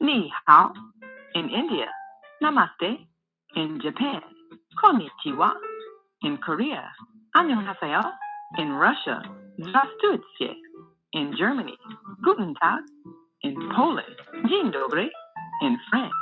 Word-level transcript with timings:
Ni 0.00 0.32
hao 0.46 0.72
in 1.34 1.48
India. 1.48 1.88
Namaste 2.42 3.06
in 3.54 3.80
Japan. 3.80 4.22
Konnichiwa 4.76 5.52
in 6.22 6.38
Korea. 6.38 6.92
Annyeonghaseyo 7.36 8.02
in 8.58 8.72
Russia. 8.72 9.22
Zastutsie 9.60 10.56
in 11.12 11.34
Germany. 11.36 11.76
Guten 12.22 12.54
Tag 12.54 12.82
in 13.42 13.54
Poland. 13.76 14.16
Dzień 14.48 14.70
dobry 14.72 15.10
in 15.62 15.78
France. 15.90 16.14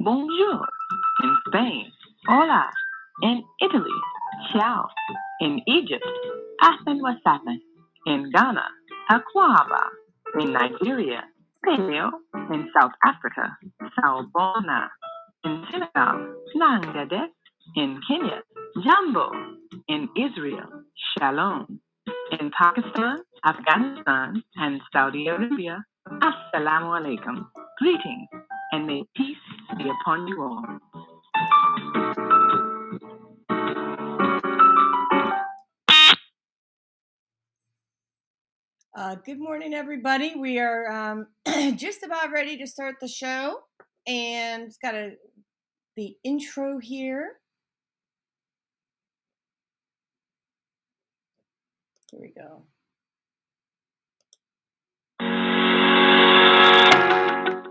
Bonjour 0.00 0.66
in 1.22 1.36
Spain. 1.46 1.92
Hola 2.28 2.70
in 3.22 3.42
Italy. 3.60 3.98
Ciao 4.52 4.88
in 5.40 5.60
Egypt. 5.66 6.04
Ahlan 6.62 7.00
wa 7.00 7.14
in 8.06 8.30
Ghana. 8.30 8.64
Akwaba 9.10 9.88
in 10.40 10.52
Nigeria 10.52 11.24
paleo. 11.64 12.10
In 12.52 12.68
South 12.78 12.92
Africa, 13.04 13.56
sawubona. 13.98 14.88
In 15.44 15.64
Senegal, 15.70 16.34
nangade. 16.56 17.28
In 17.76 18.00
Kenya, 18.06 18.42
jambo. 18.84 19.30
In 19.88 20.08
Israel, 20.16 20.68
shalom. 21.18 21.80
In 22.40 22.50
Pakistan, 22.50 23.18
Afghanistan, 23.44 24.42
and 24.56 24.80
Saudi 24.92 25.28
Arabia, 25.28 25.84
assalamu 26.08 26.94
alaikum. 26.98 27.46
Greetings, 27.78 28.28
and 28.72 28.86
may 28.86 29.04
peace 29.16 29.36
be 29.78 29.84
upon 29.88 30.26
you 30.28 30.42
all. 30.42 30.66
Uh, 38.94 39.14
good 39.24 39.40
morning, 39.40 39.72
everybody. 39.72 40.34
We 40.36 40.58
are 40.58 40.86
um, 40.92 41.26
just 41.76 42.02
about 42.02 42.30
ready 42.30 42.58
to 42.58 42.66
start 42.66 42.96
the 43.00 43.08
show, 43.08 43.60
and 44.06 44.64
it's 44.64 44.76
got 44.76 44.94
a 44.94 45.12
the 45.96 46.14
intro 46.22 46.78
here. 46.78 47.38
Here 52.10 52.20
we 52.20 52.34
go. 52.36 52.64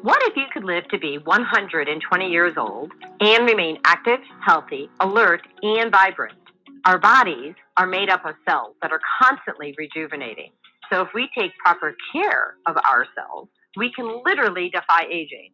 What 0.01 0.23
if 0.23 0.35
you 0.35 0.45
could 0.51 0.63
live 0.63 0.87
to 0.87 0.97
be 0.97 1.19
120 1.19 2.31
years 2.31 2.53
old 2.57 2.93
and 3.19 3.45
remain 3.45 3.77
active, 3.85 4.21
healthy, 4.43 4.89
alert, 4.99 5.43
and 5.61 5.91
vibrant? 5.91 6.39
Our 6.87 6.97
bodies 6.97 7.53
are 7.77 7.85
made 7.85 8.09
up 8.09 8.25
of 8.25 8.33
cells 8.49 8.75
that 8.81 8.91
are 8.91 9.01
constantly 9.21 9.75
rejuvenating. 9.77 10.49
So 10.91 11.01
if 11.01 11.09
we 11.13 11.29
take 11.37 11.51
proper 11.63 11.95
care 12.11 12.55
of 12.67 12.75
ourselves, 12.77 13.49
we 13.77 13.91
can 13.93 14.21
literally 14.25 14.69
defy 14.69 15.05
aging. 15.09 15.51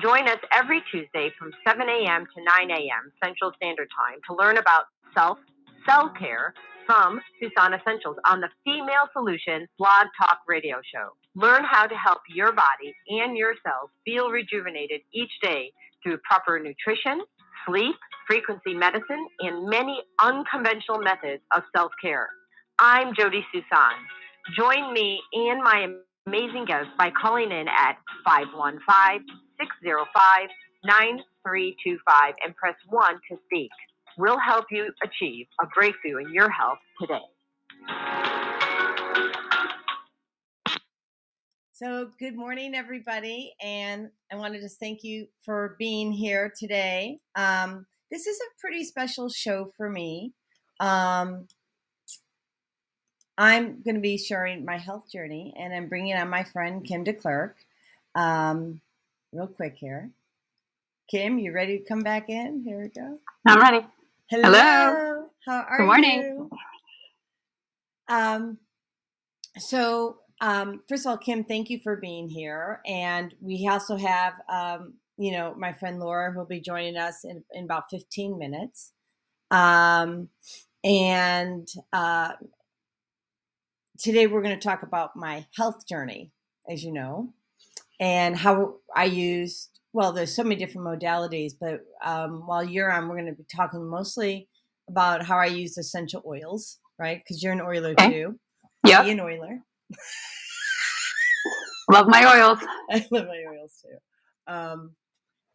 Join 0.00 0.28
us 0.28 0.38
every 0.54 0.82
Tuesday 0.90 1.30
from 1.38 1.50
7 1.66 1.82
a.m. 1.88 2.24
to 2.24 2.44
9 2.44 2.70
a.m. 2.70 3.12
Central 3.22 3.52
Standard 3.56 3.88
Time 3.96 4.18
to 4.28 4.34
learn 4.34 4.58
about 4.58 4.84
self, 5.14 5.38
cell 5.86 6.12
care 6.18 6.54
from 6.86 7.20
Susan 7.40 7.74
Essentials 7.74 8.16
on 8.30 8.40
the 8.40 8.48
Female 8.64 9.08
Solution 9.12 9.66
Blog 9.78 10.06
Talk 10.20 10.38
Radio 10.46 10.76
Show. 10.94 11.10
Learn 11.34 11.64
how 11.64 11.86
to 11.86 11.94
help 11.94 12.20
your 12.34 12.52
body 12.52 12.94
and 13.08 13.36
your 13.36 13.54
cells 13.64 13.90
feel 14.04 14.30
rejuvenated 14.30 15.00
each 15.12 15.32
day 15.42 15.72
through 16.02 16.18
proper 16.18 16.58
nutrition, 16.58 17.20
sleep, 17.66 17.96
frequency 18.26 18.74
medicine, 18.74 19.26
and 19.40 19.68
many 19.68 20.02
unconventional 20.22 20.98
methods 20.98 21.42
of 21.54 21.62
self 21.76 21.92
care. 22.02 22.28
I'm 22.78 23.14
Jody 23.14 23.44
Susan. 23.52 23.96
Join 24.56 24.94
me 24.94 25.20
and 25.34 25.62
my 25.62 25.88
amazing 26.26 26.64
guests 26.64 26.90
by 26.96 27.10
calling 27.10 27.50
in 27.50 27.68
at 27.68 27.98
515 28.24 29.26
605 29.60 30.48
9325 30.84 32.34
and 32.44 32.56
press 32.56 32.74
1 32.88 33.14
to 33.30 33.36
speak. 33.44 33.70
We'll 34.16 34.38
help 34.38 34.66
you 34.70 34.90
achieve 35.04 35.46
a 35.60 35.66
breakthrough 35.66 36.24
in 36.24 36.32
your 36.32 36.50
health 36.50 36.78
today. 37.00 37.20
So, 41.72 42.10
good 42.18 42.34
morning, 42.34 42.74
everybody, 42.74 43.52
and 43.62 44.10
I 44.32 44.36
wanted 44.36 44.62
to 44.62 44.68
thank 44.68 45.04
you 45.04 45.26
for 45.44 45.76
being 45.78 46.10
here 46.10 46.52
today. 46.58 47.18
Um, 47.36 47.86
this 48.10 48.26
is 48.26 48.36
a 48.36 48.60
pretty 48.60 48.84
special 48.84 49.28
show 49.28 49.70
for 49.76 49.90
me. 49.90 50.32
Um, 50.80 51.46
I'm 53.38 53.82
going 53.82 53.96
to 53.96 54.02
be 54.02 54.18
sharing 54.18 54.66
my 54.66 54.78
health 54.78 55.10
journey, 55.12 55.54
and 55.58 55.74
I'm 55.74 55.88
bringing 55.88 56.16
on 56.16 56.30
my 56.30 56.44
friend 56.44 56.84
Kim 56.84 57.04
DeClerc. 57.04 57.54
Um, 58.16 58.82
real 59.32 59.48
quick 59.48 59.76
here. 59.78 60.10
Kim, 61.10 61.38
you 61.38 61.52
ready 61.52 61.78
to 61.78 61.84
come 61.84 62.00
back 62.00 62.30
in? 62.30 62.62
Here 62.64 62.80
we 62.82 62.88
go. 62.88 63.18
I'm 63.46 63.60
ready. 63.60 63.86
Hello. 64.30 64.50
Hello. 64.52 65.26
How 65.46 65.66
are 65.70 65.78
Good 65.78 65.86
morning. 65.86 66.22
you? 66.22 66.50
Um, 68.08 68.58
so, 69.58 70.18
um, 70.40 70.82
first 70.88 71.06
of 71.06 71.10
all, 71.10 71.18
Kim, 71.18 71.44
thank 71.44 71.70
you 71.70 71.80
for 71.82 71.96
being 71.96 72.28
here. 72.28 72.80
And 72.86 73.34
we 73.40 73.68
also 73.70 73.96
have, 73.96 74.34
um, 74.48 74.94
you 75.18 75.32
know, 75.32 75.54
my 75.56 75.72
friend 75.74 76.00
Laura 76.00 76.32
who 76.32 76.38
will 76.40 76.46
be 76.46 76.60
joining 76.60 76.96
us 76.96 77.24
in, 77.24 77.44
in 77.52 77.64
about 77.64 77.84
15 77.90 78.38
minutes. 78.38 78.92
Um, 79.50 80.28
and 80.84 81.68
uh, 81.92 82.32
today 83.98 84.26
we're 84.26 84.42
going 84.42 84.58
to 84.58 84.68
talk 84.68 84.82
about 84.82 85.16
my 85.16 85.46
health 85.56 85.86
journey, 85.86 86.30
as 86.70 86.82
you 86.84 86.92
know, 86.92 87.32
and 88.00 88.36
how 88.36 88.76
I 88.94 89.04
used, 89.04 89.80
well, 89.92 90.12
there's 90.12 90.34
so 90.34 90.42
many 90.44 90.56
different 90.56 90.86
modalities, 90.86 91.52
but 91.60 91.80
um, 92.04 92.46
while 92.46 92.64
you're 92.64 92.90
on, 92.92 93.08
we're 93.08 93.16
going 93.16 93.26
to 93.26 93.32
be 93.32 93.46
talking 93.54 93.84
mostly 93.88 94.48
about 94.88 95.24
how 95.24 95.38
I 95.38 95.46
use 95.46 95.78
essential 95.78 96.22
oils, 96.26 96.78
right? 96.98 97.18
Because 97.18 97.42
you're 97.42 97.52
an 97.52 97.60
oiler 97.60 97.94
Okay. 97.98 98.10
too. 98.10 98.38
Be 98.84 99.10
an 99.10 99.20
oiler. 99.20 99.60
Love 101.90 102.08
my 102.08 102.24
oils. 102.24 102.58
I 102.90 103.06
love 103.10 103.26
my 103.26 103.44
oils 103.50 103.82
too. 103.82 104.52
Um, 104.52 104.92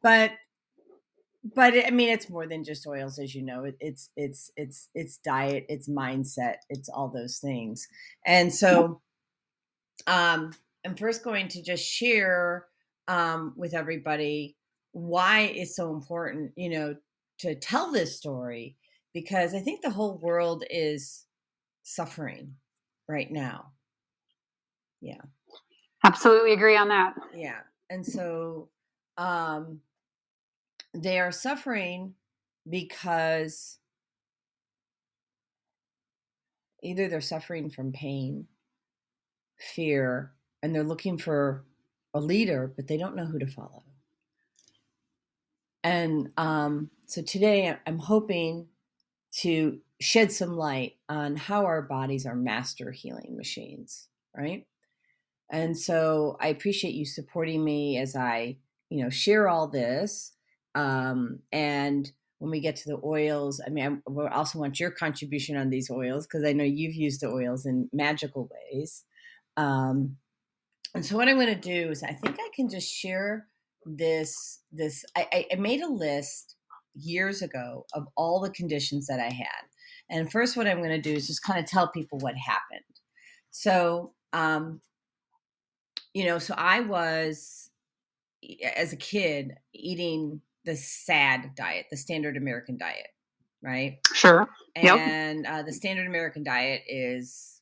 but 0.02 0.32
but 1.44 1.74
I 1.74 1.92
mean, 1.92 2.10
it's 2.10 2.30
more 2.30 2.48
than 2.48 2.64
just 2.64 2.88
oils, 2.88 3.20
as 3.20 3.36
you 3.36 3.44
know. 3.44 3.66
It, 3.66 3.76
it's 3.80 4.10
it's 4.16 4.52
it's 4.56 4.90
it's 4.96 5.18
diet, 5.18 5.66
it's 5.70 5.90
mindset, 5.90 6.56
it's 6.70 6.90
all 6.90 7.10
those 7.10 7.38
things. 7.40 7.88
And 8.26 8.54
so, 8.54 9.02
um, 10.08 10.52
I'm 10.86 10.96
first 10.96 11.24
going 11.24 11.50
to 11.50 11.62
just 11.62 11.84
share 11.84 12.68
um, 13.08 13.54
with 13.58 13.74
everybody 13.74 14.56
why 14.94 15.42
it's 15.42 15.76
so 15.76 15.94
important, 15.94 16.52
you 16.56 16.70
know, 16.70 16.96
to 17.40 17.56
tell 17.56 17.92
this 17.92 18.16
story 18.18 18.78
because 19.14 19.54
I 19.54 19.60
think 19.60 19.82
the 19.82 19.90
whole 19.90 20.18
world 20.20 20.64
is 20.70 21.26
suffering 21.84 22.54
right 23.08 23.30
now. 23.32 23.72
Yeah. 25.02 25.22
Absolutely 26.06 26.54
agree 26.54 26.78
on 26.78 26.88
that. 26.90 27.14
Yeah. 27.36 27.60
And 27.90 28.06
so 28.06 28.70
um 29.18 29.80
they 30.94 31.20
are 31.20 31.32
suffering 31.32 32.14
because 32.70 33.80
either 36.82 37.08
they're 37.08 37.22
suffering 37.22 37.70
from 37.70 37.92
pain, 37.92 38.48
fear, 39.58 40.34
and 40.62 40.74
they're 40.74 40.84
looking 40.84 41.18
for 41.18 41.66
a 42.14 42.20
leader, 42.20 42.72
but 42.76 42.88
they 42.88 42.98
don't 42.98 43.16
know 43.16 43.26
who 43.26 43.40
to 43.40 43.48
follow. 43.48 43.84
And 45.84 46.32
um, 46.38 46.90
so 47.06 47.22
today 47.22 47.76
I'm 47.86 48.00
hoping 48.00 48.68
to 49.40 49.80
shed 50.00 50.32
some 50.32 50.56
light 50.56 50.98
on 51.10 51.36
how 51.36 51.66
our 51.66 51.82
bodies 51.82 52.26
are 52.26 52.36
master 52.36 52.92
healing 52.92 53.36
machines, 53.36 54.08
right? 54.36 54.66
And 55.50 55.78
so 55.78 56.38
I 56.40 56.48
appreciate 56.48 56.94
you 56.94 57.06
supporting 57.06 57.64
me 57.64 57.98
as 57.98 58.16
I, 58.16 58.58
you 58.90 59.04
know, 59.04 59.10
share 59.10 59.48
all 59.48 59.68
this. 59.68 60.34
Um, 60.76 61.40
and 61.52 62.12
when 62.40 62.52
we 62.52 62.60
get 62.60 62.76
to 62.78 62.90
the 62.90 63.00
oils, 63.04 63.62
I 63.66 63.70
mean, 63.70 64.02
I 64.08 64.12
I 64.22 64.34
also 64.34 64.60
want 64.60 64.80
your 64.80 64.92
contribution 64.92 65.56
on 65.56 65.70
these 65.70 65.90
oils 65.90 66.28
because 66.28 66.44
I 66.44 66.54
know 66.54 66.64
you've 66.64 66.96
used 66.96 67.22
the 67.22 67.30
oils 67.30 67.66
in 67.66 67.90
magical 67.94 68.50
ways. 68.52 69.06
Um, 69.56 70.18
and 70.96 71.06
so 71.06 71.16
what 71.16 71.28
I'm 71.28 71.36
going 71.36 71.48
to 71.48 71.56
do 71.56 71.90
is 71.92 72.04
I 72.04 72.14
think 72.14 72.38
I 72.40 72.50
can 72.56 72.70
just 72.70 72.92
share 72.92 73.48
this. 73.86 74.60
This 74.72 75.06
I, 75.16 75.48
I, 75.52 75.56
made 75.56 75.82
a 75.82 75.88
list 75.88 76.56
years 76.96 77.42
ago 77.42 77.86
of 77.94 78.08
all 78.16 78.40
the 78.40 78.52
conditions 78.52 79.08
that 79.08 79.20
I 79.20 79.32
had. 79.32 79.68
And 80.10 80.32
first, 80.32 80.56
what 80.56 80.68
I'm 80.68 80.78
going 80.78 80.90
to 80.90 81.02
do 81.02 81.14
is 81.14 81.28
just 81.28 81.44
kind 81.44 81.60
of 81.60 81.66
tell 81.66 81.88
people 81.88 82.20
what 82.20 82.36
happened. 82.36 82.82
So, 83.52 84.14
um, 84.32 84.82
you 86.14 86.26
know, 86.26 86.40
so 86.40 86.54
I 86.58 86.82
was 86.82 87.70
as 88.76 88.94
a 88.94 88.98
kid 88.98 89.56
eating 89.74 90.42
the 90.66 90.76
SAD 90.76 91.56
diet, 91.56 91.86
the 91.92 91.98
standard 91.98 92.38
American 92.38 92.78
diet, 92.78 93.08
right? 93.62 94.00
Sure. 94.14 94.48
Yep. 94.76 94.98
And 94.98 95.46
uh, 95.46 95.64
the 95.64 95.74
standard 95.74 96.08
American 96.08 96.44
diet 96.44 96.82
is 96.88 97.54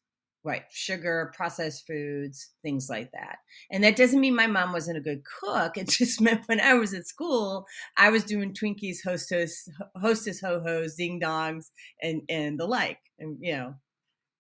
right 0.44 0.64
sugar 0.72 1.32
processed 1.36 1.86
foods 1.86 2.52
things 2.64 2.88
like 2.90 3.12
that 3.12 3.38
and 3.72 3.84
that 3.84 3.96
doesn't 3.96 4.20
mean 4.20 4.36
my 4.36 4.48
mom 4.48 4.72
wasn't 4.72 4.98
a 4.98 5.02
good 5.02 5.22
cook 5.40 5.78
it 5.78 5.88
just 5.90 6.20
meant 6.20 6.42
when 6.48 6.60
i 6.60 6.74
was 6.74 6.94
at 6.94 7.08
school 7.08 7.66
i 7.98 8.10
was 8.10 8.24
doing 8.24 8.54
twinkies 8.54 8.98
hostess 9.06 9.70
hostess 10.02 10.42
ho-hos 10.42 10.96
ding 10.96 11.20
dongs 11.20 11.68
and 12.02 12.22
and 12.30 12.60
the 12.60 12.66
like 12.66 13.00
and 13.20 13.38
you 13.40 13.54
know 13.56 13.74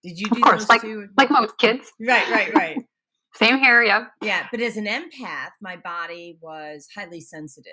did 0.04 0.18
you 0.18 0.28
do 0.30 0.38
of 0.38 0.42
course, 0.42 0.62
those 0.62 0.70
like 0.70 0.82
too 0.82 1.08
like 1.18 1.30
most 1.30 1.58
kids. 1.58 1.92
right 2.00 2.30
right 2.30 2.54
right 2.54 2.78
Same 3.36 3.60
here. 3.60 3.82
Yep. 3.82 4.12
yeah 4.24 4.48
but 4.52 4.60
as 4.60 4.76
an 4.76 4.86
empath 4.88 5.52
my 5.62 5.78
body 5.78 6.38
was 6.42 6.88
highly 6.94 7.22
sensitive 7.22 7.72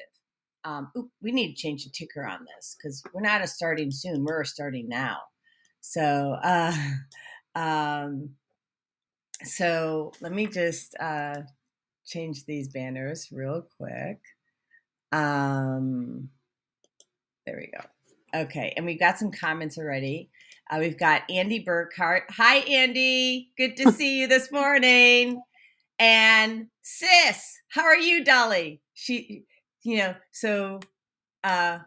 um 0.69 0.91
oop, 0.97 1.09
we 1.23 1.33
need 1.33 1.55
to 1.55 1.61
change 1.61 1.85
the 1.85 1.91
ticker 1.91 2.27
on 2.27 2.41
this 2.45 2.77
because 2.77 3.03
we're 3.13 3.21
not 3.23 3.43
a 3.43 3.47
starting 3.47 3.91
soon 3.91 4.25
we're 4.25 4.43
a 4.43 4.47
starting 4.47 4.89
now. 4.89 5.19
So 5.81 6.37
uh 6.43 6.75
um 7.55 8.31
so 9.45 10.13
let 10.21 10.33
me 10.33 10.47
just 10.47 10.95
uh 11.01 11.43
change 12.07 12.45
these 12.45 12.69
banners 12.69 13.29
real 13.33 13.67
quick. 13.79 14.19
Um 15.13 16.29
there 17.47 17.57
we 17.57 17.71
go. 17.73 18.43
Okay 18.43 18.75
and 18.77 18.85
we've 18.85 19.01
got 19.01 19.19
some 19.19 19.31
comments 19.31 19.79
already. 19.79 20.31
Uh, 20.71 20.77
we've 20.81 20.99
got 20.99 21.23
andy 21.31 21.65
burkhart. 21.65 22.23
Hi 22.31 22.57
andy. 22.59 23.51
Good 23.57 23.77
to 23.79 23.91
see 23.91 24.21
you 24.21 24.27
this 24.27 24.53
morning. 24.53 25.41
And 25.99 26.67
sis 26.83 27.55
how 27.71 27.85
are 27.85 27.97
you 27.97 28.25
dolly? 28.25 28.83
She 28.95 29.45
you 29.85 29.99
know 29.99 30.15
so 30.33 30.81
uh 31.45 31.79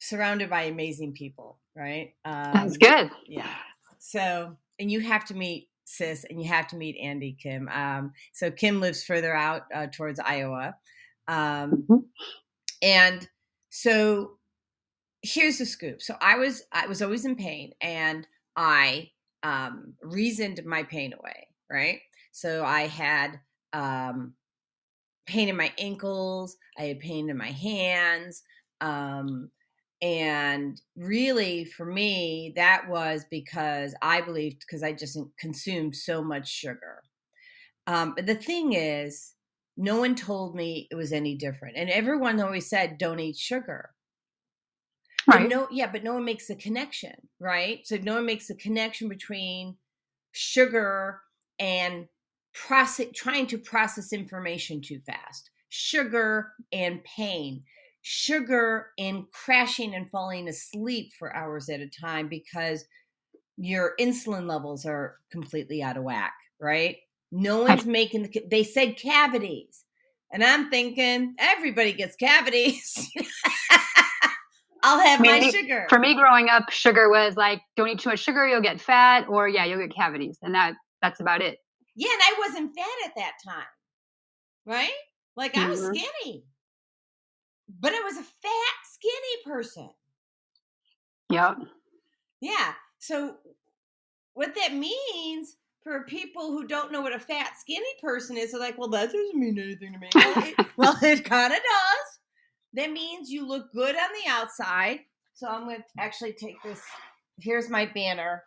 surrounded 0.00 0.50
by 0.50 0.64
amazing 0.64 1.12
people 1.12 1.58
right? 1.76 2.14
Um 2.24 2.54
That's 2.54 2.76
good. 2.78 3.10
yeah. 3.26 3.54
So 3.98 4.56
and 4.78 4.90
you 4.90 5.00
have 5.00 5.24
to 5.26 5.34
meet 5.34 5.68
sis 5.84 6.24
and 6.28 6.42
you 6.42 6.48
have 6.48 6.66
to 6.68 6.76
meet 6.76 6.96
andy 7.02 7.36
kim. 7.40 7.68
Um 7.68 8.12
so 8.32 8.50
kim 8.50 8.80
lives 8.80 9.04
further 9.04 9.34
out 9.34 9.62
uh, 9.74 9.86
towards 9.92 10.20
iowa. 10.20 10.76
Um 11.28 11.90
Mhm. 11.90 12.04
and 12.82 13.28
so 13.70 14.38
here's 15.22 15.58
the 15.58 15.66
scoop. 15.66 16.02
So 16.02 16.16
i 16.20 16.36
was 16.38 16.64
i 16.72 16.86
was 16.86 17.02
always 17.02 17.24
in 17.24 17.36
pain 17.36 17.72
and 17.80 18.26
i 18.56 19.10
um 19.42 19.94
reasoned 20.02 20.64
my 20.66 20.82
pain 20.84 21.12
away 21.14 21.48
right? 21.70 22.00
So 22.32 22.64
i 22.64 22.82
had 22.82 23.40
um 23.72 24.34
pain 25.26 25.48
in 25.48 25.56
my 25.56 25.72
ankles 25.78 26.56
i 26.78 26.84
had 26.84 27.00
pain 27.00 27.30
in 27.30 27.36
my 27.36 27.50
hands 27.50 28.42
um 28.80 29.50
and 30.02 30.80
really 30.96 31.64
for 31.64 31.86
me 31.86 32.52
that 32.56 32.88
was 32.88 33.24
because 33.30 33.94
i 34.02 34.20
believed 34.20 34.60
because 34.60 34.82
i 34.82 34.92
just 34.92 35.18
consumed 35.38 35.94
so 35.96 36.22
much 36.22 36.48
sugar 36.48 37.02
um 37.86 38.14
but 38.16 38.26
the 38.26 38.34
thing 38.34 38.72
is 38.74 39.34
no 39.76 39.98
one 40.00 40.14
told 40.14 40.54
me 40.54 40.88
it 40.90 40.94
was 40.96 41.12
any 41.12 41.36
different 41.36 41.76
and 41.76 41.90
everyone 41.90 42.40
always 42.40 42.68
said 42.68 42.98
don't 42.98 43.20
eat 43.20 43.36
sugar 43.36 43.90
but 45.30 45.42
Right. 45.42 45.48
no, 45.48 45.68
yeah, 45.70 45.90
but 45.90 46.04
no 46.04 46.14
one 46.14 46.24
makes 46.24 46.48
the 46.48 46.56
connection, 46.56 47.28
right? 47.40 47.86
So 47.86 47.96
no 47.96 48.16
one 48.16 48.26
makes 48.26 48.48
the 48.48 48.54
connection 48.54 49.08
between 49.08 49.76
sugar 50.32 51.20
and 51.58 52.08
process 52.66 53.06
trying 53.14 53.46
to 53.48 53.58
process 53.58 54.12
information 54.12 54.80
too 54.80 55.00
fast. 55.06 55.50
Sugar 55.68 56.52
and 56.72 57.02
pain. 57.04 57.62
Sugar 58.02 58.88
and 58.98 59.24
crashing 59.32 59.94
and 59.94 60.10
falling 60.10 60.48
asleep 60.48 61.10
for 61.18 61.34
hours 61.34 61.68
at 61.68 61.80
a 61.80 61.88
time 61.88 62.28
because 62.28 62.84
your 63.56 63.94
insulin 63.98 64.48
levels 64.48 64.86
are 64.86 65.16
completely 65.32 65.82
out 65.82 65.96
of 65.96 66.04
whack, 66.04 66.34
right? 66.60 66.96
No 67.32 67.62
one's 67.62 67.84
making 67.84 68.22
the 68.22 68.42
they 68.48 68.62
said 68.62 68.96
cavities. 68.96 69.84
And 70.32 70.44
I'm 70.44 70.70
thinking 70.70 71.34
everybody 71.38 71.92
gets 71.92 72.16
cavities. 72.16 73.10
I'll 74.82 75.00
have 75.00 75.20
I 75.20 75.22
mean, 75.22 75.40
my 75.42 75.50
sugar. 75.50 75.86
For 75.88 75.98
me, 75.98 76.14
growing 76.14 76.48
up, 76.48 76.70
sugar 76.70 77.08
was 77.08 77.34
like, 77.36 77.60
don't 77.76 77.88
eat 77.88 77.98
too 77.98 78.10
much 78.10 78.20
sugar, 78.20 78.46
you'll 78.46 78.60
get 78.60 78.80
fat, 78.80 79.26
or 79.28 79.48
yeah, 79.48 79.64
you'll 79.64 79.80
get 79.80 79.94
cavities, 79.94 80.38
and 80.42 80.54
that 80.54 80.74
that's 81.02 81.18
about 81.18 81.42
it. 81.42 81.58
Yeah, 81.96 82.10
and 82.12 82.22
I 82.22 82.34
wasn't 82.38 82.74
fat 82.76 83.06
at 83.06 83.14
that 83.16 83.32
time. 83.44 83.66
Right? 84.64 84.92
Like 85.36 85.56
I 85.56 85.68
was 85.68 85.80
Mhm. 85.80 85.96
skinny. 85.96 86.44
But 87.68 87.94
I 87.94 88.00
was 88.00 88.16
a 88.16 88.22
fat, 88.22 88.74
skinny 88.92 89.42
person. 89.44 89.90
Yep. 91.30 91.58
Yeah. 92.40 92.74
So 92.98 93.38
what 94.34 94.54
that 94.54 94.74
means 94.74 95.56
for 95.82 96.04
people 96.04 96.50
who 96.52 96.66
don't 96.66 96.92
know 96.92 97.00
what 97.00 97.14
a 97.14 97.18
fat, 97.18 97.52
skinny 97.58 97.84
person 98.00 98.36
is, 98.36 98.52
they're 98.52 98.60
like, 98.60 98.76
well, 98.78 98.88
that 98.90 99.06
doesn't 99.12 99.38
mean 99.38 99.58
anything 99.58 99.92
to 99.92 99.98
me. 99.98 100.54
Well, 100.76 100.96
it 101.02 101.24
kind 101.24 101.52
of 101.52 101.58
does. 101.58 102.18
That 102.74 102.90
means 102.92 103.30
you 103.30 103.46
look 103.46 103.72
good 103.72 103.94
on 103.96 104.08
the 104.24 104.30
outside. 104.30 105.00
So 105.34 105.46
I'm 105.48 105.64
going 105.64 105.78
to 105.78 105.84
actually 105.98 106.32
take 106.32 106.62
this. 106.62 106.82
Here's 107.40 107.68
my 107.68 107.86
banner. 107.86 108.42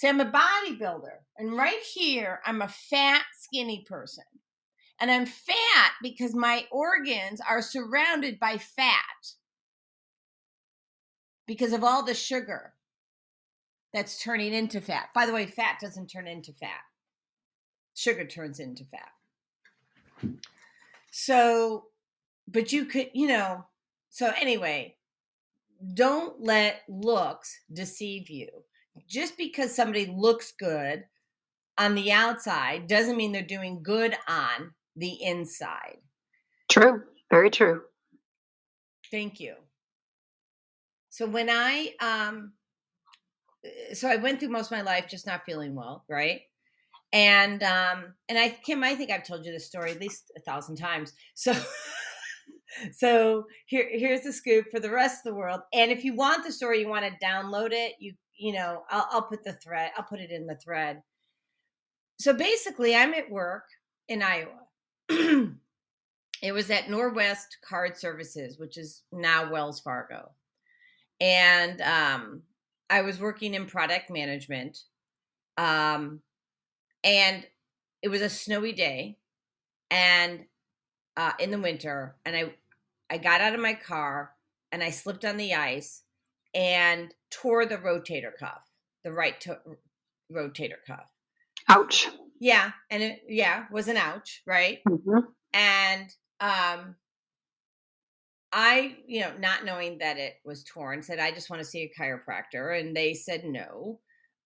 See, 0.00 0.08
I'm 0.08 0.18
a 0.18 0.24
bodybuilder. 0.24 1.18
And 1.36 1.58
right 1.58 1.82
here, 1.82 2.40
I'm 2.46 2.62
a 2.62 2.68
fat, 2.68 3.22
skinny 3.38 3.84
person. 3.86 4.24
And 4.98 5.10
I'm 5.10 5.26
fat 5.26 5.92
because 6.02 6.34
my 6.34 6.64
organs 6.72 7.38
are 7.46 7.60
surrounded 7.60 8.40
by 8.40 8.56
fat 8.56 9.34
because 11.46 11.74
of 11.74 11.84
all 11.84 12.02
the 12.02 12.14
sugar 12.14 12.72
that's 13.92 14.22
turning 14.22 14.54
into 14.54 14.80
fat. 14.80 15.10
By 15.14 15.26
the 15.26 15.34
way, 15.34 15.44
fat 15.44 15.76
doesn't 15.82 16.06
turn 16.06 16.26
into 16.26 16.54
fat, 16.54 16.80
sugar 17.94 18.24
turns 18.24 18.58
into 18.58 18.84
fat. 18.86 20.32
So, 21.10 21.88
but 22.48 22.72
you 22.72 22.86
could, 22.86 23.10
you 23.12 23.28
know, 23.28 23.66
so 24.08 24.32
anyway, 24.40 24.96
don't 25.92 26.40
let 26.40 26.84
looks 26.88 27.60
deceive 27.70 28.30
you. 28.30 28.48
Just 29.08 29.36
because 29.36 29.74
somebody 29.74 30.06
looks 30.06 30.52
good 30.58 31.04
on 31.78 31.94
the 31.94 32.12
outside 32.12 32.86
doesn't 32.86 33.16
mean 33.16 33.32
they're 33.32 33.42
doing 33.42 33.82
good 33.82 34.16
on 34.28 34.72
the 34.96 35.22
inside. 35.22 35.98
True. 36.68 37.02
Very 37.30 37.50
true. 37.50 37.82
Thank 39.10 39.40
you. 39.40 39.54
So 41.10 41.26
when 41.26 41.48
I 41.50 41.94
um 42.00 42.52
uh, 43.64 43.94
so 43.94 44.08
I 44.08 44.16
went 44.16 44.40
through 44.40 44.50
most 44.50 44.66
of 44.70 44.78
my 44.78 44.82
life 44.82 45.06
just 45.08 45.26
not 45.26 45.44
feeling 45.44 45.74
well, 45.74 46.04
right? 46.08 46.42
And 47.12 47.62
um 47.62 48.14
and 48.28 48.38
I 48.38 48.50
Kim, 48.64 48.84
I 48.84 48.94
think 48.94 49.10
I've 49.10 49.26
told 49.26 49.44
you 49.44 49.52
this 49.52 49.66
story 49.66 49.90
at 49.90 50.00
least 50.00 50.30
a 50.36 50.40
thousand 50.40 50.76
times. 50.76 51.12
So 51.34 51.54
so 52.92 53.44
here 53.66 53.88
here's 53.90 54.22
the 54.22 54.32
scoop 54.32 54.66
for 54.70 54.80
the 54.80 54.90
rest 54.90 55.26
of 55.26 55.32
the 55.32 55.38
world. 55.38 55.60
And 55.72 55.90
if 55.90 56.04
you 56.04 56.14
want 56.14 56.44
the 56.44 56.52
story, 56.52 56.80
you 56.80 56.88
want 56.88 57.04
to 57.04 57.24
download 57.26 57.72
it, 57.72 57.94
you 57.98 58.14
you 58.40 58.54
know, 58.54 58.84
I'll 58.90 59.06
I'll 59.10 59.22
put 59.22 59.44
the 59.44 59.52
thread, 59.52 59.90
I'll 59.96 60.04
put 60.04 60.20
it 60.20 60.30
in 60.30 60.46
the 60.46 60.56
thread. 60.56 61.02
So 62.18 62.32
basically 62.32 62.96
I'm 62.96 63.14
at 63.14 63.30
work 63.30 63.64
in 64.08 64.22
Iowa. 64.22 64.66
it 66.42 66.52
was 66.52 66.70
at 66.70 66.86
Norwest 66.86 67.46
Card 67.66 67.96
Services, 67.96 68.58
which 68.58 68.78
is 68.78 69.02
now 69.12 69.50
Wells 69.50 69.80
Fargo. 69.80 70.30
And 71.20 71.80
um, 71.82 72.42
I 72.88 73.02
was 73.02 73.20
working 73.20 73.54
in 73.54 73.66
product 73.66 74.10
management. 74.10 74.78
Um, 75.58 76.20
and 77.04 77.46
it 78.02 78.08
was 78.08 78.22
a 78.22 78.28
snowy 78.28 78.72
day 78.72 79.18
and 79.90 80.44
uh, 81.16 81.32
in 81.38 81.50
the 81.50 81.60
winter. 81.60 82.16
And 82.24 82.34
I, 82.34 82.54
I 83.10 83.18
got 83.18 83.40
out 83.40 83.54
of 83.54 83.60
my 83.60 83.74
car 83.74 84.32
and 84.72 84.82
I 84.82 84.90
slipped 84.90 85.24
on 85.24 85.36
the 85.36 85.54
ice 85.54 86.02
and 86.54 87.14
tore 87.30 87.66
the 87.66 87.78
rotator 87.78 88.32
cuff, 88.38 88.62
the 89.04 89.12
right 89.12 89.40
to- 89.42 89.60
rotator 90.32 90.78
cuff. 90.86 91.06
Ouch. 91.68 92.08
Yeah. 92.40 92.72
And 92.90 93.02
it, 93.02 93.20
yeah, 93.28 93.66
was 93.70 93.88
an 93.88 93.96
ouch, 93.96 94.42
right? 94.46 94.78
hmm 94.88 95.18
and 95.52 96.10
um 96.40 96.94
i 98.52 98.96
you 99.06 99.20
know 99.20 99.32
not 99.40 99.64
knowing 99.64 99.98
that 99.98 100.18
it 100.18 100.34
was 100.44 100.64
torn 100.64 101.02
said 101.02 101.18
i 101.18 101.30
just 101.30 101.50
want 101.50 101.60
to 101.60 101.68
see 101.68 101.82
a 101.82 102.00
chiropractor 102.02 102.78
and 102.78 102.96
they 102.96 103.14
said 103.14 103.44
no 103.44 103.98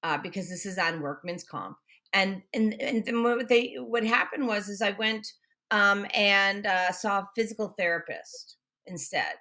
uh, 0.03 0.19
because 0.19 0.49
this 0.51 0.67
is 0.67 0.79
on 0.79 1.01
workman's 1.01 1.45
comp 1.45 1.77
and 2.13 2.43
and 2.55 2.75
and 2.81 3.05
then 3.07 3.23
what 3.23 3.49
they 3.49 3.75
what 3.79 4.05
happened 4.05 4.47
was 4.47 4.69
is 4.69 4.83
i 4.83 4.91
went 4.93 5.27
um 5.71 6.07
and 6.15 6.67
uh, 6.67 6.93
saw 6.93 7.21
a 7.21 7.31
physical 7.37 7.75
therapist 7.79 8.57
instead 8.87 9.35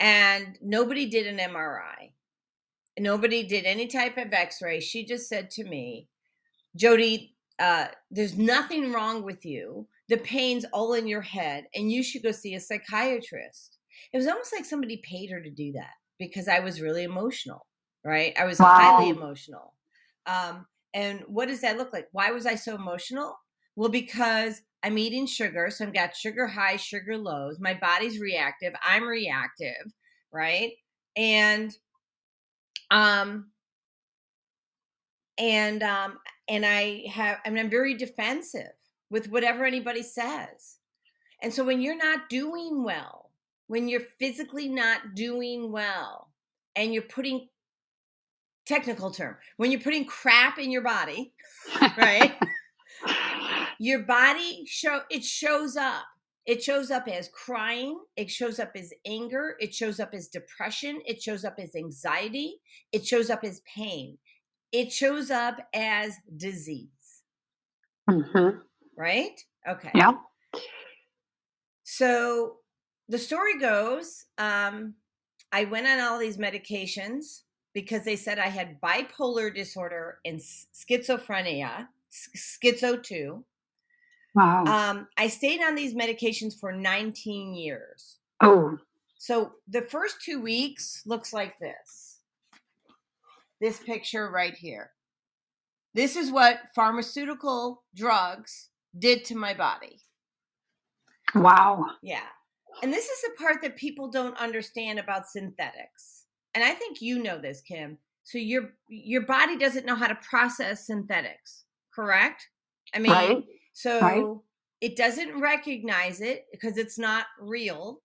and 0.00 0.58
nobody 0.62 1.08
did 1.08 1.26
an 1.26 1.38
mri 1.52 2.12
nobody 2.98 3.42
did 3.42 3.64
any 3.64 3.86
type 3.86 4.16
of 4.18 4.32
x-ray 4.32 4.80
she 4.80 5.04
just 5.04 5.28
said 5.28 5.50
to 5.50 5.64
me 5.64 6.08
jody 6.76 7.34
uh, 7.58 7.86
there's 8.10 8.36
nothing 8.36 8.92
wrong 8.92 9.22
with 9.22 9.44
you 9.44 9.86
the 10.08 10.16
pain's 10.16 10.64
all 10.72 10.94
in 10.94 11.06
your 11.06 11.20
head 11.20 11.64
and 11.74 11.92
you 11.92 12.02
should 12.02 12.22
go 12.22 12.32
see 12.32 12.54
a 12.54 12.60
psychiatrist 12.60 13.78
it 14.12 14.16
was 14.16 14.26
almost 14.26 14.52
like 14.52 14.64
somebody 14.64 15.00
paid 15.04 15.30
her 15.30 15.40
to 15.40 15.50
do 15.50 15.72
that 15.72 15.92
because 16.18 16.48
i 16.48 16.58
was 16.60 16.80
really 16.80 17.04
emotional 17.04 17.66
right 18.04 18.34
i 18.38 18.44
was 18.44 18.58
highly 18.58 19.10
emotional 19.10 19.74
um, 20.26 20.66
And 20.94 21.22
what 21.26 21.48
does 21.48 21.60
that 21.62 21.78
look 21.78 21.92
like? 21.92 22.08
Why 22.12 22.30
was 22.30 22.46
I 22.46 22.54
so 22.54 22.74
emotional? 22.74 23.34
Well, 23.76 23.88
because 23.88 24.60
I'm 24.82 24.98
eating 24.98 25.26
sugar, 25.26 25.70
so 25.70 25.86
I've 25.86 25.94
got 25.94 26.14
sugar 26.16 26.46
highs, 26.46 26.82
sugar 26.82 27.16
lows. 27.16 27.58
My 27.60 27.74
body's 27.74 28.18
reactive. 28.20 28.74
I'm 28.84 29.04
reactive, 29.04 29.92
right? 30.32 30.72
And 31.16 31.74
um 32.92 33.46
and 35.38 35.82
um 35.82 36.18
and 36.48 36.64
I 36.64 37.04
have 37.10 37.38
I 37.44 37.50
mean 37.50 37.58
I'm 37.64 37.70
very 37.70 37.94
defensive 37.94 38.72
with 39.10 39.30
whatever 39.30 39.64
anybody 39.64 40.02
says. 40.02 40.78
And 41.42 41.52
so 41.52 41.64
when 41.64 41.80
you're 41.80 41.96
not 41.96 42.28
doing 42.28 42.84
well, 42.84 43.30
when 43.66 43.88
you're 43.88 44.02
physically 44.18 44.68
not 44.68 45.14
doing 45.14 45.72
well 45.72 46.28
and 46.76 46.94
you're 46.94 47.02
putting 47.02 47.48
technical 48.66 49.10
term, 49.10 49.36
when 49.56 49.70
you're 49.72 49.80
putting 49.80 50.04
crap 50.04 50.58
in 50.58 50.70
your 50.70 50.82
body, 50.82 51.32
right? 51.96 52.34
your 53.78 54.00
body 54.00 54.64
show 54.66 55.00
it 55.10 55.24
shows 55.24 55.76
up 55.76 56.04
it 56.46 56.62
shows 56.62 56.90
up 56.90 57.06
as 57.08 57.28
crying 57.28 57.98
it 58.16 58.30
shows 58.30 58.58
up 58.58 58.72
as 58.76 58.92
anger 59.06 59.54
it 59.60 59.74
shows 59.74 60.00
up 60.00 60.10
as 60.12 60.28
depression 60.28 61.00
it 61.06 61.22
shows 61.22 61.44
up 61.44 61.54
as 61.58 61.74
anxiety 61.76 62.60
it 62.92 63.06
shows 63.06 63.30
up 63.30 63.44
as 63.44 63.60
pain. 63.60 64.18
It 64.72 64.90
shows 64.90 65.30
up 65.30 65.56
as 65.74 66.16
disease. 66.34 66.88
Mm-hmm. 68.08 68.58
right? 68.96 69.38
Okay. 69.68 69.90
Yeah 69.94 70.12
so 71.92 72.56
the 73.08 73.18
story 73.18 73.58
goes 73.58 74.24
um 74.38 74.94
i 75.52 75.64
went 75.64 75.86
on 75.86 76.00
all 76.00 76.18
these 76.18 76.38
medications 76.38 77.42
because 77.74 78.04
they 78.04 78.16
said 78.16 78.38
i 78.38 78.48
had 78.48 78.80
bipolar 78.80 79.54
disorder 79.54 80.18
and 80.24 80.40
schizophrenia 80.40 81.88
schizo 82.10 83.02
2 83.02 83.44
Wow. 84.34 84.64
Um, 84.64 85.08
I 85.18 85.28
stayed 85.28 85.60
on 85.60 85.74
these 85.74 85.94
medications 85.94 86.58
for 86.58 86.72
19 86.72 87.54
years. 87.54 88.18
Oh. 88.40 88.78
So 89.18 89.52
the 89.68 89.82
first 89.82 90.16
two 90.24 90.40
weeks 90.40 91.02
looks 91.06 91.32
like 91.32 91.58
this. 91.58 92.18
This 93.60 93.78
picture 93.78 94.30
right 94.30 94.54
here. 94.54 94.90
This 95.94 96.16
is 96.16 96.32
what 96.32 96.58
pharmaceutical 96.74 97.84
drugs 97.94 98.70
did 98.98 99.24
to 99.26 99.36
my 99.36 99.54
body. 99.54 100.00
Wow. 101.34 101.84
Yeah. 102.02 102.20
And 102.82 102.92
this 102.92 103.08
is 103.08 103.20
the 103.22 103.30
part 103.38 103.62
that 103.62 103.76
people 103.76 104.10
don't 104.10 104.36
understand 104.38 104.98
about 104.98 105.28
synthetics. 105.28 106.24
And 106.54 106.64
I 106.64 106.72
think 106.72 107.00
you 107.00 107.22
know 107.22 107.38
this, 107.38 107.60
Kim. 107.60 107.98
So 108.24 108.38
your 108.38 108.72
your 108.88 109.22
body 109.22 109.56
doesn't 109.58 109.86
know 109.86 109.96
how 109.96 110.06
to 110.06 110.14
process 110.16 110.86
synthetics, 110.86 111.64
correct? 111.94 112.48
I 112.94 112.98
mean, 112.98 113.12
right. 113.12 113.44
So 113.72 114.00
right. 114.00 114.24
it 114.80 114.96
doesn't 114.96 115.40
recognize 115.40 116.20
it 116.20 116.46
because 116.52 116.76
it's 116.76 116.98
not 116.98 117.26
real. 117.40 118.00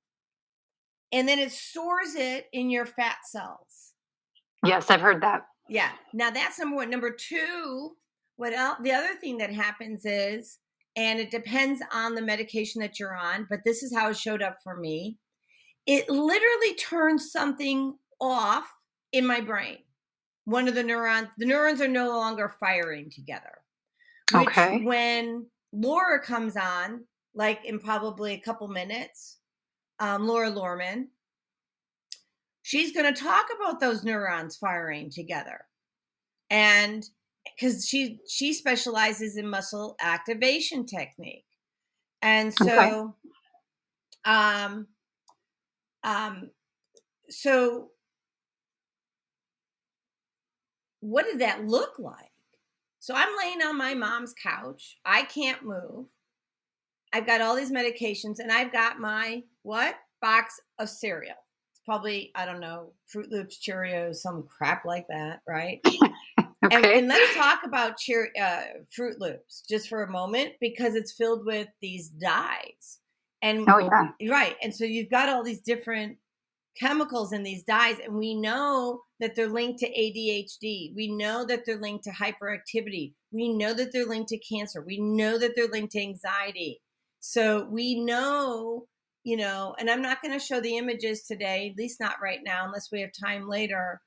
And 1.12 1.28
then 1.28 1.40
it 1.40 1.52
stores 1.52 2.16
it 2.16 2.48
in 2.54 2.70
your 2.70 2.86
fat 2.86 3.18
cells. 3.26 3.94
Yes, 4.66 4.90
I've 4.90 5.02
heard 5.02 5.22
that. 5.22 5.44
Yeah. 5.70 5.92
Now 6.14 6.30
that's 6.30 6.60
number 6.60 6.78
one. 6.78 6.90
Number 6.90 7.12
two, 7.12 7.92
what 8.36 8.54
else? 8.54 8.78
The 8.84 8.92
other 8.92 9.16
thing 9.20 9.38
that 9.38 9.54
happens 9.54 10.06
is, 10.06 10.60
and 10.96 11.20
it 11.20 11.32
depends 11.32 11.82
on 11.94 12.16
the 12.16 12.22
medication 12.22 12.82
that 12.82 13.00
you're 13.00 13.16
on, 13.16 13.48
but 13.50 13.60
this 13.66 13.84
is 13.84 13.96
how 13.96 14.10
it 14.10 14.18
showed 14.18 14.42
up 14.42 14.58
for 14.64 14.76
me. 14.78 15.18
It 15.86 16.10
literally 16.10 16.74
turns 16.76 17.32
something 17.32 17.96
off 18.20 18.68
in 19.14 19.26
my 19.26 19.42
brain. 19.42 19.78
One 20.46 20.68
of 20.68 20.76
the 20.76 20.84
neurons, 20.84 21.28
the 21.38 21.46
neurons 21.46 21.82
are 21.82 21.88
no 21.88 22.10
longer 22.10 22.54
firing 22.60 23.10
together. 23.10 23.60
Which 24.34 24.48
okay. 24.50 24.82
when 24.84 25.46
Laura 25.72 26.22
comes 26.22 26.56
on, 26.56 27.06
like 27.34 27.66
in 27.66 27.80
probably 27.80 28.34
a 28.34 28.40
couple 28.40 28.68
minutes. 28.68 29.38
Um, 30.00 30.28
Laura 30.28 30.50
Lorman. 30.50 31.10
She's 32.62 32.94
going 32.94 33.14
to 33.14 33.20
talk 33.20 33.46
about 33.56 33.80
those 33.80 34.04
neurons 34.04 34.58
firing 34.58 35.10
together, 35.10 35.62
and 36.50 37.04
because 37.46 37.88
she 37.88 38.20
she 38.30 38.54
specializes 38.54 39.38
in 39.38 39.50
muscle 39.50 39.96
activation 40.02 40.86
technique, 40.86 41.46
and 42.22 42.54
so, 42.54 43.16
okay. 44.26 44.36
um, 44.36 44.88
um, 46.04 46.50
so 47.30 47.92
what 51.00 51.26
did 51.26 51.40
that 51.40 51.66
look 51.66 51.98
like? 52.00 52.27
So 53.08 53.14
I'm 53.16 53.30
laying 53.42 53.62
on 53.62 53.78
my 53.78 53.94
mom's 53.94 54.34
couch. 54.34 54.98
I 55.06 55.24
can't 55.24 55.64
move. 55.64 56.08
I've 57.14 57.26
got 57.26 57.40
all 57.40 57.56
these 57.56 57.72
medications 57.72 58.40
and 58.40 58.52
I've 58.52 58.74
got 58.74 59.00
my 59.00 59.44
what? 59.62 59.96
Box 60.22 60.60
of 60.78 60.90
cereal. 60.90 61.38
It's 61.72 61.82
probably, 61.86 62.34
I 62.36 62.46
don't 62.46 62.60
know, 62.60 62.92
Froot 63.10 63.32
Loops, 63.32 63.66
Cheerios, 63.66 64.18
some 64.18 64.44
crap 64.44 64.84
like 64.84 65.08
that, 65.08 65.40
right? 65.48 65.80
okay. 65.88 66.50
And, 66.70 66.86
and, 66.86 67.08
let's 67.08 67.34
talk 67.34 67.62
about 67.64 67.96
Cheer, 67.96 68.28
uh, 68.38 68.64
Froot 68.94 69.20
Loops 69.20 69.64
just 69.70 69.88
for 69.88 70.04
a 70.04 70.12
moment 70.12 70.56
because 70.60 70.96
it's 70.96 71.14
filled 71.14 71.46
with 71.46 71.70
these 71.82 72.10
dyes. 72.10 73.00
And 73.42 73.70
oh 73.70 73.78
yeah, 73.78 74.30
right. 74.30 74.58
And 74.62 74.76
so 74.76 74.84
you've 74.84 75.10
got 75.10 75.30
all 75.30 75.46
these 75.46 75.62
different 75.62 76.18
chemicals 76.78 77.32
in 77.32 77.44
these 77.44 77.64
dyes, 77.64 78.00
and 78.04 78.16
we 78.16 78.36
know 78.36 79.04
that 79.20 79.36
they're 79.36 79.50
linked 79.50 79.80
to 79.80 79.90
ADHD. 79.90 80.94
We 80.96 81.10
know 81.12 81.46
that 81.46 81.66
they're 81.66 81.80
linked 81.80 82.04
to 82.06 82.12
hyperactivity. 82.12 83.14
We 83.32 83.50
know 83.54 83.74
that 83.74 83.92
they're 83.92 84.06
linked 84.06 84.30
to 84.30 84.38
cancer. 84.38 84.84
We 84.86 85.00
know 85.00 85.38
that 85.38 85.54
they're 85.56 85.68
linked 85.68 85.94
to 85.94 86.02
anxiety. 86.02 86.82
So 87.20 87.68
we 87.70 88.00
know, 88.00 88.86
you 89.24 89.38
know, 89.38 89.76
and 89.80 89.90
I'm 89.90 90.02
not 90.02 90.22
going 90.22 90.38
to 90.38 90.46
show 90.46 90.60
the 90.60 90.78
images 90.78 91.24
today, 91.24 91.70
at 91.72 91.78
least 91.78 92.00
not 92.00 92.16
right 92.22 92.40
now, 92.46 92.66
unless 92.66 92.92
we 92.92 93.02
have 93.02 93.12
time 93.12 93.50
later. 93.50 94.02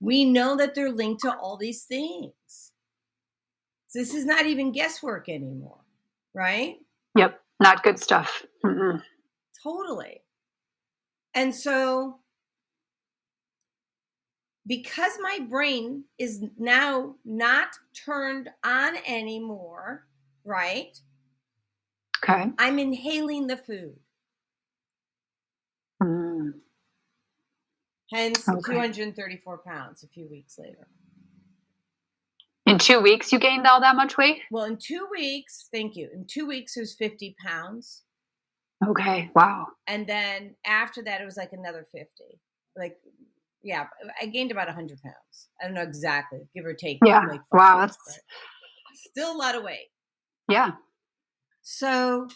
We 0.00 0.24
know 0.24 0.56
that 0.56 0.74
they're 0.74 0.92
linked 0.92 1.22
to 1.22 1.34
all 1.36 1.56
these 1.56 1.84
things. 1.84 2.32
So 3.88 3.98
this 3.98 4.12
is 4.12 4.26
not 4.26 4.46
even 4.46 4.72
guesswork 4.72 5.28
anymore, 5.28 5.80
right? 6.34 6.76
Yep, 7.16 7.40
not 7.60 7.82
good 7.82 7.98
stuff. 7.98 8.44
Mm-mm. 8.64 9.02
Totally. 9.62 10.20
And 11.34 11.54
so 11.54 12.20
because 14.68 15.12
my 15.20 15.40
brain 15.48 16.04
is 16.18 16.44
now 16.58 17.14
not 17.24 17.68
turned 18.04 18.50
on 18.64 18.96
anymore, 19.06 20.06
right? 20.44 20.96
Okay. 22.22 22.50
I'm 22.58 22.78
inhaling 22.78 23.46
the 23.46 23.56
food. 23.56 23.96
Mm. 26.02 26.52
Hence 28.12 28.48
Okay. 28.48 28.72
234 28.72 29.58
pounds 29.66 30.02
a 30.02 30.08
few 30.08 30.28
weeks 30.28 30.58
later. 30.58 30.86
In 32.66 32.76
two 32.76 33.00
weeks, 33.00 33.32
you 33.32 33.38
gained 33.38 33.66
all 33.66 33.80
that 33.80 33.96
much 33.96 34.18
weight? 34.18 34.42
Well, 34.50 34.64
in 34.64 34.76
two 34.76 35.08
weeks, 35.10 35.68
thank 35.72 35.96
you. 35.96 36.10
In 36.12 36.26
two 36.26 36.46
weeks, 36.46 36.76
it 36.76 36.80
was 36.80 36.94
50 36.94 37.34
pounds. 37.42 38.02
Okay. 38.86 39.30
Wow. 39.34 39.68
And 39.86 40.06
then 40.06 40.54
after 40.66 41.02
that, 41.04 41.22
it 41.22 41.24
was 41.24 41.38
like 41.38 41.54
another 41.54 41.86
50. 41.90 42.06
Like, 42.76 42.98
yeah, 43.62 43.86
I 44.20 44.26
gained 44.26 44.50
about 44.50 44.66
100 44.68 45.00
pounds. 45.02 45.48
I 45.60 45.64
don't 45.66 45.74
know 45.74 45.82
exactly, 45.82 46.40
give 46.54 46.64
or 46.64 46.74
take. 46.74 46.98
Yeah. 47.04 47.20
like 47.26 47.40
Wow, 47.52 47.82
weeks, 47.82 47.96
that's- 48.06 48.20
still 48.94 49.34
a 49.34 49.36
lot 49.38 49.54
of 49.54 49.62
weight. 49.62 49.88
Yeah. 50.48 50.72
So, 51.62 52.28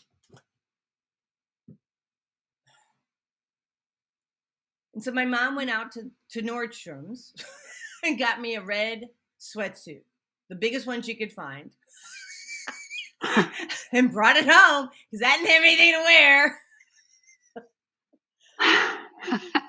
and 4.95 5.02
so 5.02 5.11
my 5.12 5.25
mom 5.25 5.57
went 5.57 5.71
out 5.71 5.93
to, 5.93 6.11
to 6.33 6.43
Nordstrom's 6.43 7.33
and 8.05 8.19
got 8.19 8.41
me 8.41 8.57
a 8.57 8.62
red 8.62 9.09
sweatsuit, 9.41 10.02
the 10.50 10.57
biggest 10.57 10.87
one 10.87 11.02
she 11.02 11.14
could 11.14 11.33
find, 11.33 11.71
and 13.93 14.12
brought 14.12 14.37
it 14.37 14.47
home 14.49 14.88
because 15.11 15.25
I 15.26 15.37
didn't 15.37 15.49
have 15.50 15.62
anything 15.62 15.93
to 15.93 16.02
wear. 16.05 16.59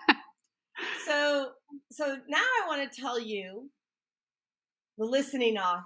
So, 1.06 1.52
so 1.92 2.18
now 2.28 2.38
I 2.38 2.68
want 2.68 2.92
to 2.92 3.02
tell 3.02 3.20
you, 3.20 3.70
the 4.98 5.06
listening 5.06 5.58
au- 5.58 5.84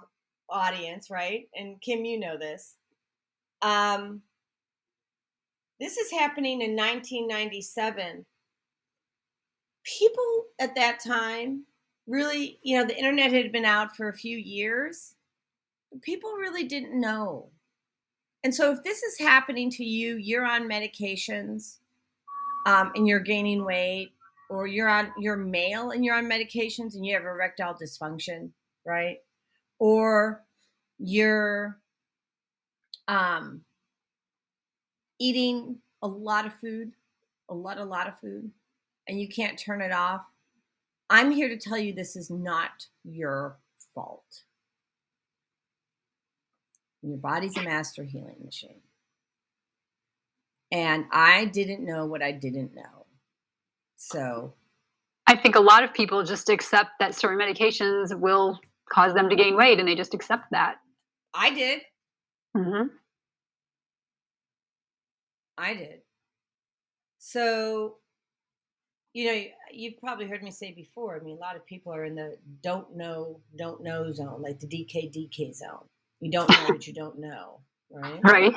audience, 0.50 1.10
right? 1.10 1.48
And 1.54 1.80
Kim, 1.80 2.04
you 2.04 2.18
know 2.18 2.36
this. 2.38 2.76
Um, 3.62 4.22
this 5.80 5.96
is 5.96 6.10
happening 6.10 6.60
in 6.60 6.76
1997. 6.76 8.26
People 9.84 10.44
at 10.58 10.74
that 10.74 11.00
time 11.00 11.64
really, 12.06 12.58
you 12.62 12.76
know, 12.76 12.86
the 12.86 12.96
internet 12.96 13.32
had 13.32 13.52
been 13.52 13.64
out 13.64 13.96
for 13.96 14.08
a 14.08 14.16
few 14.16 14.36
years. 14.36 15.14
People 16.02 16.32
really 16.32 16.64
didn't 16.64 16.98
know. 16.98 17.50
And 18.44 18.54
so 18.54 18.72
if 18.72 18.82
this 18.82 19.02
is 19.02 19.18
happening 19.18 19.70
to 19.72 19.84
you, 19.84 20.16
you're 20.16 20.46
on 20.46 20.68
medications 20.68 21.78
um, 22.66 22.92
and 22.94 23.06
you're 23.06 23.20
gaining 23.20 23.64
weight, 23.64 24.12
or 24.48 24.66
you're 24.66 24.88
on 24.88 25.12
you're 25.18 25.36
male 25.36 25.90
and 25.90 26.04
you're 26.04 26.16
on 26.16 26.28
medications 26.28 26.94
and 26.94 27.04
you 27.06 27.14
have 27.14 27.24
erectile 27.24 27.74
dysfunction, 27.74 28.50
right? 28.86 29.18
or 29.78 30.44
you're 30.98 31.78
um, 33.06 33.62
eating 35.18 35.76
a 36.02 36.08
lot 36.08 36.46
of 36.46 36.54
food, 36.54 36.92
a 37.48 37.54
lot, 37.54 37.78
a 37.78 37.84
lot 37.84 38.08
of 38.08 38.18
food, 38.20 38.50
and 39.06 39.20
you 39.20 39.28
can't 39.28 39.58
turn 39.58 39.80
it 39.80 39.92
off, 39.92 40.22
I'm 41.10 41.30
here 41.30 41.48
to 41.48 41.56
tell 41.56 41.78
you 41.78 41.92
this 41.92 42.16
is 42.16 42.30
not 42.30 42.86
your 43.04 43.56
fault. 43.94 44.42
Your 47.02 47.16
body's 47.16 47.56
a 47.56 47.62
master 47.62 48.04
healing 48.04 48.42
machine. 48.44 48.80
And 50.70 51.06
I 51.10 51.46
didn't 51.46 51.86
know 51.86 52.04
what 52.04 52.22
I 52.22 52.32
didn't 52.32 52.74
know. 52.74 52.97
So 53.98 54.54
I 55.26 55.36
think 55.36 55.56
a 55.56 55.60
lot 55.60 55.84
of 55.84 55.92
people 55.92 56.22
just 56.22 56.48
accept 56.48 56.92
that 57.00 57.14
certain 57.14 57.38
medications 57.38 58.18
will 58.18 58.58
cause 58.90 59.12
them 59.12 59.28
to 59.28 59.36
gain 59.36 59.56
weight 59.56 59.78
and 59.78 59.86
they 59.86 59.94
just 59.94 60.14
accept 60.14 60.44
that. 60.52 60.76
I 61.34 61.50
did. 61.50 61.80
Mm-hmm. 62.56 62.86
I 65.58 65.74
did. 65.74 66.00
So, 67.18 67.96
you 69.12 69.26
know, 69.26 69.42
you've 69.72 69.98
probably 69.98 70.26
heard 70.26 70.44
me 70.44 70.52
say 70.52 70.72
before. 70.72 71.16
I 71.16 71.24
mean, 71.24 71.36
a 71.36 71.40
lot 71.40 71.56
of 71.56 71.66
people 71.66 71.92
are 71.92 72.04
in 72.04 72.14
the 72.14 72.38
don't 72.62 72.96
know, 72.96 73.40
don't 73.58 73.82
know 73.82 74.12
zone, 74.12 74.40
like 74.40 74.60
the 74.60 74.68
DK 74.68 75.12
DK 75.12 75.54
zone. 75.54 75.84
You 76.20 76.30
don't 76.30 76.48
know 76.48 76.64
what 76.68 76.86
you 76.86 76.94
don't 76.94 77.18
know, 77.18 77.60
right? 77.90 78.20
Right. 78.24 78.54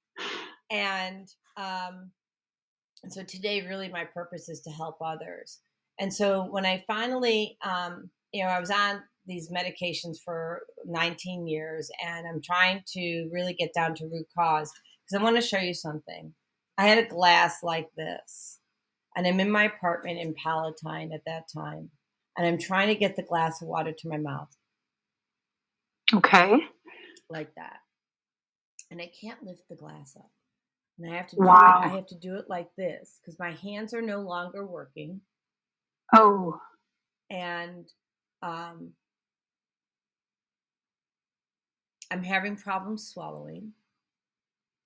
and 0.70 1.28
um, 1.56 2.10
and 3.04 3.12
so 3.12 3.22
today, 3.22 3.60
really, 3.68 3.90
my 3.90 4.06
purpose 4.06 4.48
is 4.48 4.62
to 4.62 4.70
help 4.70 4.96
others. 5.04 5.60
And 6.00 6.12
so 6.12 6.46
when 6.50 6.64
I 6.64 6.82
finally, 6.86 7.58
um, 7.62 8.08
you 8.32 8.42
know, 8.42 8.48
I 8.48 8.58
was 8.58 8.70
on 8.70 9.02
these 9.26 9.50
medications 9.50 10.16
for 10.24 10.62
19 10.86 11.46
years, 11.46 11.90
and 12.02 12.26
I'm 12.26 12.40
trying 12.42 12.82
to 12.94 13.28
really 13.30 13.52
get 13.52 13.74
down 13.74 13.94
to 13.96 14.06
root 14.06 14.26
cause 14.36 14.72
because 15.04 15.20
I 15.20 15.22
want 15.22 15.36
to 15.36 15.46
show 15.46 15.58
you 15.58 15.74
something. 15.74 16.32
I 16.78 16.86
had 16.86 16.96
a 16.96 17.06
glass 17.06 17.58
like 17.62 17.90
this, 17.94 18.58
and 19.14 19.26
I'm 19.26 19.38
in 19.38 19.50
my 19.50 19.64
apartment 19.64 20.18
in 20.18 20.34
Palatine 20.42 21.12
at 21.12 21.26
that 21.26 21.44
time, 21.54 21.90
and 22.38 22.46
I'm 22.46 22.58
trying 22.58 22.88
to 22.88 22.94
get 22.94 23.16
the 23.16 23.22
glass 23.22 23.60
of 23.60 23.68
water 23.68 23.92
to 23.92 24.08
my 24.08 24.16
mouth. 24.16 24.48
Okay. 26.14 26.56
Like 27.28 27.54
that. 27.56 27.80
And 28.90 29.02
I 29.02 29.10
can't 29.20 29.44
lift 29.44 29.68
the 29.68 29.76
glass 29.76 30.16
up. 30.16 30.30
And 30.98 31.12
I 31.12 31.16
have 31.16 31.26
to 31.28 31.36
do 31.36 31.42
wow. 31.42 31.82
it, 31.82 31.86
I 31.86 31.88
have 31.88 32.06
to 32.06 32.18
do 32.18 32.36
it 32.36 32.48
like 32.48 32.68
this 32.76 33.18
because 33.20 33.38
my 33.38 33.52
hands 33.52 33.92
are 33.94 34.02
no 34.02 34.20
longer 34.20 34.64
working. 34.64 35.20
Oh. 36.14 36.60
And 37.30 37.86
um 38.42 38.92
I'm 42.10 42.22
having 42.22 42.56
problems 42.56 43.08
swallowing. 43.08 43.72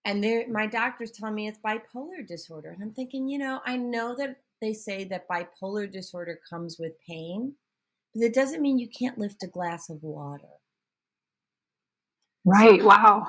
And 0.04 0.24
there 0.24 0.48
my 0.48 0.66
doctor's 0.66 1.10
telling 1.10 1.34
me 1.34 1.48
it's 1.48 1.58
bipolar 1.58 2.26
disorder. 2.26 2.70
And 2.70 2.82
I'm 2.82 2.94
thinking, 2.94 3.28
you 3.28 3.38
know, 3.38 3.60
I 3.66 3.76
know 3.76 4.14
that 4.16 4.36
they 4.62 4.72
say 4.72 5.04
that 5.04 5.28
bipolar 5.28 5.92
disorder 5.92 6.40
comes 6.48 6.78
with 6.78 6.92
pain, 7.06 7.52
but 8.14 8.24
it 8.24 8.34
doesn't 8.34 8.62
mean 8.62 8.78
you 8.78 8.88
can't 8.88 9.18
lift 9.18 9.42
a 9.42 9.46
glass 9.46 9.90
of 9.90 10.02
water. 10.02 10.48
Right. 12.46 12.82
Wow. 12.82 13.26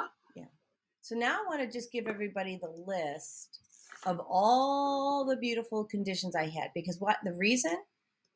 So 1.09 1.15
now 1.15 1.39
I 1.39 1.49
want 1.49 1.59
to 1.61 1.75
just 1.75 1.91
give 1.91 2.05
everybody 2.05 2.59
the 2.61 2.69
list 2.85 3.61
of 4.05 4.21
all 4.29 5.25
the 5.25 5.37
beautiful 5.37 5.83
conditions 5.83 6.35
I 6.35 6.43
had 6.43 6.69
because 6.75 6.99
what 6.99 7.17
the 7.23 7.33
reason, 7.33 7.75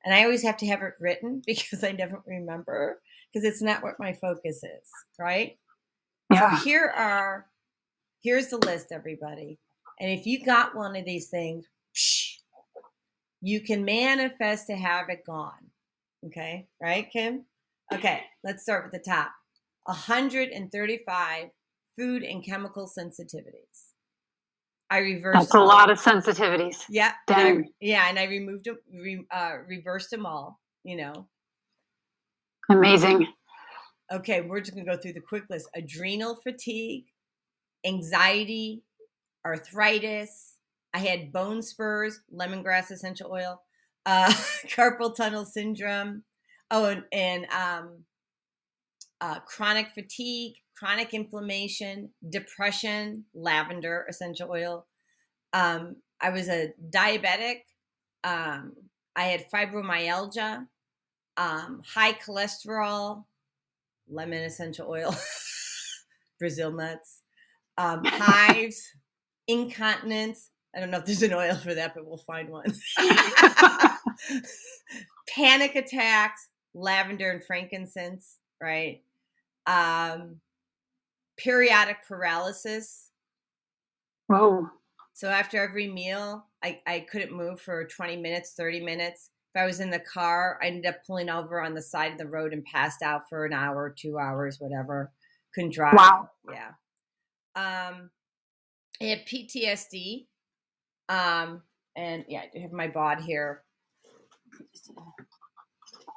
and 0.03 0.12
I 0.12 0.24
always 0.24 0.42
have 0.42 0.58
to 0.58 0.65
have 0.65 0.82
it 0.82 0.96
written 1.00 1.44
because 1.46 1.84
I 1.84 1.92
never 1.92 2.24
remember 2.25 3.00
because 3.32 3.48
it's 3.48 3.62
not 3.62 3.84
what 3.84 4.00
my 4.00 4.13
focus 4.13 4.63
is, 4.63 4.89
right? 5.20 5.56
Yeah. 6.32 6.58
So 6.58 6.63
here 6.63 6.92
are 6.98 7.46
here's 8.24 8.48
the 8.48 8.58
list, 8.58 8.88
everybody. 8.92 9.60
And 10.00 10.10
if 10.10 10.25
you 10.25 10.44
got 10.44 10.75
one 10.75 10.96
of 10.96 11.06
these 11.06 11.30
things, 11.30 11.68
psh, 11.96 12.38
you 13.39 13.62
can 13.62 13.86
manifest 13.86 14.65
to 14.65 14.76
have 14.76 15.10
it 15.10 15.24
gone. 15.28 15.69
Okay, 16.26 16.65
right, 16.82 17.08
Kim? 17.13 17.45
Okay, 17.93 18.21
let's 18.43 18.63
start 18.63 18.86
with 18.86 18.93
the 18.93 19.12
top. 19.12 19.32
135 19.86 21.50
food 21.97 22.23
and 22.23 22.43
chemical 22.45 22.89
sensitivities. 22.89 23.91
I 24.89 24.99
reversed. 24.99 25.39
That's 25.39 25.56
a 25.56 25.60
lot 25.60 25.89
of 25.89 25.99
sensitivities. 25.99 26.84
Yeah, 26.89 27.13
and 27.27 27.65
I, 27.65 27.69
yeah, 27.82 28.10
and 28.10 28.19
I 28.19 28.25
removed 28.25 28.65
them, 28.65 28.77
re, 28.93 29.25
uh, 29.32 29.53
reversed 29.67 30.12
them 30.12 30.25
all. 30.25 30.60
You 30.84 30.97
know, 30.97 31.27
amazing. 32.69 33.27
Okay, 34.12 34.41
we're 34.41 34.60
just 34.60 34.75
gonna 34.75 34.86
go 34.86 34.97
through 34.97 35.13
the 35.13 35.21
quick 35.21 35.45
list: 35.49 35.67
adrenal 35.75 36.38
fatigue, 36.43 37.06
anxiety, 37.86 38.84
arthritis. 39.45 40.58
I 40.93 40.99
had 40.99 41.32
bone 41.32 41.63
spurs, 41.63 42.19
lemongrass 42.32 42.91
essential 42.91 43.32
oil, 43.32 43.63
uh, 44.06 44.32
carpal 44.67 45.15
tunnel 45.15 45.45
syndrome. 45.45 46.23
Oh, 46.69 46.86
and, 46.86 47.03
and 47.12 47.45
um, 47.51 48.03
uh, 49.21 49.39
chronic 49.39 49.88
fatigue, 49.93 50.56
chronic 50.78 51.14
inflammation, 51.14 52.10
depression, 52.30 53.26
lavender 53.34 54.06
essential 54.10 54.50
oil. 54.52 54.86
Um, 55.54 55.98
I 56.22 56.30
was 56.30 56.48
a 56.50 56.74
diabetic. 56.90 57.62
Um, 58.24 58.74
I 59.16 59.26
had 59.26 59.46
fibromyalgia, 59.52 60.66
um, 61.38 61.82
high 61.86 62.14
cholesterol, 62.14 63.26
lemon 64.10 64.44
essential 64.44 64.90
oil, 64.90 65.16
Brazil 66.40 66.72
nuts, 66.72 67.22
um, 67.78 68.04
hives, 68.06 68.82
incontinence. 69.48 70.50
I 70.76 70.80
don't 70.80 70.90
know 70.90 70.98
if 70.98 71.06
there's 71.06 71.22
an 71.22 71.34
oil 71.34 71.56
for 71.56 71.74
that, 71.74 71.94
but 71.94 72.06
we'll 72.06 72.18
find 72.18 72.50
one. 72.50 72.74
Panic 75.30 75.76
attacks, 75.76 76.48
lavender 76.74 77.30
and 77.30 77.44
frankincense, 77.44 78.38
right? 78.60 79.04
Um, 79.68 80.38
periodic 81.38 81.98
paralysis. 82.08 83.12
Oh. 84.32 84.69
So 85.13 85.30
after 85.30 85.62
every 85.62 85.88
meal, 85.88 86.46
I, 86.63 86.80
I 86.88 87.02
couldn't 87.02 87.36
move 87.36 87.62
for 87.62 87.86
20 87.86 88.17
minutes, 88.17 88.54
30 88.58 88.82
minutes. 88.82 89.30
If 89.54 89.62
I 89.62 89.65
was 89.65 89.80
in 89.80 89.91
the 89.91 90.00
car, 90.00 90.60
I 90.63 90.67
ended 90.67 90.88
up 90.88 91.06
pulling 91.06 91.30
over 91.30 91.62
on 91.62 91.76
the 91.76 91.82
side 91.82 92.12
of 92.12 92.17
the 92.17 92.28
road 92.28 92.54
and 92.54 92.65
passed 92.65 93.04
out 93.04 93.30
for 93.30 93.46
an 93.46 93.54
hour, 93.54 93.93
two 93.96 94.17
hours, 94.17 94.60
whatever. 94.60 95.12
Couldn't 95.54 95.74
drive. 95.74 95.93
Wow. 95.96 96.30
Yeah. 96.52 96.69
Um, 97.56 98.10
I 99.00 99.06
had 99.06 99.28
PTSD. 99.28 100.26
Um, 101.10 101.62
and 101.96 102.26
yeah, 102.28 102.43
I 102.56 102.60
have 102.60 102.72
my 102.72 102.88
bod 102.88 103.22
here. 103.22 103.62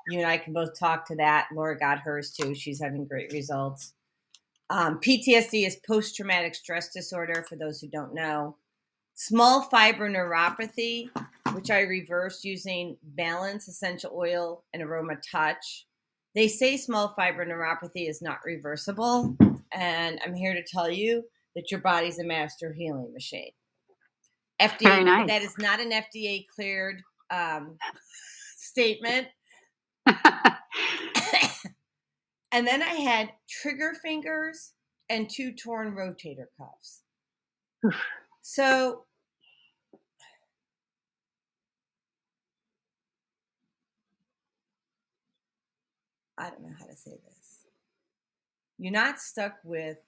You 0.09 0.21
and 0.21 0.27
I 0.27 0.39
can 0.39 0.53
both 0.53 0.79
talk 0.79 1.07
to 1.09 1.17
that. 1.17 1.49
Laura 1.53 1.79
got 1.79 1.99
hers 1.99 2.33
too. 2.33 2.55
She's 2.55 2.81
having 2.81 3.07
great 3.07 3.33
results. 3.33 3.93
Um, 4.71 4.99
PTSD 5.01 5.67
is 5.67 5.79
post 5.87 6.17
traumatic 6.17 6.55
stress 6.55 6.93
disorder, 6.93 7.45
for 7.49 7.57
those 7.57 7.81
who 7.81 7.89
don't 7.89 8.15
know. 8.15 8.57
Small 9.15 9.63
fiber 9.63 10.11
neuropathy, 10.11 11.09
which 11.53 11.71
I 11.71 11.81
reversed 11.81 12.45
using 12.45 12.97
balance, 13.03 13.69
essential 13.69 14.13
oil, 14.15 14.65
and 14.75 14.83
aroma 14.83 15.15
touch. 15.31 15.87
They 16.35 16.49
say 16.49 16.77
small 16.77 17.15
fiber 17.17 17.47
neuropathy 17.47 18.09
is 18.09 18.21
not 18.21 18.39
reversible. 18.45 19.37
And 19.73 20.21
I'm 20.25 20.35
here 20.35 20.53
to 20.53 20.63
tell 20.63 20.91
you 20.91 21.23
that 21.55 21.71
your 21.71 21.81
body's 21.81 22.19
a 22.19 22.25
master 22.25 22.75
healing 22.77 23.13
machine. 23.13 23.53
FDA, 24.61 25.05
nice. 25.05 25.29
that 25.29 25.43
is 25.43 25.55
not 25.59 25.81
an 25.81 25.93
FDA 25.93 26.45
cleared 26.55 27.01
um, 27.31 27.79
statement. 28.59 29.29
and 32.53 32.67
then 32.67 32.83
I 32.83 32.95
had 32.95 33.33
trigger 33.49 33.95
fingers 33.95 34.73
and 35.09 35.29
two 35.29 35.53
torn 35.53 35.95
rotator 35.95 36.47
cuffs. 36.59 37.03
so 38.43 39.05
I 46.39 46.51
don't 46.51 46.63
know 46.63 46.75
how 46.79 46.87
to 46.87 46.97
say 46.97 47.13
this. 47.13 47.61
You're 48.79 48.93
not 48.93 49.19
stuck 49.19 49.55
with 49.65 49.99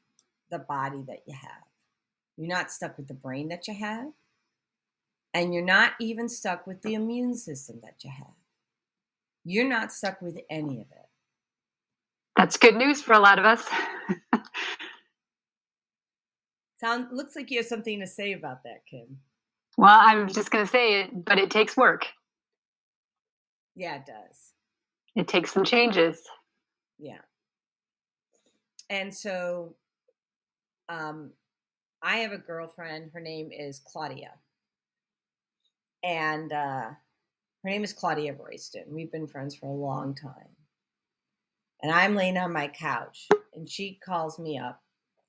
the 0.51 0.59
body 0.59 1.03
that 1.07 1.23
you 1.27 1.35
have. 1.35 1.65
You're 2.37 2.49
not 2.49 2.71
stuck 2.71 2.97
with 2.99 3.09
the 3.09 3.15
brain 3.15 3.49
that 3.49 3.67
you 3.67 3.75
have. 3.75 4.09
And 5.35 5.55
you're 5.55 5.65
not 5.65 5.93
even 6.01 6.29
stuck 6.29 6.67
with 6.67 6.83
the 6.83 6.95
immune 6.95 7.35
system 7.35 7.81
that 7.83 8.05
you 8.05 8.11
have. 8.11 8.35
You're 9.45 9.69
not 9.69 9.93
stuck 9.93 10.21
with 10.21 10.39
any 10.51 10.81
of 10.81 10.87
it. 10.91 11.08
That's 12.39 12.57
good 12.57 12.77
news 12.77 13.03
for 13.03 13.15
a 13.15 13.21
lot 13.21 13.39
of 13.41 13.45
us. 13.45 13.65
Sound 16.81 17.09
looks 17.13 17.37
like 17.37 17.51
you 17.51 17.59
have 17.59 17.67
something 17.67 18.01
to 18.01 18.07
say 18.07 18.33
about 18.33 18.63
that, 18.65 18.83
Kim. 18.91 19.19
Well, 19.77 19.99
I'm 20.01 20.29
just 20.29 20.51
going 20.51 20.65
to 20.65 20.71
say 20.71 21.03
it, 21.03 21.25
but 21.25 21.39
it 21.39 21.51
takes 21.51 21.77
work. 21.77 22.07
Yeah, 23.77 23.97
it 23.97 24.07
does. 24.07 24.53
It 25.17 25.29
takes 25.29 25.53
some 25.53 25.65
changes. 25.65 26.21
Yeah. 26.99 27.19
and 28.91 29.15
so 29.15 29.77
um, 30.89 31.33
I 32.03 32.19
have 32.19 32.33
a 32.33 32.39
girlfriend. 32.39 33.11
Her 33.13 33.21
name 33.21 33.51
is 33.53 33.81
Claudia, 33.81 34.33
and 36.05 36.53
uh, 36.53 36.91
her 37.65 37.71
name 37.71 37.85
is 37.85 37.93
Claudia 37.93 38.35
Royston. 38.35 38.85
We've 38.89 39.13
been 39.13 39.29
friends 39.29 39.57
for 39.57 39.67
a 39.67 39.73
long 39.73 40.15
time. 40.15 40.58
And 41.83 41.93
I'm 41.93 42.15
laying 42.15 42.37
on 42.37 42.53
my 42.53 42.69
couch, 42.69 43.29
and 43.55 43.69
she 43.69 43.99
calls 44.05 44.39
me 44.39 44.59
up, 44.59 44.83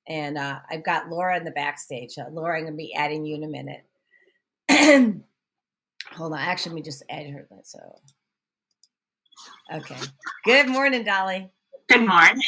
and 0.08 0.36
uh, 0.36 0.58
I've 0.68 0.84
got 0.84 1.08
Laura 1.08 1.36
in 1.36 1.44
the 1.44 1.52
backstage. 1.52 2.18
Uh, 2.18 2.24
Laura, 2.30 2.56
I'm 2.58 2.64
going 2.64 2.72
to 2.72 2.76
be 2.76 2.94
adding 2.94 3.24
you 3.24 3.36
in 3.36 3.44
a 3.44 3.48
minute. 3.48 3.84
Hold 6.12 6.32
on, 6.32 6.38
actually, 6.38 6.70
let 6.70 6.76
me 6.76 6.82
just 6.82 7.04
add 7.08 7.30
her. 7.30 7.46
So, 7.62 7.78
okay. 9.72 9.96
Good 10.44 10.68
morning, 10.68 11.04
Dolly. 11.04 11.50
Good 11.88 12.06
morning. 12.06 12.42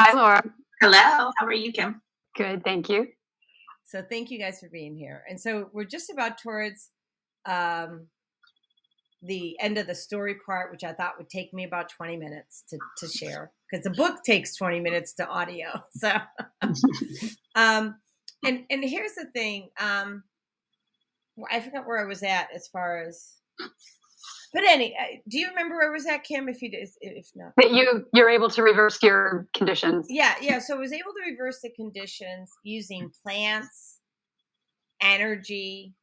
Hi, 0.00 0.12
Laura. 0.12 0.42
Hello. 0.80 1.30
How 1.36 1.46
are 1.46 1.52
you, 1.52 1.72
Kim? 1.72 2.02
Good, 2.36 2.64
thank 2.64 2.88
you. 2.88 3.06
So 3.84 4.02
thank 4.02 4.30
you 4.30 4.38
guys 4.38 4.58
for 4.58 4.68
being 4.68 4.96
here. 4.96 5.22
And 5.28 5.40
so 5.40 5.70
we're 5.72 5.84
just 5.84 6.10
about 6.10 6.38
towards 6.38 6.90
um, 7.46 8.08
the 9.26 9.56
end 9.60 9.78
of 9.78 9.86
the 9.86 9.94
story 9.94 10.36
part, 10.46 10.70
which 10.70 10.84
I 10.84 10.92
thought 10.92 11.14
would 11.18 11.28
take 11.28 11.52
me 11.52 11.64
about 11.64 11.88
20 11.90 12.16
minutes 12.16 12.64
to, 12.70 12.78
to 12.98 13.08
share 13.18 13.52
because 13.70 13.84
the 13.84 13.90
book 13.90 14.22
takes 14.24 14.56
20 14.56 14.80
minutes 14.80 15.14
to 15.14 15.26
audio. 15.28 15.66
So, 15.92 16.12
um, 17.56 17.96
and, 18.44 18.64
and 18.70 18.84
here's 18.84 19.14
the 19.14 19.26
thing. 19.34 19.70
Um, 19.80 20.22
I 21.50 21.60
forgot 21.60 21.86
where 21.86 21.98
I 22.02 22.06
was 22.08 22.22
at 22.22 22.48
as 22.54 22.68
far 22.68 23.02
as, 23.06 23.32
but 24.52 24.62
any, 24.66 24.94
uh, 24.96 25.18
do 25.28 25.38
you 25.38 25.48
remember 25.48 25.76
where 25.76 25.88
I 25.90 25.92
was 25.92 26.06
at, 26.06 26.24
Kim? 26.24 26.48
If 26.48 26.62
you 26.62 26.70
did, 26.70 26.88
if 27.00 27.28
not, 27.34 27.52
That 27.56 27.72
you 27.72 28.06
you're 28.14 28.30
able 28.30 28.48
to 28.50 28.62
reverse 28.62 29.02
your 29.02 29.46
conditions. 29.54 30.06
yeah, 30.08 30.34
yeah. 30.40 30.58
So 30.60 30.76
I 30.76 30.78
was 30.78 30.92
able 30.92 31.12
to 31.12 31.30
reverse 31.30 31.60
the 31.62 31.70
conditions 31.70 32.50
using 32.62 33.10
plants, 33.22 33.98
energy. 35.02 35.94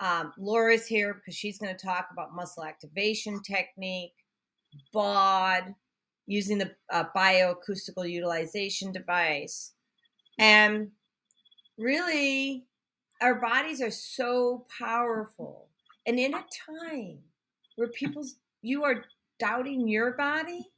Um, 0.00 0.32
Laura's 0.38 0.86
here 0.86 1.14
because 1.14 1.34
she's 1.34 1.58
going 1.58 1.74
to 1.74 1.86
talk 1.86 2.08
about 2.12 2.34
muscle 2.34 2.64
activation 2.64 3.42
technique, 3.42 4.14
BOD, 4.92 5.74
using 6.26 6.58
the 6.58 6.72
uh, 6.92 7.04
bioacoustical 7.16 8.08
utilization 8.08 8.92
device. 8.92 9.72
And 10.38 10.90
really, 11.76 12.66
our 13.20 13.40
bodies 13.40 13.82
are 13.82 13.90
so 13.90 14.66
powerful. 14.78 15.68
And 16.06 16.18
in 16.18 16.34
a 16.34 16.44
time 16.66 17.18
where 17.76 17.88
people's 17.88 18.36
you 18.62 18.84
are 18.84 19.04
doubting 19.38 19.88
your 19.88 20.12
body, 20.12 20.70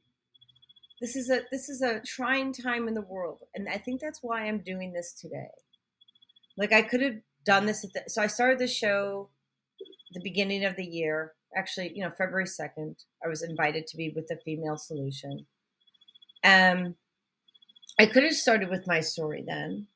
this 1.01 1.17
is 1.17 1.31
a 1.31 1.41
this 1.51 1.69
is 1.69 1.83
a 1.83 2.01
trying 2.01 2.53
time 2.53 2.87
in 2.87 2.95
the 2.95 3.01
world 3.01 3.39
and 3.55 3.69
i 3.69 3.79
think 3.79 4.01
that's 4.01 4.23
why 4.23 4.43
i'm 4.43 4.59
doing 4.59 4.93
this 4.93 5.13
today 5.13 5.49
like 6.57 6.73
i 6.73 6.83
could 6.83 7.01
have 7.01 7.17
done 7.45 7.67
this 7.67 7.83
the, 7.83 8.03
so 8.09 8.23
i 8.23 8.27
started 8.27 8.59
the 8.59 8.67
show 8.69 9.29
the 10.13 10.21
beginning 10.23 10.65
of 10.65 10.77
the 10.77 10.85
year. 10.85 11.33
Actually 11.57 11.93
you 11.95 12.05
know 12.05 12.11
february 12.17 12.45
2nd 12.45 12.95
i 13.25 13.29
was 13.29 13.43
invited 13.43 13.87
to 13.87 13.97
be 13.97 14.11
with 14.11 14.27
the 14.29 14.39
female 14.45 14.77
solution. 14.77 15.47
Um 16.45 16.95
i 17.99 18.07
could 18.07 18.23
have 18.25 18.35
started 18.35 18.69
with 18.71 18.87
my 18.87 19.01
story 19.01 19.45
then 19.47 19.87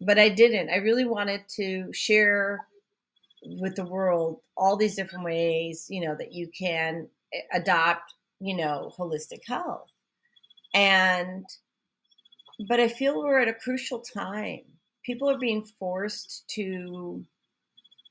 but 0.00 0.18
i 0.18 0.28
didn't. 0.28 0.70
I 0.70 0.76
really 0.76 1.04
wanted 1.04 1.42
to 1.56 1.92
share 1.92 2.66
with 3.42 3.76
the 3.76 3.84
world 3.86 4.40
all 4.56 4.76
these 4.76 4.96
different 4.96 5.24
ways 5.24 5.86
you 5.88 6.00
know 6.06 6.14
that 6.18 6.32
you 6.32 6.48
can 6.58 7.08
adopt 7.52 8.14
you 8.40 8.56
know 8.56 8.92
holistic 8.98 9.40
health. 9.46 9.88
And 10.74 11.44
but 12.68 12.80
i 12.80 12.88
feel 12.88 13.18
we're 13.18 13.40
at 13.40 13.48
a 13.48 13.54
crucial 13.54 14.00
time 14.00 14.62
people 15.04 15.30
are 15.30 15.38
being 15.38 15.64
forced 15.78 16.44
to 16.54 17.24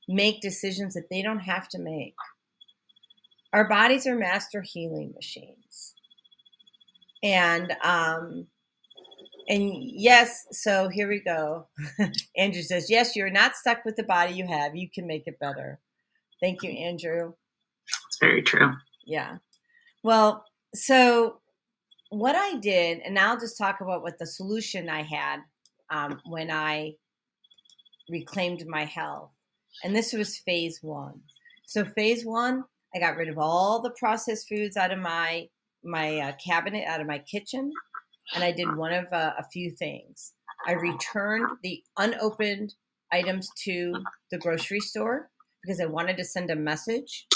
make 0.08 0.40
decisions 0.40 0.94
that 0.94 1.08
they 1.10 1.22
don't 1.22 1.40
have 1.40 1.68
to 1.68 1.78
make. 1.78 2.14
Our 3.52 3.68
bodies 3.68 4.06
are 4.06 4.14
master 4.16 4.62
healing 4.62 5.12
machines. 5.14 5.94
And 7.22 7.76
um 7.84 8.46
and 9.48 9.72
yes 9.74 10.46
so 10.52 10.88
here 10.88 11.08
we 11.08 11.20
go. 11.20 11.68
Andrew 12.36 12.62
says 12.62 12.90
yes 12.90 13.14
you're 13.16 13.30
not 13.30 13.56
stuck 13.56 13.84
with 13.84 13.96
the 13.96 14.04
body 14.04 14.34
you 14.34 14.46
have. 14.46 14.76
You 14.76 14.88
can 14.92 15.06
make 15.06 15.26
it 15.26 15.38
better. 15.38 15.80
Thank 16.40 16.62
you 16.62 16.70
andrew. 16.70 17.34
It's 18.08 18.18
very 18.18 18.42
true. 18.42 18.72
yeah. 19.06 19.36
Well, 20.02 20.44
so 20.74 21.40
what 22.10 22.34
I 22.34 22.56
did, 22.56 23.00
and 23.04 23.18
I'll 23.18 23.38
just 23.38 23.58
talk 23.58 23.80
about 23.80 24.02
what 24.02 24.18
the 24.18 24.26
solution 24.26 24.88
I 24.88 25.02
had 25.02 25.40
um, 25.90 26.20
when 26.26 26.50
I 26.50 26.94
reclaimed 28.08 28.64
my 28.66 28.84
health. 28.84 29.30
And 29.84 29.94
this 29.94 30.12
was 30.12 30.38
phase 30.38 30.80
one. 30.82 31.20
So 31.66 31.84
phase 31.84 32.24
one, 32.24 32.64
I 32.94 32.98
got 32.98 33.16
rid 33.16 33.28
of 33.28 33.38
all 33.38 33.80
the 33.80 33.94
processed 33.98 34.48
foods 34.48 34.76
out 34.76 34.92
of 34.92 34.98
my 34.98 35.48
my 35.82 36.18
uh, 36.18 36.32
cabinet, 36.44 36.84
out 36.86 37.00
of 37.00 37.06
my 37.06 37.20
kitchen, 37.20 37.72
and 38.34 38.44
I 38.44 38.52
did 38.52 38.76
one 38.76 38.92
of 38.92 39.06
uh, 39.12 39.32
a 39.38 39.44
few 39.50 39.70
things. 39.70 40.32
I 40.66 40.72
returned 40.72 41.46
the 41.62 41.82
unopened 41.96 42.74
items 43.10 43.48
to 43.64 43.94
the 44.30 44.38
grocery 44.38 44.80
store 44.80 45.30
because 45.62 45.80
I 45.80 45.86
wanted 45.86 46.16
to 46.18 46.24
send 46.24 46.50
a 46.50 46.56
message, 46.56 47.26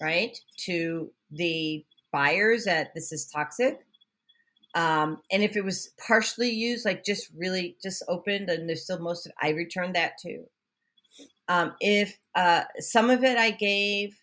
right, 0.00 0.36
to 0.66 1.10
the 1.30 1.84
buyers 2.12 2.64
that 2.64 2.92
this 2.94 3.12
is 3.12 3.26
toxic. 3.26 3.80
Um, 4.74 5.18
and 5.30 5.42
if 5.42 5.56
it 5.56 5.64
was 5.64 5.90
partially 6.04 6.50
used, 6.50 6.84
like 6.84 7.04
just 7.04 7.30
really 7.36 7.76
just 7.82 8.02
opened 8.08 8.50
and 8.50 8.68
there's 8.68 8.82
still 8.82 8.98
most 8.98 9.26
of 9.26 9.32
I 9.40 9.50
returned 9.50 9.94
that 9.94 10.18
too. 10.20 10.44
Um, 11.48 11.74
if 11.80 12.18
uh, 12.34 12.62
some 12.78 13.10
of 13.10 13.22
it 13.22 13.38
I 13.38 13.50
gave, 13.50 14.18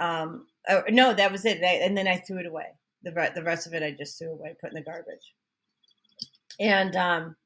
um, 0.00 0.46
oh, 0.68 0.82
no, 0.90 1.14
that 1.14 1.32
was 1.32 1.44
it. 1.44 1.62
And 1.62 1.96
then 1.96 2.06
I 2.06 2.16
threw 2.16 2.38
it 2.38 2.46
away. 2.46 2.66
The, 3.04 3.32
the 3.34 3.42
rest 3.42 3.66
of 3.66 3.74
it 3.74 3.82
I 3.82 3.92
just 3.92 4.18
threw 4.18 4.32
away, 4.32 4.56
put 4.60 4.70
in 4.70 4.74
the 4.74 4.82
garbage. 4.82 5.32
And 6.60 6.94
um, 6.96 7.36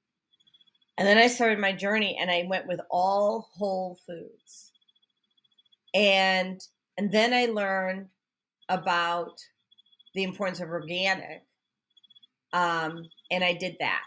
and 0.98 1.06
then 1.06 1.18
I 1.18 1.26
started 1.26 1.58
my 1.58 1.72
journey 1.72 2.16
and 2.20 2.30
I 2.30 2.44
went 2.48 2.66
with 2.66 2.80
all 2.90 3.48
whole 3.56 3.98
foods. 4.06 4.72
And 5.94 6.60
and 6.96 7.12
then 7.12 7.32
I 7.32 7.46
learned 7.46 8.08
about 8.68 9.38
the 10.14 10.22
importance 10.24 10.60
of 10.60 10.68
organic. 10.68 11.42
Um, 12.52 13.08
and 13.30 13.42
I 13.42 13.54
did 13.54 13.76
that. 13.80 14.02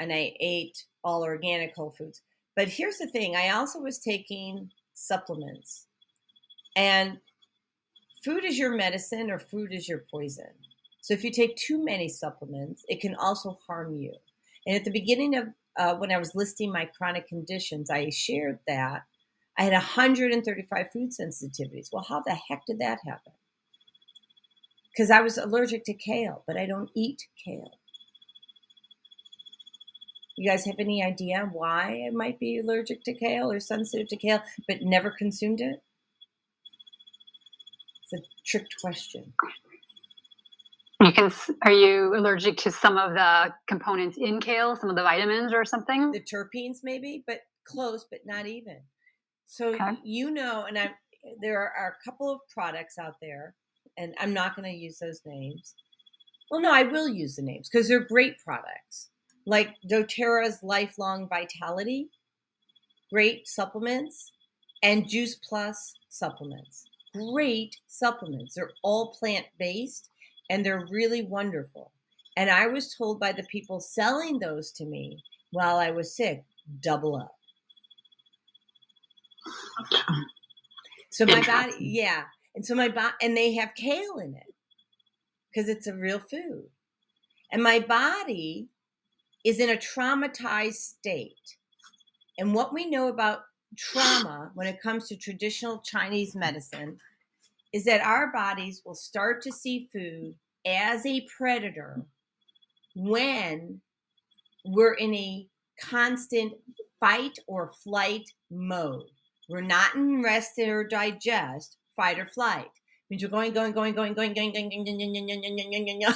And 0.00 0.12
I 0.12 0.34
ate 0.40 0.84
all 1.04 1.22
organic 1.22 1.74
whole 1.74 1.94
foods. 1.96 2.22
But 2.56 2.68
here's 2.68 2.98
the 2.98 3.06
thing 3.06 3.36
I 3.36 3.50
also 3.50 3.80
was 3.80 3.98
taking 3.98 4.70
supplements. 4.94 5.86
And 6.76 7.18
food 8.24 8.44
is 8.44 8.58
your 8.58 8.74
medicine 8.74 9.30
or 9.30 9.38
food 9.38 9.72
is 9.72 9.88
your 9.88 10.04
poison. 10.10 10.50
So 11.00 11.14
if 11.14 11.22
you 11.22 11.30
take 11.30 11.56
too 11.56 11.84
many 11.84 12.08
supplements, 12.08 12.84
it 12.88 13.00
can 13.00 13.14
also 13.16 13.58
harm 13.66 13.94
you. 13.96 14.14
And 14.66 14.76
at 14.76 14.84
the 14.84 14.90
beginning 14.90 15.36
of 15.36 15.48
uh, 15.76 15.94
when 15.96 16.12
I 16.12 16.18
was 16.18 16.34
listing 16.34 16.72
my 16.72 16.88
chronic 16.96 17.28
conditions, 17.28 17.90
I 17.90 18.08
shared 18.10 18.58
that 18.66 19.02
I 19.58 19.64
had 19.64 19.72
135 19.72 20.86
food 20.92 21.10
sensitivities. 21.10 21.88
Well, 21.92 22.06
how 22.08 22.22
the 22.24 22.34
heck 22.34 22.64
did 22.66 22.78
that 22.80 22.98
happen? 23.04 23.32
Because 24.92 25.10
I 25.10 25.20
was 25.20 25.38
allergic 25.38 25.84
to 25.84 25.94
kale, 25.94 26.42
but 26.46 26.56
I 26.56 26.66
don't 26.66 26.90
eat 26.94 27.22
kale. 27.44 27.72
You 30.36 30.50
guys 30.50 30.64
have 30.66 30.76
any 30.78 31.02
idea 31.04 31.48
why 31.52 32.04
I 32.06 32.10
might 32.14 32.40
be 32.40 32.58
allergic 32.58 33.04
to 33.04 33.14
kale 33.14 33.50
or 33.52 33.60
sensitive 33.60 34.08
to 34.08 34.16
kale, 34.16 34.42
but 34.68 34.78
never 34.82 35.10
consumed 35.10 35.60
it? 35.60 35.82
It's 38.04 38.12
a 38.22 38.26
tricked 38.46 38.74
question. 38.80 39.32
You 41.02 41.12
can. 41.12 41.32
Are 41.62 41.72
you 41.72 42.14
allergic 42.16 42.56
to 42.58 42.70
some 42.70 42.96
of 42.98 43.12
the 43.12 43.52
components 43.68 44.16
in 44.18 44.40
kale, 44.40 44.76
some 44.76 44.90
of 44.90 44.96
the 44.96 45.02
vitamins 45.02 45.52
or 45.52 45.64
something? 45.64 46.12
the 46.12 46.20
terpenes 46.20 46.78
maybe 46.82 47.22
but 47.26 47.40
close 47.66 48.06
but 48.10 48.20
not 48.26 48.46
even 48.46 48.78
so 49.46 49.74
Okay. 49.74 49.92
you 50.04 50.30
know 50.30 50.64
and 50.68 50.78
i 50.78 50.90
there 51.40 51.58
are, 51.60 51.72
are 51.78 51.96
a 52.00 52.10
couple 52.10 52.30
of 52.32 52.40
products 52.52 52.98
out 52.98 53.14
there 53.22 53.54
and 53.96 54.14
i'm 54.20 54.34
not 54.34 54.54
going 54.56 54.70
to 54.70 54.76
use 54.76 54.98
those 54.98 55.20
names 55.26 55.74
well 56.50 56.60
no 56.60 56.72
i 56.72 56.82
will 56.82 57.08
use 57.08 57.36
the 57.36 57.42
names 57.42 57.68
because 57.70 57.88
they're 57.88 58.00
great 58.06 58.36
products 58.44 59.10
like 59.46 59.74
doterra's 59.88 60.62
lifelong 60.62 61.28
vitality 61.28 62.08
great 63.12 63.46
supplements 63.46 64.32
and 64.82 65.08
juice 65.08 65.36
plus 65.36 65.94
supplements 66.08 66.84
great 67.14 67.76
supplements 67.86 68.54
they're 68.54 68.72
all 68.82 69.14
plant-based 69.18 70.10
and 70.50 70.64
they're 70.64 70.86
really 70.90 71.22
wonderful 71.22 71.92
and 72.36 72.50
i 72.50 72.66
was 72.66 72.94
told 72.94 73.20
by 73.20 73.32
the 73.32 73.44
people 73.44 73.80
selling 73.80 74.38
those 74.38 74.70
to 74.72 74.84
me 74.84 75.22
while 75.54 75.78
I 75.78 75.90
was 75.92 76.14
sick, 76.14 76.44
double 76.80 77.16
up. 77.16 77.36
So 81.10 81.24
my 81.24 81.40
body, 81.42 81.72
yeah. 81.78 82.24
And 82.56 82.66
so 82.66 82.74
my 82.74 82.88
body, 82.88 83.14
and 83.22 83.36
they 83.36 83.54
have 83.54 83.74
kale 83.76 84.18
in 84.18 84.34
it 84.34 84.52
because 85.48 85.68
it's 85.68 85.86
a 85.86 85.94
real 85.94 86.18
food. 86.18 86.64
And 87.52 87.62
my 87.62 87.78
body 87.78 88.66
is 89.44 89.60
in 89.60 89.70
a 89.70 89.76
traumatized 89.76 90.74
state. 90.74 91.56
And 92.38 92.54
what 92.54 92.72
we 92.72 92.88
know 92.88 93.08
about 93.08 93.42
trauma 93.76 94.50
when 94.54 94.66
it 94.66 94.80
comes 94.80 95.08
to 95.08 95.16
traditional 95.16 95.80
Chinese 95.80 96.34
medicine 96.34 96.98
is 97.72 97.84
that 97.84 98.00
our 98.00 98.32
bodies 98.32 98.82
will 98.84 98.94
start 98.94 99.42
to 99.42 99.52
see 99.52 99.88
food 99.92 100.34
as 100.66 101.04
a 101.04 101.26
predator 101.36 102.02
when 102.94 103.80
we're 104.64 104.94
in 104.94 105.14
a 105.14 105.46
constant 105.80 106.54
fight 107.00 107.38
or 107.46 107.72
flight 107.82 108.30
mode. 108.50 109.04
We're 109.48 109.60
not 109.60 109.94
in 109.94 110.22
rest 110.22 110.58
or 110.58 110.84
digest, 110.84 111.76
fight 111.96 112.18
or 112.18 112.26
flight. 112.26 112.70
Means 113.10 113.20
you're 113.20 113.30
going, 113.30 113.52
going, 113.52 113.72
going, 113.72 113.94
going, 113.94 114.14
going, 114.14 114.32
going, 114.32 114.52
going, 114.52 114.70
going, 114.70 114.84
going, 114.84 115.10
going, 115.10 115.26
going, 115.26 115.86
going, 115.86 116.00
going, 116.00 116.14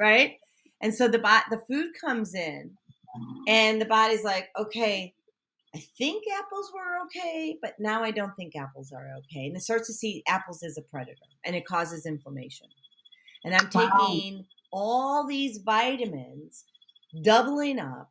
right? 0.00 0.36
And 0.82 0.94
so 0.94 1.08
the 1.08 1.18
the 1.50 1.62
food 1.68 1.92
comes 2.00 2.34
in, 2.34 2.72
and 3.46 3.80
the 3.80 3.86
body's 3.86 4.24
like, 4.24 4.48
okay, 4.58 5.14
I 5.74 5.78
think 5.96 6.24
apples 6.38 6.70
were 6.74 7.04
okay, 7.06 7.56
but 7.62 7.74
now 7.78 8.02
I 8.02 8.10
don't 8.10 8.34
think 8.36 8.54
apples 8.56 8.92
are 8.92 9.14
okay. 9.18 9.46
And 9.46 9.56
it 9.56 9.62
starts 9.62 9.86
to 9.86 9.94
see 9.94 10.22
apples 10.28 10.62
as 10.62 10.76
a 10.76 10.82
predator, 10.82 11.16
and 11.44 11.56
it 11.56 11.66
causes 11.66 12.04
inflammation. 12.04 12.66
And 13.44 13.54
I'm 13.54 13.68
taking 13.70 14.38
wow. 14.38 14.44
all 14.72 15.26
these 15.26 15.58
vitamins, 15.58 16.64
doubling 17.22 17.78
up, 17.78 18.10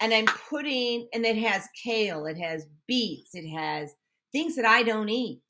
and 0.00 0.12
I'm 0.12 0.26
putting, 0.26 1.08
and 1.14 1.24
it 1.24 1.36
has 1.38 1.68
kale, 1.82 2.26
it 2.26 2.36
has 2.38 2.66
beets, 2.88 3.34
it 3.34 3.48
has 3.48 3.94
things 4.32 4.56
that 4.56 4.66
I 4.66 4.82
don't 4.82 5.08
eat 5.08 5.42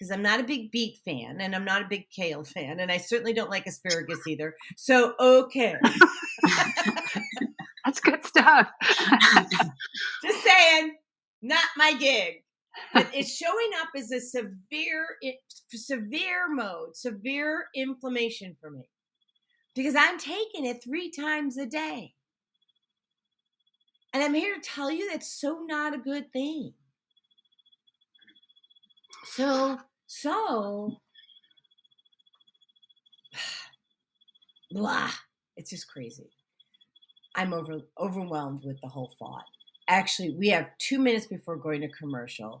because 0.00 0.10
I'm 0.10 0.22
not 0.22 0.40
a 0.40 0.44
big 0.44 0.70
beet 0.70 0.96
fan 1.04 1.42
and 1.42 1.54
I'm 1.54 1.64
not 1.66 1.82
a 1.82 1.88
big 1.88 2.08
kale 2.08 2.42
fan, 2.42 2.80
and 2.80 2.90
I 2.90 2.96
certainly 2.96 3.34
don't 3.34 3.50
like 3.50 3.66
asparagus 3.66 4.26
either. 4.26 4.54
So, 4.78 5.12
okay. 5.20 5.74
That's 7.84 8.00
good 8.00 8.24
stuff. 8.24 8.68
Just 10.24 10.42
saying, 10.42 10.96
not 11.42 11.64
my 11.76 11.92
gig. 11.94 12.44
But 12.94 13.08
it's 13.12 13.36
showing 13.36 13.70
up 13.80 13.88
as 13.96 14.10
a 14.10 14.20
severe, 14.20 15.06
severe 15.70 16.48
mode, 16.48 16.96
severe 16.96 17.66
inflammation 17.74 18.56
for 18.58 18.70
me 18.70 18.88
because 19.74 19.96
I'm 19.96 20.18
taking 20.18 20.64
it 20.64 20.82
three 20.82 21.10
times 21.10 21.58
a 21.58 21.66
day. 21.66 22.14
And 24.14 24.22
I'm 24.22 24.34
here 24.34 24.54
to 24.54 24.60
tell 24.60 24.90
you 24.90 25.10
that's 25.10 25.40
so 25.40 25.64
not 25.66 25.94
a 25.94 25.98
good 25.98 26.32
thing. 26.32 26.72
So, 29.24 29.78
so, 30.12 30.90
blah. 34.72 35.08
It's 35.56 35.70
just 35.70 35.86
crazy. 35.88 36.28
I'm 37.36 37.52
over 37.54 37.78
overwhelmed 37.96 38.64
with 38.64 38.80
the 38.82 38.88
whole 38.88 39.12
thought. 39.20 39.44
Actually, 39.88 40.34
we 40.36 40.48
have 40.48 40.66
two 40.78 40.98
minutes 40.98 41.28
before 41.28 41.56
going 41.56 41.82
to 41.82 41.88
commercial, 41.88 42.60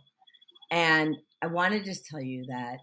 and 0.70 1.16
I 1.42 1.48
want 1.48 1.72
to 1.72 1.82
just 1.82 2.06
tell 2.06 2.20
you 2.20 2.44
that 2.46 2.78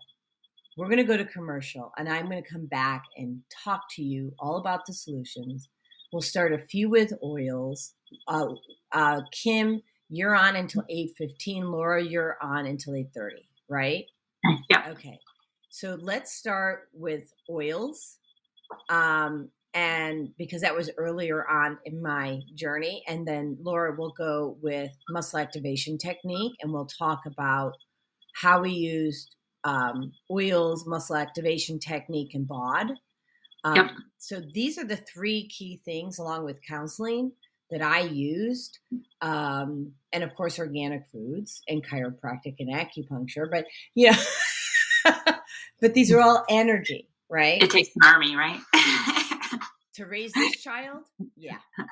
we're 0.77 0.89
going 0.89 0.97
to 0.97 1.05
go 1.05 1.15
to 1.15 1.23
commercial, 1.23 1.93
and 1.97 2.09
I'm 2.09 2.29
going 2.29 2.43
to 2.43 2.49
come 2.51 2.65
back 2.65 3.03
and 3.15 3.39
talk 3.63 3.83
to 3.91 4.03
you 4.03 4.33
all 4.37 4.57
about 4.57 4.85
the 4.85 4.93
solutions. 4.93 5.69
We'll 6.11 6.21
start 6.21 6.51
a 6.51 6.59
few 6.59 6.89
with 6.89 7.13
oils. 7.23 7.93
Uh, 8.27 8.47
uh, 8.91 9.21
Kim, 9.31 9.81
you're 10.09 10.35
on 10.35 10.57
until 10.57 10.83
8:15. 10.91 11.71
Laura, 11.71 12.03
you're 12.03 12.35
on 12.41 12.65
until 12.65 12.95
8:30, 12.95 13.47
right? 13.69 14.03
Yeah. 14.69 14.89
Okay. 14.89 15.19
So 15.69 15.97
let's 16.01 16.33
start 16.33 16.89
with 16.93 17.31
oils. 17.49 18.17
Um, 18.89 19.49
and 19.73 20.29
because 20.37 20.61
that 20.61 20.75
was 20.75 20.89
earlier 20.97 21.47
on 21.47 21.77
in 21.85 22.01
my 22.01 22.39
journey 22.55 23.03
and 23.07 23.27
then 23.27 23.57
laura 23.61 23.95
will 23.95 24.13
go 24.17 24.57
with 24.61 24.91
muscle 25.09 25.39
activation 25.39 25.97
technique 25.97 26.53
and 26.61 26.73
we'll 26.73 26.87
talk 26.87 27.19
about 27.27 27.73
how 28.33 28.61
we 28.61 28.71
used 28.71 29.35
um, 29.65 30.11
oils 30.31 30.87
muscle 30.87 31.15
activation 31.15 31.79
technique 31.79 32.33
and 32.33 32.47
bod 32.47 32.91
um, 33.65 33.75
yep. 33.75 33.91
so 34.17 34.41
these 34.53 34.77
are 34.77 34.85
the 34.85 34.97
three 34.97 35.47
key 35.49 35.79
things 35.85 36.17
along 36.17 36.43
with 36.43 36.57
counseling 36.67 37.31
that 37.71 37.81
i 37.81 38.01
used 38.01 38.79
um, 39.21 39.91
and 40.13 40.23
of 40.23 40.33
course 40.35 40.59
organic 40.59 41.05
foods 41.11 41.61
and 41.67 41.85
chiropractic 41.85 42.55
and 42.59 42.73
acupuncture 42.73 43.49
but 43.49 43.65
yeah 43.95 44.17
but 45.81 45.93
these 45.93 46.11
are 46.11 46.21
all 46.21 46.45
energy 46.49 47.07
right 47.29 47.61
it 47.61 47.69
takes 47.69 47.89
an 47.95 48.01
army 48.05 48.35
right 48.35 48.59
to 49.97 50.05
raise 50.05 50.31
this 50.31 50.61
child, 50.61 51.03
yeah. 51.35 51.57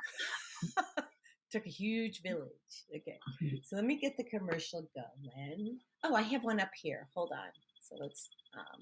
Took 1.50 1.66
a 1.66 1.70
huge 1.70 2.22
village. 2.22 2.84
Okay. 2.94 3.18
So 3.64 3.76
let 3.76 3.84
me 3.84 3.98
get 3.98 4.16
the 4.16 4.24
commercial 4.24 4.88
going. 4.94 5.78
Oh, 6.04 6.14
I 6.14 6.22
have 6.22 6.44
one 6.44 6.60
up 6.60 6.70
here. 6.80 7.08
Hold 7.14 7.32
on. 7.32 7.48
So 7.82 7.96
let's 8.00 8.28
um 8.56 8.80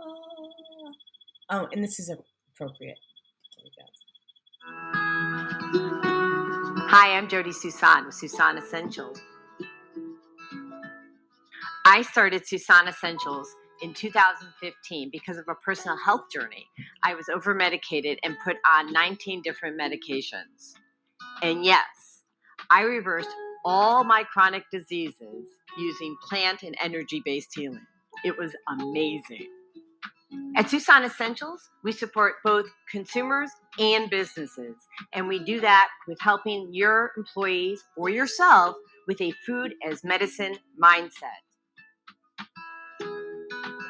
oh, 0.00 0.92
oh 1.50 1.68
and 1.72 1.82
this 1.82 1.98
is 1.98 2.08
appropriate. 2.08 2.98
There 3.56 3.64
we 3.64 3.70
go. 3.76 4.07
Hi, 6.90 7.16
I'm 7.16 7.28
Jody 7.28 7.52
Susan 7.52 8.06
with 8.06 8.14
Susan 8.14 8.56
Essentials. 8.58 9.20
I 11.84 12.02
started 12.02 12.46
Susan 12.46 12.88
Essentials 12.88 13.54
in 13.82 13.94
2015 13.94 15.10
because 15.10 15.36
of 15.36 15.44
a 15.48 15.54
personal 15.54 15.96
health 15.96 16.30
journey. 16.32 16.66
I 17.02 17.14
was 17.14 17.28
over 17.28 17.54
medicated 17.54 18.18
and 18.22 18.36
put 18.44 18.56
on 18.66 18.92
19 18.92 19.42
different 19.42 19.78
medications. 19.80 20.74
And 21.42 21.64
yes, 21.64 22.24
I 22.70 22.82
reversed 22.82 23.30
all 23.64 24.04
my 24.04 24.24
chronic 24.24 24.64
diseases 24.72 25.46
using 25.78 26.16
plant 26.28 26.62
and 26.62 26.74
energy 26.82 27.22
based 27.24 27.54
healing. 27.54 27.86
It 28.24 28.36
was 28.36 28.54
amazing. 28.68 29.48
At 30.56 30.68
Susan 30.68 31.04
Essentials, 31.04 31.70
we 31.84 31.92
support 31.92 32.34
both 32.44 32.66
consumers 32.90 33.50
and 33.78 34.10
businesses, 34.10 34.76
and 35.12 35.28
we 35.28 35.38
do 35.44 35.60
that 35.60 35.88
with 36.06 36.20
helping 36.20 36.68
your 36.72 37.12
employees 37.16 37.82
or 37.96 38.10
yourself 38.10 38.76
with 39.06 39.20
a 39.20 39.32
food 39.46 39.74
as 39.86 40.04
medicine 40.04 40.56
mindset 40.82 41.48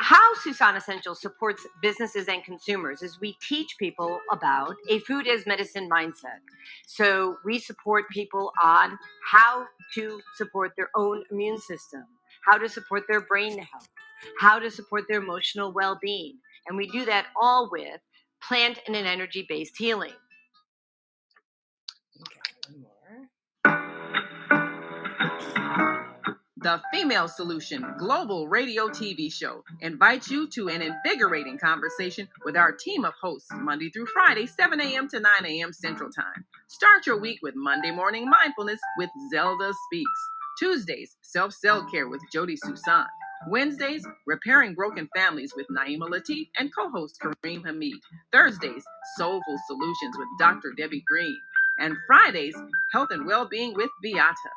how 0.09 0.33
Susan 0.43 0.75
Essentials 0.75 1.21
supports 1.21 1.67
businesses 1.83 2.29
and 2.29 2.43
consumers 2.43 3.03
is 3.03 3.21
we 3.21 3.37
teach 3.47 3.77
people 3.79 4.21
about 4.33 4.75
a 4.89 5.01
food 5.01 5.29
as 5.29 5.47
medicine 5.47 5.87
mindset. 5.91 6.41
So 6.87 7.37
we 7.45 7.59
support 7.59 8.09
people 8.09 8.51
on 8.63 8.99
how 9.31 9.67
to 9.97 10.21
support 10.35 10.73
their 10.79 10.89
own 10.97 11.25
immune 11.31 11.59
system, 11.59 12.05
how 12.49 12.59
to 12.59 12.69
support 12.69 13.05
their 13.09 13.21
brain 13.21 13.59
health, 13.59 13.89
how 14.41 14.59
to 14.59 14.71
support 14.71 15.05
their 15.09 15.21
emotional 15.21 15.73
well 15.73 15.99
being. 16.01 16.39
And 16.67 16.77
we 16.77 16.89
do 16.89 17.05
that 17.07 17.27
all 17.41 17.69
with 17.71 18.01
plant 18.47 18.79
and 18.87 18.97
an 18.97 19.07
energy 19.07 19.47
based 19.49 19.75
healing. 19.79 20.13
The 26.61 26.83
Female 26.93 27.29
Solution 27.29 27.85
Global 27.99 28.49
Radio 28.49 28.89
TV 28.89 29.33
Show 29.33 29.63
invites 29.81 30.29
you 30.29 30.49
to 30.51 30.69
an 30.69 30.83
invigorating 30.83 31.57
conversation 31.57 32.29
with 32.45 32.57
our 32.57 32.73
team 32.73 33.05
of 33.05 33.15
hosts 33.23 33.49
Monday 33.55 33.91
through 33.91 34.07
Friday, 34.07 34.47
7 34.47 34.81
a.m. 34.81 35.09
to 35.09 35.21
9 35.21 35.31
a.m. 35.47 35.73
Central 35.73 36.11
Time. 36.11 36.45
Start 36.69 37.07
your 37.07 37.21
week 37.21 37.39
with 37.43 37.55
Monday 37.57 37.93
Morning 37.93 38.29
Mindfulness 38.29 38.81
with 38.99 39.11
Zelda 39.31 39.73
Speaks. 39.87 40.21
Tuesdays, 40.59 41.17
Self 41.23 41.53
Cell 41.55 41.87
Care 41.91 42.09
with 42.09 42.23
Jody 42.33 42.57
Susan. 42.57 43.05
Wednesdays, 43.49 44.07
Repairing 44.27 44.75
Broken 44.75 45.09
Families 45.17 45.53
with 45.57 45.67
Naima 45.69 46.09
Latif 46.11 46.49
and 46.59 46.71
co 46.75 46.91
host 46.91 47.19
Kareem 47.23 47.65
Hamid. 47.65 47.95
Thursdays, 48.33 48.85
Soulful 49.17 49.59
Solutions 49.69 50.17
with 50.19 50.29
Dr. 50.39 50.73
Debbie 50.77 51.05
Green. 51.09 51.39
And 51.79 51.97
Fridays, 52.07 52.57
Health 52.93 53.09
and 53.13 53.27
Wellbeing 53.27 53.75
with 53.75 53.91
Beata. 54.03 54.51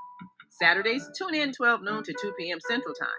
Saturdays, 0.50 1.08
tune 1.18 1.36
in 1.36 1.54
12 1.54 1.84
noon 1.84 2.04
to 2.04 2.14
2 2.22 2.34
p.m. 2.40 2.60
Central 2.68 2.96
Time. 2.96 3.10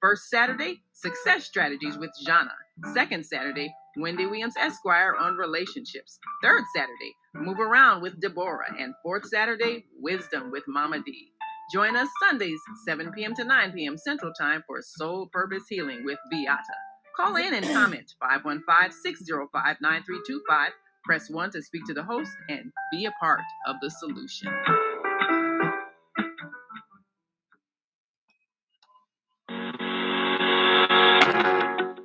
First 0.00 0.30
Saturday, 0.30 0.80
Success 0.92 1.44
Strategies 1.44 1.98
with 1.98 2.10
Jana. 2.24 2.52
Second 2.94 3.26
Saturday, 3.26 3.74
Wendy 3.96 4.26
Williams 4.26 4.54
Esquire 4.58 5.14
on 5.18 5.36
relationships. 5.36 6.18
Third 6.42 6.64
Saturday, 6.74 7.14
Move 7.34 7.60
Around 7.60 8.02
with 8.02 8.20
Deborah. 8.20 8.74
And 8.78 8.94
fourth 9.02 9.26
Saturday, 9.28 9.86
Wisdom 10.00 10.52
with 10.52 10.64
Mama 10.68 11.02
D. 11.04 11.32
Join 11.70 11.96
us 11.96 12.08
Sundays, 12.26 12.58
7 12.86 13.12
p.m. 13.12 13.34
to 13.34 13.44
9 13.44 13.72
p.m. 13.72 13.98
Central 13.98 14.32
Time 14.32 14.64
for 14.66 14.80
Soul 14.80 15.28
Purpose 15.30 15.64
Healing 15.68 16.02
with 16.02 16.18
Beata. 16.30 16.62
Call 17.14 17.36
in 17.36 17.52
and 17.52 17.66
comment 17.66 18.14
515 18.20 18.90
605 19.02 19.76
9325. 19.82 20.72
Press 21.04 21.28
1 21.28 21.50
to 21.50 21.62
speak 21.62 21.84
to 21.86 21.92
the 21.92 22.02
host 22.02 22.30
and 22.48 22.72
be 22.90 23.04
a 23.04 23.10
part 23.20 23.40
of 23.66 23.76
the 23.82 23.90
solution. 23.90 24.50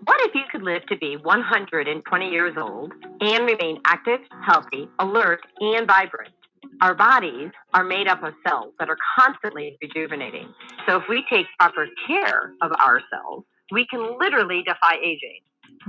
What 0.03 0.19
if 0.27 0.35
you 0.35 0.43
could 0.51 0.63
live 0.63 0.85
to 0.87 0.97
be 0.97 1.15
120 1.15 2.29
years 2.29 2.55
old 2.57 2.91
and 3.21 3.45
remain 3.45 3.79
active, 3.85 4.19
healthy, 4.45 4.89
alert, 4.99 5.39
and 5.61 5.87
vibrant. 5.87 6.33
Our 6.81 6.93
bodies 6.95 7.51
are 7.73 7.83
made 7.83 8.07
up 8.07 8.23
of 8.23 8.33
cells 8.47 8.73
that 8.79 8.89
are 8.89 8.97
constantly 9.19 9.77
rejuvenating. 9.81 10.53
So 10.87 10.97
if 10.97 11.03
we 11.09 11.23
take 11.29 11.45
proper 11.59 11.87
care 12.07 12.53
of 12.61 12.71
ourselves, 12.73 13.45
we 13.71 13.85
can 13.87 14.17
literally 14.19 14.63
defy 14.63 14.95
aging. 15.03 15.39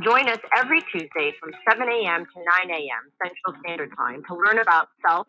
Join 0.02 0.28
us 0.28 0.38
every 0.56 0.80
Tuesday 0.92 1.32
from 1.40 1.52
7 1.68 1.87
a.m. 1.88 2.24
to 2.26 2.68
9 2.68 2.70
a.m. 2.70 3.12
Central 3.22 3.60
Standard 3.62 3.90
Time 3.96 4.22
to 4.28 4.34
learn 4.34 4.58
about 4.58 4.88
self 5.06 5.26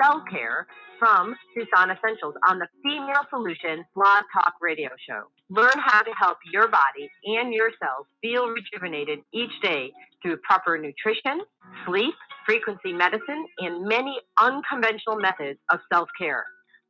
cell 0.00 0.22
care 0.30 0.66
from 0.98 1.34
Susan 1.54 1.90
Essentials 1.90 2.34
on 2.48 2.58
the 2.58 2.68
Female 2.82 3.24
Solution 3.30 3.84
Blog 3.94 4.24
Talk 4.32 4.54
Radio 4.60 4.88
Show. 5.08 5.24
Learn 5.50 5.76
how 5.76 6.02
to 6.02 6.10
help 6.18 6.38
your 6.52 6.68
body 6.68 7.10
and 7.24 7.52
your 7.52 7.70
cells 7.80 8.06
feel 8.22 8.48
rejuvenated 8.48 9.20
each 9.32 9.52
day 9.62 9.92
through 10.22 10.38
proper 10.38 10.78
nutrition, 10.78 11.40
sleep, 11.86 12.14
frequency 12.46 12.92
medicine, 12.92 13.44
and 13.58 13.86
many 13.86 14.18
unconventional 14.40 15.16
methods 15.16 15.58
of 15.70 15.80
self 15.92 16.08
care. 16.18 16.44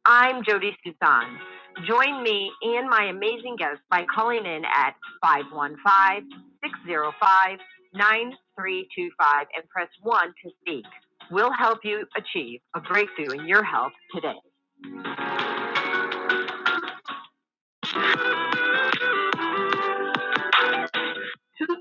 I'm 0.05 0.45
Jody 0.45 0.77
Susan. 0.85 1.39
Join 1.87 2.23
me 2.23 2.53
and 2.63 2.89
my 2.89 3.07
amazing 3.11 3.57
guests 3.59 3.83
by 3.91 4.05
calling 4.15 4.47
in 4.47 4.63
at 4.65 4.95
515 5.23 6.31
605 6.63 7.59
9325 7.95 9.47
and 9.57 9.69
press 9.69 9.89
1 10.03 10.27
to 10.45 10.51
speak. 10.61 10.85
We'll 11.31 11.53
help 11.53 11.79
you 11.83 12.05
achieve 12.17 12.61
a 12.75 12.81
breakthrough 12.81 13.41
in 13.41 13.49
your 13.49 13.65
health 13.65 13.93
today. 14.15 14.37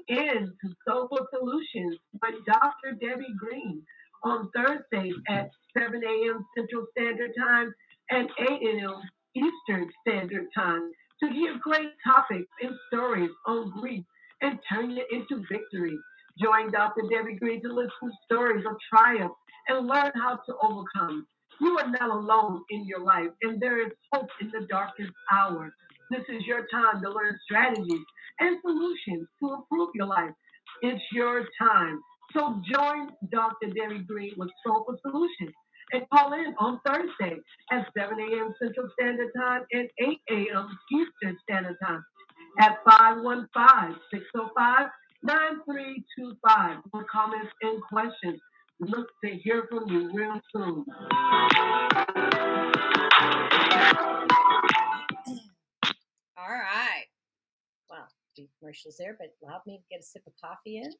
To 0.10 0.50
Soulful 0.88 1.28
Solutions 1.34 1.98
with 2.22 2.46
Dr. 2.46 2.94
Debbie 3.02 3.34
Green 3.40 3.82
on 4.24 4.52
Thursdays 4.56 5.16
at 5.30 5.50
7 5.78 6.02
a.m. 6.04 6.46
Central 6.58 6.86
Standard 6.92 7.32
Time 7.40 7.74
and 8.12 8.30
8 8.40 8.48
a.m. 8.50 9.02
Eastern 9.36 9.90
Standard 10.08 10.46
Time 10.56 10.92
to 11.24 11.30
hear 11.32 11.58
great 11.64 11.90
topics 12.06 12.50
and 12.62 12.76
stories 12.88 13.32
on 13.48 13.72
grief 13.82 14.04
and 14.44 14.60
turn 14.72 14.92
it 14.92 15.08
into 15.12 15.44
victory. 15.52 15.98
Join 16.44 16.72
Dr. 16.72 17.04
Debbie 17.12 17.38
Green 17.40 17.64
to 17.64 17.70
listen 17.74 17.90
to 18.04 18.12
stories 18.26 18.66
of 18.70 18.76
triumph 18.94 19.34
and 19.70 19.88
learn 19.88 20.12
how 20.16 20.36
to 20.46 20.56
overcome. 20.62 21.26
You 21.62 21.80
are 21.80 21.90
not 21.90 22.12
alone 22.12 22.64
in 22.70 22.86
your 22.88 23.00
life, 23.04 23.32
and 23.44 23.60
there 23.62 23.82
is 23.88 23.94
hope 24.14 24.30
in 24.42 24.50
the 24.52 24.68
darkest 24.70 25.12
hour. 25.34 25.74
This 26.12 26.24
is 26.30 26.46
your 26.46 26.68
time 26.72 27.02
to 27.02 27.10
learn 27.10 27.40
strategies 27.46 28.02
and 28.40 28.58
solutions 28.62 29.28
to 29.42 29.54
improve 29.54 29.90
your 29.96 30.08
life. 30.08 30.32
It's 30.82 31.02
your 31.12 31.46
time. 31.60 32.02
So 32.36 32.62
join 32.72 33.10
Dr. 33.32 33.68
Debbie 33.68 34.04
Green 34.08 34.34
with 34.38 34.50
Soulful 34.66 34.98
Solutions 35.02 35.54
and 35.94 36.04
call 36.14 36.34
in 36.34 36.54
on 36.60 36.80
Thursday 36.86 37.38
at 37.72 37.88
7 37.98 38.20
a.m. 38.20 38.54
Central 38.62 38.90
Standard 39.00 39.32
Time 39.38 39.62
and 39.72 39.88
8 40.00 40.18
a.m. 40.32 40.78
Eastern 40.92 41.38
Standard 41.44 41.78
Time 41.84 42.04
at 42.60 42.84
515-605 42.86 44.90
9325 45.24 46.78
for 46.92 47.06
comments 47.12 47.52
and 47.62 47.82
questions. 47.84 48.40
Look 48.80 49.08
to 49.24 49.32
hear 49.44 49.66
from 49.70 49.90
you 49.90 50.12
real 50.14 50.40
soon. 50.54 50.86
All 56.38 56.50
right. 56.50 57.06
Few 58.36 58.48
commercials 58.60 58.98
there, 58.98 59.16
but 59.20 59.34
allowed 59.44 59.62
me 59.66 59.78
to 59.78 59.84
get 59.90 60.02
a 60.02 60.04
sip 60.04 60.24
of 60.28 60.34
coffee 60.44 60.78
in. 60.78 60.92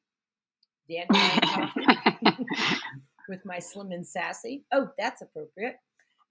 Dandelion 0.90 1.72
coffee 1.74 2.46
with 3.30 3.44
my 3.46 3.60
slim 3.60 3.92
and 3.92 4.06
sassy. 4.06 4.64
Oh, 4.72 4.90
that's 4.98 5.22
appropriate. 5.22 5.78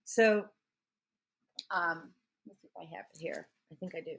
So, 0.05 0.45
um, 1.71 2.11
let's 2.47 2.61
see 2.61 2.69
if 2.69 2.77
I 2.77 2.97
have 2.97 3.07
it 3.15 3.21
here. 3.21 3.47
I 3.73 3.75
think 3.77 3.95
I 3.95 4.01
do. 4.01 4.17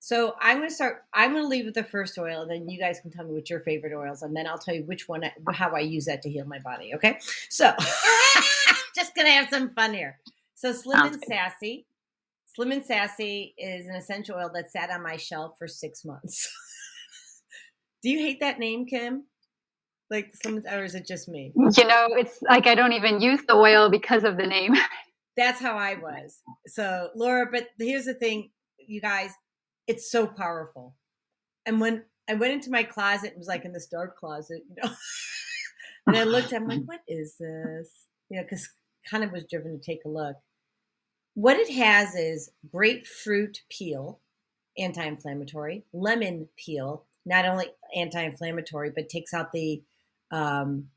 So 0.00 0.34
I'm 0.40 0.56
going 0.58 0.68
to 0.68 0.74
start. 0.74 1.04
I'm 1.14 1.30
going 1.30 1.44
to 1.44 1.48
leave 1.48 1.64
with 1.64 1.74
the 1.74 1.84
first 1.84 2.18
oil, 2.18 2.42
and 2.42 2.50
then 2.50 2.68
you 2.68 2.76
guys 2.76 2.98
can 2.98 3.12
tell 3.12 3.24
me 3.24 3.34
what 3.34 3.48
your 3.48 3.60
favorite 3.60 3.92
oils, 3.94 4.22
and 4.22 4.34
then 4.34 4.48
I'll 4.48 4.58
tell 4.58 4.74
you 4.74 4.82
which 4.82 5.08
one, 5.08 5.22
I, 5.24 5.32
how 5.52 5.70
I 5.76 5.78
use 5.78 6.06
that 6.06 6.22
to 6.22 6.30
heal 6.30 6.44
my 6.44 6.58
body. 6.58 6.92
Okay. 6.96 7.18
So, 7.48 7.72
just 8.96 9.14
going 9.14 9.26
to 9.26 9.32
have 9.32 9.48
some 9.48 9.70
fun 9.70 9.94
here. 9.94 10.18
So, 10.56 10.72
Slim 10.72 10.98
Sounds 10.98 11.12
and 11.12 11.22
good. 11.22 11.28
Sassy. 11.28 11.86
Slim 12.54 12.72
and 12.72 12.84
Sassy 12.84 13.54
is 13.56 13.86
an 13.86 13.94
essential 13.94 14.36
oil 14.36 14.50
that 14.54 14.70
sat 14.70 14.90
on 14.90 15.02
my 15.02 15.16
shelf 15.16 15.54
for 15.58 15.66
six 15.66 16.04
months. 16.04 16.48
Do 18.02 18.10
you 18.10 18.18
hate 18.18 18.40
that 18.40 18.58
name, 18.58 18.84
Kim? 18.86 19.24
Like, 20.10 20.32
Slim, 20.42 20.62
or 20.70 20.84
is 20.84 20.94
it 20.94 21.06
just 21.06 21.28
me? 21.28 21.52
You 21.56 21.86
know, 21.86 22.08
it's 22.10 22.38
like 22.42 22.66
I 22.66 22.74
don't 22.74 22.92
even 22.92 23.22
use 23.22 23.40
the 23.48 23.54
oil 23.54 23.88
because 23.90 24.24
of 24.24 24.36
the 24.36 24.46
name. 24.46 24.74
That's 25.36 25.60
how 25.60 25.76
I 25.76 25.94
was. 25.94 26.40
So, 26.66 27.08
Laura, 27.14 27.46
but 27.50 27.68
here's 27.78 28.04
the 28.04 28.12
thing, 28.12 28.50
you 28.78 29.00
guys, 29.00 29.30
it's 29.86 30.10
so 30.10 30.26
powerful. 30.26 30.94
And 31.64 31.80
when 31.80 32.04
I 32.28 32.34
went 32.34 32.52
into 32.52 32.70
my 32.70 32.82
closet, 32.82 33.32
it 33.32 33.38
was 33.38 33.48
like 33.48 33.64
in 33.64 33.72
this 33.72 33.86
dark 33.86 34.18
closet, 34.18 34.60
you 34.68 34.76
know. 34.82 34.90
and 36.06 36.16
I 36.18 36.24
looked, 36.24 36.52
I'm 36.52 36.68
like, 36.68 36.82
what 36.84 37.00
is 37.08 37.36
this? 37.40 38.08
You 38.28 38.38
know, 38.38 38.42
because 38.42 38.68
kind 39.10 39.24
of 39.24 39.32
was 39.32 39.46
driven 39.48 39.80
to 39.80 39.84
take 39.84 40.00
a 40.04 40.10
look. 40.10 40.36
What 41.34 41.56
it 41.56 41.70
has 41.72 42.14
is 42.14 42.50
grapefruit 42.70 43.62
peel, 43.70 44.20
anti 44.76 45.04
inflammatory, 45.04 45.84
lemon 45.92 46.48
peel, 46.56 47.04
not 47.24 47.46
only 47.46 47.66
anti 47.94 48.22
inflammatory, 48.22 48.90
but 48.90 49.08
takes 49.08 49.32
out 49.32 49.52
the 49.52 49.82
um, 50.30 50.88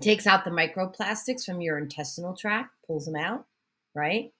takes 0.00 0.26
out 0.26 0.44
the 0.44 0.50
microplastics 0.50 1.44
from 1.44 1.60
your 1.60 1.78
intestinal 1.78 2.34
tract, 2.34 2.70
pulls 2.86 3.06
them 3.06 3.16
out, 3.16 3.46
right? 3.94 4.32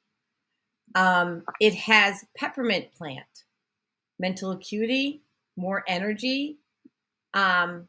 Um, 0.95 1.43
it 1.61 1.75
has 1.75 2.25
peppermint 2.37 2.93
plant, 2.95 3.45
mental 4.19 4.53
acuity, 4.53 5.23
more 5.57 5.85
energy, 5.87 6.59
um, 7.35 7.89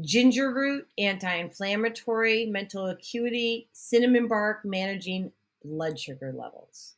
ginger 0.00 0.52
root, 0.52 0.88
anti 0.98 1.34
inflammatory, 1.34 2.46
mental 2.46 2.86
acuity, 2.86 3.68
cinnamon 3.72 4.28
bark, 4.28 4.64
managing 4.64 5.32
blood 5.64 5.98
sugar 5.98 6.32
levels. 6.36 6.94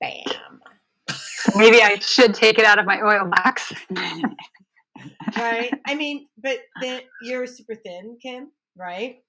Bam. 0.00 0.60
Maybe 1.56 1.82
I 1.82 1.98
should 1.98 2.34
take 2.34 2.58
it 2.58 2.64
out 2.64 2.78
of 2.78 2.86
my 2.86 3.00
oil 3.00 3.30
box. 3.30 3.72
right? 5.36 5.72
I 5.86 5.94
mean, 5.94 6.28
but 6.42 6.58
the, 6.80 7.02
you're 7.22 7.46
super 7.46 7.74
thin, 7.74 8.18
Kim, 8.22 8.50
right? 8.76 9.22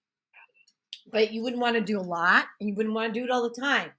But 1.11 1.31
you 1.31 1.41
wouldn't 1.43 1.61
want 1.61 1.75
to 1.75 1.81
do 1.81 1.99
a 1.99 2.01
lot, 2.01 2.45
and 2.59 2.69
you 2.69 2.75
wouldn't 2.75 2.93
want 2.93 3.13
to 3.13 3.19
do 3.19 3.25
it 3.25 3.31
all 3.31 3.43
the 3.43 3.61
time. 3.61 3.91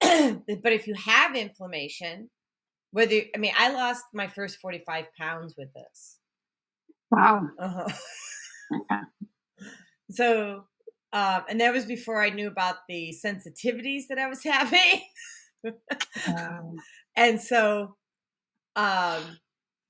but 0.62 0.72
if 0.72 0.86
you 0.86 0.94
have 0.94 1.34
inflammation, 1.34 2.30
whether 2.90 3.16
I 3.34 3.38
mean, 3.38 3.52
I 3.58 3.72
lost 3.72 4.04
my 4.14 4.28
first 4.28 4.58
45 4.58 5.06
pounds 5.18 5.54
with 5.56 5.68
this. 5.74 6.18
Wow. 7.10 7.48
Uh-huh. 7.58 7.88
Okay. 8.70 9.00
So, 10.10 10.66
um, 11.12 11.42
and 11.48 11.60
that 11.60 11.72
was 11.72 11.86
before 11.86 12.22
I 12.22 12.30
knew 12.30 12.48
about 12.48 12.76
the 12.88 13.14
sensitivities 13.24 14.02
that 14.08 14.18
I 14.18 14.28
was 14.28 14.42
having. 14.44 15.02
Um, 16.26 16.76
and 17.18 17.40
so 17.40 17.96
um 18.76 19.38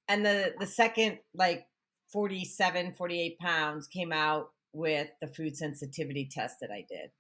and 0.09 0.25
the 0.25 0.55
the 0.59 0.67
second 0.67 1.19
like 1.35 1.67
47 2.13 2.95
48 2.95 3.39
pounds 3.39 3.87
came 3.87 4.13
out 4.13 4.49
with 4.73 5.09
the 5.21 5.29
food 5.29 5.57
sensitivity 5.57 6.29
test 6.31 6.57
that 6.61 6.71
i 6.71 6.85
did 6.89 7.11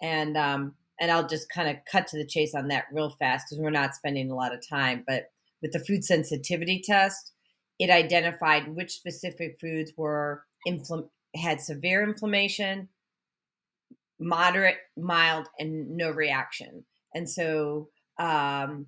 and 0.00 0.36
um 0.36 0.74
and 1.00 1.10
i'll 1.10 1.26
just 1.26 1.50
kind 1.50 1.68
of 1.68 1.76
cut 1.90 2.06
to 2.06 2.16
the 2.16 2.26
chase 2.26 2.54
on 2.54 2.68
that 2.68 2.84
real 2.92 3.10
fast 3.10 3.46
because 3.48 3.60
we're 3.60 3.70
not 3.70 3.94
spending 3.94 4.30
a 4.30 4.36
lot 4.36 4.54
of 4.54 4.66
time 4.66 5.04
but 5.06 5.30
with 5.60 5.72
the 5.72 5.80
food 5.80 6.04
sensitivity 6.04 6.80
test 6.84 7.32
it 7.80 7.90
identified 7.90 8.74
which 8.76 8.92
specific 8.92 9.58
foods 9.60 9.92
were 9.96 10.44
infl- 10.66 11.10
had 11.34 11.60
severe 11.60 12.04
inflammation 12.04 12.88
moderate 14.20 14.78
mild 14.96 15.46
and 15.58 15.96
no 15.96 16.10
reaction 16.10 16.84
and 17.14 17.28
so 17.28 17.88
um, 18.18 18.86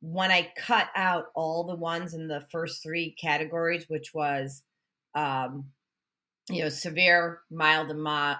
when 0.00 0.30
I 0.30 0.52
cut 0.56 0.88
out 0.96 1.26
all 1.34 1.64
the 1.64 1.76
ones 1.76 2.14
in 2.14 2.26
the 2.26 2.46
first 2.50 2.82
three 2.82 3.14
categories, 3.20 3.84
which 3.88 4.12
was, 4.14 4.62
um, 5.14 5.66
you 6.48 6.62
know, 6.62 6.68
severe, 6.68 7.40
mild, 7.50 7.90
and 7.90 8.02
mo- 8.02 8.36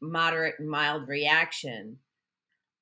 moderate, 0.00 0.54
and 0.58 0.70
mild 0.70 1.08
reaction, 1.08 1.98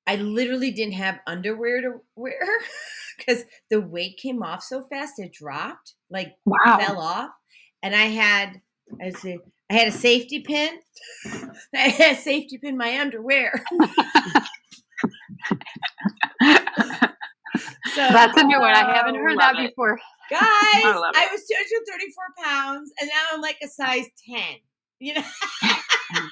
I 0.05 0.15
literally 0.15 0.71
didn't 0.71 0.93
have 0.93 1.19
underwear 1.27 1.81
to 1.81 2.01
wear 2.15 2.47
because 3.17 3.43
the 3.69 3.81
weight 3.81 4.17
came 4.17 4.43
off 4.43 4.63
so 4.63 4.83
fast 4.89 5.19
it 5.19 5.33
dropped, 5.33 5.95
like 6.09 6.35
wow. 6.45 6.77
fell 6.79 6.99
off, 6.99 7.31
and 7.81 7.95
I 7.95 8.05
had, 8.05 8.61
I 9.01 9.09
see, 9.09 9.39
I 9.69 9.73
had 9.73 9.87
a 9.87 9.91
safety 9.91 10.39
pin. 10.41 10.79
I 11.75 11.89
had 11.89 12.17
a 12.17 12.19
safety 12.19 12.57
pin 12.57 12.71
in 12.71 12.77
my 12.77 12.99
underwear. 12.99 13.63
So 17.93 18.07
That's 18.13 18.37
a 18.39 18.43
new 18.43 18.59
one. 18.59 18.73
I 18.73 18.95
haven't 18.95 19.17
oh, 19.17 19.19
heard 19.19 19.37
that 19.39 19.55
it. 19.57 19.71
before. 19.71 19.99
Guys, 20.29 20.39
I 20.41 20.83
I 20.83 21.27
was 21.31 21.41
234 21.47 22.23
pounds 22.45 22.91
and 23.01 23.09
now 23.09 23.23
I'm 23.33 23.41
like 23.41 23.57
a 23.63 23.67
size 23.67 24.05
10. 24.29 24.41
You 24.99 25.15
know? 25.15 25.23
I'm 25.61 26.23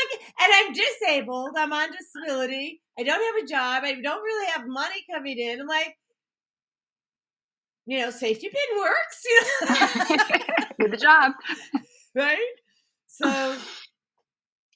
like, 0.00 0.20
and 0.40 0.52
I'm 0.54 0.72
disabled. 0.72 1.54
I'm 1.56 1.72
on 1.72 1.88
disability. 1.90 2.82
I 2.98 3.02
don't 3.04 3.20
have 3.20 3.42
a 3.42 3.46
job. 3.46 3.84
I 3.84 4.00
don't 4.00 4.22
really 4.22 4.46
have 4.52 4.68
money 4.68 5.04
coming 5.10 5.38
in. 5.38 5.60
I'm 5.60 5.66
like, 5.66 5.96
you 7.86 7.98
know, 7.98 8.10
safety 8.10 8.48
pin 8.48 8.78
works, 8.78 9.22
you 9.24 9.40
know? 9.40 9.76
Did 10.80 10.90
the 10.92 10.96
job. 10.98 11.32
Right? 12.18 12.54
So, 13.06 13.26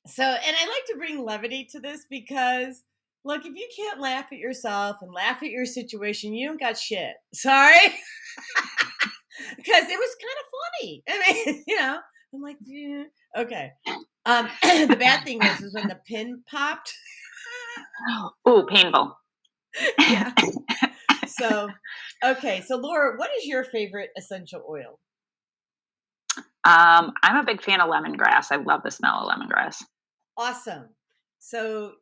so, 0.07 0.23
and 0.23 0.57
I 0.57 0.67
like 0.67 0.87
to 0.89 0.97
bring 0.97 1.25
levity 1.25 1.69
to 1.73 1.81
this 1.81 2.07
because, 2.09 2.83
look, 3.25 3.45
if 3.45 3.55
you 3.55 3.69
can't 3.77 4.01
laugh 4.01 4.27
at 4.33 4.39
yourself 4.39 4.97
and 5.03 5.13
laugh 5.13 5.43
at 5.43 5.51
your 5.51 5.67
situation, 5.67 6.33
you 6.35 6.49
don't 6.49 6.61
got 6.61 6.79
shit. 6.79 7.15
Sorry, 7.35 7.79
because 9.57 9.85
it 9.89 9.99
was 9.99 10.17
kind 10.21 10.39
of 10.41 10.47
funny. 10.81 11.03
I 11.09 11.33
mean, 11.47 11.65
you 11.67 11.79
know, 11.79 11.99
I'm 12.35 12.43
like, 12.43 12.57
yeah. 12.65 13.05
okay. 13.37 13.73
Um, 14.25 14.49
the 14.89 14.97
bad 14.99 15.25
thing 15.25 15.39
was, 15.39 15.61
is 15.61 15.75
when 15.75 15.89
the 15.89 15.99
pin 16.07 16.43
popped. 16.51 16.93
Ooh, 18.49 18.67
painful. 18.69 19.17
yeah. 19.99 20.33
So, 21.27 21.69
okay. 22.25 22.63
So, 22.67 22.77
Laura, 22.77 23.17
what 23.17 23.31
is 23.39 23.47
your 23.47 23.65
favorite 23.65 24.11
essential 24.17 24.63
oil? 24.69 24.99
Um, 26.65 27.13
I'm 27.23 27.37
a 27.37 27.45
big 27.45 27.63
fan 27.63 27.81
of 27.81 27.91
lemongrass. 27.91 28.47
I 28.51 28.57
love 28.57 28.83
the 28.85 28.91
smell 28.91 29.29
of 29.29 29.37
lemongrass. 29.37 29.83
Awesome. 30.37 30.89
So, 31.39 31.93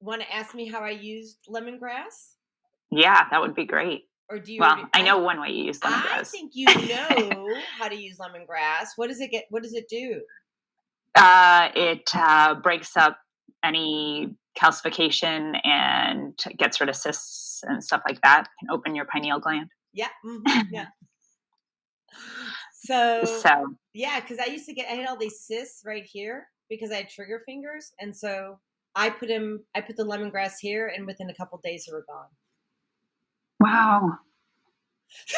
want 0.00 0.22
to 0.22 0.34
ask 0.34 0.54
me 0.54 0.68
how 0.68 0.80
I 0.80 0.90
used 0.90 1.38
lemongrass? 1.48 2.34
Yeah, 2.90 3.26
that 3.30 3.40
would 3.40 3.54
be 3.54 3.64
great. 3.64 4.02
Or 4.28 4.38
do 4.38 4.52
you? 4.52 4.60
Well, 4.60 4.70
already- 4.70 4.88
I 4.94 5.02
know 5.02 5.18
one 5.18 5.40
way 5.40 5.50
you 5.50 5.64
use 5.66 5.78
lemongrass. 5.80 6.18
I 6.20 6.22
think 6.24 6.52
you 6.54 6.66
know 6.66 7.48
how 7.78 7.88
to 7.88 7.94
use 7.94 8.18
lemongrass. 8.18 8.88
What 8.96 9.08
does 9.08 9.20
it 9.20 9.30
get? 9.30 9.44
What 9.50 9.62
does 9.62 9.74
it 9.74 9.88
do? 9.88 10.22
Uh, 11.14 11.68
it 11.76 12.10
uh, 12.14 12.54
breaks 12.56 12.96
up 12.96 13.18
any 13.64 14.34
calcification 14.58 15.58
and 15.64 16.38
gets 16.58 16.80
rid 16.80 16.88
of 16.88 16.96
cysts 16.96 17.62
and 17.64 17.82
stuff 17.84 18.02
like 18.08 18.20
that. 18.22 18.48
Can 18.58 18.70
open 18.70 18.94
your 18.94 19.04
pineal 19.04 19.38
gland. 19.38 19.68
Yeah, 19.92 20.08
mhm, 20.26 20.42
yeah. 20.70 20.86
So, 22.84 23.24
So 23.24 23.76
yeah, 23.94 24.20
because 24.20 24.38
I 24.38 24.46
used 24.46 24.66
to 24.66 24.74
get 24.74 24.90
I 24.90 24.94
had 24.94 25.08
all 25.08 25.16
these 25.16 25.40
cysts 25.40 25.82
right 25.86 26.04
here 26.04 26.48
because 26.68 26.90
I 26.90 26.96
had 26.96 27.08
trigger 27.08 27.40
fingers, 27.46 27.92
and 28.00 28.14
so 28.14 28.58
I 28.94 29.10
put 29.10 29.28
him. 29.28 29.64
I 29.74 29.80
put 29.80 29.96
the 29.96 30.04
lemongrass 30.04 30.54
here, 30.60 30.92
and 30.94 31.06
within 31.06 31.30
a 31.30 31.34
couple 31.34 31.58
days 31.62 31.86
they 31.86 31.92
were 31.92 32.04
gone. 32.08 32.26
Wow. 33.60 34.18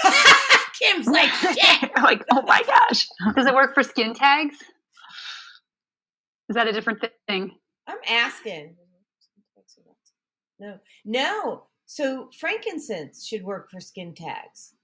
Kim's 0.80 1.06
like 1.06 1.30
shit. 1.30 1.90
like, 2.02 2.24
oh 2.32 2.42
my 2.42 2.62
gosh. 2.62 3.06
Does 3.34 3.46
it 3.46 3.54
work 3.54 3.74
for 3.74 3.82
skin 3.82 4.14
tags? 4.14 4.56
Is 6.48 6.54
that 6.56 6.66
a 6.66 6.72
different 6.72 7.04
thing? 7.28 7.52
I'm 7.86 7.98
asking. 8.08 8.76
No, 10.58 10.78
no. 11.04 11.64
So 11.86 12.30
frankincense 12.38 13.26
should 13.26 13.44
work 13.44 13.70
for 13.70 13.80
skin 13.80 14.14
tags. 14.14 14.74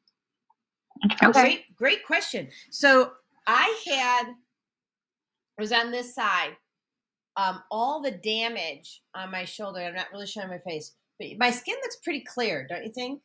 Okay. 1.22 1.32
Great, 1.32 1.76
great 1.76 2.04
question. 2.06 2.48
So 2.70 3.12
I 3.46 3.82
had 3.86 4.34
was 5.58 5.72
on 5.72 5.90
this 5.90 6.14
side. 6.14 6.56
Um, 7.36 7.62
all 7.70 8.02
the 8.02 8.10
damage 8.10 9.02
on 9.14 9.30
my 9.30 9.44
shoulder. 9.44 9.80
I'm 9.80 9.94
not 9.94 10.06
really 10.12 10.26
showing 10.26 10.48
my 10.48 10.58
face, 10.58 10.92
but 11.18 11.28
my 11.38 11.50
skin 11.50 11.76
looks 11.82 11.96
pretty 12.02 12.20
clear, 12.20 12.66
don't 12.68 12.84
you 12.84 12.92
think? 12.92 13.22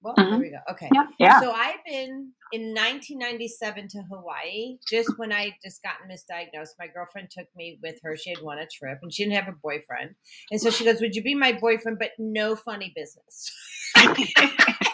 Well, 0.00 0.14
there 0.16 0.26
Mhm. 0.26 0.38
we 0.40 0.50
go. 0.50 0.58
Okay. 0.70 0.88
Yeah. 0.94 1.06
Yeah. 1.18 1.40
So 1.40 1.50
I've 1.50 1.82
been 1.84 2.32
in 2.52 2.72
1997 2.72 3.88
to 3.88 4.02
Hawaii 4.02 4.78
just 4.88 5.10
when 5.18 5.32
I 5.32 5.56
just 5.64 5.82
gotten 5.82 6.08
misdiagnosed. 6.08 6.78
My 6.78 6.86
girlfriend 6.86 7.30
took 7.30 7.48
me 7.56 7.80
with 7.82 7.98
her. 8.02 8.16
She 8.16 8.30
had 8.30 8.40
won 8.42 8.58
a 8.58 8.66
trip 8.66 9.00
and 9.02 9.12
she 9.12 9.24
didn't 9.24 9.36
have 9.42 9.48
a 9.52 9.56
boyfriend. 9.60 10.14
And 10.52 10.60
so 10.60 10.70
she 10.70 10.84
goes, 10.84 11.00
Would 11.00 11.16
you 11.16 11.22
be 11.22 11.34
my 11.34 11.52
boyfriend, 11.52 11.98
but 11.98 12.12
no 12.18 12.54
funny 12.54 12.92
business? 12.94 13.50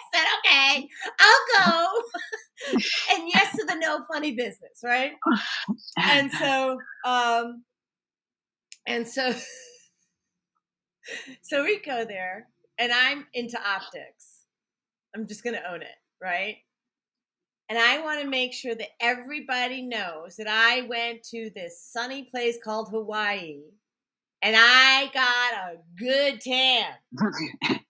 Okay, 0.55 0.88
I'll 1.18 1.40
go. 1.59 1.88
and 3.12 3.28
yes 3.32 3.57
to 3.57 3.64
the 3.66 3.76
no 3.76 4.05
funny 4.12 4.32
business, 4.32 4.80
right? 4.82 5.12
And 5.98 6.30
so, 6.32 6.78
um, 7.05 7.64
and 8.86 9.07
so, 9.07 9.34
so 11.42 11.64
we 11.64 11.80
go 11.80 12.05
there 12.05 12.48
and 12.78 12.92
I'm 12.92 13.26
into 13.34 13.59
optics. 13.59 14.44
I'm 15.14 15.26
just 15.26 15.44
going 15.44 15.57
to 15.57 15.72
own 15.72 15.82
it, 15.82 15.88
right? 16.22 16.57
And 17.68 17.78
I 17.78 18.00
want 18.02 18.20
to 18.22 18.28
make 18.28 18.52
sure 18.52 18.74
that 18.74 18.88
everybody 19.00 19.82
knows 19.82 20.36
that 20.36 20.48
I 20.48 20.82
went 20.82 21.22
to 21.30 21.50
this 21.55 21.82
sunny 21.90 22.28
place 22.30 22.59
called 22.62 22.90
Hawaii 22.90 23.62
and 24.44 24.55
I 24.59 25.11
got 25.14 25.55
a 25.55 25.76
good 25.98 26.40
tan. 26.42 26.92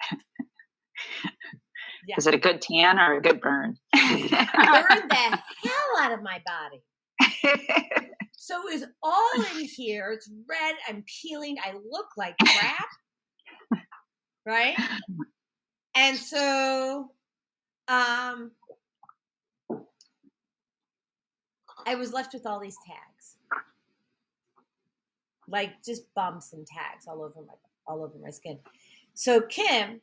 Yeah. 2.06 2.16
Is 2.18 2.26
it 2.26 2.34
a 2.34 2.38
good 2.38 2.60
tan 2.60 2.98
or 2.98 3.14
a 3.14 3.22
good 3.22 3.40
burn? 3.40 3.76
Burned 3.94 4.28
the 4.28 5.16
hell 5.16 6.00
out 6.00 6.12
of 6.12 6.22
my 6.22 6.40
body. 6.46 6.82
So 8.36 8.56
it 8.68 8.74
was 8.74 8.84
all 9.02 9.58
in 9.58 9.64
here. 9.64 10.12
It's 10.12 10.30
red. 10.46 10.74
I'm 10.86 11.02
peeling. 11.22 11.56
I 11.64 11.72
look 11.72 12.08
like 12.18 12.34
crap. 12.38 12.86
right? 14.44 14.76
And 15.94 16.16
so 16.18 17.10
um 17.88 18.50
I 21.86 21.94
was 21.94 22.12
left 22.12 22.34
with 22.34 22.44
all 22.46 22.60
these 22.60 22.76
tags. 22.86 23.36
Like 25.48 25.82
just 25.82 26.02
bumps 26.14 26.52
and 26.52 26.66
tags 26.66 27.06
all 27.08 27.22
over 27.22 27.40
my 27.46 27.54
all 27.86 28.02
over 28.04 28.18
my 28.22 28.30
skin. 28.30 28.58
So 29.14 29.40
Kim, 29.40 30.02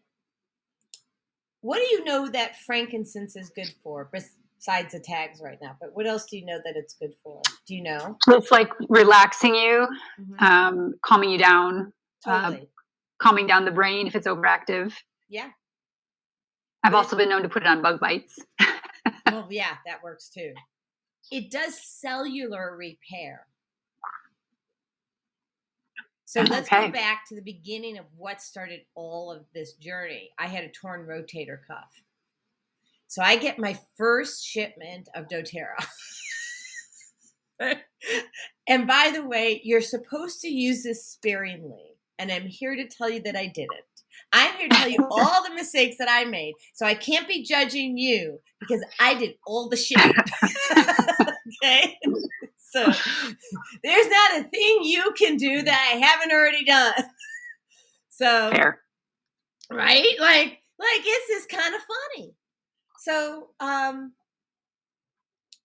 what 1.61 1.77
do 1.77 1.85
you 1.85 2.03
know 2.03 2.27
that 2.29 2.59
frankincense 2.65 3.35
is 3.35 3.49
good 3.49 3.73
for 3.83 4.09
besides 4.11 4.93
the 4.93 4.99
tags 4.99 5.41
right 5.41 5.59
now? 5.61 5.75
But 5.79 5.95
what 5.95 6.07
else 6.07 6.25
do 6.25 6.37
you 6.37 6.45
know 6.45 6.59
that 6.63 6.75
it's 6.75 6.93
good 6.95 7.13
for? 7.23 7.41
Do 7.67 7.75
you 7.75 7.83
know? 7.83 8.17
It's 8.27 8.51
like 8.51 8.71
relaxing 8.89 9.55
you, 9.55 9.87
Mhm. 10.19 10.41
um, 10.41 10.93
calming 11.03 11.29
you 11.29 11.37
down, 11.37 11.93
uh, 12.25 12.57
calming 13.19 13.47
down 13.47 13.65
the 13.65 13.71
brain 13.71 14.07
if 14.07 14.15
it's 14.15 14.27
overactive. 14.27 14.93
Yeah. 15.29 15.51
I've 16.83 16.95
also 16.95 17.15
been 17.15 17.29
known 17.29 17.43
to 17.43 17.49
put 17.49 17.61
it 17.61 17.67
on 17.67 17.81
bug 17.83 17.99
bites. 17.99 18.39
well, 19.27 19.47
yeah, 19.51 19.77
that 19.85 20.01
works 20.03 20.29
too. 20.29 20.53
It 21.31 21.51
does 21.51 21.79
cellular 21.87 22.75
repair. 22.75 23.45
So 26.31 26.41
let's 26.49 26.71
Okay. 26.71 26.85
go 26.85 26.91
back 26.93 27.27
to 27.27 27.35
the 27.35 27.41
beginning 27.41 27.97
of 27.97 28.05
what 28.15 28.41
started 28.41 28.79
all 28.95 29.29
of 29.33 29.43
this 29.53 29.73
journey. 29.73 30.29
I 30.39 30.47
had 30.47 30.63
a 30.63 30.69
torn 30.69 31.05
rotator 31.05 31.57
cuff. 31.67 31.91
So 33.07 33.21
I 33.21 33.35
get 33.35 33.59
my 33.59 33.77
first 33.97 34.45
shipment 34.45 35.09
of 35.13 35.27
doTERRA. 35.27 35.85
and 38.69 38.87
by 38.87 39.11
the 39.13 39.25
way, 39.25 39.59
you're 39.65 39.81
supposed 39.81 40.39
to 40.41 40.47
use 40.47 40.83
this 40.83 41.05
sparingly. 41.05 41.97
And 42.17 42.31
I'm 42.31 42.47
here 42.47 42.77
to 42.77 42.87
tell 42.87 43.09
you 43.09 43.21
that 43.23 43.35
I 43.35 43.47
didn't. 43.47 43.69
I'm 44.31 44.55
here 44.55 44.69
to 44.69 44.75
tell 44.77 44.87
you 44.87 45.05
all 45.11 45.43
the 45.43 45.53
mistakes 45.53 45.97
that 45.99 46.07
I 46.09 46.23
made. 46.23 46.53
So 46.75 46.85
I 46.85 46.93
can't 46.93 47.27
be 47.27 47.43
judging 47.43 47.97
you 47.97 48.39
because 48.61 48.81
I 49.01 49.15
did 49.15 49.35
all 49.45 49.67
the 49.67 49.75
shit. 49.75 49.99
okay? 51.61 51.99
So 52.71 52.85
there's 53.83 54.07
not 54.07 54.39
a 54.39 54.43
thing 54.43 54.79
you 54.83 55.13
can 55.17 55.35
do 55.35 55.61
that 55.61 55.91
I 55.93 55.97
haven't 55.97 56.31
already 56.31 56.63
done. 56.65 56.93
So 58.09 58.51
Fair. 58.51 58.81
right? 59.71 60.15
Like 60.19 60.59
like 60.79 61.01
it's 61.03 61.27
just 61.27 61.49
kind 61.49 61.75
of 61.75 61.81
funny. 61.81 62.33
So 62.99 63.49
um 63.59 64.13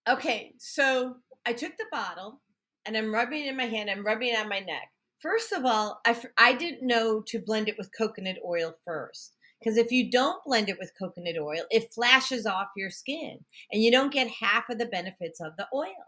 okay, 0.09 0.55
so 0.59 1.17
I 1.47 1.53
took 1.53 1.77
the 1.77 1.85
bottle 1.93 2.41
and 2.87 2.97
I'm 2.97 3.13
rubbing 3.13 3.45
it 3.45 3.49
in 3.49 3.57
my 3.57 3.67
hand. 3.67 3.91
I'm 3.91 4.05
rubbing 4.05 4.29
it 4.29 4.39
on 4.39 4.49
my 4.49 4.61
neck. 4.61 4.91
First 5.21 5.53
of 5.53 5.65
all, 5.65 6.01
I, 6.07 6.21
I 6.39 6.55
didn't 6.55 6.87
know 6.87 7.23
to 7.27 7.39
blend 7.39 7.69
it 7.69 7.79
with 7.79 7.97
coconut 7.97 8.37
oil 8.45 8.75
first. 8.85 9.35
Because 9.59 9.79
if 9.79 9.91
you 9.91 10.11
don't 10.11 10.45
blend 10.45 10.69
it 10.69 10.79
with 10.79 10.93
coconut 10.99 11.39
oil, 11.41 11.65
it 11.71 11.93
flashes 11.93 12.47
off 12.47 12.69
your 12.77 12.91
skin 12.91 13.45
and 13.73 13.83
you 13.83 13.91
don't 13.91 14.13
get 14.13 14.29
half 14.29 14.69
of 14.69 14.79
the 14.79 14.87
benefits 14.87 15.41
of 15.41 15.57
the 15.57 15.67
oil. 15.75 16.07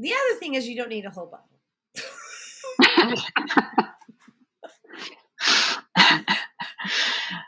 The 0.00 0.12
other 0.12 0.40
thing 0.40 0.54
is 0.54 0.66
you 0.66 0.76
don't 0.76 0.88
need 0.88 1.04
a 1.04 1.10
whole 1.10 1.26
bottle. 1.26 1.46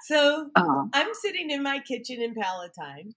So 0.05 0.51
Oh, 0.57 0.89
I'm 0.93 1.15
sitting 1.15 1.51
in 1.51 1.63
my 1.63 1.79
kitchen 1.81 2.21
in 2.21 2.35
Palatine 2.35 3.15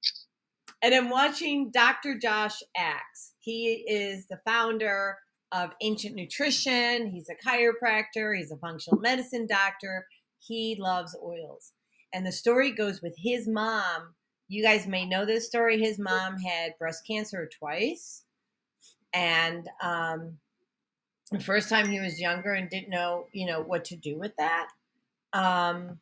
and 0.81 0.93
I'm 0.95 1.09
watching 1.09 1.71
Dr. 1.71 2.17
Josh 2.17 2.61
Axe. 2.77 3.33
He 3.39 3.83
is 3.87 4.27
the 4.27 4.39
founder 4.45 5.17
of 5.51 5.71
Ancient 5.81 6.15
Nutrition. 6.15 7.07
He's 7.07 7.29
a 7.29 7.47
chiropractor, 7.47 8.37
he's 8.37 8.51
a 8.51 8.57
functional 8.57 8.99
medicine 9.01 9.47
doctor. 9.47 10.07
He 10.39 10.77
loves 10.79 11.17
oils. 11.23 11.73
And 12.13 12.25
the 12.25 12.31
story 12.31 12.71
goes 12.71 13.01
with 13.01 13.15
his 13.17 13.47
mom. 13.47 14.13
You 14.47 14.63
guys 14.63 14.87
may 14.87 15.05
know 15.05 15.25
this 15.25 15.47
story. 15.47 15.79
His 15.79 15.97
mom 15.99 16.37
had 16.37 16.73
breast 16.79 17.01
cancer 17.09 17.49
twice. 17.59 18.24
And 19.15 19.67
um, 19.81 20.37
the 21.31 21.39
first 21.39 21.69
time 21.69 21.87
he 21.87 21.99
was 21.99 22.19
younger 22.19 22.53
and 22.53 22.69
didn't 22.69 22.89
know, 22.89 23.27
you 23.31 23.47
know, 23.47 23.61
what 23.61 23.85
to 23.85 23.95
do 23.95 24.19
with 24.19 24.33
that. 24.37 24.67
Um, 25.33 25.99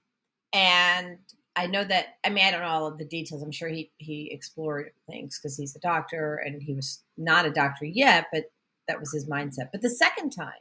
and 0.51 1.19
I 1.55 1.67
know 1.67 1.83
that, 1.83 2.17
I 2.25 2.29
mean, 2.29 2.43
I 2.43 2.51
don't 2.51 2.61
know 2.61 2.67
all 2.67 2.87
of 2.87 2.97
the 2.97 3.05
details. 3.05 3.43
I'm 3.43 3.51
sure 3.51 3.69
he, 3.69 3.91
he 3.97 4.29
explored 4.31 4.91
things 5.07 5.39
because 5.39 5.55
he's 5.55 5.75
a 5.75 5.79
doctor 5.79 6.41
and 6.43 6.61
he 6.61 6.73
was 6.73 7.03
not 7.15 7.45
a 7.45 7.51
doctor 7.51 7.85
yet, 7.85 8.25
but 8.33 8.51
that 8.87 8.99
was 8.99 9.13
his 9.13 9.29
mindset. 9.29 9.69
But 9.71 9.81
the 9.81 9.89
second 9.89 10.31
time 10.31 10.51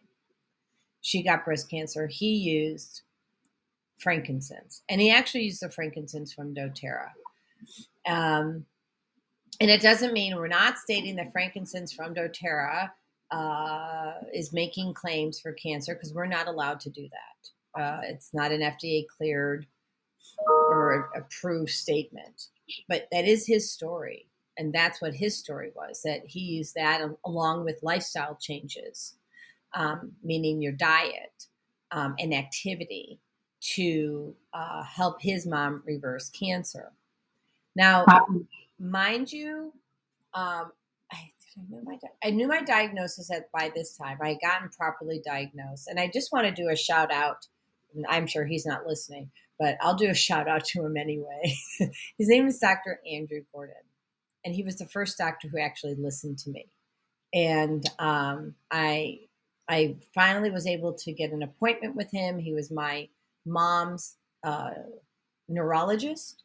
she 1.01 1.23
got 1.23 1.45
breast 1.45 1.71
cancer, 1.71 2.07
he 2.07 2.35
used 2.35 3.03
frankincense, 3.99 4.83
and 4.89 5.01
he 5.01 5.11
actually 5.11 5.45
used 5.45 5.63
the 5.63 5.71
frankincense 5.71 6.33
from 6.33 6.55
DoTerra. 6.55 7.09
Um, 8.07 8.67
and 9.61 9.71
it 9.71 9.81
doesn't 9.81 10.13
mean 10.13 10.37
we're 10.37 10.49
not 10.49 10.79
stating 10.79 11.17
that 11.17 11.33
frankincense 11.33 11.93
from 11.93 12.15
DoTerra 12.15 12.91
uh, 13.31 14.13
is 14.33 14.53
making 14.53 14.95
claims 14.95 15.41
for 15.41 15.53
cancer 15.53 15.95
because 15.95 16.13
we're 16.13 16.27
not 16.27 16.49
allowed 16.49 16.81
to 16.81 16.91
do 16.91 17.09
that. 17.09 17.81
Uh, 17.81 18.01
it's 18.05 18.35
not 18.35 18.53
an 18.53 18.61
FDA 18.61 19.07
cleared 19.09 19.67
or 20.47 21.11
approved 21.17 21.71
statement, 21.71 22.49
but 22.89 23.09
that 23.13 23.25
is 23.25 23.47
his 23.47 23.71
story. 23.73 24.29
And 24.59 24.73
that's 24.73 25.01
what 25.01 25.15
his 25.15 25.39
story 25.39 25.71
was 25.75 26.03
that 26.05 26.21
he 26.27 26.41
used 26.41 26.75
that 26.75 27.01
along 27.25 27.65
with 27.65 27.83
lifestyle 27.83 28.37
changes, 28.41 29.15
um, 29.75 30.13
meaning 30.23 30.61
your 30.61 30.73
diet 30.73 31.47
um, 31.91 32.15
and 32.19 32.35
activity 32.35 33.19
to 33.75 34.35
uh, 34.53 34.83
help 34.83 35.23
his 35.23 35.47
mom 35.47 35.83
reverse 35.87 36.29
cancer. 36.31 36.93
Now, 37.75 38.05
mind 38.83 39.33
you, 39.33 39.73
um, 40.35 40.73
I, 41.13 41.31
I, 41.57 41.63
knew 41.69 41.83
my 41.85 41.99
I 42.25 42.31
knew 42.31 42.49
my 42.49 42.63
diagnosis 42.63 43.31
at 43.31 43.51
by 43.53 43.71
this 43.75 43.97
time. 43.97 44.19
I 44.21 44.31
had 44.31 44.41
gotten 44.41 44.69
properly 44.71 45.21
diagnosed, 45.25 45.89
and 45.89 46.01
I 46.01 46.11
just 46.13 46.33
want 46.33 46.47
to 46.47 46.53
do 46.53 46.69
a 46.69 46.77
shout 46.77 47.13
out. 47.13 47.47
I'm 48.09 48.27
sure 48.27 48.45
he's 48.45 48.67
not 48.67 48.87
listening, 48.87 49.31
but 49.59 49.77
I'll 49.81 49.95
do 49.95 50.11
a 50.11 50.15
shout 50.15 50.49
out 50.49 50.65
to 50.67 50.85
him 50.85 50.97
anyway. 50.97 51.55
His 51.79 52.29
name 52.29 52.47
is 52.47 52.59
Dr. 52.59 53.01
Andrew 53.11 53.43
Gordon, 53.53 53.75
and 54.45 54.55
he 54.55 54.63
was 54.63 54.77
the 54.77 54.87
first 54.87 55.19
doctor 55.19 55.49
who 55.49 55.61
actually 55.61 55.95
listened 55.95 56.39
to 56.39 56.51
me. 56.51 56.67
And 57.35 57.85
um, 57.99 58.55
I 58.71 59.21
I 59.69 59.97
finally 60.15 60.51
was 60.51 60.67
able 60.67 60.95
to 60.95 61.13
get 61.13 61.33
an 61.33 61.43
appointment 61.43 61.95
with 61.95 62.11
him. 62.11 62.39
He 62.39 62.53
was 62.53 62.71
my 62.71 63.09
mom's 63.47 64.17
uh, 64.43 64.71
neurologist. 65.49 66.43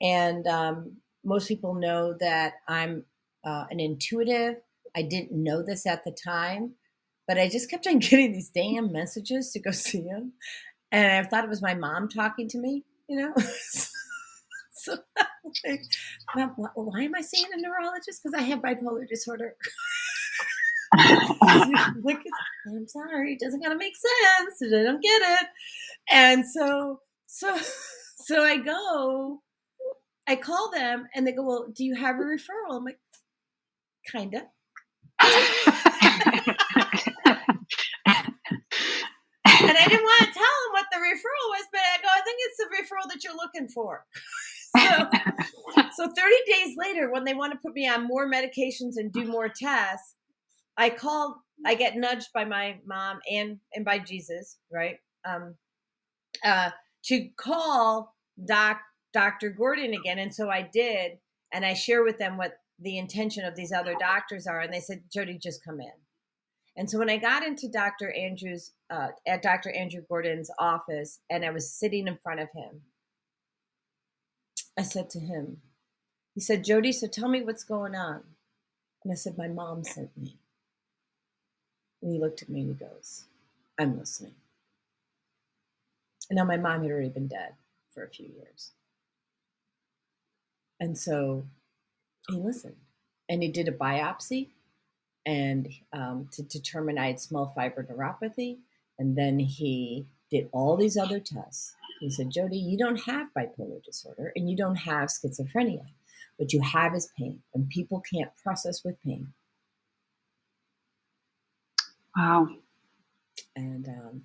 And 0.00 0.46
um, 0.46 0.96
most 1.26 1.48
people 1.48 1.74
know 1.74 2.14
that 2.20 2.54
I'm 2.68 3.04
uh, 3.44 3.64
an 3.70 3.80
intuitive. 3.80 4.54
I 4.96 5.02
didn't 5.02 5.32
know 5.32 5.62
this 5.62 5.84
at 5.84 6.04
the 6.04 6.12
time, 6.12 6.74
but 7.28 7.36
I 7.36 7.48
just 7.48 7.68
kept 7.68 7.86
on 7.86 7.98
getting 7.98 8.32
these 8.32 8.50
damn 8.50 8.92
messages 8.92 9.50
to 9.52 9.60
go 9.60 9.72
see 9.72 10.02
him. 10.02 10.32
And 10.92 11.26
I 11.26 11.28
thought 11.28 11.44
it 11.44 11.50
was 11.50 11.60
my 11.60 11.74
mom 11.74 12.08
talking 12.08 12.48
to 12.48 12.58
me, 12.58 12.84
you 13.08 13.16
know? 13.16 13.34
so, 14.72 14.96
like, 15.66 15.82
why 16.74 17.02
am 17.02 17.14
I 17.14 17.20
seeing 17.20 17.46
a 17.52 17.60
neurologist? 17.60 18.22
Because 18.22 18.38
I 18.38 18.42
have 18.42 18.60
bipolar 18.60 19.06
disorder. 19.08 19.56
like, 20.96 22.20
I'm 22.68 22.86
sorry, 22.86 23.32
it 23.32 23.40
doesn't 23.40 23.62
gotta 23.62 23.76
make 23.76 23.94
sense. 23.96 24.72
I 24.72 24.82
don't 24.84 25.02
get 25.02 25.22
it. 25.40 25.46
And 26.12 26.44
so, 26.46 27.00
so, 27.26 27.58
so 28.18 28.44
I 28.44 28.58
go, 28.58 29.42
I 30.26 30.36
call 30.36 30.70
them, 30.70 31.06
and 31.14 31.26
they 31.26 31.32
go, 31.32 31.42
"Well, 31.42 31.68
do 31.72 31.84
you 31.84 31.94
have 31.94 32.16
a 32.16 32.22
referral?" 32.22 32.76
I'm 32.76 32.84
like, 32.84 33.00
"Kinda." 34.10 34.50
and 39.66 39.76
I 39.78 39.86
didn't 39.88 40.04
want 40.04 40.20
to 40.20 40.32
tell 40.32 40.56
them 40.56 40.72
what 40.72 40.86
the 40.92 40.98
referral 40.98 41.48
was, 41.50 41.66
but 41.72 41.80
I 41.80 41.98
go, 42.02 42.08
"I 42.08 42.20
think 42.22 42.38
it's 42.40 42.58
the 42.58 42.68
referral 42.76 43.08
that 43.08 43.24
you're 43.24 43.36
looking 43.36 43.68
for." 43.68 44.04
so, 44.76 45.08
so 45.94 46.12
30 46.12 46.36
days 46.46 46.76
later, 46.76 47.10
when 47.10 47.24
they 47.24 47.34
want 47.34 47.52
to 47.52 47.58
put 47.58 47.74
me 47.74 47.88
on 47.88 48.06
more 48.06 48.30
medications 48.30 48.96
and 48.96 49.12
do 49.12 49.24
more 49.24 49.48
tests, 49.48 50.16
I 50.76 50.90
call, 50.90 51.42
I 51.64 51.74
get 51.74 51.96
nudged 51.96 52.28
by 52.34 52.44
my 52.44 52.78
mom 52.86 53.20
and 53.30 53.58
and 53.74 53.84
by 53.84 53.98
Jesus, 53.98 54.58
right? 54.70 54.98
Um, 55.24 55.54
uh, 56.44 56.70
to 57.04 57.28
call 57.36 58.14
Doc 58.44 58.80
Dr. 59.12 59.50
Gordon 59.50 59.94
again, 59.94 60.18
and 60.18 60.34
so 60.34 60.50
I 60.50 60.62
did, 60.62 61.18
and 61.52 61.64
I 61.64 61.74
share 61.74 62.02
with 62.02 62.18
them 62.18 62.36
what 62.36 62.58
the 62.78 62.98
intention 62.98 63.44
of 63.44 63.56
these 63.56 63.72
other 63.72 63.94
doctors 63.98 64.46
are, 64.46 64.60
and 64.60 64.72
they 64.72 64.80
said, 64.80 65.04
"Jody, 65.12 65.38
just 65.38 65.64
come 65.64 65.80
in." 65.80 65.92
And 66.76 66.90
so 66.90 66.98
when 66.98 67.08
I 67.08 67.16
got 67.16 67.42
into 67.42 67.68
Dr. 67.68 68.12
Andrews 68.12 68.72
uh, 68.90 69.08
at 69.26 69.42
Dr. 69.42 69.70
Andrew 69.70 70.02
Gordon's 70.06 70.50
office, 70.58 71.20
and 71.30 71.44
I 71.44 71.50
was 71.50 71.72
sitting 71.72 72.06
in 72.06 72.18
front 72.22 72.40
of 72.40 72.48
him, 72.54 72.82
I 74.78 74.82
said 74.82 75.08
to 75.10 75.20
him, 75.20 75.62
he 76.34 76.40
said, 76.40 76.64
Jody, 76.64 76.92
so 76.92 77.06
tell 77.06 77.28
me 77.28 77.42
what's 77.42 77.64
going 77.64 77.94
on. 77.94 78.22
And 79.02 79.10
I 79.12 79.16
said, 79.16 79.38
My 79.38 79.48
mom 79.48 79.84
sent 79.84 80.14
me. 80.18 80.38
And 82.02 82.12
he 82.12 82.18
looked 82.18 82.42
at 82.42 82.50
me 82.50 82.60
and 82.60 82.68
he 82.68 82.74
goes, 82.74 83.24
I'm 83.80 83.98
listening. 83.98 84.34
And 86.28 86.36
now 86.36 86.44
my 86.44 86.58
mom 86.58 86.82
had 86.82 86.90
already 86.90 87.08
been 87.08 87.28
dead 87.28 87.54
for 87.94 88.04
a 88.04 88.10
few 88.10 88.26
years. 88.26 88.72
And 90.80 90.96
so 90.96 91.46
he 92.28 92.36
listened 92.36 92.76
and 93.28 93.42
he 93.42 93.48
did 93.50 93.68
a 93.68 93.72
biopsy 93.72 94.48
and 95.24 95.68
um, 95.92 96.28
to 96.32 96.42
determine 96.42 96.98
I 96.98 97.08
had 97.08 97.20
small 97.20 97.52
fiber 97.54 97.86
neuropathy. 97.90 98.58
And 98.98 99.16
then 99.16 99.38
he 99.38 100.06
did 100.30 100.48
all 100.52 100.76
these 100.76 100.96
other 100.96 101.20
tests. 101.20 101.74
He 102.00 102.10
said, 102.10 102.30
Jody, 102.30 102.58
you 102.58 102.76
don't 102.78 103.00
have 103.04 103.28
bipolar 103.36 103.82
disorder 103.84 104.32
and 104.36 104.50
you 104.50 104.56
don't 104.56 104.76
have 104.76 105.08
schizophrenia. 105.08 105.86
What 106.36 106.52
you 106.52 106.60
have 106.60 106.94
is 106.94 107.10
pain, 107.18 107.40
and 107.54 107.68
people 107.70 108.02
can't 108.12 108.30
process 108.42 108.84
with 108.84 109.02
pain. 109.02 109.32
Wow. 112.14 112.48
And 113.54 113.88
um, 113.88 114.22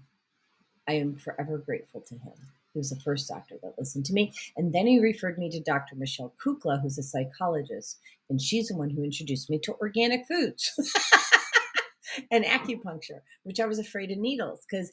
I 0.87 0.93
am 0.93 1.15
forever 1.15 1.57
grateful 1.57 2.01
to 2.01 2.15
him. 2.15 2.33
He 2.73 2.79
was 2.79 2.89
the 2.89 2.99
first 3.01 3.27
doctor 3.27 3.55
that 3.61 3.77
listened 3.77 4.05
to 4.05 4.13
me. 4.13 4.33
And 4.55 4.73
then 4.73 4.87
he 4.87 4.99
referred 4.99 5.37
me 5.37 5.49
to 5.49 5.59
Dr. 5.59 5.95
Michelle 5.95 6.33
Kukla, 6.43 6.81
who's 6.81 6.97
a 6.97 7.03
psychologist. 7.03 7.99
And 8.29 8.41
she's 8.41 8.69
the 8.69 8.77
one 8.77 8.89
who 8.89 9.03
introduced 9.03 9.49
me 9.49 9.59
to 9.63 9.75
organic 9.81 10.25
foods 10.27 10.71
and 12.31 12.45
acupuncture, 12.45 13.21
which 13.43 13.59
I 13.59 13.65
was 13.65 13.79
afraid 13.79 14.11
of 14.11 14.17
needles. 14.17 14.65
Because 14.69 14.91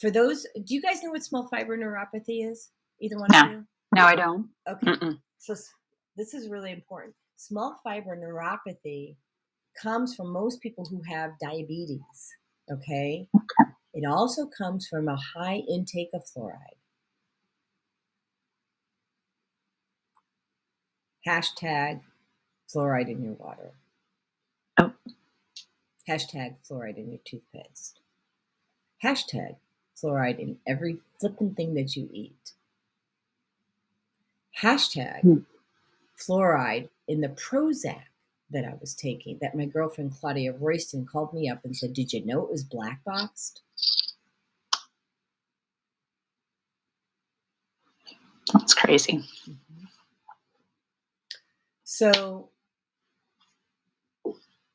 for 0.00 0.10
those, 0.10 0.46
do 0.54 0.74
you 0.74 0.82
guys 0.82 1.02
know 1.02 1.10
what 1.10 1.24
small 1.24 1.48
fiber 1.48 1.76
neuropathy 1.76 2.48
is? 2.48 2.70
Either 3.00 3.18
one 3.18 3.28
no. 3.32 3.40
of 3.40 3.50
you? 3.50 3.64
No, 3.94 4.04
I 4.04 4.14
don't. 4.14 4.48
Okay. 4.68 4.86
Mm-mm. 4.86 5.18
So 5.38 5.54
this 6.16 6.34
is 6.34 6.48
really 6.48 6.72
important. 6.72 7.14
Small 7.36 7.80
fiber 7.82 8.16
neuropathy 8.16 9.16
comes 9.80 10.14
from 10.14 10.32
most 10.32 10.60
people 10.60 10.84
who 10.84 11.00
have 11.08 11.30
diabetes. 11.40 12.34
Okay. 12.70 13.28
It 13.94 14.06
also 14.06 14.46
comes 14.46 14.86
from 14.86 15.08
a 15.08 15.16
high 15.16 15.62
intake 15.68 16.10
of 16.12 16.22
fluoride. 16.24 16.78
Hashtag 21.28 22.00
fluoride 22.74 23.10
in 23.10 23.22
your 23.22 23.34
water. 23.34 23.72
Oh. 24.78 24.94
Hashtag 26.08 26.56
fluoride 26.66 26.96
in 26.96 27.10
your 27.10 27.20
toothpaste. 27.26 28.00
Hashtag 29.04 29.56
fluoride 29.94 30.38
in 30.38 30.58
every 30.66 31.00
flippin' 31.20 31.54
thing 31.54 31.74
that 31.74 31.96
you 31.96 32.08
eat. 32.14 32.52
Hashtag 34.62 35.20
Hmm. 35.20 35.38
fluoride 36.16 36.88
in 37.06 37.20
the 37.20 37.28
Prozac 37.28 38.04
that 38.50 38.64
I 38.64 38.74
was 38.80 38.94
taking 38.94 39.36
that 39.42 39.54
my 39.54 39.66
girlfriend 39.66 40.14
Claudia 40.14 40.54
Royston 40.54 41.04
called 41.04 41.34
me 41.34 41.50
up 41.50 41.62
and 41.62 41.76
said, 41.76 41.92
Did 41.92 42.14
you 42.14 42.24
know 42.24 42.42
it 42.42 42.50
was 42.50 42.64
black 42.64 43.04
boxed? 43.04 43.60
That's 48.54 48.72
crazy. 48.74 49.24
So 51.90 52.50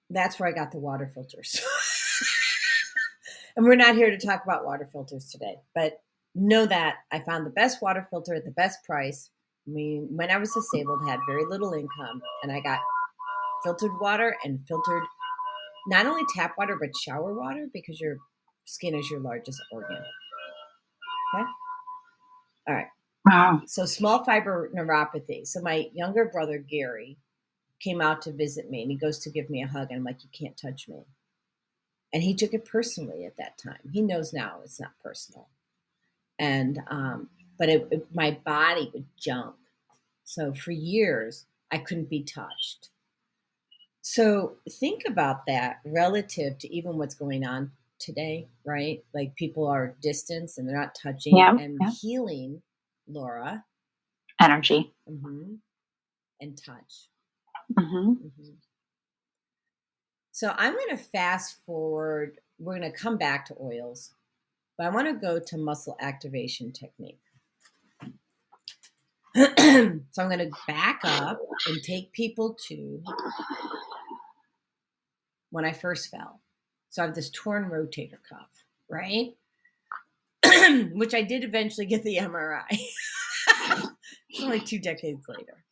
that's 0.09 0.39
where 0.39 0.49
I 0.49 0.51
got 0.51 0.71
the 0.71 0.79
water 0.79 1.11
filters. 1.13 1.61
and 3.55 3.63
we're 3.63 3.75
not 3.75 3.95
here 3.95 4.09
to 4.09 4.17
talk 4.17 4.43
about 4.43 4.65
water 4.65 4.89
filters 4.91 5.29
today, 5.29 5.57
but 5.75 6.01
know 6.33 6.65
that 6.65 6.95
I 7.11 7.19
found 7.19 7.45
the 7.45 7.51
best 7.51 7.83
water 7.83 8.07
filter 8.09 8.33
at 8.33 8.45
the 8.45 8.51
best 8.51 8.79
price. 8.83 9.29
I 9.67 9.71
mean, 9.71 10.07
when 10.09 10.31
I 10.31 10.37
was 10.37 10.51
disabled, 10.53 11.01
I 11.05 11.11
had 11.11 11.19
very 11.29 11.45
little 11.45 11.73
income, 11.73 12.19
and 12.41 12.51
I 12.51 12.59
got 12.61 12.79
filtered 13.63 13.91
water 14.01 14.35
and 14.43 14.59
filtered 14.67 15.03
not 15.89 16.07
only 16.07 16.23
tap 16.35 16.55
water 16.57 16.77
but 16.81 16.89
shower 16.97 17.35
water 17.35 17.67
because 17.71 18.01
your 18.01 18.17
skin 18.65 18.95
is 18.95 19.07
your 19.11 19.19
largest 19.19 19.61
organ. 19.71 19.97
Okay. 21.35 21.45
All 22.69 22.73
right. 22.73 22.87
Wow. 23.25 23.61
So 23.67 23.85
small 23.85 24.23
fiber 24.25 24.69
neuropathy. 24.75 25.47
So 25.47 25.61
my 25.61 25.89
younger 25.93 26.25
brother 26.25 26.57
Gary 26.59 27.17
came 27.79 28.01
out 28.01 28.21
to 28.23 28.33
visit 28.33 28.69
me 28.71 28.81
and 28.83 28.91
he 28.91 28.97
goes 28.97 29.19
to 29.19 29.31
give 29.31 29.49
me 29.49 29.63
a 29.63 29.67
hug 29.67 29.89
and 29.91 29.99
I'm 29.99 30.05
like, 30.05 30.23
you 30.23 30.29
can't 30.37 30.57
touch 30.57 30.87
me. 30.89 31.05
And 32.13 32.23
he 32.23 32.35
took 32.35 32.53
it 32.53 32.65
personally 32.65 33.25
at 33.25 33.37
that 33.37 33.57
time. 33.57 33.79
He 33.91 34.01
knows 34.01 34.33
now 34.33 34.59
it's 34.63 34.79
not 34.81 34.91
personal. 35.03 35.49
And 36.39 36.79
um, 36.89 37.29
but 37.59 37.69
it, 37.69 37.87
it, 37.91 38.07
my 38.13 38.37
body 38.45 38.91
would 38.93 39.05
jump. 39.19 39.57
So 40.25 40.53
for 40.53 40.71
years 40.71 41.45
I 41.71 41.79
couldn't 41.79 42.09
be 42.09 42.23
touched. 42.23 42.89
So 44.01 44.57
think 44.69 45.03
about 45.07 45.45
that 45.47 45.81
relative 45.85 46.57
to 46.59 46.73
even 46.75 46.97
what's 46.97 47.15
going 47.15 47.45
on 47.45 47.71
today, 47.99 48.49
right? 48.65 49.03
Like 49.13 49.35
people 49.35 49.67
are 49.67 49.95
distance 50.01 50.57
and 50.57 50.67
they're 50.67 50.77
not 50.79 50.95
touching 50.95 51.35
Yeah, 51.37 51.55
and 51.57 51.79
yeah. 51.81 51.91
healing, 52.01 52.61
Laura, 53.07 53.63
Energy. 54.41 54.93
hmm 55.07 55.55
and 56.41 56.57
touch. 56.57 57.07
hmm 57.77 58.13
hmm 58.13 58.49
So 60.31 60.53
I'm 60.57 60.73
going 60.73 60.89
to 60.89 61.03
fast 61.03 61.57
forward. 61.65 62.39
We're 62.59 62.77
going 62.77 62.91
to 62.91 62.97
come 62.97 63.17
back 63.17 63.45
to 63.47 63.55
oils, 63.61 64.11
but 64.77 64.85
I 64.87 64.89
want 64.89 65.07
to 65.07 65.13
go 65.13 65.39
to 65.39 65.57
muscle 65.57 65.95
activation 65.99 66.71
technique. 66.71 67.19
so 69.35 69.43
I'm 69.55 70.29
going 70.29 70.39
to 70.39 70.51
back 70.67 71.01
up 71.03 71.39
and 71.67 71.81
take 71.81 72.11
people 72.13 72.55
to 72.67 73.01
when 75.49 75.65
I 75.65 75.71
first 75.71 76.09
fell. 76.11 76.41
So 76.89 77.01
I 77.01 77.05
have 77.05 77.15
this 77.15 77.29
torn 77.31 77.69
rotator 77.69 78.19
cuff, 78.29 78.49
right? 78.89 79.35
Which 80.93 81.13
I 81.13 81.21
did 81.21 81.43
eventually 81.43 81.85
get 81.85 82.03
the 82.03 82.17
MRI. 82.17 82.63
it's 84.29 84.41
only 84.41 84.59
two 84.59 84.79
decades 84.79 85.25
later. 85.27 85.63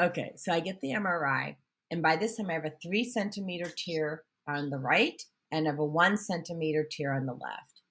Okay, 0.00 0.32
so 0.36 0.52
I 0.52 0.60
get 0.60 0.80
the 0.80 0.92
MRI, 0.92 1.56
and 1.90 2.02
by 2.02 2.16
this 2.16 2.36
time 2.36 2.48
I 2.48 2.54
have 2.54 2.64
a 2.64 2.72
three 2.82 3.04
centimeter 3.04 3.70
tear 3.76 4.22
on 4.48 4.70
the 4.70 4.78
right 4.78 5.22
and 5.52 5.68
I 5.68 5.70
have 5.70 5.78
a 5.78 5.84
one 5.84 6.16
centimeter 6.16 6.88
tear 6.90 7.12
on 7.12 7.26
the 7.26 7.34
left. 7.34 7.82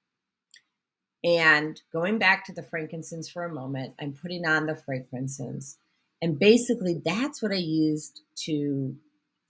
And 1.24 1.80
going 1.94 2.18
back 2.18 2.46
to 2.46 2.54
the 2.54 2.64
frankincense 2.64 3.30
for 3.30 3.46
a 3.46 3.54
moment, 3.54 3.94
I'm 4.02 4.14
putting 4.14 4.46
on 4.46 4.66
the 4.66 4.76
frankincense, 4.76 5.78
and 6.22 6.40
basically 6.40 7.00
that's 7.06 7.42
what 7.42 7.52
I 7.52 7.58
used 7.58 8.22
to 8.46 8.96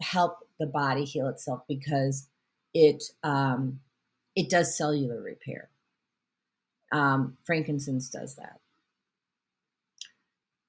help 0.02 0.40
the 0.60 0.68
body 0.68 1.06
heal 1.06 1.28
itself 1.28 1.62
because 1.68 2.28
it 2.74 3.04
um, 3.24 3.80
it 4.36 4.50
does 4.50 4.78
cellular 4.78 5.22
repair. 5.22 5.70
Um, 6.92 7.38
frankincense 7.46 8.10
does 8.10 8.36
that. 8.36 8.60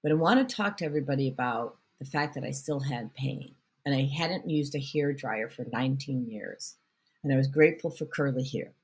But 0.03 0.13
I 0.13 0.17
want 0.17 0.47
to 0.49 0.55
talk 0.57 0.77
to 0.79 0.85
everybody 0.85 1.29
about 1.29 1.77
the 2.01 2.07
fact 2.07 2.35
that 2.35 2.45
I 2.45 2.51
still 2.51 2.81
had 2.81 3.15
pain 3.15 3.55
and 3.85 3.95
I 3.95 4.09
hadn't 4.17 4.51
used 4.51 4.75
a 4.75 4.81
hair 4.81 5.13
dryer 5.13 5.49
for 5.49 5.65
19 5.73 6.27
years. 6.29 6.77
And 7.23 7.33
I 7.33 7.37
was 7.37 7.47
grateful 7.49 7.91
for 7.91 8.07
curly 8.07 8.45
hair. 8.45 8.73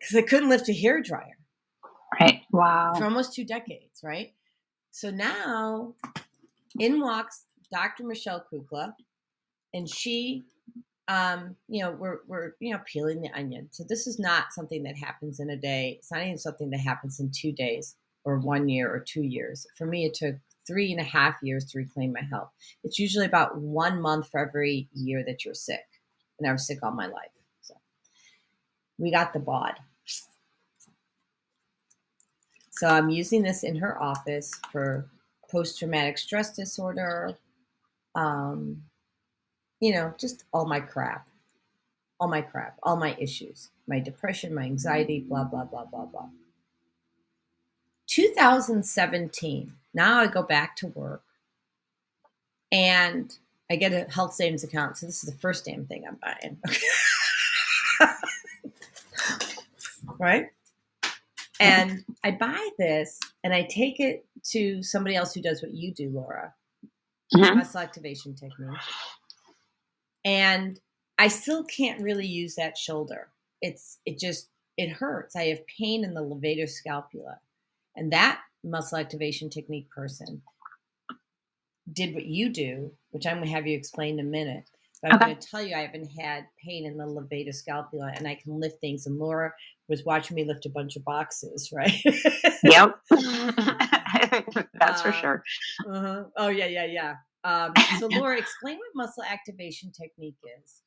Because 0.00 0.18
I 0.18 0.22
couldn't 0.28 0.50
lift 0.50 0.68
a 0.68 0.72
hair 0.72 1.02
dryer 1.02 1.36
Right. 2.20 2.42
wow. 2.52 2.94
for 2.96 3.02
almost 3.04 3.34
two 3.34 3.44
decades, 3.44 4.02
right? 4.04 4.32
So 4.92 5.10
now 5.10 5.94
in 6.78 7.00
walks 7.00 7.44
Dr. 7.72 8.04
Michelle 8.04 8.44
Kukla, 8.52 8.92
and 9.76 9.88
she, 9.88 10.46
um, 11.08 11.54
you 11.68 11.82
know, 11.82 11.92
we're, 11.92 12.20
we're, 12.26 12.52
you 12.60 12.72
know, 12.72 12.80
peeling 12.86 13.20
the 13.20 13.30
onion. 13.38 13.68
So 13.70 13.84
this 13.86 14.06
is 14.06 14.18
not 14.18 14.52
something 14.52 14.82
that 14.84 14.96
happens 14.96 15.38
in 15.38 15.50
a 15.50 15.56
day. 15.56 15.96
It's 15.98 16.10
not 16.10 16.22
even 16.22 16.38
something 16.38 16.70
that 16.70 16.80
happens 16.80 17.20
in 17.20 17.30
two 17.30 17.52
days 17.52 17.96
or 18.24 18.38
one 18.38 18.68
year 18.68 18.92
or 18.92 19.00
two 19.00 19.22
years. 19.22 19.66
For 19.76 19.86
me, 19.86 20.06
it 20.06 20.14
took 20.14 20.36
three 20.66 20.90
and 20.90 21.00
a 21.00 21.04
half 21.04 21.36
years 21.42 21.64
to 21.66 21.78
reclaim 21.78 22.12
my 22.12 22.22
health. 22.22 22.50
It's 22.84 22.98
usually 22.98 23.26
about 23.26 23.56
one 23.58 24.00
month 24.00 24.30
for 24.30 24.40
every 24.40 24.88
year 24.94 25.22
that 25.26 25.44
you're 25.44 25.54
sick. 25.54 25.84
And 26.38 26.48
I 26.48 26.52
was 26.52 26.66
sick 26.66 26.78
all 26.82 26.90
my 26.90 27.06
life. 27.06 27.30
So 27.60 27.74
we 28.98 29.12
got 29.12 29.32
the 29.32 29.38
bod. 29.38 29.74
So 32.70 32.88
I'm 32.88 33.10
using 33.10 33.42
this 33.42 33.62
in 33.62 33.76
her 33.76 34.02
office 34.02 34.50
for 34.72 35.08
post 35.50 35.78
traumatic 35.78 36.18
stress 36.18 36.54
disorder, 36.54 37.30
um, 38.14 38.82
you 39.80 39.92
know, 39.92 40.14
just 40.18 40.44
all 40.52 40.66
my 40.66 40.80
crap, 40.80 41.28
all 42.20 42.28
my 42.28 42.42
crap, 42.42 42.78
all 42.82 42.96
my 42.96 43.16
issues, 43.18 43.70
my 43.86 44.00
depression, 44.00 44.54
my 44.54 44.62
anxiety, 44.64 45.20
blah, 45.20 45.44
blah, 45.44 45.64
blah, 45.64 45.84
blah, 45.84 46.06
blah. 46.06 46.28
2017, 48.08 49.72
now 49.94 50.20
I 50.20 50.26
go 50.28 50.42
back 50.42 50.76
to 50.76 50.88
work 50.88 51.22
and 52.72 53.36
I 53.70 53.76
get 53.76 53.92
a 53.92 54.10
health 54.12 54.34
savings 54.34 54.64
account. 54.64 54.96
So 54.98 55.06
this 55.06 55.24
is 55.24 55.30
the 55.30 55.38
first 55.38 55.64
damn 55.64 55.86
thing 55.86 56.04
I'm 56.06 56.16
buying. 56.22 56.58
right? 60.18 60.48
And 61.60 62.04
I 62.24 62.32
buy 62.32 62.68
this 62.78 63.18
and 63.44 63.54
I 63.54 63.62
take 63.64 64.00
it 64.00 64.26
to 64.50 64.82
somebody 64.82 65.16
else 65.16 65.34
who 65.34 65.42
does 65.42 65.62
what 65.62 65.72
you 65.74 65.92
do, 65.92 66.10
Laura, 66.10 66.54
Mhm. 67.34 67.56
muscle 67.56 67.80
activation 67.80 68.34
technique. 68.34 68.78
And 70.26 70.80
I 71.18 71.28
still 71.28 71.64
can't 71.64 72.02
really 72.02 72.28
use 72.28 72.56
that 72.56 72.78
shoulder. 72.78 73.30
It's 73.62 74.00
it 74.06 74.20
just 74.20 74.50
it 74.78 74.90
hurts. 74.90 75.36
I 75.36 75.46
have 75.46 75.60
pain 75.68 76.04
in 76.04 76.14
the 76.14 76.22
levator 76.22 76.70
scapula. 76.70 77.40
And 77.96 78.12
that 78.12 78.40
muscle 78.64 78.98
activation 78.98 79.50
technique 79.50 79.90
person 79.90 80.42
did 81.92 82.14
what 82.14 82.26
you 82.26 82.50
do, 82.50 82.92
which 83.10 83.26
I'm 83.26 83.36
going 83.38 83.48
to 83.48 83.54
have 83.54 83.66
you 83.66 83.76
explain 83.76 84.18
in 84.20 84.26
a 84.26 84.30
minute. 84.30 84.64
But 85.02 85.12
I'm 85.12 85.20
Okay. 85.20 85.26
going 85.26 85.36
to 85.36 85.48
tell 85.48 85.62
you 85.62 85.76
I 85.76 85.80
haven't 85.82 86.10
had 86.20 86.46
pain 86.64 86.86
in 86.86 86.98
the 86.98 87.04
levator 87.04 87.54
scapula 87.54 88.12
and 88.16 88.28
I 88.28 88.36
can 88.36 88.60
lift 88.60 88.80
things. 88.80 89.06
And 89.06 89.18
Laura 89.18 89.52
was 89.88 90.04
watching 90.04 90.36
me 90.36 90.44
lift 90.44 90.66
a 90.66 90.70
bunch 90.70 90.96
of 90.96 91.04
boxes, 91.04 91.72
right? 91.74 91.94
Yep. 92.62 92.96
That's 94.80 95.02
for 95.02 95.12
Uh, 95.12 95.12
sure. 95.12 95.44
uh-huh. 95.88 96.24
Oh, 96.36 96.48
yeah, 96.48 96.66
yeah, 96.66 96.86
yeah. 96.86 97.14
Um, 97.46 97.72
so, 98.00 98.08
Laura, 98.08 98.36
explain 98.36 98.76
what 98.76 99.06
muscle 99.06 99.22
activation 99.22 99.92
technique 99.92 100.36
is. 100.60 100.82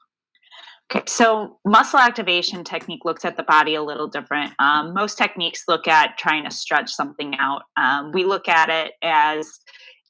Okay, 0.92 1.04
so 1.08 1.60
muscle 1.66 2.00
activation 2.00 2.64
technique 2.64 3.06
looks 3.06 3.24
at 3.24 3.38
the 3.38 3.44
body 3.44 3.76
a 3.76 3.84
little 3.84 4.08
different. 4.08 4.54
Um, 4.60 4.94
most 4.94 5.18
techniques 5.18 5.64
look 5.68 5.88
at 5.88 6.18
trying 6.18 6.44
to 6.46 6.52
stretch 6.52 6.90
something 6.90 7.36
out. 7.40 7.62
Um, 7.78 8.12
we 8.12 8.26
look 8.26 8.48
at 8.48 8.70
it 8.70 8.94
as 9.04 9.48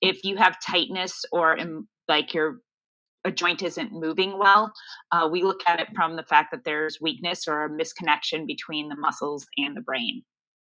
if 0.02 0.24
you 0.24 0.38
have 0.38 0.58
tightness 0.66 1.26
or 1.32 1.60
um, 1.60 1.88
like 2.08 2.34
your 2.34 2.60
a 3.26 3.32
joint 3.32 3.62
isn't 3.62 3.91
moving 3.91 4.38
well. 4.38 4.72
Uh, 5.12 5.28
we 5.30 5.43
look 5.43 5.60
at 5.68 5.82
it 5.82 5.89
from 5.93 6.16
the 6.16 6.24
fact 6.24 6.52
that 6.52 6.64
there's 6.64 7.02
weakness 7.02 7.50
or 7.50 7.66
a 7.66 7.70
misconnection 7.70 8.47
between 8.47 8.88
the 8.88 8.95
muscles 8.95 9.45
and 9.58 9.76
the 9.76 9.82
brain. 9.82 10.24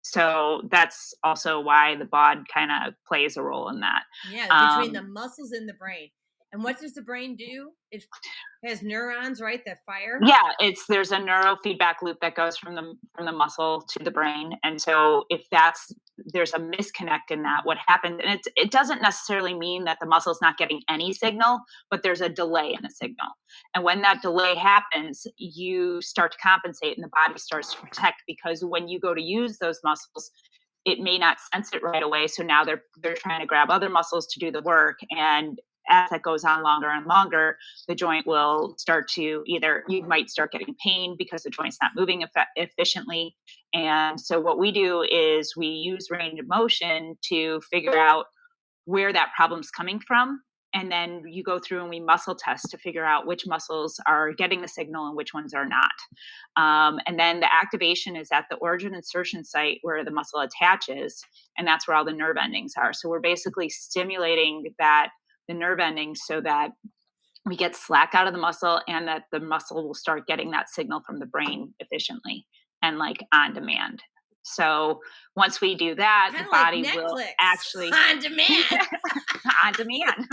So 0.01 0.63
that's 0.71 1.13
also 1.23 1.59
why 1.59 1.95
the 1.95 2.05
bod 2.05 2.47
kind 2.53 2.71
of 2.71 2.93
plays 3.07 3.37
a 3.37 3.43
role 3.43 3.69
in 3.69 3.81
that. 3.81 4.03
Yeah, 4.31 4.77
between 4.77 4.95
Um, 4.97 5.05
the 5.05 5.11
muscles 5.11 5.51
in 5.51 5.65
the 5.67 5.73
brain. 5.73 6.09
And 6.53 6.63
what 6.63 6.79
does 6.79 6.93
the 6.93 7.01
brain 7.01 7.35
do? 7.35 7.71
It 7.91 8.03
has 8.65 8.81
neurons, 8.81 9.39
right, 9.41 9.61
that 9.65 9.79
fire? 9.85 10.19
yeah 10.21 10.51
it's 10.59 10.85
there's 10.87 11.11
a 11.11 11.17
neurofeedback 11.17 11.95
loop 12.01 12.17
that 12.21 12.35
goes 12.35 12.57
from 12.57 12.75
the 12.75 12.93
from 13.15 13.25
the 13.25 13.31
muscle 13.31 13.81
to 13.89 14.03
the 14.03 14.11
brain 14.11 14.53
and 14.63 14.81
so 14.81 15.25
if 15.29 15.41
that's 15.51 15.91
there's 16.33 16.53
a 16.53 16.59
misconnect 16.59 17.31
in 17.31 17.41
that 17.43 17.61
what 17.63 17.77
happens 17.85 18.19
and 18.23 18.33
it's, 18.33 18.47
it 18.55 18.71
doesn't 18.71 19.01
necessarily 19.01 19.53
mean 19.53 19.83
that 19.83 19.97
the 19.99 20.07
muscle's 20.07 20.41
not 20.41 20.57
getting 20.57 20.81
any 20.89 21.13
signal 21.13 21.59
but 21.89 22.03
there's 22.03 22.21
a 22.21 22.29
delay 22.29 22.73
in 22.73 22.81
the 22.81 22.89
signal 22.89 23.27
and 23.73 23.83
when 23.83 24.01
that 24.01 24.21
delay 24.21 24.55
happens 24.55 25.25
you 25.37 26.01
start 26.01 26.31
to 26.31 26.37
compensate 26.37 26.97
and 26.97 27.03
the 27.03 27.09
body 27.27 27.39
starts 27.39 27.73
to 27.73 27.79
protect 27.81 28.21
because 28.27 28.63
when 28.63 28.87
you 28.87 28.99
go 28.99 29.13
to 29.13 29.21
use 29.21 29.57
those 29.57 29.79
muscles 29.83 30.31
it 30.85 30.99
may 30.99 31.17
not 31.17 31.37
sense 31.53 31.69
it 31.73 31.83
right 31.83 32.03
away 32.03 32.27
so 32.27 32.43
now 32.43 32.63
they're 32.63 32.83
they're 33.01 33.15
trying 33.15 33.41
to 33.41 33.47
grab 33.47 33.69
other 33.69 33.89
muscles 33.89 34.27
to 34.27 34.39
do 34.39 34.51
the 34.51 34.61
work 34.61 34.97
and 35.11 35.59
as 35.89 36.09
that 36.09 36.21
goes 36.21 36.43
on 36.43 36.63
longer 36.63 36.89
and 36.89 37.05
longer 37.05 37.57
the 37.87 37.95
joint 37.95 38.25
will 38.27 38.75
start 38.77 39.07
to 39.09 39.43
either 39.45 39.83
you 39.87 40.03
might 40.03 40.29
start 40.29 40.51
getting 40.51 40.75
pain 40.83 41.15
because 41.17 41.43
the 41.43 41.49
joint's 41.49 41.77
not 41.81 41.91
moving 41.95 42.23
effe- 42.23 42.45
efficiently. 42.55 43.35
And 43.73 44.19
so 44.19 44.39
what 44.39 44.59
we 44.59 44.71
do 44.71 45.03
is 45.03 45.55
we 45.55 45.67
use 45.67 46.07
range 46.09 46.39
of 46.39 46.47
motion 46.47 47.17
to 47.29 47.61
figure 47.71 47.97
out 47.97 48.25
where 48.85 49.13
that 49.13 49.31
problem's 49.35 49.69
coming 49.69 49.99
from. 49.99 50.41
And 50.73 50.89
then 50.89 51.23
you 51.27 51.43
go 51.43 51.59
through 51.59 51.81
and 51.81 51.89
we 51.89 51.99
muscle 51.99 52.35
test 52.35 52.69
to 52.71 52.77
figure 52.77 53.03
out 53.03 53.27
which 53.27 53.45
muscles 53.45 53.99
are 54.07 54.31
getting 54.31 54.61
the 54.61 54.69
signal 54.69 55.07
and 55.07 55.17
which 55.17 55.33
ones 55.33 55.53
are 55.53 55.67
not. 55.67 55.91
Um, 56.55 56.97
and 57.07 57.19
then 57.19 57.41
the 57.41 57.53
activation 57.53 58.15
is 58.15 58.29
at 58.31 58.45
the 58.49 58.55
origin 58.57 58.95
insertion 58.95 59.43
site 59.43 59.79
where 59.81 60.05
the 60.05 60.11
muscle 60.11 60.39
attaches 60.39 61.21
and 61.57 61.67
that's 61.67 61.87
where 61.87 61.97
all 61.97 62.05
the 62.05 62.13
nerve 62.13 62.37
endings 62.41 62.73
are. 62.77 62.93
So 62.93 63.09
we're 63.09 63.19
basically 63.19 63.67
stimulating 63.67 64.63
that 64.79 65.09
the 65.51 65.57
nerve 65.57 65.79
endings 65.79 66.21
so 66.25 66.39
that 66.41 66.71
we 67.45 67.57
get 67.57 67.75
slack 67.75 68.11
out 68.13 68.27
of 68.27 68.33
the 68.33 68.39
muscle 68.39 68.79
and 68.87 69.07
that 69.07 69.23
the 69.31 69.39
muscle 69.39 69.85
will 69.85 69.93
start 69.93 70.27
getting 70.27 70.51
that 70.51 70.69
signal 70.69 71.01
from 71.05 71.19
the 71.19 71.25
brain 71.25 71.73
efficiently 71.79 72.45
and 72.81 72.97
like 72.97 73.25
on 73.33 73.53
demand. 73.53 74.01
So 74.43 75.01
once 75.35 75.59
we 75.59 75.75
do 75.75 75.93
that, 75.95 76.29
Kinda 76.31 76.45
the 76.45 76.51
body 76.51 76.83
like 76.83 76.95
will 76.95 77.19
actually 77.39 77.91
on 78.09 78.19
demand. 78.19 78.65
on 79.63 79.73
demand. 79.73 80.27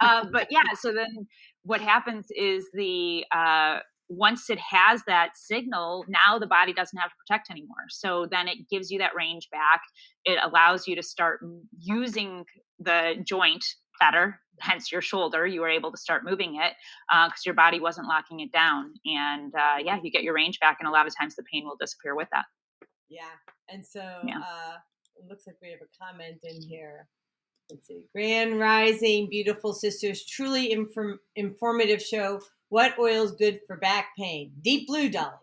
Uh, 0.00 0.26
but 0.30 0.48
yeah, 0.50 0.74
so 0.78 0.92
then 0.92 1.26
what 1.62 1.80
happens 1.80 2.26
is 2.36 2.68
the 2.74 3.24
uh, 3.34 3.78
once 4.08 4.48
it 4.48 4.58
has 4.58 5.02
that 5.06 5.30
signal, 5.34 6.04
now 6.08 6.38
the 6.38 6.46
body 6.46 6.72
doesn't 6.72 6.98
have 6.98 7.10
to 7.10 7.16
protect 7.26 7.50
anymore. 7.50 7.88
So 7.88 8.26
then 8.30 8.48
it 8.48 8.58
gives 8.70 8.90
you 8.90 8.98
that 8.98 9.14
range 9.16 9.48
back. 9.50 9.80
It 10.24 10.38
allows 10.42 10.86
you 10.86 10.96
to 10.96 11.02
start 11.02 11.40
using 11.78 12.44
the 12.78 13.16
joint 13.24 13.64
better. 13.98 14.40
Hence 14.60 14.90
your 14.90 15.00
shoulder, 15.02 15.46
you 15.46 15.60
were 15.60 15.68
able 15.68 15.92
to 15.92 15.96
start 15.96 16.24
moving 16.24 16.56
it 16.56 16.72
because 17.08 17.30
uh, 17.40 17.46
your 17.46 17.54
body 17.54 17.78
wasn't 17.78 18.08
locking 18.08 18.40
it 18.40 18.50
down. 18.52 18.92
And 19.04 19.54
uh, 19.54 19.76
yeah, 19.84 19.98
you 20.02 20.10
get 20.10 20.24
your 20.24 20.34
range 20.34 20.58
back, 20.60 20.78
and 20.80 20.88
a 20.88 20.92
lot 20.92 21.06
of 21.06 21.16
times 21.16 21.36
the 21.36 21.44
pain 21.44 21.64
will 21.64 21.76
disappear 21.80 22.16
with 22.16 22.28
that. 22.32 22.44
Yeah. 23.08 23.22
And 23.68 23.84
so 23.84 24.00
Yeah. 24.24 24.38
uh, 24.38 24.76
it 25.16 25.28
looks 25.28 25.46
like 25.46 25.56
we 25.62 25.70
have 25.70 25.80
a 25.80 26.04
comment 26.04 26.38
in 26.42 26.60
here. 26.60 27.06
Let's 27.70 27.86
see. 27.86 28.04
Grand 28.14 28.58
Rising, 28.58 29.28
beautiful 29.28 29.74
sisters, 29.74 30.24
truly 30.24 30.72
inform- 30.72 31.20
informative 31.36 32.00
show. 32.02 32.40
What 32.70 32.98
oil's 32.98 33.32
good 33.32 33.60
for 33.66 33.76
back 33.76 34.08
pain? 34.18 34.52
Deep 34.62 34.86
blue, 34.86 35.08
Dolly. 35.08 35.34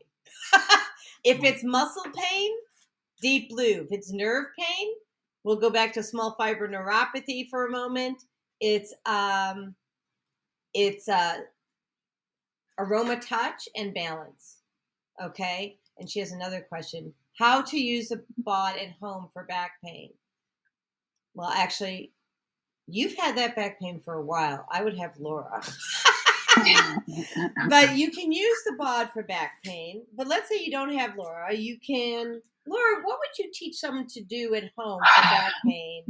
if 1.24 1.44
it's 1.44 1.64
muscle 1.64 2.06
pain, 2.16 2.52
deep 3.22 3.50
blue. 3.50 3.84
If 3.84 3.88
it's 3.92 4.12
nerve 4.12 4.46
pain, 4.58 4.88
we'll 5.44 5.56
go 5.56 5.70
back 5.70 5.94
to 5.94 6.04
small 6.04 6.36
fiber 6.38 6.68
neuropathy 6.68 7.48
for 7.50 7.68
a 7.68 7.72
moment. 7.72 8.24
It's 8.60 8.94
um, 9.06 9.76
it's 10.74 11.08
uh, 11.08 11.38
aroma 12.78 13.20
touch 13.20 13.68
and 13.76 13.94
balance. 13.94 14.58
Okay. 15.24 15.78
And 15.98 16.10
she 16.10 16.20
has 16.20 16.32
another 16.32 16.62
question 16.62 17.14
how 17.38 17.62
to 17.62 17.78
use 17.78 18.12
a 18.12 18.22
bod 18.38 18.76
at 18.78 18.92
home 19.02 19.30
for 19.34 19.44
back 19.44 19.74
pain. 19.84 20.12
Well, 21.34 21.50
actually, 21.50 22.14
you've 22.88 23.16
had 23.16 23.38
that 23.38 23.56
back 23.56 23.80
pain 23.80 24.00
for 24.04 24.14
a 24.16 24.26
while. 24.26 24.66
I 24.72 24.84
would 24.84 24.98
have 24.98 25.18
Laura. 25.20 25.62
but 27.70 27.98
you 27.98 28.10
can 28.12 28.32
use 28.32 28.58
the 28.66 28.76
bod 28.78 29.10
for 29.12 29.24
back 29.24 29.64
pain. 29.64 30.04
But 30.16 30.28
let's 30.28 30.48
say 30.48 30.64
you 30.64 30.72
don't 30.72 30.94
have 30.98 31.18
Laura. 31.18 31.54
You 31.54 31.78
can, 31.86 32.42
Laura, 32.66 33.02
what 33.04 33.20
would 33.20 33.38
you 33.38 33.52
teach 33.54 33.76
someone 33.76 34.08
to 34.08 34.24
do 34.24 34.56
at 34.56 34.72
home 34.78 35.02
for 35.16 35.22
back 35.22 35.52
pain? 35.66 36.04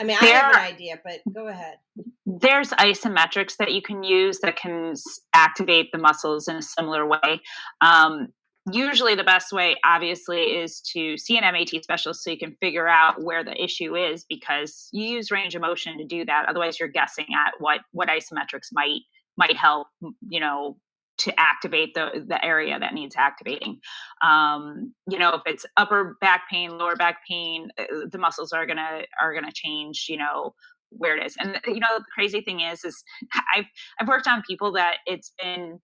I 0.00 0.04
mean, 0.04 0.16
I 0.20 0.26
have 0.26 0.54
an 0.54 0.60
idea, 0.60 0.98
but 1.04 1.20
go 1.32 1.48
ahead. 1.48 1.76
there's 2.24 2.70
isometrics 2.70 3.56
that 3.56 3.72
you 3.72 3.82
can 3.82 4.02
use 4.02 4.38
that 4.40 4.56
can 4.56 4.94
activate 5.34 5.90
the 5.92 5.98
muscles 5.98 6.46
in 6.46 6.56
a 6.56 6.62
similar 6.62 7.06
way. 7.06 7.40
Um, 7.80 8.28
usually, 8.70 9.14
the 9.14 9.24
best 9.24 9.52
way, 9.52 9.76
obviously, 9.84 10.42
is 10.42 10.80
to 10.92 11.16
see 11.16 11.36
an 11.36 11.42
MAT 11.52 11.82
specialist 11.82 12.22
so 12.22 12.30
you 12.30 12.38
can 12.38 12.56
figure 12.60 12.86
out 12.86 13.22
where 13.22 13.42
the 13.42 13.60
issue 13.62 13.96
is 13.96 14.24
because 14.28 14.88
you 14.92 15.04
use 15.04 15.30
range 15.30 15.54
of 15.54 15.62
motion 15.62 15.98
to 15.98 16.04
do 16.04 16.24
that. 16.24 16.46
Otherwise, 16.48 16.78
you're 16.78 16.88
guessing 16.88 17.26
at 17.34 17.54
what 17.58 17.80
what 17.92 18.08
isometrics 18.08 18.68
might 18.72 19.00
might 19.36 19.56
help. 19.56 19.88
You 20.28 20.40
know. 20.40 20.76
To 21.18 21.40
activate 21.40 21.94
the 21.94 22.24
the 22.26 22.42
area 22.44 22.78
that 22.78 22.94
needs 22.94 23.16
activating, 23.16 23.80
um, 24.22 24.94
you 25.10 25.18
know, 25.18 25.34
if 25.34 25.42
it's 25.46 25.66
upper 25.76 26.16
back 26.20 26.42
pain, 26.50 26.78
lower 26.78 26.94
back 26.94 27.18
pain, 27.28 27.68
uh, 27.78 28.06
the 28.10 28.18
muscles 28.18 28.52
are 28.52 28.66
gonna 28.66 29.02
are 29.20 29.34
gonna 29.34 29.52
change. 29.52 30.06
You 30.08 30.18
know, 30.18 30.54
where 30.90 31.16
it 31.16 31.26
is. 31.26 31.36
And 31.38 31.60
you 31.66 31.80
know, 31.80 31.98
the 31.98 32.04
crazy 32.14 32.40
thing 32.40 32.60
is, 32.60 32.84
is 32.84 33.02
I've 33.54 33.66
I've 34.00 34.08
worked 34.08 34.28
on 34.28 34.42
people 34.46 34.72
that 34.72 34.98
it's 35.06 35.32
been 35.42 35.80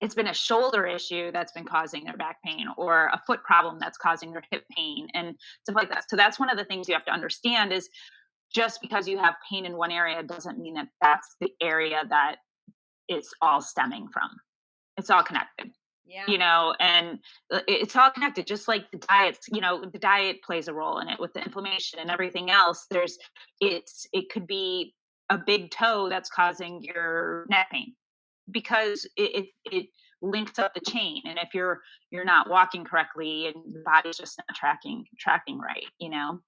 it's 0.00 0.14
been 0.14 0.28
a 0.28 0.34
shoulder 0.34 0.86
issue 0.86 1.32
that's 1.32 1.52
been 1.52 1.64
causing 1.64 2.04
their 2.04 2.16
back 2.16 2.36
pain 2.44 2.66
or 2.76 3.06
a 3.06 3.20
foot 3.26 3.42
problem 3.42 3.78
that's 3.80 3.98
causing 3.98 4.30
their 4.30 4.44
hip 4.50 4.64
pain 4.76 5.08
and 5.14 5.34
stuff 5.62 5.74
like 5.74 5.88
that. 5.90 6.08
So 6.08 6.16
that's 6.16 6.38
one 6.38 6.50
of 6.50 6.56
the 6.56 6.64
things 6.64 6.88
you 6.88 6.94
have 6.94 7.04
to 7.06 7.12
understand 7.12 7.72
is 7.72 7.88
just 8.54 8.80
because 8.80 9.08
you 9.08 9.18
have 9.18 9.34
pain 9.50 9.66
in 9.66 9.76
one 9.76 9.90
area 9.90 10.22
doesn't 10.22 10.58
mean 10.58 10.74
that 10.74 10.88
that's 11.00 11.34
the 11.40 11.50
area 11.60 12.02
that 12.08 12.36
it's 13.08 13.32
all 13.42 13.60
stemming 13.60 14.08
from. 14.12 14.28
It's 14.96 15.10
all 15.10 15.22
connected 15.22 15.70
Yeah. 16.06 16.24
you 16.26 16.38
know 16.38 16.74
and 16.80 17.18
uh, 17.52 17.60
it's 17.68 17.94
all 17.94 18.10
connected 18.10 18.46
just 18.46 18.66
like 18.66 18.90
the 18.90 18.98
diets, 18.98 19.46
you 19.52 19.60
know 19.60 19.84
the 19.92 19.98
diet 19.98 20.42
plays 20.42 20.66
a 20.68 20.74
role 20.74 20.98
in 21.00 21.08
it 21.08 21.20
with 21.20 21.32
the 21.34 21.42
inflammation 21.44 21.98
and 22.00 22.10
everything 22.10 22.50
else 22.50 22.86
there's 22.90 23.18
it's 23.60 24.06
it 24.12 24.28
could 24.32 24.46
be 24.46 24.94
a 25.30 25.38
big 25.38 25.70
toe 25.70 26.08
that's 26.08 26.30
causing 26.30 26.82
your 26.82 27.44
neck 27.50 27.68
pain 27.70 27.94
because 28.50 29.06
it, 29.16 29.30
it 29.36 29.46
it 29.76 29.86
links 30.22 30.58
up 30.58 30.72
the 30.74 30.80
chain 30.80 31.22
and 31.26 31.38
if 31.38 31.50
you're 31.54 31.80
you're 32.10 32.24
not 32.24 32.48
walking 32.50 32.84
correctly 32.84 33.46
and 33.46 33.56
the 33.74 33.82
body's 33.84 34.16
just 34.16 34.38
not 34.38 34.56
tracking 34.56 35.04
tracking 35.18 35.58
right 35.58 35.84
you 36.00 36.08
know 36.08 36.40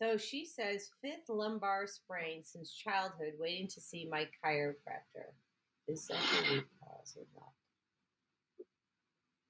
So 0.00 0.16
she 0.16 0.46
says, 0.46 0.90
fifth 1.02 1.28
lumbar 1.28 1.86
sprain 1.86 2.42
since 2.44 2.72
childhood, 2.72 3.34
waiting 3.38 3.68
to 3.68 3.80
see 3.80 4.08
my 4.10 4.26
chiropractor. 4.44 5.28
Is 5.88 6.06
that 6.06 6.16
the 6.16 6.54
root 6.54 6.66
cause 6.82 7.16
or 7.18 7.24
not? 7.34 7.48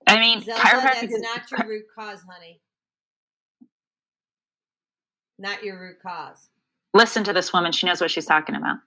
i 0.07 0.19
mean 0.19 0.43
Zelda, 0.43 0.61
chiropractic 0.61 1.01
that's 1.03 1.15
is 1.15 1.21
not 1.21 1.51
your 1.51 1.69
root 1.69 1.85
cause, 1.97 2.23
honey. 2.29 2.61
Not 5.39 5.63
your 5.63 5.81
root 5.81 5.97
cause. 6.03 6.49
listen 6.95 7.23
to 7.25 7.33
this 7.33 7.53
woman 7.53 7.71
she 7.73 7.87
knows 7.87 8.01
what 8.01 8.11
she's 8.11 8.27
talking 8.27 8.57
about 8.57 8.79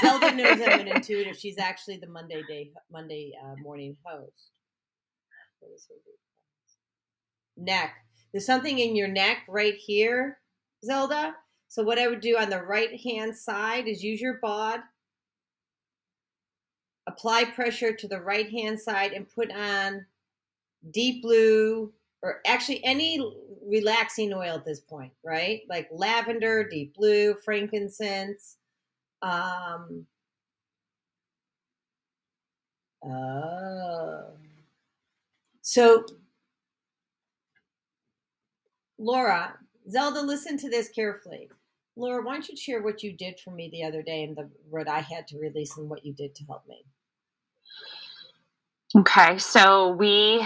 Zelda 0.00 0.34
knows 0.34 0.60
I'm 0.62 0.80
an 0.80 0.88
intuitive. 0.96 1.36
She's 1.36 1.58
actually 1.58 1.98
the 1.98 2.06
Monday 2.06 2.42
day, 2.48 2.70
Monday 2.90 3.32
uh, 3.42 3.56
morning 3.60 3.96
host. 4.04 4.50
What 5.60 5.72
is 5.74 5.86
her 5.88 5.94
root 5.94 6.18
cause? 6.18 6.76
Neck. 7.56 7.92
There's 8.32 8.46
something 8.46 8.78
in 8.78 8.94
your 8.96 9.08
neck 9.08 9.38
right 9.48 9.74
here, 9.74 10.38
Zelda. 10.84 11.34
So 11.68 11.82
what 11.82 11.98
I 11.98 12.08
would 12.08 12.20
do 12.20 12.36
on 12.36 12.50
the 12.50 12.62
right 12.62 13.00
hand 13.00 13.36
side 13.36 13.86
is 13.86 14.02
use 14.02 14.20
your 14.20 14.38
bod, 14.42 14.80
apply 17.06 17.44
pressure 17.44 17.92
to 17.92 18.08
the 18.08 18.20
right 18.20 18.50
hand 18.50 18.80
side, 18.80 19.12
and 19.12 19.28
put 19.28 19.52
on 19.52 20.04
deep 20.90 21.22
blue 21.22 21.92
or 22.22 22.40
actually 22.46 22.84
any 22.84 23.20
relaxing 23.66 24.32
oil 24.32 24.56
at 24.56 24.64
this 24.64 24.80
point, 24.80 25.12
right? 25.24 25.62
Like 25.68 25.88
lavender, 25.92 26.68
deep 26.68 26.94
blue, 26.94 27.34
frankincense. 27.44 28.56
Um, 29.22 30.06
oh. 33.04 34.24
So, 35.62 36.04
Laura, 38.98 39.54
Zelda, 39.88 40.20
listen 40.20 40.56
to 40.58 40.68
this 40.68 40.88
carefully. 40.88 41.50
Laura, 41.96 42.24
why 42.24 42.34
don't 42.34 42.48
you 42.48 42.56
share 42.56 42.82
what 42.82 43.02
you 43.02 43.12
did 43.16 43.38
for 43.40 43.50
me 43.50 43.68
the 43.72 43.82
other 43.84 44.02
day 44.02 44.22
and 44.22 44.36
the 44.36 44.48
what 44.68 44.88
I 44.88 45.00
had 45.00 45.26
to 45.28 45.38
release 45.38 45.76
and 45.76 45.88
what 45.88 46.04
you 46.04 46.12
did 46.12 46.34
to 46.36 46.44
help 46.44 46.66
me? 46.66 46.84
Okay, 48.96 49.38
so 49.38 49.90
we, 49.90 50.44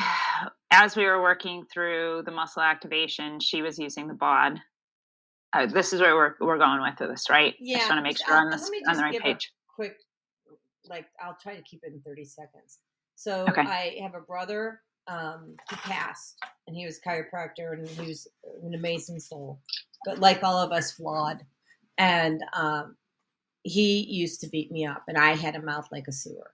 as 0.70 0.96
we 0.96 1.04
were 1.04 1.22
working 1.22 1.64
through 1.72 2.22
the 2.26 2.30
muscle 2.30 2.62
activation, 2.62 3.40
she 3.40 3.62
was 3.62 3.78
using 3.78 4.06
the 4.06 4.14
bod. 4.14 4.60
Uh, 5.52 5.66
this 5.66 5.92
is 5.92 6.00
where 6.00 6.14
we're 6.14 6.34
we're 6.40 6.58
going 6.58 6.80
with 6.82 6.98
this, 6.98 7.30
right? 7.30 7.54
I 7.54 7.74
just 7.74 7.88
want 7.88 7.98
to 7.98 8.02
make 8.02 8.18
sure 8.18 8.36
on 8.36 8.50
this 8.50 8.70
on 8.88 8.96
the 8.96 9.02
right 9.02 9.20
page. 9.20 9.52
quick, 9.74 9.96
like, 10.88 11.06
I'll 11.22 11.38
try 11.40 11.54
to 11.56 11.62
keep 11.62 11.80
it 11.84 11.92
in 11.92 12.00
30 12.00 12.24
seconds. 12.24 12.80
So 13.14 13.46
Okay. 13.48 13.62
I 13.62 13.96
have 14.02 14.14
a 14.14 14.20
brother 14.20 14.80
um, 15.08 15.56
who 15.68 15.76
passed, 15.76 16.36
and 16.66 16.76
he 16.76 16.86
was 16.86 16.98
a 16.98 17.08
chiropractor, 17.08 17.72
and 17.72 17.88
he 17.88 18.08
was 18.08 18.28
an 18.62 18.74
amazing 18.74 19.20
soul, 19.20 19.60
but 20.04 20.18
like 20.18 20.42
all 20.42 20.58
of 20.58 20.72
us, 20.72 20.92
flawed. 20.92 21.44
And 21.98 22.42
um, 22.54 22.96
he 23.62 24.04
used 24.04 24.40
to 24.40 24.48
beat 24.48 24.72
me 24.72 24.84
up, 24.86 25.04
and 25.08 25.16
I 25.16 25.34
had 25.34 25.56
a 25.56 25.62
mouth 25.62 25.88
like 25.92 26.08
a 26.08 26.12
sewer. 26.12 26.50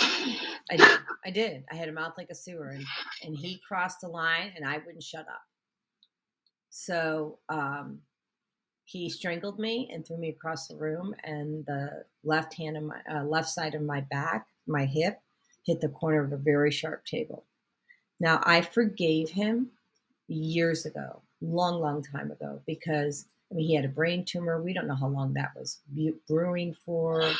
I 0.00 0.76
did. 0.76 0.98
I 1.24 1.30
did. 1.30 1.64
I 1.72 1.76
had 1.76 1.88
a 1.88 1.92
mouth 1.92 2.14
like 2.18 2.30
a 2.30 2.34
sewer, 2.34 2.68
and, 2.68 2.84
and 3.24 3.36
he 3.36 3.60
crossed 3.66 4.00
the 4.02 4.08
line, 4.08 4.52
and 4.56 4.64
I 4.64 4.78
wouldn't 4.78 5.02
shut 5.02 5.26
up. 5.28 5.42
So 6.70 7.38
um, 7.48 8.00
he 8.84 9.10
strangled 9.10 9.58
me 9.58 9.90
and 9.92 10.06
threw 10.06 10.18
me 10.18 10.30
across 10.30 10.68
the 10.68 10.76
room, 10.76 11.14
and 11.24 11.64
the 11.66 12.04
left 12.24 12.54
hand 12.54 12.76
of 12.76 12.84
my 12.84 13.00
uh, 13.10 13.24
left 13.24 13.48
side 13.48 13.74
of 13.74 13.82
my 13.82 14.02
back, 14.10 14.46
my 14.66 14.84
hip, 14.84 15.18
hit 15.64 15.80
the 15.80 15.88
corner 15.88 16.24
of 16.24 16.32
a 16.32 16.36
very 16.36 16.70
sharp 16.70 17.04
table. 17.04 17.44
Now 18.20 18.40
I 18.44 18.62
forgave 18.62 19.30
him 19.30 19.70
years 20.28 20.86
ago, 20.86 21.22
long, 21.40 21.80
long 21.80 22.02
time 22.02 22.30
ago, 22.30 22.60
because 22.66 23.26
I 23.50 23.54
mean 23.54 23.66
he 23.68 23.74
had 23.74 23.84
a 23.84 23.88
brain 23.88 24.24
tumor. 24.24 24.62
We 24.62 24.74
don't 24.74 24.88
know 24.88 24.96
how 24.96 25.08
long 25.08 25.34
that 25.34 25.52
was 25.56 25.80
brewing 26.28 26.74
for. 26.84 27.32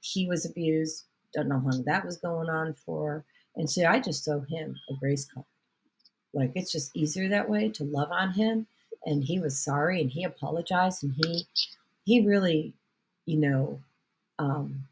He 0.00 0.26
was 0.26 0.44
abused. 0.44 1.04
Don't 1.34 1.48
know 1.48 1.58
how 1.60 1.70
long 1.70 1.84
that 1.84 2.04
was 2.04 2.16
going 2.18 2.48
on 2.50 2.74
for. 2.74 3.24
And 3.56 3.70
so 3.70 3.84
I 3.86 4.00
just 4.00 4.28
owe 4.28 4.44
him 4.48 4.76
a 4.90 4.94
grace 4.94 5.24
card. 5.24 5.46
Like 6.34 6.52
it's 6.54 6.72
just 6.72 6.96
easier 6.96 7.28
that 7.28 7.48
way 7.48 7.68
to 7.70 7.84
love 7.84 8.10
on 8.10 8.32
him. 8.32 8.66
And 9.06 9.22
he 9.22 9.38
was 9.38 9.58
sorry 9.58 10.00
and 10.00 10.10
he 10.10 10.24
apologized 10.24 11.04
and 11.04 11.14
he 11.16 11.46
he 12.04 12.26
really, 12.26 12.74
you 13.26 13.38
know, 13.38 13.80
um, 14.38 14.86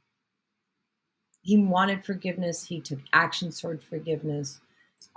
he 1.42 1.58
wanted 1.58 2.04
forgiveness. 2.04 2.64
He 2.64 2.80
took 2.80 3.00
action 3.12 3.50
toward 3.50 3.82
forgiveness, 3.82 4.60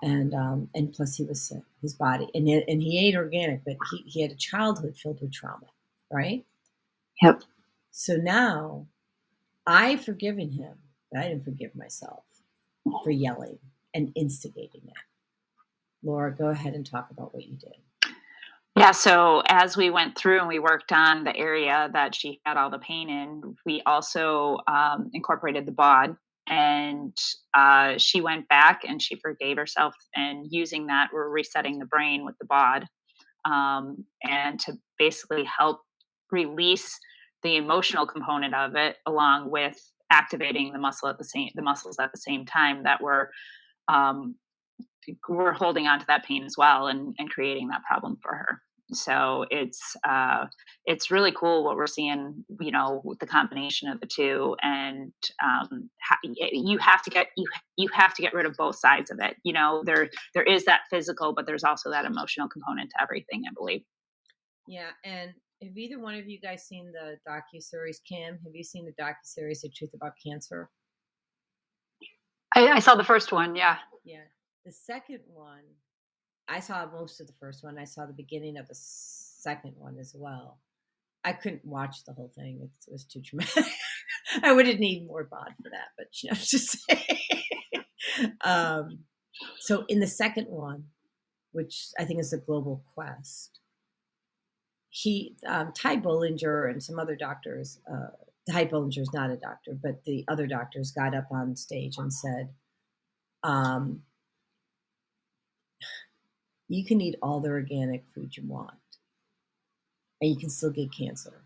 and 0.01 0.33
um, 0.33 0.69
and 0.75 0.93
plus 0.93 1.15
he 1.15 1.23
was 1.23 1.41
sick, 1.41 1.63
his 1.81 1.93
body, 1.93 2.29
and 2.33 2.47
it, 2.47 2.65
and 2.67 2.81
he 2.81 3.07
ate 3.07 3.15
organic, 3.15 3.63
but 3.65 3.75
he 3.91 4.03
he 4.07 4.21
had 4.21 4.31
a 4.31 4.35
childhood 4.35 4.97
filled 4.97 5.21
with 5.21 5.33
trauma, 5.33 5.67
right? 6.11 6.45
Yep. 7.21 7.43
So 7.91 8.15
now, 8.15 8.87
I've 9.65 10.03
forgiven 10.03 10.51
him, 10.51 10.75
but 11.11 11.21
I 11.21 11.29
didn't 11.29 11.45
forgive 11.45 11.75
myself 11.75 12.23
for 13.03 13.11
yelling 13.11 13.57
and 13.93 14.11
instigating 14.15 14.81
it. 14.85 14.93
Laura, 16.03 16.35
go 16.35 16.49
ahead 16.49 16.73
and 16.73 16.85
talk 16.85 17.09
about 17.09 17.33
what 17.33 17.45
you 17.45 17.55
did. 17.55 17.75
Yeah, 18.77 18.91
so 18.91 19.41
as 19.47 19.77
we 19.77 19.89
went 19.89 20.17
through 20.17 20.39
and 20.39 20.49
we 20.49 20.59
worked 20.59 20.91
on 20.91 21.23
the 21.23 21.35
area 21.35 21.89
that 21.93 22.13
she 22.13 22.41
had 22.45 22.57
all 22.57 22.69
the 22.69 22.77
pain 22.77 23.09
in, 23.09 23.55
we 23.65 23.81
also 23.85 24.59
um, 24.67 25.09
incorporated 25.13 25.65
the 25.65 25.71
bod. 25.71 26.17
And 26.47 27.17
uh, 27.55 27.97
she 27.97 28.21
went 28.21 28.47
back 28.47 28.81
and 28.87 29.01
she 29.01 29.15
forgave 29.15 29.57
herself. 29.57 29.95
And 30.15 30.45
using 30.49 30.87
that, 30.87 31.09
we're 31.11 31.29
resetting 31.29 31.79
the 31.79 31.85
brain 31.85 32.23
with 32.25 32.35
the 32.39 32.45
bod 32.45 32.85
um, 33.45 34.05
and 34.23 34.59
to 34.61 34.73
basically 34.97 35.43
help 35.43 35.81
release 36.31 36.99
the 37.43 37.57
emotional 37.57 38.05
component 38.05 38.55
of 38.55 38.75
it, 38.75 38.97
along 39.05 39.51
with 39.51 39.79
activating 40.11 40.71
the 40.71 40.79
muscle 40.79 41.09
at 41.09 41.17
the 41.17 41.23
same 41.23 41.49
the 41.55 41.61
muscles 41.61 41.97
at 41.99 42.11
the 42.11 42.17
same 42.17 42.45
time 42.45 42.83
that 42.83 43.01
were 43.01 43.31
um, 43.87 44.35
we're 45.27 45.51
holding 45.51 45.87
on 45.87 45.99
to 45.99 46.05
that 46.07 46.25
pain 46.25 46.43
as 46.43 46.55
well 46.57 46.87
and, 46.87 47.15
and 47.17 47.29
creating 47.29 47.67
that 47.67 47.83
problem 47.83 48.17
for 48.21 48.35
her 48.35 48.61
so 48.91 49.45
it's 49.49 49.95
uh, 50.07 50.45
it's 50.85 51.09
really 51.09 51.31
cool 51.31 51.63
what 51.63 51.75
we're 51.75 51.87
seeing 51.87 52.45
you 52.59 52.71
know 52.71 53.01
with 53.03 53.19
the 53.19 53.25
combination 53.25 53.89
of 53.89 53.99
the 53.99 54.05
two 54.05 54.55
and 54.61 55.11
um, 55.43 55.89
ha- 56.03 56.19
you 56.23 56.77
have 56.77 57.01
to 57.01 57.09
get 57.09 57.27
you 57.35 57.45
you 57.77 57.89
have 57.93 58.13
to 58.13 58.21
get 58.21 58.33
rid 58.33 58.45
of 58.45 58.55
both 58.57 58.77
sides 58.77 59.09
of 59.09 59.19
it 59.19 59.35
you 59.43 59.53
know 59.53 59.81
there 59.85 60.09
there 60.33 60.43
is 60.43 60.65
that 60.65 60.81
physical 60.89 61.33
but 61.33 61.45
there's 61.47 61.63
also 61.63 61.89
that 61.89 62.05
emotional 62.05 62.47
component 62.47 62.89
to 62.89 63.01
everything 63.01 63.43
i 63.47 63.53
believe 63.55 63.81
Yeah, 64.67 64.91
and 65.03 65.31
have 65.63 65.77
either 65.77 65.99
one 65.99 66.15
of 66.15 66.27
you 66.27 66.39
guys 66.39 66.63
seen 66.63 66.91
the 66.91 67.17
docu 67.27 67.61
series? 67.61 68.01
Kim, 68.07 68.37
have 68.43 68.53
you 68.53 68.63
seen 68.63 68.85
the 68.85 69.03
docu 69.03 69.15
series 69.23 69.61
"The 69.61 69.69
Truth 69.69 69.93
About 69.93 70.13
Cancer"? 70.25 70.69
I, 72.55 72.67
I 72.67 72.79
saw 72.79 72.95
the 72.95 73.03
first 73.03 73.31
one. 73.31 73.55
Yeah. 73.55 73.77
Yeah. 74.03 74.23
The 74.65 74.71
second 74.71 75.19
one, 75.27 75.63
I 76.47 76.59
saw 76.59 76.85
most 76.91 77.19
of 77.19 77.27
the 77.27 77.33
first 77.33 77.63
one. 77.63 77.77
I 77.77 77.85
saw 77.85 78.05
the 78.05 78.13
beginning 78.13 78.57
of 78.57 78.67
the 78.67 78.75
second 78.75 79.73
one 79.77 79.97
as 79.99 80.13
well. 80.15 80.59
I 81.23 81.33
couldn't 81.33 81.65
watch 81.65 82.03
the 82.05 82.13
whole 82.13 82.31
thing. 82.35 82.59
It, 82.61 82.91
was 82.91 83.03
too 83.03 83.21
traumatic. 83.21 83.65
I 84.43 84.51
would 84.51 84.67
have 84.67 84.79
need 84.79 85.07
more 85.07 85.23
bod 85.23 85.53
for 85.61 85.69
that, 85.71 85.89
but 85.97 86.07
you 86.21 86.29
know, 86.29 86.35
just 86.35 86.77
um, 88.41 88.99
so 89.59 89.85
in 89.87 89.99
the 89.99 90.07
second 90.07 90.47
one, 90.49 90.85
which 91.51 91.87
I 91.97 92.05
think 92.05 92.19
is 92.19 92.31
the 92.31 92.37
Global 92.37 92.83
Quest, 92.93 93.59
he 94.89 95.35
um, 95.47 95.73
Ty 95.73 95.97
Bollinger 95.97 96.69
and 96.69 96.81
some 96.81 96.99
other 96.99 97.15
doctors. 97.15 97.79
Uh, 97.91 98.11
Ty 98.51 98.65
Bollinger 98.65 99.01
is 99.01 99.13
not 99.13 99.31
a 99.31 99.37
doctor, 99.37 99.77
but 99.81 100.03
the 100.05 100.23
other 100.27 100.45
doctors 100.45 100.91
got 100.91 101.15
up 101.15 101.27
on 101.31 101.55
stage 101.55 101.97
and 101.97 102.13
said, 102.13 102.49
um, 103.43 104.01
"You 106.67 106.83
can 106.85 107.01
eat 107.01 107.15
all 107.21 107.39
the 107.39 107.49
organic 107.49 108.07
food 108.07 108.35
you 108.37 108.43
want, 108.47 108.79
and 110.21 110.29
you 110.31 110.37
can 110.37 110.49
still 110.49 110.71
get 110.71 110.91
cancer, 110.91 111.43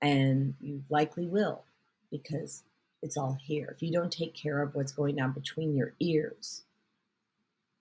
and 0.00 0.54
you 0.60 0.84
likely 0.90 1.26
will 1.26 1.64
because 2.10 2.64
it's 3.02 3.16
all 3.16 3.34
here. 3.34 3.68
If 3.74 3.82
you 3.82 3.92
don't 3.92 4.12
take 4.12 4.34
care 4.34 4.62
of 4.62 4.74
what's 4.74 4.92
going 4.92 5.20
on 5.20 5.32
between 5.32 5.76
your 5.76 5.94
ears, 6.00 6.64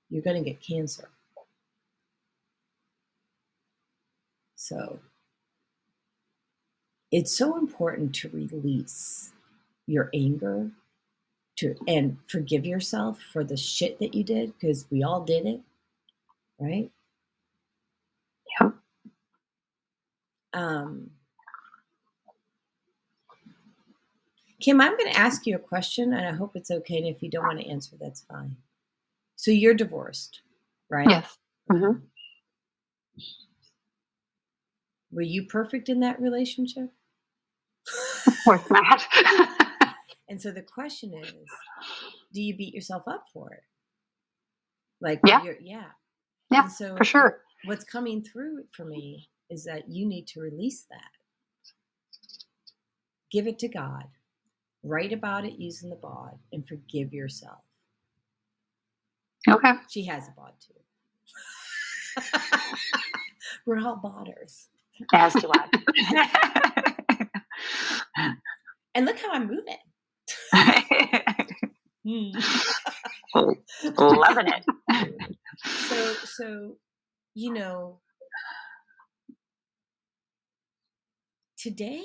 you're 0.09 0.21
going 0.21 0.43
to 0.43 0.49
get 0.49 0.61
cancer." 0.61 1.09
So 4.55 4.99
it's 7.11 7.35
so 7.37 7.57
important 7.57 8.15
to 8.15 8.29
release 8.29 9.33
your 9.87 10.09
anger 10.13 10.71
to 11.57 11.75
and 11.87 12.17
forgive 12.27 12.65
yourself 12.65 13.19
for 13.33 13.43
the 13.43 13.57
shit 13.57 13.99
that 13.99 14.15
you 14.15 14.23
did 14.23 14.53
because 14.59 14.85
we 14.91 15.03
all 15.03 15.21
did 15.23 15.45
it, 15.45 15.61
right? 16.59 16.91
Yeah. 18.61 18.71
Um, 20.53 21.11
Kim, 24.61 24.81
I'm 24.81 24.97
going 24.97 25.11
to 25.11 25.19
ask 25.19 25.47
you 25.47 25.55
a 25.55 25.59
question, 25.59 26.13
and 26.13 26.27
I 26.27 26.33
hope 26.33 26.55
it's 26.55 26.71
okay. 26.71 26.97
And 26.97 27.07
if 27.07 27.23
you 27.23 27.29
don't 27.29 27.45
want 27.45 27.59
to 27.61 27.67
answer, 27.69 27.95
that's 27.99 28.23
fine. 28.23 28.57
So 29.37 29.51
you're 29.51 29.75
divorced, 29.75 30.41
right? 30.89 31.09
Yes. 31.09 31.37
hmm 31.71 31.93
Were 35.11 35.21
you 35.23 35.45
perfect 35.45 35.89
in 35.89 36.01
that 36.01 36.21
relationship? 36.21 36.91
Of 38.27 38.43
course 38.43 38.63
not. 38.71 39.05
And 40.33 40.41
so 40.41 40.49
the 40.51 40.63
question 40.63 41.13
is, 41.13 41.47
do 42.33 42.41
you 42.41 42.57
beat 42.57 42.73
yourself 42.73 43.03
up 43.07 43.25
for 43.31 43.51
it? 43.53 43.63
Like, 44.99 45.19
Yeah. 45.27 45.43
you're, 45.43 45.57
yeah. 45.61 45.91
Yeah, 46.49 46.63
And 46.63 46.71
so 46.71 46.97
for 46.97 47.03
sure. 47.03 47.41
what's 47.65 47.83
coming 47.83 48.23
through 48.23 48.63
for 48.75 48.83
me 48.83 49.29
is 49.51 49.63
that 49.65 49.89
you 49.89 50.07
need 50.07 50.25
to 50.29 50.41
release 50.41 50.87
that. 50.89 51.11
Give 53.31 53.45
it 53.45 53.59
to 53.59 53.67
God. 53.67 54.05
Write 54.81 55.13
about 55.13 55.45
it 55.45 55.53
using 55.59 55.91
the 55.91 55.97
bod 55.97 56.39
and 56.51 56.67
forgive 56.67 57.13
yourself. 57.13 57.61
Okay. 59.47 59.73
She 59.87 60.05
has 60.05 60.27
a 60.29 60.31
bod 60.31 60.53
too. 60.59 60.73
We're 63.67 63.81
all 63.81 64.01
bodders. 64.03 64.65
as 65.13 65.35
do 65.35 65.51
i 65.53 65.69
And 68.95 69.05
look 69.05 69.19
how 69.19 69.31
I'm 69.31 69.47
moving. 69.47 69.77
Hmm. 72.05 72.31
loving 73.97 74.47
it. 74.47 74.65
So 75.65 76.13
so 76.25 76.75
you 77.33 77.53
know 77.53 77.99
today 81.57 82.03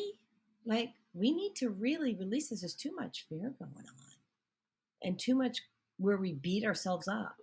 like 0.64 0.90
we 1.14 1.32
need 1.32 1.54
to 1.56 1.70
really 1.70 2.14
release 2.14 2.50
this. 2.50 2.60
There's 2.60 2.74
too 2.74 2.94
much 2.94 3.26
fear 3.28 3.54
going 3.58 3.72
on 3.72 3.84
and 5.02 5.18
too 5.18 5.34
much 5.34 5.58
where 5.98 6.16
we 6.16 6.34
beat 6.34 6.64
ourselves 6.64 7.08
up. 7.08 7.36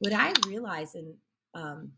What 0.00 0.12
i 0.12 0.32
realize 0.46 0.94
and 0.94 1.14
um 1.54 1.92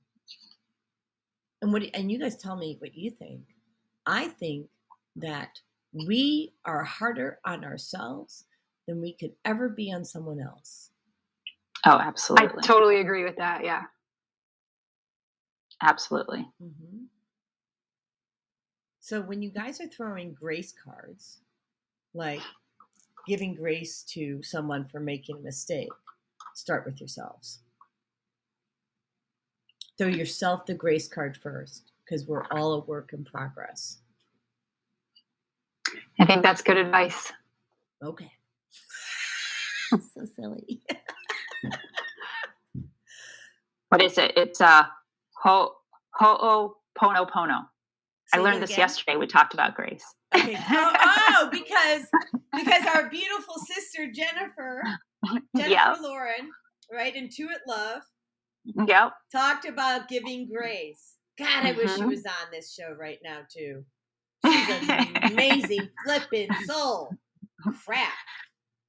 and 1.63 1.73
what 1.73 1.83
and 1.95 2.11
you 2.11 2.19
guys 2.19 2.37
tell 2.37 2.57
me 2.57 2.77
what 2.81 2.95
you 2.95 3.11
think. 3.11 3.43
I 4.07 4.29
think 4.29 4.69
that 5.17 5.61
we 5.93 6.53
are 6.65 6.85
harder 6.85 7.39
on 7.45 7.65
ourselves 7.65 8.45
than 8.91 9.01
we 9.01 9.15
could 9.15 9.33
ever 9.47 9.71
be 9.71 9.93
on 9.93 10.05
someone 10.05 10.41
else 10.41 10.91
oh 11.87 11.99
absolutely. 11.99 12.59
I 12.63 12.67
totally 12.67 13.01
agree 13.01 13.25
with 13.25 13.37
that. 13.37 13.65
Yeah. 13.65 13.83
absolutely 15.83 16.47
hmm 16.61 17.05
So 19.01 19.21
when 19.23 19.43
you 19.43 19.51
guys 19.51 19.81
are 19.81 19.89
throwing 19.89 20.35
grace 20.35 20.73
cards, 20.73 21.39
like 22.15 22.43
giving 23.27 23.55
grace 23.55 24.03
to 24.05 24.43
someone 24.43 24.85
for 24.85 25.01
making 25.01 25.39
a 25.39 25.43
mistake, 25.43 25.89
start 26.55 26.85
with 26.87 27.01
yourselves. 27.01 27.61
Throw 29.99 30.09
yourself 30.09 30.67
the 30.67 30.75
grace 30.75 31.09
card 31.09 31.37
first, 31.37 31.93
because 32.05 32.27
we're 32.27 32.47
all 32.51 32.75
a 32.75 32.81
work 32.81 33.13
in 33.13 33.25
progress. 33.25 33.99
I 36.19 36.27
think 36.27 36.43
that's 36.43 36.63
good 36.63 36.77
advice. 36.77 37.33
Okay. 38.05 38.33
so 40.15 40.25
silly. 40.37 40.83
what 43.89 44.03
is 44.03 44.19
it 44.19 44.33
it's 44.37 44.61
uh 44.61 44.85
ho 45.43 45.73
ho 46.15 46.75
pono 46.99 47.29
pono 47.29 47.63
i 48.33 48.39
learned 48.39 48.63
this 48.63 48.71
again? 48.71 48.81
yesterday 48.81 49.17
we 49.17 49.27
talked 49.27 49.55
about 49.55 49.75
grace 49.75 50.05
Okay. 50.35 50.57
Oh, 50.71 50.97
oh, 51.03 51.49
because 51.53 52.05
because 52.55 52.87
our 52.95 53.11
beautiful 53.11 53.55
sister 53.59 54.11
Jennifer, 54.13 54.83
Jennifer 55.57 55.71
yeah 55.71 55.97
Lauren, 56.01 56.51
right, 56.93 57.15
Intuit 57.15 57.59
Love, 57.67 58.03
yep 58.87 59.13
talked 59.33 59.67
about 59.67 60.09
giving 60.09 60.49
grace. 60.49 61.15
God, 61.39 61.65
I 61.67 61.73
wish 61.73 61.95
she 61.95 62.03
Mhm. 62.03 62.11
was 62.11 62.27
on 62.27 62.51
this 62.53 62.73
show 62.75 62.93
right 62.93 63.19
now 63.25 63.41
too. 63.53 63.85
She's 64.47 64.69
an 64.69 65.33
amazing 65.33 65.91
flipping 66.05 66.55
soul. 66.55 67.17
Crap. 67.85 68.13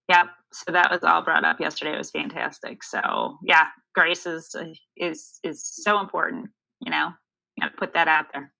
Yep. 0.09 0.27
So 0.53 0.71
that 0.71 0.91
was 0.91 1.03
all 1.03 1.21
brought 1.23 1.45
up 1.45 1.59
yesterday. 1.59 1.93
It 1.93 1.97
was 1.97 2.11
fantastic. 2.11 2.83
So 2.83 3.37
yeah, 3.43 3.67
grace 3.95 4.25
is 4.25 4.53
uh, 4.57 4.65
is 4.97 5.39
is 5.43 5.65
so 5.65 5.99
important. 5.99 6.49
You 6.81 6.91
know, 6.91 7.09
you 7.55 7.63
got 7.63 7.71
to 7.71 7.77
put 7.77 7.93
that 7.93 8.07
out 8.07 8.25
there. 8.33 8.51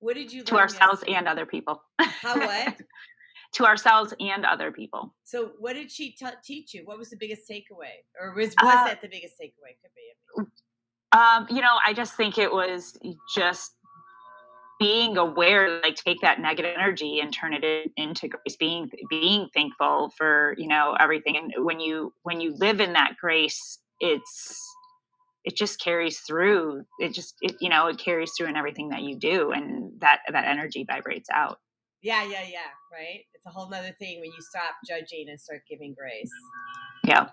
What 0.00 0.14
did 0.14 0.32
you 0.32 0.42
to 0.44 0.56
ourselves 0.56 1.00
yesterday? 1.00 1.18
and 1.18 1.28
other 1.28 1.46
people. 1.46 1.82
How 2.00 2.36
what? 2.36 2.76
to 3.54 3.64
ourselves 3.64 4.14
and 4.20 4.44
other 4.44 4.70
people. 4.70 5.14
So, 5.24 5.52
what 5.58 5.74
did 5.74 5.90
she 5.90 6.12
t- 6.12 6.26
teach 6.44 6.74
you? 6.74 6.82
What 6.84 6.98
was 6.98 7.10
the 7.10 7.16
biggest 7.16 7.42
takeaway, 7.50 8.04
or 8.20 8.34
was 8.34 8.54
was 8.62 8.74
Uh, 8.74 8.84
that 8.84 9.00
the 9.00 9.08
biggest 9.08 9.34
takeaway? 9.40 9.76
Could 9.82 9.92
be. 9.94 10.08
Um, 11.12 11.46
you 11.48 11.62
know, 11.62 11.78
I 11.86 11.94
just 11.94 12.14
think 12.14 12.36
it 12.36 12.52
was 12.52 12.98
just 13.34 13.72
being 14.78 15.16
aware, 15.16 15.80
like 15.82 15.96
take 15.96 16.20
that 16.20 16.40
negative 16.40 16.74
energy 16.78 17.20
and 17.20 17.32
turn 17.32 17.52
it 17.52 17.90
into 17.96 18.28
grace. 18.28 18.56
Being 18.58 18.90
being 19.10 19.48
thankful 19.54 20.12
for 20.16 20.54
you 20.56 20.68
know 20.68 20.96
everything, 20.98 21.36
and 21.36 21.64
when 21.64 21.80
you 21.80 22.12
when 22.22 22.40
you 22.40 22.54
live 22.56 22.80
in 22.80 22.92
that 22.92 23.16
grace, 23.20 23.78
it's 24.00 24.60
it 25.44 25.56
just 25.56 25.80
carries 25.80 26.20
through. 26.20 26.84
It 27.00 27.12
just 27.12 27.34
it, 27.40 27.56
you 27.60 27.68
know 27.68 27.86
it 27.88 27.98
carries 27.98 28.32
through 28.36 28.48
in 28.48 28.56
everything 28.56 28.90
that 28.90 29.02
you 29.02 29.16
do, 29.16 29.50
and 29.50 29.92
that 30.00 30.20
that 30.30 30.44
energy 30.44 30.84
vibrates 30.86 31.28
out. 31.32 31.58
Yeah, 32.02 32.22
yeah, 32.22 32.44
yeah. 32.48 32.70
Right. 32.92 33.24
It's 33.34 33.46
a 33.46 33.50
whole 33.50 33.68
nother 33.68 33.94
thing 33.98 34.20
when 34.20 34.30
you 34.30 34.40
stop 34.40 34.76
judging 34.86 35.26
and 35.28 35.40
start 35.40 35.62
giving 35.68 35.94
grace. 35.98 36.30
Yeah. 37.04 37.28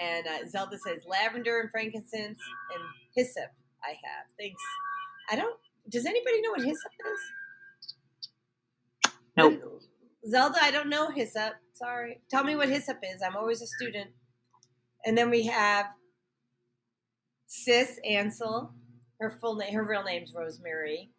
And 0.00 0.26
uh, 0.26 0.48
Zelda 0.48 0.78
says 0.78 1.02
lavender 1.06 1.60
and 1.60 1.70
frankincense 1.70 2.38
and 2.74 2.84
hyssop. 3.14 3.50
I 3.82 3.88
have. 3.88 4.26
Thanks. 4.38 4.62
I 5.30 5.36
don't. 5.36 5.56
Does 5.88 6.06
anybody 6.06 6.40
know 6.42 6.50
what 6.50 6.62
hyssop 6.62 6.92
is? 7.12 7.20
Nope. 9.36 9.82
Zelda, 10.28 10.58
I 10.60 10.70
don't 10.70 10.88
know 10.88 11.10
hyssop. 11.10 11.54
Sorry. 11.74 12.20
Tell 12.30 12.44
me 12.44 12.56
what 12.56 12.68
hyssop 12.68 12.98
is. 13.02 13.22
I'm 13.22 13.36
always 13.36 13.62
a 13.62 13.66
student. 13.66 14.10
And 15.04 15.16
then 15.16 15.30
we 15.30 15.46
have 15.46 15.86
Sis 17.46 17.98
Ansel. 18.04 18.72
Her 19.20 19.36
full 19.40 19.56
name, 19.56 19.74
her 19.74 19.84
real 19.84 20.04
name's 20.04 20.32
Rosemary. 20.32 21.10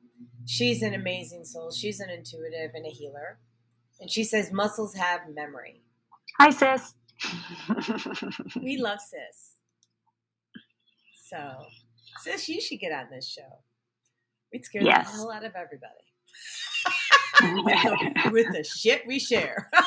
She's 0.45 0.81
an 0.81 0.93
amazing 0.93 1.43
soul. 1.43 1.71
She's 1.71 1.99
an 1.99 2.09
intuitive 2.09 2.71
and 2.73 2.85
a 2.85 2.89
healer. 2.89 3.39
And 3.99 4.09
she 4.09 4.23
says 4.23 4.51
muscles 4.51 4.95
have 4.95 5.21
memory. 5.33 5.81
Hi, 6.37 6.49
sis. 6.49 6.93
We 8.61 8.77
love 8.77 8.99
Sis. 9.01 9.55
So, 11.29 11.65
Sis, 12.21 12.47
you 12.47 12.61
should 12.61 12.79
get 12.79 12.93
on 12.93 13.07
this 13.11 13.27
show. 13.27 13.59
We'd 14.51 14.65
scare 14.65 14.81
Yes. 14.83 15.11
the 15.11 15.17
hell 15.17 15.31
out 15.31 15.45
of 15.45 15.53
everybody 15.55 15.93
with, 17.63 17.83
the, 17.83 18.29
with 18.31 18.47
the 18.53 18.63
shit 18.63 19.03
we 19.07 19.19
share. 19.19 19.69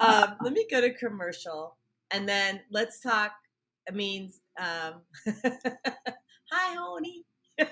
Um, 0.00 0.36
let 0.42 0.52
me 0.52 0.66
go 0.70 0.80
to 0.80 0.94
commercial 0.94 1.76
and 2.12 2.28
then 2.28 2.60
let's 2.70 3.00
talk. 3.00 3.32
I 3.88 3.92
mean, 3.92 4.30
um, 4.58 5.00
hi, 6.52 6.76
honey. 6.76 7.24
we 7.58 7.66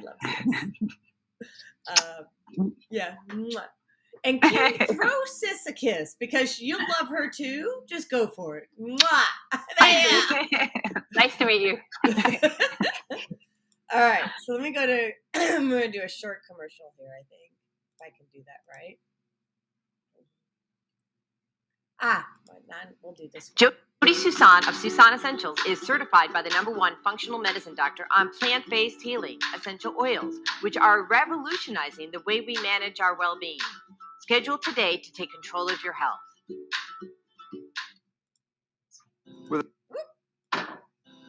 love 0.00 0.16
Sis. 0.24 0.92
Um, 2.58 2.72
yeah. 2.90 3.16
And 4.26 4.42
give, 4.42 4.88
throw 4.88 5.24
Sis 5.26 5.66
a 5.68 5.72
kiss 5.72 6.16
because 6.18 6.58
you 6.58 6.76
love 7.00 7.08
her 7.08 7.30
too. 7.30 7.82
Just 7.88 8.10
go 8.10 8.26
for 8.26 8.58
it. 8.58 8.68
Mwah. 8.80 9.24
Nice 11.14 11.36
to 11.38 11.46
meet 11.46 11.62
you. 11.62 11.78
All 13.94 14.00
right. 14.00 14.28
So 14.44 14.54
let 14.54 14.62
me 14.62 14.72
go 14.72 14.84
to. 14.84 15.10
I'm 15.36 15.70
going 15.70 15.90
to 15.90 15.98
do 15.98 16.02
a 16.04 16.08
short 16.08 16.40
commercial 16.50 16.92
here. 16.98 17.08
I 17.08 17.22
think 17.30 17.52
if 17.94 18.02
I 18.02 18.10
can 18.16 18.26
do 18.34 18.40
that 18.46 18.60
right. 18.74 18.98
Ah, 22.00 22.26
we'll 23.02 23.14
do 23.14 23.28
this. 23.32 23.52
one. 23.60 23.72
Jody 24.02 24.14
Susan 24.14 24.68
of 24.68 24.74
Susan 24.74 25.14
Essentials 25.14 25.58
is 25.66 25.80
certified 25.80 26.32
by 26.32 26.42
the 26.42 26.50
number 26.50 26.70
one 26.70 26.92
functional 27.02 27.38
medicine 27.38 27.74
doctor 27.74 28.06
on 28.14 28.30
plant 28.38 28.68
based 28.68 29.00
healing 29.00 29.38
essential 29.56 29.94
oils, 29.98 30.34
which 30.60 30.76
are 30.76 31.04
revolutionizing 31.04 32.10
the 32.12 32.20
way 32.26 32.42
we 32.42 32.54
manage 32.62 33.00
our 33.00 33.16
well 33.16 33.38
being. 33.40 33.58
Schedule 34.26 34.58
today 34.58 34.96
to 34.96 35.12
take 35.12 35.30
control 35.32 35.68
of 35.68 35.84
your 35.84 35.92
health. 35.94 36.18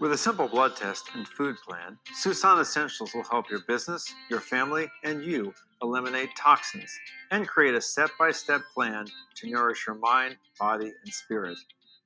With 0.01 0.11
a 0.13 0.17
simple 0.17 0.47
blood 0.47 0.75
test 0.75 1.09
and 1.15 1.27
food 1.27 1.57
plan, 1.67 1.97
Susan 2.15 2.59
Essentials 2.59 3.13
will 3.15 3.23
help 3.23 3.49
your 3.49 3.61
business, 3.67 4.13
your 4.29 4.41
family, 4.41 4.87
and 5.03 5.23
you 5.25 5.53
eliminate 5.83 6.29
toxins 6.37 6.91
and 7.31 7.47
create 7.47 7.75
a 7.75 7.81
step 7.81 8.11
by 8.19 8.31
step 8.31 8.61
plan 8.75 9.07
to 9.37 9.49
nourish 9.51 9.87
your 9.87 9.97
mind, 9.97 10.37
body, 10.59 10.87
and 11.05 11.13
spirit. 11.13 11.57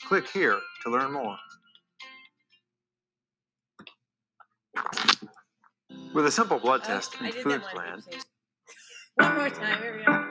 Click 0.03 0.27
here 0.29 0.59
to 0.83 0.91
learn 0.91 1.13
more. 1.13 1.37
With 6.13 6.25
a 6.27 6.31
simple 6.31 6.59
blood 6.59 6.81
Oh, 6.83 6.87
test 6.87 7.15
I 7.21 7.25
and 7.25 7.33
did 7.33 7.43
food 7.43 7.61
that 7.61 7.75
one. 7.75 7.75
plan, 7.75 8.03
One 9.15 9.35
more 9.37 9.49
time. 9.51 9.81
Here 9.81 9.97
we 9.97 10.05
go. 10.05 10.30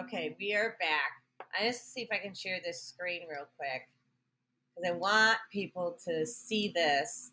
Okay, 0.00 0.34
we 0.40 0.54
are 0.54 0.76
back. 0.80 1.12
I 1.58 1.66
just 1.66 1.92
see 1.92 2.00
if 2.00 2.08
I 2.10 2.18
can 2.18 2.34
share 2.34 2.58
this 2.64 2.82
screen 2.82 3.22
real 3.28 3.46
quick 3.58 3.88
because 4.74 4.90
I 4.90 4.96
want 4.96 5.36
people 5.52 5.98
to 6.06 6.24
see 6.24 6.72
this. 6.74 7.32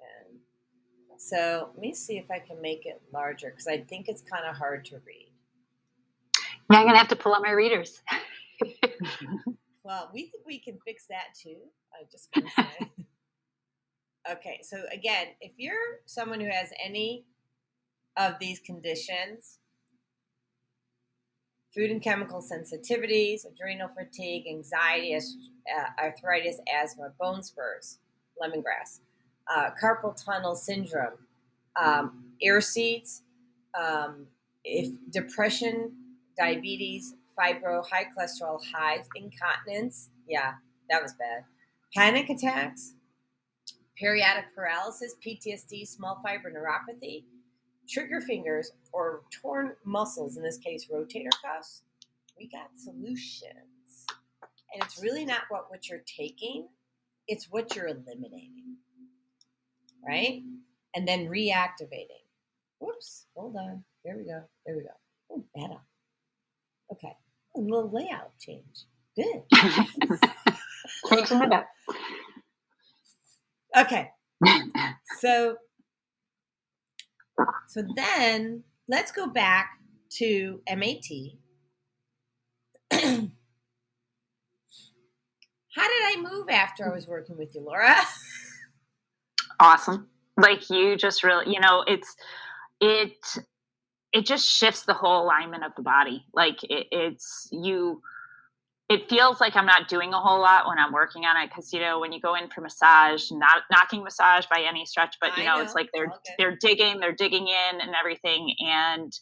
And 0.00 0.38
so 1.18 1.70
let 1.74 1.80
me 1.80 1.92
see 1.94 2.16
if 2.18 2.30
I 2.30 2.38
can 2.38 2.62
make 2.62 2.86
it 2.86 3.02
larger 3.12 3.50
because 3.50 3.66
I 3.66 3.78
think 3.78 4.08
it's 4.08 4.22
kind 4.22 4.44
of 4.44 4.54
hard 4.54 4.84
to 4.86 5.00
read. 5.04 5.32
Now 6.70 6.80
I'm 6.80 6.86
gonna 6.86 6.98
have 6.98 7.08
to 7.08 7.16
pull 7.16 7.34
out 7.34 7.42
my 7.42 7.52
readers. 7.52 8.00
Well, 9.84 10.10
we 10.12 10.24
think 10.24 10.44
we 10.44 10.58
can 10.58 10.78
fix 10.84 11.06
that 11.06 11.28
too. 11.34 11.56
I 11.94 12.04
just 12.12 12.30
gonna 12.34 12.50
say. 12.54 12.90
okay, 14.30 14.60
so 14.62 14.82
again, 14.92 15.28
if 15.40 15.52
you're 15.56 16.02
someone 16.04 16.40
who 16.40 16.50
has 16.50 16.70
any 16.84 17.24
of 18.18 18.34
these 18.40 18.58
conditions, 18.58 19.58
food 21.74 21.90
and 21.90 22.02
chemical 22.02 22.42
sensitivities, 22.42 23.42
adrenal 23.46 23.88
fatigue, 23.96 24.44
anxiety, 24.48 25.14
uh, 25.14 26.02
arthritis, 26.02 26.58
asthma, 26.74 27.12
bone 27.20 27.42
spurs, 27.42 27.98
lemongrass, 28.42 29.00
uh, 29.48 29.70
carpal 29.80 30.14
tunnel 30.22 30.56
syndrome, 30.56 31.18
um, 31.80 32.24
ear 32.42 32.60
seeds, 32.60 33.22
um, 33.78 34.26
if 34.64 34.92
depression, 35.10 35.92
diabetes, 36.36 37.14
fibro, 37.38 37.86
high 37.88 38.06
cholesterol, 38.16 38.60
hives, 38.74 39.08
incontinence, 39.14 40.10
yeah, 40.26 40.54
that 40.90 41.00
was 41.00 41.14
bad, 41.14 41.44
panic 41.94 42.28
attacks, 42.28 42.94
periodic 43.96 44.46
paralysis, 44.54 45.14
PTSD, 45.24 45.86
small 45.86 46.20
fiber 46.22 46.50
neuropathy, 46.50 47.22
trigger 47.88 48.20
fingers, 48.20 48.72
or 48.92 49.22
torn 49.30 49.72
muscles, 49.84 50.36
in 50.36 50.42
this 50.42 50.58
case, 50.58 50.86
rotator 50.92 51.30
cuffs, 51.42 51.82
we 52.38 52.48
got 52.48 52.68
solutions. 52.76 54.06
And 54.72 54.82
it's 54.82 55.02
really 55.02 55.24
not 55.24 55.42
what, 55.48 55.70
what 55.70 55.88
you're 55.88 56.04
taking, 56.06 56.68
it's 57.26 57.46
what 57.50 57.74
you're 57.74 57.88
eliminating. 57.88 58.76
Right? 60.06 60.42
And 60.94 61.08
then 61.08 61.26
reactivating. 61.28 62.24
Whoops, 62.78 63.26
hold 63.34 63.56
on. 63.56 63.84
There 64.04 64.16
we 64.16 64.24
go. 64.24 64.42
There 64.64 64.76
we 64.76 64.82
go. 64.82 64.88
Oh, 65.30 65.44
better. 65.54 65.80
Okay. 66.92 67.14
A 67.56 67.60
little 67.60 67.90
layout 67.92 68.38
change. 68.38 68.86
Good. 69.16 69.42
Changing 71.10 71.42
it 71.42 71.52
up. 71.52 71.68
Okay. 73.76 74.10
So 75.18 75.56
so 77.68 77.82
then 77.96 78.64
let's 78.88 79.12
go 79.12 79.26
back 79.26 79.78
to 80.10 80.60
MAT. 80.68 81.04
How 85.70 85.86
did 85.86 86.02
I 86.02 86.16
move 86.20 86.48
after 86.50 86.90
I 86.90 86.94
was 86.94 87.06
working 87.06 87.36
with 87.36 87.54
you, 87.54 87.60
Laura? 87.60 87.94
awesome 89.60 90.08
like 90.38 90.70
you 90.70 90.96
just 90.96 91.24
really 91.24 91.52
you 91.52 91.60
know 91.60 91.84
it's 91.86 92.16
it 92.80 93.16
it 94.12 94.24
just 94.24 94.46
shifts 94.46 94.82
the 94.82 94.94
whole 94.94 95.24
alignment 95.24 95.64
of 95.64 95.72
the 95.76 95.82
body 95.82 96.24
like 96.32 96.62
it, 96.64 96.86
it's 96.90 97.48
you 97.50 98.00
it 98.88 99.08
feels 99.08 99.40
like 99.40 99.56
i'm 99.56 99.66
not 99.66 99.88
doing 99.88 100.12
a 100.12 100.18
whole 100.18 100.40
lot 100.40 100.66
when 100.66 100.78
i'm 100.78 100.92
working 100.92 101.24
on 101.24 101.36
it 101.42 101.48
because 101.48 101.72
you 101.72 101.80
know 101.80 102.00
when 102.00 102.12
you 102.12 102.20
go 102.20 102.34
in 102.34 102.48
for 102.48 102.60
massage 102.60 103.30
not 103.30 103.62
knocking 103.70 104.02
massage 104.02 104.46
by 104.46 104.64
any 104.66 104.84
stretch 104.84 105.16
but 105.20 105.36
you 105.36 105.44
know, 105.44 105.56
know. 105.56 105.62
it's 105.62 105.74
like 105.74 105.88
they're 105.92 106.08
good. 106.08 106.18
they're 106.38 106.56
digging 106.60 107.00
they're 107.00 107.12
digging 107.14 107.48
in 107.48 107.80
and 107.80 107.92
everything 107.98 108.54
and 108.60 109.12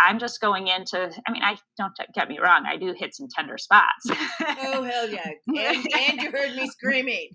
i'm 0.00 0.18
just 0.18 0.40
going 0.40 0.68
into 0.68 1.10
i 1.26 1.32
mean 1.32 1.42
i 1.42 1.56
don't 1.76 1.92
get 2.14 2.28
me 2.28 2.38
wrong 2.38 2.64
i 2.66 2.76
do 2.76 2.94
hit 2.96 3.14
some 3.14 3.26
tender 3.34 3.58
spots 3.58 4.06
oh 4.62 4.82
hell 4.82 5.08
yeah. 5.08 5.30
And, 5.46 5.86
and 5.94 6.22
you 6.22 6.30
heard 6.30 6.54
me 6.54 6.66
screaming. 6.70 7.30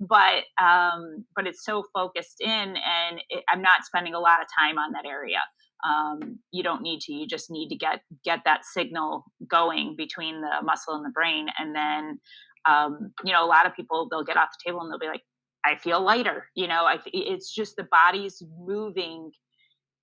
but 0.00 0.44
um, 0.62 1.24
but 1.34 1.46
it's 1.46 1.64
so 1.64 1.84
focused 1.94 2.40
in, 2.40 2.50
and 2.50 3.20
it, 3.28 3.44
I'm 3.48 3.62
not 3.62 3.84
spending 3.84 4.14
a 4.14 4.20
lot 4.20 4.40
of 4.40 4.46
time 4.58 4.78
on 4.78 4.92
that 4.92 5.06
area. 5.06 5.40
Um, 5.88 6.38
you 6.52 6.62
don't 6.62 6.82
need 6.82 7.00
to. 7.02 7.12
You 7.12 7.26
just 7.26 7.50
need 7.50 7.68
to 7.68 7.76
get 7.76 8.00
get 8.24 8.40
that 8.44 8.64
signal 8.64 9.24
going 9.48 9.94
between 9.96 10.40
the 10.40 10.62
muscle 10.62 10.94
and 10.94 11.04
the 11.04 11.10
brain, 11.10 11.46
and 11.58 11.74
then 11.74 12.20
um, 12.66 13.12
you 13.24 13.32
know 13.32 13.44
a 13.44 13.48
lot 13.48 13.66
of 13.66 13.74
people 13.74 14.08
they'll 14.10 14.24
get 14.24 14.36
off 14.36 14.50
the 14.52 14.70
table 14.70 14.80
and 14.82 14.90
they'll 14.90 14.98
be 14.98 15.06
like, 15.06 15.22
"I 15.64 15.76
feel 15.76 16.00
lighter." 16.00 16.46
You 16.54 16.68
know, 16.68 16.84
I, 16.84 16.98
it's 17.06 17.52
just 17.54 17.76
the 17.76 17.88
body's 17.90 18.42
moving 18.58 19.30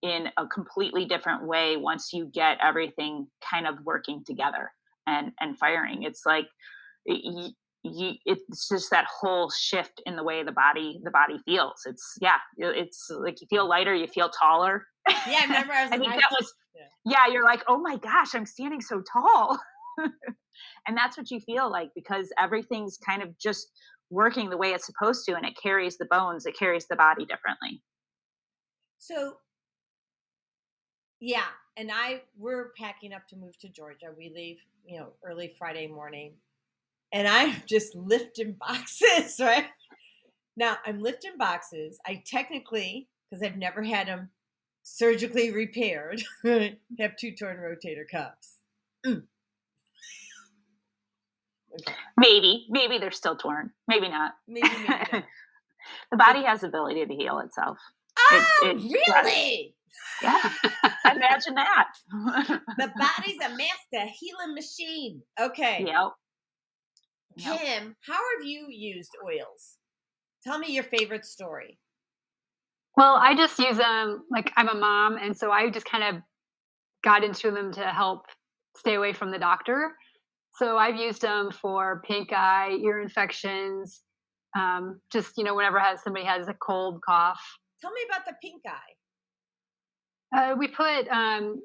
in 0.01 0.27
a 0.37 0.47
completely 0.47 1.05
different 1.05 1.45
way 1.45 1.77
once 1.77 2.11
you 2.13 2.29
get 2.33 2.57
everything 2.61 3.27
kind 3.49 3.65
of 3.67 3.75
working 3.83 4.23
together 4.25 4.71
and 5.07 5.31
and 5.39 5.57
firing. 5.57 6.03
It's 6.03 6.25
like 6.25 6.47
y- 7.07 7.49
you, 7.83 8.13
it's 8.25 8.67
just 8.69 8.89
that 8.91 9.05
whole 9.05 9.49
shift 9.49 10.01
in 10.05 10.15
the 10.15 10.23
way 10.23 10.43
the 10.43 10.51
body 10.51 10.99
the 11.03 11.11
body 11.11 11.39
feels. 11.45 11.81
It's 11.85 12.17
yeah, 12.21 12.37
it's 12.57 13.09
like 13.09 13.41
you 13.41 13.47
feel 13.49 13.67
lighter, 13.67 13.95
you 13.95 14.07
feel 14.07 14.29
taller. 14.29 14.85
Yeah, 15.27 15.39
I 15.39 15.43
remember 15.43 15.73
I 15.73 15.83
was 15.83 15.91
I 15.91 15.97
think 15.97 16.13
that 16.13 16.31
was 16.31 16.53
yeah. 17.05 17.27
You're 17.31 17.43
like, 17.43 17.63
oh 17.67 17.79
my 17.79 17.97
gosh, 17.97 18.35
I'm 18.35 18.45
standing 18.45 18.81
so 18.81 19.01
tall, 19.01 19.59
and 20.87 20.97
that's 20.97 21.17
what 21.17 21.31
you 21.31 21.39
feel 21.39 21.71
like 21.71 21.89
because 21.95 22.29
everything's 22.39 22.97
kind 22.97 23.21
of 23.21 23.37
just 23.37 23.67
working 24.09 24.49
the 24.49 24.57
way 24.57 24.71
it's 24.71 24.85
supposed 24.85 25.25
to, 25.25 25.35
and 25.35 25.45
it 25.45 25.57
carries 25.61 25.97
the 25.97 26.07
bones, 26.09 26.45
it 26.45 26.57
carries 26.57 26.87
the 26.87 26.95
body 26.95 27.25
differently. 27.25 27.81
So 28.99 29.37
yeah, 31.19 31.45
and 31.77 31.91
I 31.91 32.21
we're 32.37 32.71
packing 32.77 33.13
up 33.13 33.27
to 33.29 33.35
move 33.35 33.57
to 33.59 33.69
Georgia. 33.69 34.07
We 34.15 34.31
leave, 34.35 34.57
you 34.85 34.99
know, 34.99 35.13
early 35.23 35.55
Friday 35.57 35.87
morning. 35.87 36.33
And 37.13 37.27
I'm 37.27 37.55
just 37.67 37.95
lifting 37.95 38.53
boxes, 38.59 39.39
right? 39.39 39.67
Now 40.55 40.77
I'm 40.85 40.99
lifting 40.99 41.37
boxes. 41.37 41.99
I 42.05 42.23
technically, 42.25 43.07
because 43.29 43.43
I've 43.43 43.57
never 43.57 43.83
had 43.83 44.07
them 44.07 44.29
surgically 44.87 45.51
repaired, 45.51 46.23
have 46.99 47.17
two 47.19 47.31
torn 47.35 47.57
rotator 47.57 48.05
cuffs. 48.09 48.57
Mm. 49.05 49.23
Okay. 51.73 51.95
Maybe, 52.17 52.65
maybe 52.69 52.97
they're 52.97 53.11
still 53.11 53.35
torn, 53.35 53.71
maybe 53.87 54.07
not. 54.09 54.33
Maybe, 54.47 54.67
maybe 54.67 54.87
not. 54.87 55.09
the 56.11 56.17
body 56.17 56.43
has 56.43 56.61
the 56.61 56.67
ability 56.67 57.05
to 57.05 57.13
heal 57.13 57.39
itself. 57.39 57.77
Oh, 58.17 58.43
it- 58.63 58.91
really? 58.91 59.73
Yeah, 60.21 60.51
imagine 61.11 61.55
that. 61.55 61.87
The 62.77 62.91
body's 62.97 63.37
a 63.43 63.49
master 63.49 64.11
healing 64.19 64.53
machine. 64.55 65.21
Okay. 65.39 65.85
Yep. 65.87 66.11
Yep. 67.37 67.59
Kim, 67.59 67.95
how 68.05 68.13
have 68.13 68.45
you 68.45 68.67
used 68.69 69.11
oils? 69.23 69.77
Tell 70.43 70.59
me 70.59 70.71
your 70.73 70.83
favorite 70.83 71.25
story. 71.25 71.79
Well, 72.97 73.13
I 73.15 73.35
just 73.35 73.57
use 73.59 73.77
them 73.77 74.23
like 74.31 74.51
I'm 74.57 74.69
a 74.69 74.75
mom, 74.75 75.17
and 75.17 75.37
so 75.37 75.51
I 75.51 75.69
just 75.69 75.85
kind 75.85 76.03
of 76.17 76.21
got 77.03 77.23
into 77.23 77.51
them 77.51 77.71
to 77.73 77.85
help 77.85 78.25
stay 78.75 78.95
away 78.95 79.13
from 79.13 79.29
the 79.31 79.37
doctor. 79.37 79.95
So 80.55 80.77
I've 80.77 80.95
used 80.95 81.21
them 81.21 81.51
for 81.51 82.01
pink 82.05 82.33
eye, 82.33 82.71
ear 82.83 82.99
infections, 82.99 84.01
um, 84.57 84.99
just 85.11 85.37
you 85.37 85.43
know 85.43 85.53
whenever 85.55 85.79
has 85.79 86.01
somebody 86.03 86.25
has 86.25 86.47
a 86.47 86.55
cold, 86.55 86.99
cough. 87.05 87.39
Tell 87.81 87.91
me 87.91 88.01
about 88.09 88.25
the 88.25 88.33
pink 88.41 88.63
eye. 88.67 88.93
Uh, 90.35 90.55
we 90.55 90.67
put 90.67 91.07
um, 91.09 91.61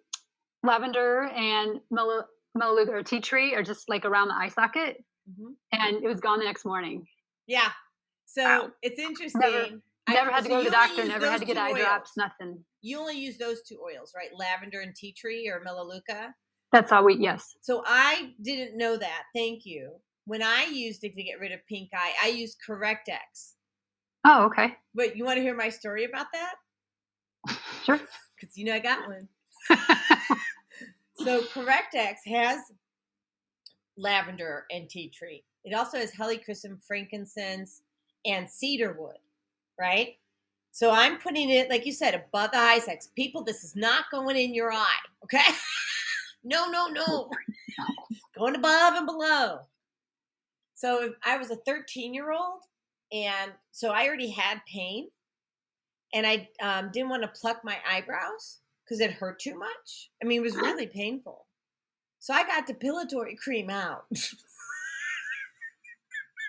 lavender 0.62 1.24
and 1.34 1.80
mel- 1.90 2.28
melaleuca 2.54 2.92
or 2.92 3.02
tea 3.02 3.20
tree, 3.20 3.54
or 3.54 3.62
just 3.62 3.88
like 3.88 4.04
around 4.04 4.28
the 4.28 4.34
eye 4.34 4.48
socket, 4.50 5.02
Mhm. 5.30 5.54
and 5.72 6.04
it 6.04 6.08
was 6.08 6.20
gone 6.20 6.38
the 6.40 6.44
next 6.44 6.66
morning. 6.66 7.06
Yeah. 7.46 7.72
So 8.26 8.42
Wow. 8.44 8.70
it's 8.82 8.98
interesting. 8.98 9.40
Never- 9.40 9.80
I- 10.06 10.14
Never 10.14 10.30
had 10.30 10.42
to 10.44 10.48
go 10.48 10.58
to 10.58 10.64
the 10.64 10.70
doctor. 10.70 11.04
Never 11.04 11.30
had 11.30 11.40
to 11.40 11.46
get 11.46 11.56
eye 11.56 11.70
oils. 11.72 11.78
drops. 11.80 12.16
Nothing. 12.16 12.64
You 12.80 12.98
only 12.98 13.18
use 13.18 13.38
those 13.38 13.62
two 13.62 13.78
oils, 13.84 14.12
right? 14.16 14.30
Lavender 14.36 14.80
and 14.80 14.94
tea 14.94 15.12
tree 15.12 15.48
or 15.48 15.60
melaleuca. 15.64 16.34
That's 16.72 16.90
all 16.90 17.04
we. 17.04 17.14
Yes. 17.16 17.54
So 17.60 17.82
I 17.86 18.32
didn't 18.42 18.76
know 18.76 18.96
that. 18.96 19.22
Thank 19.34 19.64
you. 19.64 19.92
When 20.24 20.42
I 20.42 20.64
used 20.64 21.04
it 21.04 21.14
to 21.16 21.22
get 21.22 21.38
rid 21.40 21.52
of 21.52 21.60
pink 21.68 21.90
eye, 21.94 22.12
I 22.22 22.28
used 22.28 22.58
Correct-X. 22.64 23.54
Oh, 24.24 24.44
okay. 24.46 24.76
But 24.94 25.16
you 25.16 25.24
want 25.24 25.36
to 25.38 25.42
hear 25.42 25.56
my 25.56 25.68
story 25.68 26.04
about 26.04 26.26
that? 26.32 26.54
Sure. 27.84 28.00
Because 28.40 28.58
you 28.58 28.64
know 28.64 28.74
I 28.74 28.80
got 28.80 29.06
one. 29.08 29.28
So 31.14 31.42
Correct-X 31.52 32.22
has 32.26 32.58
lavender 33.96 34.64
and 34.72 34.88
tea 34.88 35.10
tree. 35.10 35.44
It 35.64 35.74
also 35.74 35.98
has 35.98 36.10
helichrysum, 36.12 36.82
frankincense, 36.84 37.82
and 38.26 38.48
cedarwood, 38.50 39.18
right? 39.78 40.16
So 40.70 40.90
I'm 40.90 41.18
putting 41.18 41.50
it, 41.50 41.68
like 41.68 41.84
you 41.84 41.92
said, 41.92 42.14
above 42.14 42.52
the 42.52 42.58
eye 42.58 42.78
sacs. 42.78 43.08
People, 43.08 43.44
this 43.44 43.62
is 43.62 43.76
not 43.76 44.04
going 44.10 44.36
in 44.36 44.54
your 44.54 44.72
eye, 44.72 45.04
okay? 45.24 45.44
no, 46.44 46.70
no, 46.70 46.86
no. 46.88 47.30
going 48.36 48.56
above 48.56 48.94
and 48.94 49.06
below. 49.06 49.60
So 50.74 51.12
I 51.24 51.36
was 51.36 51.50
a 51.50 51.56
13 51.56 52.14
year 52.14 52.32
old, 52.32 52.62
and 53.12 53.52
so 53.70 53.90
I 53.90 54.06
already 54.06 54.30
had 54.30 54.60
pain, 54.66 55.08
and 56.14 56.26
I 56.26 56.48
um, 56.62 56.90
didn't 56.92 57.10
want 57.10 57.22
to 57.22 57.28
pluck 57.28 57.60
my 57.62 57.76
eyebrows 57.88 58.60
because 58.84 59.00
it 59.00 59.12
hurt 59.12 59.38
too 59.38 59.58
much. 59.58 60.10
I 60.22 60.26
mean, 60.26 60.40
it 60.40 60.42
was 60.42 60.56
really 60.56 60.86
painful. 60.86 61.46
So 62.18 62.32
I 62.34 62.44
got 62.44 62.66
depilatory 62.66 63.36
cream 63.36 63.68
out. 63.68 64.04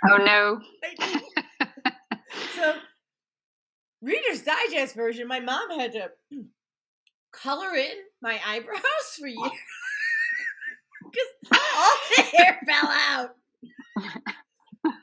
Oh 0.09 0.17
no. 0.17 0.61
so, 2.55 2.75
Reader's 4.03 4.41
Digest 4.41 4.95
version, 4.95 5.27
my 5.27 5.39
mom 5.39 5.79
had 5.79 5.93
to 5.93 6.11
hmm, 6.31 6.41
color 7.31 7.73
in 7.75 7.93
my 8.21 8.39
eyebrows 8.45 8.81
for 9.17 9.27
years 9.27 9.37
because 11.03 11.61
all 11.73 11.97
the 12.17 12.23
hair 12.37 12.59
fell 12.67 12.89
out. 12.89 13.29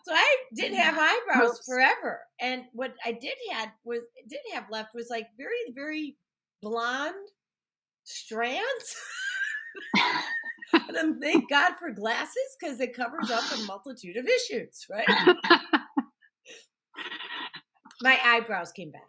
So 0.04 0.14
I 0.14 0.36
didn't 0.54 0.76
have 0.76 0.98
eyebrows 0.98 1.60
forever, 1.64 2.20
and 2.38 2.64
what 2.72 2.94
I 3.04 3.12
did 3.12 3.32
had 3.50 3.70
was 3.84 4.00
did 4.28 4.40
have 4.52 4.64
left 4.70 4.94
was 4.94 5.08
like 5.08 5.28
very 5.38 5.72
very 5.74 6.16
blonde 6.60 7.14
strands. 8.04 8.96
and 10.98 11.20
thank 11.20 11.48
God 11.48 11.74
for 11.78 11.92
glasses 11.92 12.56
because 12.58 12.80
it 12.80 12.94
covers 12.94 13.30
up 13.30 13.44
a 13.56 13.62
multitude 13.62 14.16
of 14.16 14.26
issues, 14.26 14.86
right? 14.90 15.06
My 18.02 18.18
eyebrows 18.24 18.72
came 18.72 18.92
back 18.92 19.08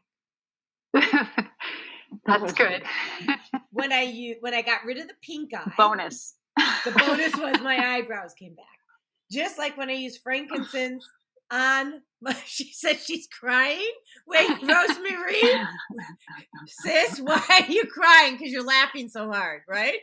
That's 2.26 2.54
good. 2.54 2.84
when 3.72 3.92
I 3.94 4.02
u- 4.04 4.38
when 4.42 4.54
I 4.54 4.62
got 4.62 4.84
rid 4.86 4.98
of 4.98 5.08
the 5.08 5.14
pink 5.24 5.54
eye. 5.54 5.72
Bonus. 5.78 6.36
The 6.86 6.92
bonus 6.92 7.36
was 7.38 7.62
my 7.62 7.78
eyebrows 7.96 8.34
came 8.38 8.54
back. 8.56 8.66
Just 9.32 9.58
like 9.58 9.78
when 9.78 9.90
I 9.90 9.94
used 9.94 10.22
frankincense 10.22 11.08
on 11.50 12.02
my, 12.22 12.34
she 12.46 12.72
said 12.74 13.00
she's 13.00 13.28
crying. 13.28 13.92
Wait, 14.28 14.50
Rosemary, 14.62 15.42
sis, 16.68 17.20
why 17.20 17.42
are 17.50 17.72
you 17.72 17.86
crying? 17.86 18.38
Because 18.38 18.52
you're 18.52 18.66
laughing 18.66 19.08
so 19.08 19.32
hard, 19.32 19.62
right? 19.70 20.00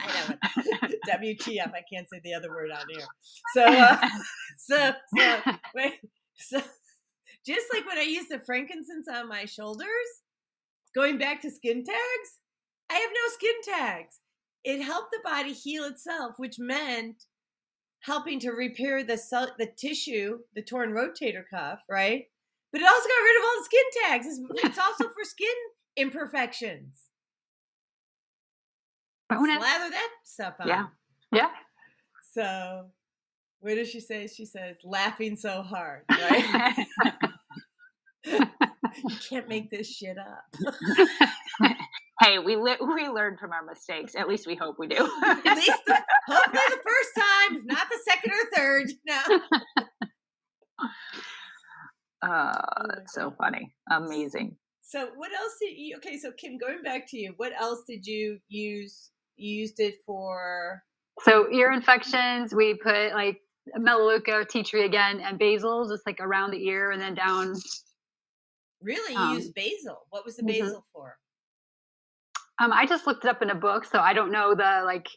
I 0.00 0.06
know 0.06 0.34
it. 0.82 1.00
WTF, 1.08 1.72
I 1.72 1.82
can't 1.92 2.08
say 2.10 2.20
the 2.24 2.34
other 2.34 2.50
word 2.50 2.70
on 2.70 2.86
here. 2.88 3.04
So, 3.54 3.64
uh, 3.64 4.08
so, 4.58 4.92
so, 5.16 5.36
wait, 5.74 5.94
so, 6.36 6.60
just 7.46 7.66
like 7.72 7.86
when 7.86 7.98
I 7.98 8.02
used 8.02 8.30
the 8.30 8.38
frankincense 8.38 9.06
on 9.08 9.28
my 9.28 9.44
shoulders, 9.44 9.88
going 10.94 11.18
back 11.18 11.42
to 11.42 11.50
skin 11.50 11.84
tags, 11.84 12.38
I 12.90 12.94
have 12.94 13.10
no 13.10 13.32
skin 13.32 13.74
tags. 13.74 14.20
it 14.64 14.82
helped 14.82 15.10
the 15.12 15.20
body 15.22 15.52
heal 15.52 15.84
itself, 15.84 16.34
which 16.38 16.58
meant 16.58 17.24
helping 18.00 18.38
to 18.40 18.50
repair 18.50 19.02
the 19.02 19.18
cell, 19.18 19.48
the 19.58 19.66
tissue, 19.66 20.38
the 20.54 20.62
torn 20.62 20.92
rotator 20.92 21.42
cuff, 21.50 21.80
right? 21.88 22.24
But 22.72 22.80
it 22.80 22.86
also 22.86 23.08
got 23.08 23.24
rid 23.24 23.36
of 23.36 23.44
all 23.44 23.58
the 23.58 23.64
skin 23.64 24.02
tags. 24.04 24.26
It's, 24.26 24.40
it's 24.64 24.78
also 24.78 25.04
for 25.04 25.24
skin 25.24 25.48
imperfections. 25.96 27.02
Bonus. 29.30 29.58
Slather 29.58 29.90
that 29.90 30.10
stuff 30.24 30.54
on. 30.60 30.68
Yeah. 30.68 30.86
Yeah. 31.32 31.50
So, 32.32 32.86
what 33.60 33.76
does 33.76 33.88
she 33.88 34.00
say? 34.00 34.26
She 34.26 34.44
says, 34.44 34.76
laughing 34.84 35.36
so 35.36 35.62
hard, 35.62 36.02
right? 36.10 36.86
you 38.24 39.16
can't 39.28 39.48
make 39.48 39.70
this 39.70 39.88
shit 39.88 40.16
up. 40.18 40.44
hey, 42.20 42.38
we 42.38 42.56
li- 42.56 42.76
we 42.80 43.08
learn 43.08 43.36
from 43.38 43.52
our 43.52 43.64
mistakes. 43.64 44.14
At 44.14 44.28
least 44.28 44.46
we 44.46 44.54
hope 44.54 44.76
we 44.78 44.86
do. 44.86 44.96
At 45.24 45.56
least, 45.56 45.72
the, 45.86 45.98
hopefully, 46.26 46.62
the 46.70 46.80
first 46.84 47.10
time, 47.16 47.66
not 47.66 47.86
the 47.90 47.98
second 48.04 48.32
or 48.32 48.56
third. 48.56 48.92
No. 49.06 49.40
Uh, 52.22 52.60
that's 52.94 53.14
so 53.14 53.34
funny. 53.38 53.74
Amazing. 53.90 54.56
So, 54.82 55.08
what 55.16 55.32
else 55.32 55.54
did 55.60 55.76
you? 55.76 55.96
Okay, 55.96 56.18
so 56.18 56.30
Kim, 56.32 56.58
going 56.58 56.82
back 56.82 57.08
to 57.10 57.18
you, 57.18 57.34
what 57.36 57.52
else 57.58 57.82
did 57.88 58.06
you 58.06 58.38
use? 58.48 59.10
You 59.36 59.60
used 59.62 59.80
it 59.80 59.96
for. 60.06 60.82
So 61.20 61.50
ear 61.52 61.72
infections, 61.72 62.54
we 62.54 62.74
put 62.74 63.12
like 63.12 63.40
melaleuca, 63.76 64.44
tea 64.48 64.62
tree 64.62 64.84
again, 64.84 65.20
and 65.20 65.38
basil, 65.38 65.88
just 65.88 66.06
like 66.06 66.18
around 66.20 66.50
the 66.50 66.64
ear 66.66 66.90
and 66.90 67.00
then 67.00 67.14
down. 67.14 67.54
Really, 68.84 69.14
you 69.14 69.18
Um, 69.18 69.34
used 69.36 69.54
basil. 69.54 70.06
What 70.10 70.24
was 70.26 70.36
the 70.36 70.42
mhm. 70.42 70.60
basil 70.60 70.84
for? 70.92 71.16
Um, 72.60 72.72
I 72.72 72.86
just 72.86 73.06
looked 73.06 73.24
it 73.24 73.28
up 73.30 73.42
in 73.42 73.50
a 73.50 73.54
book, 73.54 73.84
so 73.84 73.98
I 73.98 74.12
don't 74.12 74.30
know 74.30 74.54
the 74.54 74.82
like 74.84 75.08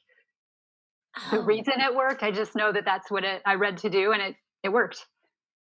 the 1.31 1.39
Oh, 1.39 1.43
reason 1.43 1.79
it 1.81 1.93
worked. 1.93 2.23
I 2.23 2.31
just 2.31 2.55
know 2.55 2.71
that 2.71 2.85
that's 2.85 3.11
what 3.11 3.23
it 3.23 3.41
I 3.45 3.55
read 3.55 3.77
to 3.79 3.89
do, 3.89 4.13
and 4.13 4.21
it 4.21 4.35
it 4.63 4.69
worked. 4.69 5.05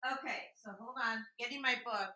Okay, 0.06 0.44
so 0.56 0.72
hold 0.80 0.96
on. 1.04 1.26
Getting 1.38 1.62
my 1.62 1.76
book. 1.84 2.14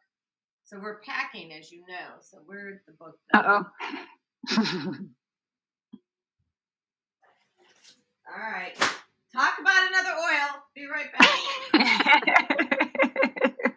So 0.63 0.79
we're 0.79 1.01
packing, 1.01 1.51
as 1.53 1.71
you 1.71 1.85
know. 1.87 2.15
So 2.21 2.39
where's 2.45 2.79
the 2.87 2.93
book? 2.93 3.19
Uh 3.33 3.43
oh. 3.45 3.65
All 8.27 8.39
right. 8.41 8.75
Talk 9.35 9.59
about 9.59 9.87
another 9.89 10.15
oil. 10.15 10.63
Be 10.73 10.87
right 10.87 11.11
back. 11.73 13.57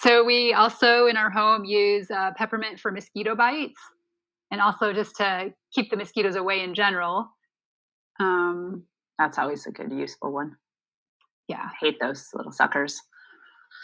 So 0.00 0.24
we 0.24 0.54
also 0.54 1.08
in 1.08 1.18
our 1.18 1.28
home 1.28 1.66
use 1.66 2.10
uh, 2.10 2.30
peppermint 2.34 2.80
for 2.80 2.90
mosquito 2.90 3.34
bites, 3.34 3.78
and 4.50 4.60
also 4.60 4.94
just 4.94 5.14
to 5.16 5.52
keep 5.74 5.90
the 5.90 5.96
mosquitoes 5.96 6.36
away 6.36 6.62
in 6.62 6.74
general. 6.74 7.28
Um, 8.18 8.84
That's 9.18 9.36
always 9.38 9.66
a 9.66 9.70
good, 9.70 9.92
useful 9.92 10.32
one. 10.32 10.56
yeah, 11.48 11.64
I 11.64 11.72
hate 11.80 11.98
those 12.00 12.28
little 12.34 12.52
suckers. 12.52 13.00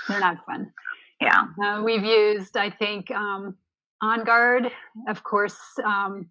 they're 0.08 0.20
not 0.20 0.38
fun. 0.46 0.72
Yeah. 1.20 1.44
Uh, 1.62 1.82
we've 1.84 2.04
used, 2.04 2.56
I 2.56 2.70
think, 2.70 3.10
um, 3.10 3.54
On 4.02 4.24
Guard, 4.24 4.70
of 5.08 5.22
course. 5.22 5.58
Um, 5.84 6.30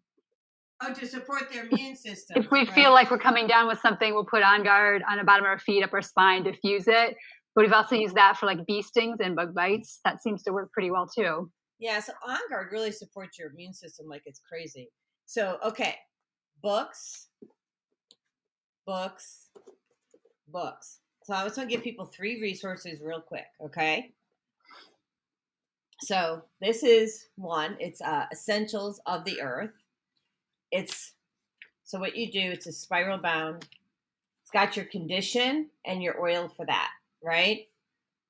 oh, 0.81 0.93
to 0.93 1.05
support 1.05 1.51
their 1.51 1.67
immune 1.67 1.95
system. 1.95 2.41
if 2.41 2.49
we 2.49 2.65
feel 2.65 2.91
like 2.91 3.11
we're 3.11 3.19
coming 3.19 3.45
down 3.45 3.67
with 3.67 3.79
something, 3.79 4.15
we'll 4.15 4.25
put 4.25 4.41
On 4.41 4.63
Guard 4.63 5.03
on 5.07 5.17
the 5.17 5.23
bottom 5.23 5.45
of 5.45 5.49
our 5.49 5.59
feet, 5.59 5.83
up 5.83 5.93
our 5.93 6.01
spine, 6.01 6.43
diffuse 6.43 6.87
it. 6.87 7.15
But 7.55 7.63
we've 7.63 7.73
also 7.73 7.95
used 7.95 8.15
that 8.15 8.37
for 8.37 8.45
like 8.45 8.65
bee 8.67 8.81
stings 8.81 9.17
and 9.21 9.35
bug 9.35 9.55
bites. 9.55 10.01
That 10.03 10.21
seems 10.21 10.43
to 10.43 10.51
work 10.51 10.71
pretty 10.73 10.91
well 10.91 11.07
too. 11.07 11.49
Yeah, 11.79 11.99
so 11.99 12.13
On 12.27 12.37
Guard 12.49 12.69
really 12.71 12.91
supports 12.91 13.39
your 13.39 13.49
immune 13.49 13.73
system 13.73 14.07
like 14.07 14.23
it's 14.25 14.41
crazy. 14.47 14.89
So, 15.25 15.57
okay, 15.65 15.95
books, 16.61 17.27
books, 18.85 19.49
books. 20.47 20.99
So, 21.23 21.33
I 21.33 21.43
was 21.43 21.55
going 21.55 21.67
to 21.67 21.73
give 21.73 21.83
people 21.83 22.05
three 22.05 22.39
resources 22.41 23.01
real 23.01 23.19
quick, 23.19 23.47
okay? 23.59 24.13
So, 26.01 26.43
this 26.61 26.83
is 26.83 27.27
one 27.35 27.75
it's 27.79 28.01
uh, 28.01 28.25
Essentials 28.31 29.01
of 29.05 29.25
the 29.25 29.41
Earth. 29.41 29.73
It's 30.71 31.13
so 31.83 31.99
what 31.99 32.15
you 32.15 32.31
do, 32.31 32.39
it's 32.39 32.67
a 32.67 32.71
spiral 32.71 33.19
bound. 33.19 33.67
It's 34.41 34.51
got 34.51 34.75
your 34.75 34.85
condition 34.85 35.69
and 35.85 36.01
your 36.01 36.19
oil 36.19 36.47
for 36.47 36.65
that, 36.65 36.89
right? 37.25 37.61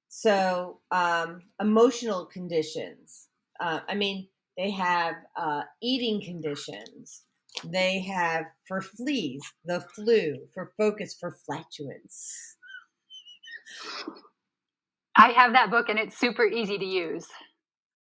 So, 0.07 0.80
um, 0.91 1.41
emotional 1.59 2.26
conditions. 2.26 3.27
Uh, 3.59 3.81
I 3.88 3.95
mean, 3.95 4.27
they 4.57 4.72
have 4.72 5.15
uh, 5.35 5.63
eating 5.81 6.22
conditions. 6.23 7.23
They 7.65 7.99
have 8.01 8.45
for 8.67 8.81
fleas, 8.81 9.41
the 9.65 9.81
flu, 9.93 10.38
for 10.53 10.72
focus, 10.77 11.15
for 11.19 11.38
flatulence. 11.45 12.55
I 15.17 15.30
have 15.30 15.53
that 15.53 15.72
book 15.72 15.89
and 15.89 15.97
it's 15.99 16.17
super 16.17 16.45
easy 16.45 16.77
to 16.77 16.85
use. 16.85 17.26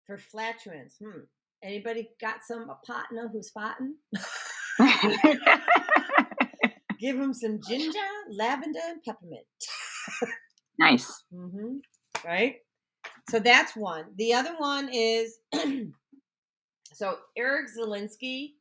For 0.07 0.17
flatulence, 0.17 0.95
hmm. 1.01 1.21
Anybody 1.63 2.09
got 2.19 2.37
some 2.43 2.69
a 2.69 2.75
partner 2.85 3.29
who's 3.31 3.51
fighting? 3.51 3.95
Give 6.99 7.17
them 7.17 7.33
some 7.35 7.59
ginger, 7.67 7.99
lavender, 8.31 8.79
and 8.89 9.03
peppermint. 9.03 9.45
nice. 10.81 11.23
hmm 11.33 11.77
Right? 12.25 12.57
So 13.29 13.39
that's 13.39 13.75
one. 13.75 14.05
The 14.17 14.33
other 14.33 14.55
one 14.57 14.89
is 14.93 15.39
so 16.93 17.17
Eric 17.37 17.67
Zielinski. 17.77 18.53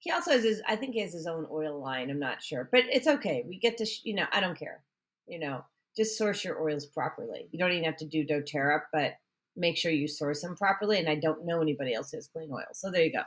He 0.00 0.12
also 0.12 0.32
has 0.32 0.44
his, 0.44 0.62
I 0.68 0.76
think 0.76 0.94
he 0.94 1.00
has 1.02 1.12
his 1.14 1.26
own 1.26 1.46
oil 1.50 1.80
line. 1.80 2.10
I'm 2.10 2.20
not 2.20 2.42
sure, 2.42 2.68
but 2.72 2.84
it's 2.90 3.08
okay. 3.08 3.44
We 3.48 3.58
get 3.58 3.78
to, 3.78 3.86
sh- 3.86 4.02
you 4.04 4.14
know, 4.14 4.26
I 4.32 4.40
don't 4.40 4.58
care. 4.58 4.82
You 5.28 5.40
know, 5.40 5.64
just 5.96 6.18
source 6.18 6.44
your 6.44 6.62
oils 6.62 6.86
properly. 6.86 7.48
You 7.52 7.58
don't 7.58 7.72
even 7.72 7.84
have 7.84 7.96
to 7.98 8.06
do 8.06 8.26
doTERRA, 8.26 8.82
but 8.92 9.14
make 9.56 9.76
sure 9.76 9.92
you 9.92 10.08
source 10.08 10.42
them 10.42 10.56
properly. 10.56 10.98
And 10.98 11.08
I 11.08 11.16
don't 11.16 11.46
know 11.46 11.60
anybody 11.62 11.94
else 11.94 12.12
who 12.12 12.18
has 12.18 12.28
clean 12.28 12.50
oils. 12.52 12.74
So 12.80 12.90
there 12.90 13.04
you 13.04 13.12
go. 13.12 13.22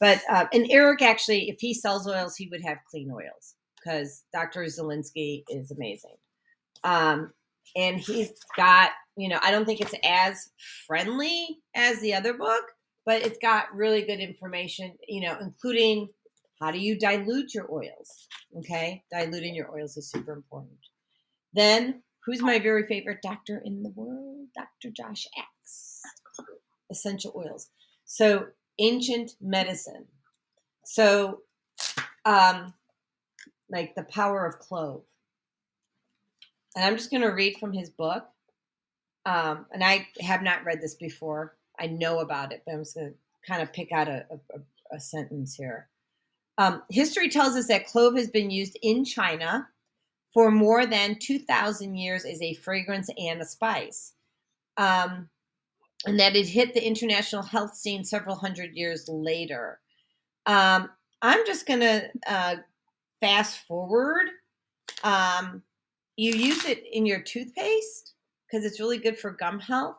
But, 0.00 0.22
uh, 0.30 0.46
and 0.52 0.66
Eric 0.70 1.02
actually, 1.02 1.50
if 1.50 1.60
he 1.60 1.74
sells 1.74 2.08
oils, 2.08 2.36
he 2.36 2.48
would 2.48 2.62
have 2.64 2.78
clean 2.90 3.10
oils 3.12 3.56
because 3.76 4.24
Dr. 4.32 4.62
Zielinski 4.64 5.44
is 5.50 5.70
amazing. 5.70 6.16
Um, 6.84 7.32
and 7.76 7.98
he's 7.98 8.32
got 8.56 8.90
you 9.16 9.28
know 9.28 9.38
i 9.42 9.50
don't 9.50 9.64
think 9.64 9.80
it's 9.80 9.94
as 10.04 10.50
friendly 10.86 11.58
as 11.74 12.00
the 12.00 12.14
other 12.14 12.34
book 12.34 12.64
but 13.06 13.22
it's 13.22 13.38
got 13.38 13.74
really 13.74 14.02
good 14.02 14.20
information 14.20 14.94
you 15.08 15.20
know 15.20 15.36
including 15.40 16.08
how 16.60 16.70
do 16.70 16.78
you 16.78 16.98
dilute 16.98 17.54
your 17.54 17.72
oils 17.72 18.28
okay? 18.56 19.02
Diluting 19.10 19.54
your 19.54 19.70
oils 19.72 19.96
is 19.96 20.10
super 20.10 20.32
important. 20.32 20.78
Then 21.52 22.02
who's 22.24 22.42
my 22.42 22.58
very 22.58 22.86
favorite 22.86 23.22
doctor 23.22 23.62
in 23.64 23.82
the 23.82 23.90
world? 23.90 24.48
Dr 24.54 24.92
josh 24.94 25.26
Axe 25.38 26.00
essential 26.90 27.32
oils. 27.36 27.70
So 28.04 28.46
ancient 28.78 29.32
medicine. 29.40 30.06
So 30.84 31.40
um 32.24 32.74
like 33.70 33.94
the 33.94 34.04
power 34.04 34.44
of 34.44 34.58
clove 34.58 35.04
and 36.76 36.84
I'm 36.84 36.96
just 36.96 37.10
going 37.10 37.22
to 37.22 37.28
read 37.28 37.56
from 37.58 37.72
his 37.72 37.90
book. 37.90 38.26
Um, 39.26 39.66
and 39.72 39.84
I 39.84 40.08
have 40.20 40.42
not 40.42 40.64
read 40.64 40.80
this 40.80 40.94
before. 40.94 41.56
I 41.78 41.86
know 41.86 42.20
about 42.20 42.52
it, 42.52 42.62
but 42.64 42.72
I'm 42.72 42.82
just 42.82 42.94
going 42.94 43.12
to 43.12 43.14
kind 43.46 43.62
of 43.62 43.72
pick 43.72 43.92
out 43.92 44.08
a, 44.08 44.26
a, 44.54 44.96
a 44.96 45.00
sentence 45.00 45.54
here. 45.54 45.88
Um, 46.58 46.82
history 46.90 47.28
tells 47.28 47.56
us 47.56 47.68
that 47.68 47.86
clove 47.86 48.16
has 48.16 48.28
been 48.28 48.50
used 48.50 48.78
in 48.82 49.04
China 49.04 49.68
for 50.32 50.50
more 50.50 50.86
than 50.86 51.18
2,000 51.18 51.94
years 51.96 52.24
as 52.24 52.40
a 52.40 52.54
fragrance 52.54 53.10
and 53.18 53.40
a 53.40 53.44
spice. 53.44 54.12
Um, 54.76 55.28
and 56.06 56.18
that 56.18 56.36
it 56.36 56.46
hit 56.46 56.72
the 56.72 56.86
international 56.86 57.42
health 57.42 57.74
scene 57.74 58.04
several 58.04 58.36
hundred 58.36 58.74
years 58.74 59.08
later. 59.08 59.80
Um, 60.46 60.88
I'm 61.20 61.44
just 61.46 61.66
going 61.66 61.80
to 61.80 62.08
uh, 62.26 62.56
fast 63.20 63.66
forward. 63.66 64.28
Um, 65.04 65.62
you 66.20 66.34
use 66.34 66.66
it 66.66 66.84
in 66.92 67.06
your 67.06 67.22
toothpaste 67.22 68.12
because 68.46 68.66
it's 68.66 68.78
really 68.78 68.98
good 68.98 69.18
for 69.18 69.30
gum 69.30 69.58
health. 69.58 69.96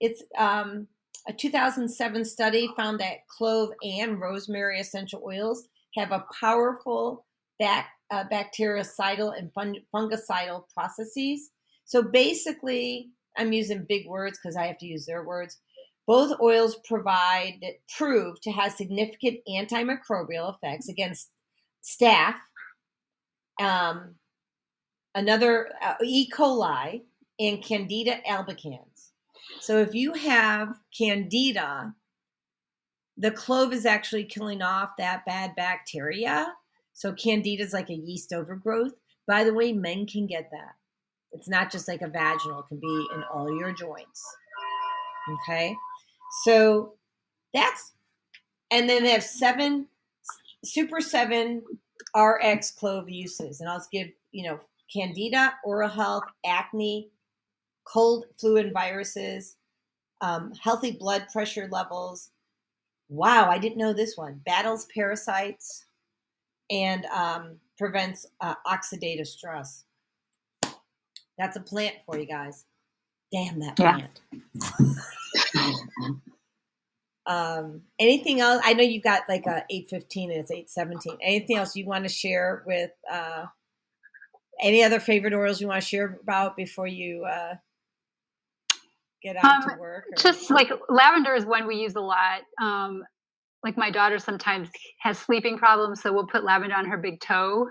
It's 0.00 0.22
um, 0.38 0.86
a 1.28 1.32
2007 1.34 2.24
study 2.24 2.70
found 2.74 3.00
that 3.00 3.28
clove 3.28 3.72
and 3.82 4.18
rosemary 4.18 4.80
essential 4.80 5.22
oils 5.22 5.68
have 5.94 6.10
a 6.10 6.24
powerful 6.40 7.26
bac- 7.58 7.90
uh, 8.10 8.24
bactericidal 8.32 9.36
and 9.38 9.52
fun- 9.52 9.82
fungicidal 9.94 10.62
processes. 10.72 11.50
So 11.84 12.02
basically, 12.02 13.10
I'm 13.36 13.52
using 13.52 13.84
big 13.86 14.06
words 14.06 14.38
because 14.42 14.56
I 14.56 14.68
have 14.68 14.78
to 14.78 14.86
use 14.86 15.04
their 15.04 15.26
words. 15.26 15.58
Both 16.06 16.40
oils 16.40 16.78
provide 16.86 17.60
prove 17.94 18.40
to 18.40 18.52
have 18.52 18.72
significant 18.72 19.40
antimicrobial 19.46 20.54
effects 20.54 20.88
against 20.88 21.28
staph, 21.84 22.36
um, 23.60 24.14
another 25.14 25.70
uh, 25.82 25.94
E. 26.02 26.30
coli, 26.30 27.02
and 27.40 27.62
Candida 27.62 28.20
albicans. 28.28 29.10
So 29.60 29.78
if 29.78 29.94
you 29.94 30.12
have 30.14 30.78
Candida, 30.96 31.94
the 33.16 33.30
clove 33.32 33.72
is 33.72 33.84
actually 33.84 34.24
killing 34.24 34.62
off 34.62 34.90
that 34.98 35.26
bad 35.26 35.54
bacteria. 35.56 36.54
So 36.92 37.12
candida 37.12 37.62
is 37.62 37.72
like 37.72 37.90
a 37.90 37.94
yeast 37.94 38.32
overgrowth. 38.32 38.92
By 39.26 39.44
the 39.44 39.52
way, 39.52 39.72
men 39.72 40.06
can 40.06 40.26
get 40.26 40.50
that. 40.52 40.74
It's 41.32 41.48
not 41.48 41.70
just 41.70 41.88
like 41.88 42.00
a 42.00 42.08
vaginal, 42.08 42.60
it 42.60 42.68
can 42.68 42.80
be 42.80 43.06
in 43.14 43.22
all 43.24 43.54
your 43.58 43.72
joints. 43.72 44.24
Okay. 45.44 45.76
So 46.44 46.94
that's, 47.52 47.92
and 48.70 48.88
then 48.88 49.02
they 49.02 49.10
have 49.10 49.24
seven, 49.24 49.86
super 50.64 51.00
seven 51.00 51.62
RX 52.16 52.70
clove 52.70 53.10
uses. 53.10 53.60
And 53.60 53.68
I'll 53.68 53.78
just 53.78 53.90
give, 53.90 54.08
you 54.32 54.48
know, 54.48 54.60
candida, 54.92 55.54
oral 55.64 55.88
health, 55.88 56.24
acne, 56.44 57.10
cold 57.84 58.26
flu 58.38 58.56
and 58.58 58.72
viruses, 58.72 59.56
um, 60.20 60.52
healthy 60.62 60.92
blood 60.92 61.26
pressure 61.32 61.68
levels. 61.70 62.30
Wow, 63.08 63.48
I 63.48 63.58
didn't 63.58 63.78
know 63.78 63.92
this 63.92 64.16
one. 64.16 64.40
Battles 64.44 64.86
parasites 64.94 65.86
and 66.70 67.06
um, 67.06 67.56
prevents 67.78 68.26
uh, 68.40 68.54
oxidative 68.66 69.26
stress. 69.26 69.84
That's 71.38 71.56
a 71.56 71.60
plant 71.60 71.96
for 72.04 72.18
you 72.18 72.26
guys. 72.26 72.64
Damn 73.32 73.60
that 73.60 73.78
Yeah. 73.78 73.98
plant. 73.98 74.20
um, 77.26 77.82
anything 77.98 78.40
else? 78.40 78.60
I 78.64 78.72
know 78.74 78.82
you've 78.82 79.04
got 79.04 79.22
like 79.28 79.46
a 79.46 79.64
eight 79.70 79.88
fifteen 79.88 80.30
and 80.30 80.40
it's 80.40 80.50
eight 80.50 80.68
seventeen. 80.70 81.16
Anything 81.22 81.56
else 81.56 81.76
you 81.76 81.86
want 81.86 82.04
to 82.04 82.12
share 82.12 82.62
with? 82.66 82.90
Uh, 83.10 83.46
any 84.60 84.82
other 84.82 85.00
favorite 85.00 85.32
oils 85.34 85.60
you 85.60 85.68
want 85.68 85.82
to 85.82 85.86
share 85.88 86.18
about 86.22 86.56
before 86.56 86.86
you 86.86 87.24
uh, 87.24 87.54
get 89.22 89.36
out 89.36 89.62
to 89.62 89.72
Um, 89.72 89.78
work? 89.78 90.04
or- 90.10 90.16
Just 90.16 90.50
like 90.50 90.68
lavender 90.88 91.34
is 91.34 91.44
one 91.44 91.66
we 91.66 91.76
use 91.76 91.94
a 91.96 92.00
lot. 92.00 92.42
Um, 92.60 93.04
like 93.64 93.76
my 93.76 93.90
daughter 93.90 94.18
sometimes 94.18 94.68
has 95.00 95.18
sleeping 95.18 95.58
problems, 95.58 96.00
so 96.02 96.12
we'll 96.12 96.26
put 96.26 96.44
lavender 96.44 96.74
on 96.76 96.86
her 96.86 96.96
big 96.96 97.20
toe. 97.20 97.68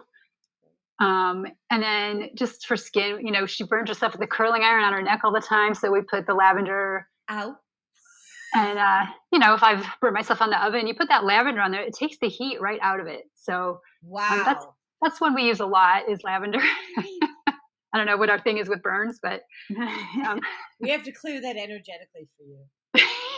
Um, 0.99 1.45
and 1.69 1.81
then 1.83 2.29
just 2.35 2.65
for 2.65 2.75
skin, 2.75 3.19
you 3.25 3.31
know, 3.31 3.45
she 3.45 3.63
burns 3.63 3.89
herself 3.89 4.13
with 4.13 4.19
the 4.21 4.27
curling 4.27 4.63
iron 4.63 4.83
on 4.83 4.93
her 4.93 5.01
neck 5.01 5.21
all 5.23 5.31
the 5.31 5.39
time, 5.39 5.73
so 5.75 5.91
we 5.91 6.01
put 6.01 6.25
the 6.25 6.33
lavender. 6.33 7.07
Ow. 7.29 7.55
And 8.55 8.79
uh, 8.79 9.05
you 9.31 9.39
know, 9.39 9.53
if 9.53 9.61
I've 9.61 9.85
burnt 10.01 10.13
myself 10.15 10.41
on 10.41 10.49
the 10.49 10.61
oven, 10.65 10.87
you 10.87 10.95
put 10.95 11.09
that 11.09 11.23
lavender 11.23 11.61
on 11.61 11.71
there, 11.71 11.81
it 11.81 11.93
takes 11.93 12.17
the 12.19 12.29
heat 12.29 12.59
right 12.61 12.79
out 12.81 12.99
of 12.99 13.07
it. 13.07 13.25
So 13.35 13.81
Wow. 14.01 14.41
that's- 14.45 14.65
that's 15.01 15.21
one 15.21 15.35
we 15.35 15.43
use 15.43 15.59
a 15.59 15.65
lot 15.65 16.09
is 16.09 16.23
lavender. 16.23 16.59
I 17.93 17.97
don't 17.97 18.05
know 18.05 18.17
what 18.17 18.29
our 18.29 18.39
thing 18.39 18.57
is 18.57 18.67
with 18.67 18.81
burns, 18.83 19.19
but 19.21 19.41
um, 20.25 20.39
we 20.79 20.89
have 20.89 21.03
to 21.03 21.11
clear 21.11 21.41
that 21.41 21.55
energetically 21.55 22.27
for 22.37 22.43
you. 22.43 22.63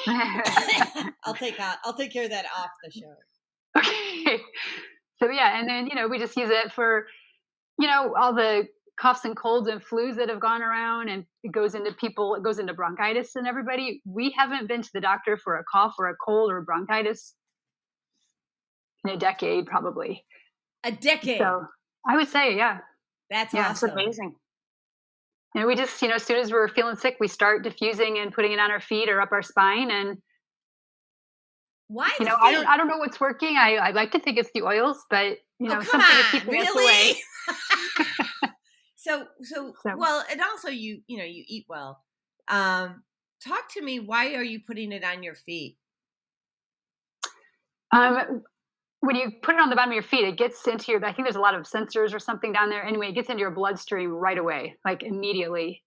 I'll 1.24 1.36
take 1.36 1.60
out, 1.60 1.78
I'll 1.84 1.94
take 1.94 2.12
care 2.12 2.24
of 2.24 2.32
that 2.32 2.46
off 2.58 2.70
the 2.84 2.92
show. 2.92 3.16
okay. 3.78 4.42
So 5.22 5.30
yeah, 5.30 5.60
and 5.60 5.70
then 5.70 5.88
you 5.88 5.96
know 5.96 6.08
we 6.08 6.18
just 6.18 6.36
use 6.36 6.50
it 6.50 6.72
for 6.72 7.06
you 7.78 7.88
know 7.88 8.16
all 8.20 8.34
the 8.34 8.68
coughs 9.00 9.24
and 9.24 9.36
colds 9.36 9.68
and 9.68 9.82
flus 9.82 10.16
that 10.18 10.30
have 10.30 10.40
gone 10.40 10.62
around, 10.62 11.10
and 11.10 11.26
it 11.44 11.52
goes 11.52 11.76
into 11.76 11.94
people, 11.94 12.36
it 12.36 12.44
goes 12.44 12.60
into 12.60 12.74
bronchitis 12.74 13.36
and 13.36 13.48
everybody. 13.48 14.02
We 14.06 14.34
haven't 14.38 14.68
been 14.68 14.82
to 14.82 14.90
the 14.94 15.02
doctor 15.02 15.38
for 15.38 15.58
a 15.58 15.64
cough 15.72 15.94
or 16.00 16.10
a 16.10 16.16
cold 16.16 16.52
or 16.52 16.62
bronchitis 16.62 17.36
in 19.06 19.12
a 19.12 19.18
decade, 19.18 19.68
probably. 19.68 20.26
A 20.84 20.92
decade. 20.92 21.40
So 21.40 21.66
I 22.08 22.16
would 22.16 22.28
say, 22.28 22.56
yeah. 22.56 22.80
That's 23.30 23.54
yeah, 23.54 23.68
That's 23.68 23.84
awesome. 23.84 23.98
amazing. 23.98 24.36
And 25.56 25.66
we 25.66 25.76
just, 25.76 26.02
you 26.02 26.08
know, 26.08 26.16
as 26.16 26.24
soon 26.24 26.38
as 26.38 26.52
we're 26.52 26.68
feeling 26.68 26.96
sick, 26.96 27.18
we 27.20 27.28
start 27.28 27.64
diffusing 27.64 28.20
and 28.20 28.32
putting 28.32 28.52
it 28.52 28.60
on 28.60 28.72
our 28.72 28.80
feet 28.80 29.10
or 29.10 29.20
up 29.20 29.32
our 29.32 29.42
spine. 29.42 29.90
And 29.92 30.18
Why? 31.88 32.12
you 32.20 32.26
know, 32.26 32.36
I 32.40 32.52
don't. 32.52 32.68
I 32.68 32.78
don't 32.78 32.88
know 32.88 32.98
what's 32.98 33.20
working. 33.20 33.58
I, 33.58 33.76
I 33.76 33.92
like 33.92 34.12
to 34.12 34.20
think 34.20 34.38
it's 34.38 34.52
the 34.54 34.62
oils, 34.62 35.04
but 35.10 35.38
you 35.60 35.68
know, 35.68 35.80
oh, 35.80 35.82
something 35.82 36.18
is 36.18 36.26
on, 36.26 36.40
keeping 36.40 36.62
us 36.62 36.76
away. 36.76 37.16
so, 38.96 39.26
so, 39.42 39.74
So- 39.84 39.98
well, 39.98 40.24
and 40.32 40.40
also 40.42 40.70
you, 40.70 41.02
you 41.08 41.18
know, 41.18 41.24
you 41.24 41.44
eat 41.48 41.66
well. 41.68 42.04
Um, 42.48 43.04
talk 43.44 43.72
to 43.74 43.82
me. 43.82 44.00
Why 44.00 44.36
are 44.36 44.44
you 44.44 44.60
putting 44.66 44.92
it 44.92 45.04
on 45.04 45.24
your 45.24 45.36
feet? 45.36 45.78
Um, 47.92 48.44
when 49.02 49.16
you 49.16 49.32
put 49.42 49.56
it 49.56 49.62
on 49.62 49.70
the 49.70 49.76
bottom 49.76 49.92
of 49.92 49.96
your 49.96 50.04
feet, 50.04 50.26
it 50.26 50.38
gets 50.38 50.68
into 50.68 50.92
your. 50.92 51.04
I 51.06 51.14
think 51.14 51.26
there's 51.26 51.36
a 51.36 51.42
lot 51.42 51.56
of 51.56 51.64
sensors 51.64 52.14
or 52.14 52.20
something 52.20 52.52
down 52.52 52.70
there. 52.70 52.84
Anyway, 52.84 53.10
it 53.10 53.14
gets 53.14 53.30
into 53.30 53.42
your 53.42 53.52
bloodstream 53.52 54.12
right 54.12 54.38
away, 54.38 54.76
like 54.86 55.04
immediately, 55.04 55.84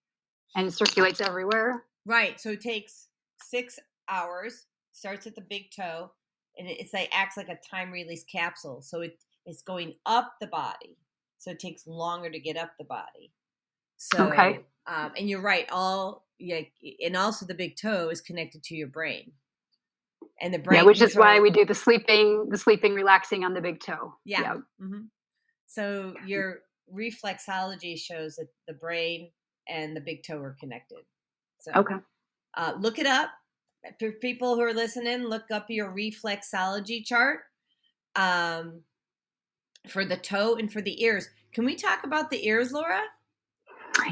and 0.56 0.72
circulates 0.72 1.20
everywhere. 1.20 1.84
Right. 2.06 2.40
So 2.40 2.51
it 2.51 2.60
takes 2.60 3.09
six 3.39 3.78
hours. 4.09 4.66
Starts 4.94 5.26
at 5.26 5.34
the 5.34 5.43
big 5.48 5.70
toe, 5.74 6.12
and 6.59 6.68
it's 6.68 6.93
like 6.93 7.09
acts 7.12 7.36
like 7.39 7.48
a 7.48 7.59
time 7.68 7.90
release 7.90 8.24
capsule. 8.24 8.82
So 8.82 9.01
it 9.01 9.18
it's 9.47 9.62
going 9.62 9.94
up 10.06 10.34
the 10.40 10.47
body. 10.48 10.98
So 11.39 11.51
it 11.51 11.59
takes 11.59 11.86
longer 11.86 12.30
to 12.30 12.39
get 12.39 12.56
up 12.56 12.72
the 12.78 12.84
body. 12.84 13.32
So 13.97 14.30
Okay. 14.30 14.60
um, 14.86 15.12
and 15.16 15.28
you're 15.28 15.40
right. 15.40 15.66
All 15.72 16.26
yeah, 16.39 16.60
and 17.05 17.16
also 17.16 17.47
the 17.47 17.55
big 17.55 17.76
toe 17.76 18.10
is 18.10 18.20
connected 18.20 18.62
to 18.64 18.74
your 18.74 18.89
brain, 18.89 19.32
and 20.40 20.53
the 20.55 20.59
brain. 20.59 20.78
Yeah, 20.78 20.85
which 20.85 21.03
is 21.03 21.15
why 21.15 21.40
we 21.40 21.51
do 21.51 21.65
the 21.65 21.74
sleeping, 21.74 22.49
the 22.51 22.59
sleeping, 22.59 22.94
relaxing 22.94 23.44
on 23.44 23.55
the 23.55 23.61
big 23.61 23.81
toe. 23.81 24.15
Yeah. 24.24 24.55
hmm 24.81 25.03
So 25.66 26.15
your 26.27 26.61
reflexology 26.94 27.99
shows 27.99 28.36
that 28.36 28.49
the 28.66 28.74
brain 28.74 29.31
and 29.69 29.97
the 29.97 30.01
big 30.01 30.23
toe 30.24 30.39
are 30.39 30.57
connected. 30.61 30.99
So 31.61 31.73
Okay. 31.74 31.97
uh, 32.57 32.74
look 32.78 32.99
it 32.99 33.07
up. 33.07 33.31
For 33.99 34.12
people 34.12 34.55
who 34.55 34.62
are 34.62 34.74
listening, 34.74 35.24
look 35.24 35.51
up 35.51 35.66
your 35.69 35.93
reflexology 35.93 37.05
chart 37.05 37.40
um, 38.16 38.82
for 39.89 40.05
the 40.05 40.16
toe 40.16 40.57
and 40.57 40.73
for 40.73 40.81
the 40.82 41.03
ears. 41.03 41.28
Can 41.53 41.65
we 41.65 41.74
talk 41.74 42.05
about 42.05 42.31
the 42.31 42.47
ears, 42.47 42.73
Laura? 42.73 43.01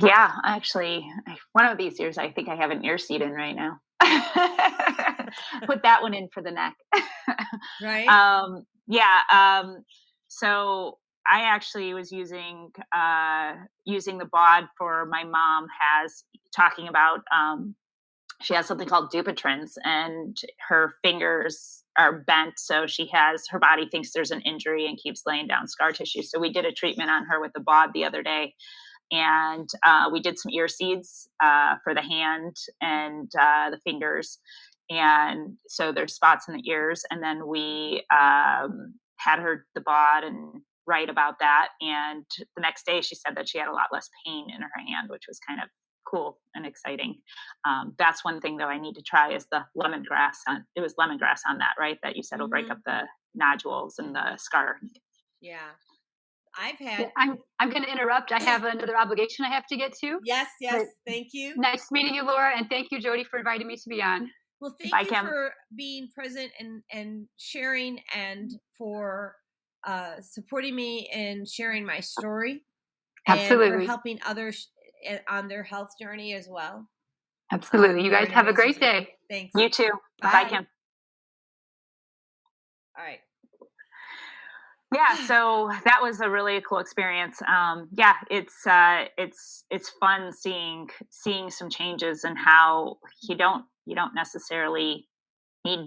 Yeah, 0.02 0.32
actually, 0.44 1.06
one 1.52 1.66
of 1.66 1.78
these 1.78 1.98
ears 2.00 2.18
I 2.18 2.30
think 2.30 2.48
I 2.48 2.56
have 2.56 2.70
an 2.70 2.84
ear 2.84 2.98
seed 2.98 3.22
in 3.22 3.32
right 3.32 3.54
now. 3.56 3.80
Put 5.66 5.82
that 5.82 6.02
one 6.02 6.14
in 6.14 6.28
for 6.32 6.42
the 6.42 6.50
neck. 6.50 6.74
Right? 7.82 8.06
um, 8.08 8.64
yeah. 8.86 9.20
Um, 9.32 9.84
so 10.28 10.98
I 11.26 11.42
actually 11.42 11.94
was 11.94 12.10
using 12.10 12.70
uh, 12.94 13.54
using 13.84 14.18
the 14.18 14.24
bod 14.24 14.64
for 14.78 15.06
my 15.06 15.24
mom 15.24 15.66
has 15.80 16.24
talking 16.54 16.88
about. 16.88 17.20
Um, 17.34 17.74
she 18.42 18.54
has 18.54 18.66
something 18.66 18.88
called 18.88 19.12
Dupuytren's, 19.12 19.76
and 19.84 20.36
her 20.68 20.94
fingers 21.02 21.84
are 21.98 22.20
bent, 22.20 22.58
so 22.58 22.86
she 22.86 23.06
has 23.12 23.46
her 23.48 23.58
body 23.58 23.86
thinks 23.88 24.12
there's 24.12 24.30
an 24.30 24.40
injury 24.42 24.86
and 24.86 24.98
keeps 24.98 25.22
laying 25.26 25.46
down 25.46 25.68
scar 25.68 25.92
tissue. 25.92 26.22
So 26.22 26.38
we 26.38 26.52
did 26.52 26.64
a 26.64 26.72
treatment 26.72 27.10
on 27.10 27.26
her 27.26 27.40
with 27.40 27.52
the 27.52 27.60
bod 27.60 27.90
the 27.92 28.04
other 28.04 28.22
day, 28.22 28.54
and 29.10 29.68
uh, 29.84 30.08
we 30.12 30.20
did 30.20 30.38
some 30.38 30.52
ear 30.52 30.68
seeds 30.68 31.28
uh, 31.42 31.76
for 31.82 31.94
the 31.94 32.02
hand 32.02 32.56
and 32.80 33.30
uh, 33.38 33.70
the 33.70 33.78
fingers. 33.84 34.38
And 34.90 35.56
so 35.68 35.92
there's 35.92 36.14
spots 36.14 36.48
in 36.48 36.54
the 36.56 36.68
ears 36.68 37.02
and 37.10 37.22
then 37.22 37.46
we 37.46 38.04
um, 38.12 38.94
had 39.18 39.38
her 39.40 39.66
the 39.74 39.80
bod 39.80 40.24
and 40.24 40.62
write 40.86 41.08
about 41.08 41.38
that. 41.40 41.68
And 41.80 42.24
the 42.56 42.60
next 42.60 42.86
day 42.86 43.00
she 43.00 43.14
said 43.14 43.36
that 43.36 43.48
she 43.48 43.58
had 43.58 43.68
a 43.68 43.72
lot 43.72 43.88
less 43.92 44.08
pain 44.26 44.46
in 44.54 44.60
her 44.62 44.70
hand 44.86 45.08
which 45.08 45.24
was 45.28 45.38
kind 45.46 45.60
of 45.62 45.68
cool 46.06 46.38
and 46.56 46.66
exciting. 46.66 47.16
Um, 47.68 47.94
that's 47.98 48.24
one 48.24 48.40
thing 48.40 48.56
though 48.56 48.64
i 48.66 48.78
need 48.80 48.94
to 48.94 49.02
try 49.02 49.32
is 49.32 49.46
the 49.52 49.64
lemongrass 49.76 50.38
on 50.48 50.64
it 50.74 50.80
was 50.80 50.94
lemongrass 50.94 51.40
on 51.48 51.58
that 51.58 51.74
right? 51.78 51.98
That 52.02 52.16
you 52.16 52.22
said 52.24 52.40
will 52.40 52.48
break 52.48 52.66
Mhm. 52.66 52.72
up 52.72 52.78
the 52.84 53.02
nodules 53.34 53.98
and 53.98 54.14
the 54.14 54.36
scar. 54.38 54.78
Yeah. 55.40 55.70
I've 56.58 56.78
had. 56.78 57.10
I'm 57.16 57.36
I'm 57.58 57.70
going 57.70 57.82
to 57.84 57.90
interrupt. 57.90 58.32
I 58.32 58.42
have 58.42 58.64
another 58.64 58.96
obligation 58.96 59.44
I 59.44 59.50
have 59.50 59.66
to 59.66 59.76
get 59.76 59.92
to. 60.02 60.18
Yes, 60.24 60.48
yes. 60.60 60.86
Thank 61.06 61.28
you. 61.32 61.54
Nice 61.56 61.86
meeting 61.90 62.14
you, 62.14 62.24
Laura, 62.24 62.52
and 62.56 62.68
thank 62.68 62.88
you, 62.90 63.00
Jody, 63.00 63.24
for 63.24 63.38
inviting 63.38 63.66
me 63.66 63.76
to 63.76 63.88
be 63.88 64.02
on. 64.02 64.28
Well, 64.60 64.74
thank 64.80 64.92
Bye, 64.92 65.00
you 65.02 65.06
Kim. 65.06 65.26
for 65.26 65.52
being 65.76 66.08
present 66.14 66.50
and 66.58 66.82
and 66.92 67.26
sharing, 67.38 68.00
and 68.14 68.50
for 68.76 69.34
uh, 69.86 70.14
supporting 70.20 70.74
me 70.74 71.08
and 71.14 71.48
sharing 71.48 71.86
my 71.86 72.00
story, 72.00 72.64
and 73.26 73.40
Absolutely. 73.40 73.78
for 73.78 73.86
helping 73.86 74.18
others 74.26 74.70
eh, 75.06 75.18
on 75.28 75.48
their 75.48 75.62
health 75.62 75.90
journey 76.00 76.34
as 76.34 76.48
well. 76.50 76.86
Absolutely. 77.52 78.00
Um, 78.00 78.04
You 78.04 78.10
guys 78.10 78.28
have 78.28 78.46
a 78.48 78.52
great 78.52 78.78
day. 78.80 79.08
Thanks. 79.28 79.52
you 79.54 79.68
too 79.68 79.90
bye, 80.20 80.30
Bye. 80.30 80.48
kim 80.48 80.66
All 82.98 83.04
right. 83.04 83.20
Yeah 84.94 85.14
so 85.26 85.70
that 85.84 86.00
was 86.02 86.20
a 86.20 86.28
really 86.28 86.60
cool 86.68 86.78
experience 86.78 87.40
um 87.42 87.88
yeah 87.92 88.14
it's 88.30 88.66
uh 88.66 89.04
it's 89.16 89.64
it's 89.70 89.88
fun 90.00 90.32
seeing 90.32 90.88
seeing 91.10 91.50
some 91.50 91.70
changes 91.70 92.24
and 92.24 92.36
how 92.36 92.96
you 93.22 93.36
don't 93.36 93.64
you 93.86 93.94
don't 93.94 94.14
necessarily 94.14 95.08
need 95.64 95.78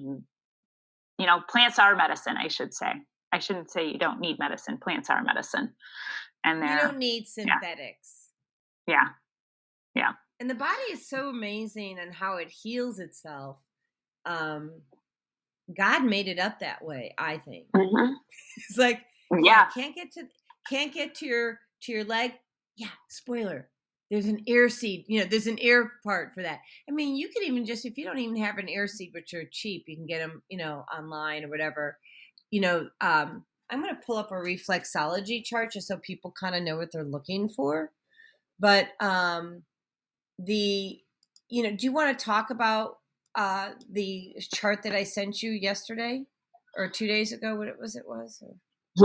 you 1.20 1.26
know 1.26 1.42
plants 1.50 1.80
are 1.80 1.96
medicine 1.96 2.36
i 2.38 2.48
should 2.48 2.74
say 2.74 2.94
i 3.32 3.40
shouldn't 3.40 3.70
say 3.70 3.88
you 3.88 3.98
don't 3.98 4.20
need 4.20 4.40
medicine 4.40 4.78
plants 4.78 5.10
are 5.10 5.24
medicine 5.24 5.74
and 6.44 6.60
You 6.60 6.68
they're 6.68 6.88
don't 6.88 6.98
need 6.98 7.28
synthetics. 7.28 8.30
Yeah. 8.88 9.10
Yeah 9.96 10.14
And 10.40 10.50
the 10.50 10.56
body 10.56 10.82
is 10.92 11.08
so 11.08 11.30
amazing 11.30 12.00
and 12.00 12.14
how 12.14 12.38
it 12.38 12.50
heals 12.50 13.00
itself. 13.00 13.58
Um, 14.26 14.82
God 15.76 16.04
made 16.04 16.28
it 16.28 16.40
up 16.40 16.60
that 16.60 16.84
way, 16.84 17.14
I 17.18 17.38
think. 17.38 17.68
Mhm. 17.76 18.16
It's 18.70 18.78
like 18.78 19.02
Yeah. 19.42 19.68
Can't 19.74 19.96
get 19.96 20.12
to 20.14 20.28
can't 20.70 20.94
get 20.94 21.16
to 21.16 21.26
your 21.26 21.60
to 21.84 21.92
your 21.92 22.04
leg. 22.04 22.34
Yeah, 22.76 22.90
spoiler. 23.10 23.70
There's 24.12 24.26
an 24.28 24.44
ear 24.48 24.70
seed. 24.70 25.06
You 25.08 25.22
know, 25.22 25.26
there's 25.26 25.48
an 25.48 25.60
ear 25.60 25.92
part 26.04 26.34
for 26.34 26.44
that. 26.44 26.60
I 26.88 26.92
mean, 26.92 27.16
you 27.16 27.30
could 27.30 27.44
even 27.44 27.66
just 27.66 27.86
if 27.86 27.98
you 27.98 28.06
don't 28.06 28.20
even 28.20 28.36
have 28.38 28.58
an 28.58 28.70
ear 28.70 28.88
seed, 28.88 29.12
which 29.14 29.34
are 29.34 29.46
cheap, 29.52 29.86
you 29.88 29.96
can 29.96 30.06
get 30.06 30.20
them, 30.20 30.44
you 30.50 30.58
know, 30.58 30.86
online 30.96 31.44
or 31.44 31.50
whatever. 31.50 31.98
You 32.52 32.62
know, 32.62 32.90
um, 33.02 33.46
I'm 33.70 33.82
going 33.82 33.96
to 33.96 34.02
pull 34.06 34.18
up 34.18 34.32
a 34.32 34.36
reflexology 34.36 35.44
chart 35.44 35.72
just 35.72 35.88
so 35.88 35.98
people 35.98 36.32
kind 36.40 36.54
of 36.56 36.62
know 36.62 36.78
what 36.78 36.92
they're 36.92 37.04
looking 37.04 37.50
for. 37.50 37.92
But 38.60 38.90
um, 39.00 39.64
the, 40.40 41.00
you 41.50 41.64
know, 41.64 41.72
do 41.72 41.86
you 41.86 41.92
want 41.94 42.18
to 42.18 42.26
talk 42.26 42.50
about 42.50 42.98
uh, 43.36 43.70
the 43.92 44.36
chart 44.54 44.84
that 44.84 44.94
I 44.94 45.04
sent 45.04 45.42
you 45.42 45.52
yesterday 45.52 46.24
or 46.78 46.90
two 46.90 47.08
days 47.08 47.32
ago? 47.32 47.56
What 47.56 47.68
it 47.68 47.76
was? 47.80 47.96
It 47.96 48.04
was. 48.08 48.42
Or? 48.42 48.56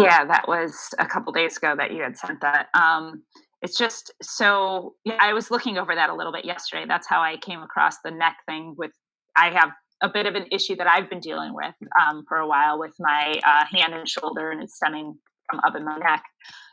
Yeah, 0.02 0.24
that 0.24 0.48
was 0.48 0.74
a 0.98 1.06
couple 1.06 1.32
days 1.32 1.56
ago 1.56 1.74
that 1.76 1.92
you 1.92 2.02
had 2.02 2.16
sent 2.16 2.40
that. 2.40 2.68
Um, 2.74 3.22
it's 3.62 3.76
just 3.76 4.12
so 4.22 4.94
yeah, 5.04 5.18
I 5.20 5.32
was 5.32 5.50
looking 5.50 5.78
over 5.78 5.94
that 5.94 6.10
a 6.10 6.14
little 6.14 6.32
bit 6.32 6.44
yesterday. 6.44 6.84
That's 6.86 7.08
how 7.08 7.20
I 7.20 7.36
came 7.38 7.60
across 7.62 7.96
the 8.04 8.10
neck 8.10 8.36
thing. 8.46 8.74
With 8.76 8.92
I 9.36 9.50
have 9.50 9.70
a 10.02 10.08
bit 10.08 10.26
of 10.26 10.34
an 10.34 10.46
issue 10.52 10.76
that 10.76 10.86
I've 10.86 11.10
been 11.10 11.20
dealing 11.20 11.54
with 11.54 11.74
um, 12.00 12.24
for 12.28 12.38
a 12.38 12.46
while 12.46 12.78
with 12.78 12.94
my 13.00 13.40
uh, 13.44 13.64
hand 13.70 13.94
and 13.94 14.08
shoulder, 14.08 14.50
and 14.50 14.62
it's 14.62 14.76
stemming 14.76 15.18
from 15.50 15.60
up 15.60 15.76
in 15.76 15.84
my 15.84 15.98
neck. 15.98 16.22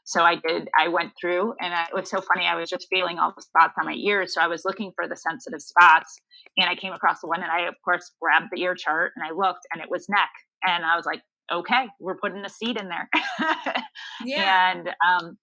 So 0.03 0.21
I 0.23 0.35
did. 0.35 0.69
I 0.77 0.87
went 0.87 1.13
through, 1.19 1.55
and 1.59 1.73
I, 1.73 1.85
it 1.85 1.95
was 1.95 2.09
so 2.09 2.21
funny. 2.21 2.45
I 2.45 2.55
was 2.55 2.69
just 2.69 2.87
feeling 2.93 3.17
all 3.17 3.33
the 3.35 3.41
spots 3.41 3.73
on 3.79 3.85
my 3.85 3.93
ears, 3.93 4.33
so 4.35 4.41
I 4.41 4.47
was 4.47 4.63
looking 4.63 4.91
for 4.95 5.07
the 5.07 5.15
sensitive 5.15 5.61
spots, 5.61 6.21
and 6.57 6.69
I 6.69 6.75
came 6.75 6.93
across 6.93 7.21
the 7.21 7.27
one, 7.27 7.41
and 7.41 7.51
I 7.51 7.61
of 7.61 7.73
course 7.83 8.11
grabbed 8.21 8.49
the 8.51 8.61
ear 8.61 8.75
chart, 8.75 9.13
and 9.15 9.25
I 9.25 9.31
looked, 9.31 9.65
and 9.73 9.81
it 9.81 9.89
was 9.89 10.07
neck, 10.07 10.29
and 10.63 10.85
I 10.85 10.95
was 10.95 11.05
like, 11.05 11.21
okay, 11.51 11.87
we're 11.99 12.17
putting 12.17 12.43
a 12.45 12.49
seed 12.49 12.79
in 12.79 12.89
there. 12.89 13.09
yeah. 14.25 14.71
And 14.71 14.89
um, 14.89 15.37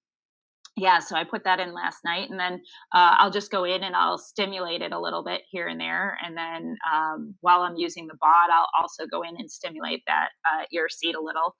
yeah, 0.77 1.01
so 1.01 1.16
I 1.16 1.24
put 1.24 1.44
that 1.44 1.61
in 1.61 1.74
last 1.74 1.99
night, 2.05 2.31
and 2.31 2.40
then 2.40 2.55
uh, 2.94 3.16
I'll 3.19 3.31
just 3.31 3.51
go 3.51 3.65
in 3.65 3.82
and 3.82 3.94
I'll 3.94 4.16
stimulate 4.16 4.81
it 4.81 4.93
a 4.93 5.01
little 5.01 5.23
bit 5.23 5.43
here 5.51 5.69
and 5.69 5.78
there, 5.78 6.16
and 6.24 6.36
then 6.36 6.77
um, 6.90 7.35
while 7.40 7.61
I'm 7.61 7.77
using 7.77 8.07
the 8.07 8.16
bod, 8.20 8.51
I'll 8.51 8.69
also 8.81 9.07
go 9.07 9.23
in 9.23 9.36
and 9.36 9.51
stimulate 9.51 10.03
that 10.07 10.28
uh, 10.51 10.65
ear 10.73 10.89
seed 10.89 11.15
a 11.15 11.23
little, 11.23 11.55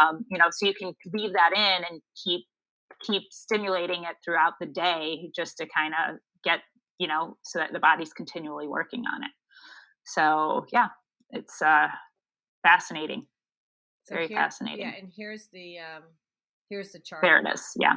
um, 0.00 0.24
you 0.30 0.38
know, 0.38 0.46
so 0.50 0.66
you 0.66 0.74
can 0.74 0.94
leave 1.12 1.32
that 1.32 1.52
in 1.54 1.84
and 1.90 2.00
keep 2.22 2.46
keep 3.04 3.22
stimulating 3.32 4.04
it 4.04 4.14
throughout 4.24 4.52
the 4.60 4.66
day, 4.66 5.30
just 5.34 5.56
to 5.56 5.66
kind 5.76 5.94
of 5.94 6.18
get 6.44 6.60
you 6.98 7.08
know, 7.08 7.36
so 7.42 7.58
that 7.58 7.72
the 7.72 7.80
body's 7.80 8.12
continually 8.12 8.68
working 8.68 9.02
on 9.12 9.24
it. 9.24 9.30
So 10.04 10.66
yeah, 10.72 10.88
it's 11.30 11.60
uh, 11.60 11.88
fascinating, 12.62 13.26
so 14.04 14.14
very 14.14 14.28
here, 14.28 14.36
fascinating. 14.36 14.86
Yeah, 14.86 14.94
and 15.00 15.10
here's 15.16 15.48
the 15.52 15.78
um, 15.78 16.02
here's 16.70 16.92
the 16.92 17.00
chart. 17.00 17.22
There 17.22 17.40
it 17.40 17.52
is. 17.52 17.72
Yeah. 17.74 17.94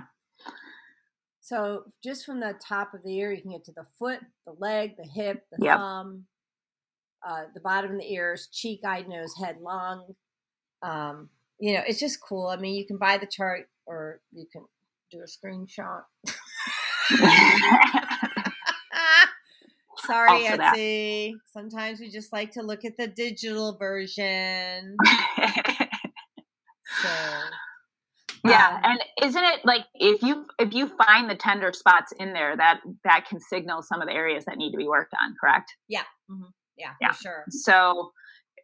So 1.41 1.83
just 2.03 2.25
from 2.25 2.39
the 2.39 2.55
top 2.59 2.93
of 2.93 3.03
the 3.03 3.15
ear, 3.17 3.31
you 3.31 3.41
can 3.41 3.51
get 3.51 3.63
to 3.65 3.71
the 3.71 3.85
foot, 3.99 4.19
the 4.47 4.53
leg, 4.57 4.97
the 4.97 5.03
hip, 5.07 5.45
the 5.51 5.57
Yep. 5.63 5.77
thumb, 5.77 6.25
uh, 7.27 7.43
the 7.53 7.59
bottom 7.59 7.91
of 7.91 7.97
the 7.99 8.11
ears, 8.13 8.47
cheek, 8.51 8.81
eye, 8.83 9.01
nose, 9.07 9.33
head, 9.39 9.57
lung. 9.61 10.15
Um, 10.81 11.29
you 11.59 11.73
know, 11.75 11.83
it's 11.87 11.99
just 11.99 12.19
cool. 12.21 12.47
I 12.47 12.55
mean, 12.57 12.75
you 12.75 12.85
can 12.85 12.97
buy 12.97 13.17
the 13.17 13.27
chart 13.27 13.69
or 13.85 14.21
you 14.31 14.45
can 14.51 14.65
do 15.11 15.19
a 15.21 15.25
screenshot. 15.25 16.03
Sorry, 19.97 20.29
Also 20.47 20.57
that. 20.57 20.75
Etsy. 20.75 21.33
Sometimes 21.51 21.99
we 21.99 22.09
just 22.09 22.31
like 22.33 22.51
to 22.53 22.61
look 22.61 22.85
at 22.85 22.97
the 22.97 23.07
digital 23.07 23.77
version. 23.77 24.95
So 27.01 27.09
yeah 28.49 28.75
um, 28.75 28.81
and 28.83 28.99
isn't 29.23 29.43
it 29.43 29.65
like 29.65 29.85
if 29.95 30.21
you 30.21 30.45
if 30.59 30.73
you 30.73 30.87
find 31.05 31.29
the 31.29 31.35
tender 31.35 31.71
spots 31.73 32.11
in 32.19 32.33
there 32.33 32.55
that 32.57 32.79
that 33.03 33.25
can 33.27 33.39
signal 33.39 33.81
some 33.81 34.01
of 34.01 34.07
the 34.07 34.13
areas 34.13 34.45
that 34.45 34.57
need 34.57 34.71
to 34.71 34.77
be 34.77 34.87
worked 34.87 35.13
on 35.21 35.35
correct 35.39 35.71
yeah, 35.87 36.03
mhm, 36.29 36.49
yeah, 36.77 36.91
Yeah. 37.01 37.11
for 37.11 37.17
sure. 37.23 37.45
so 37.49 38.11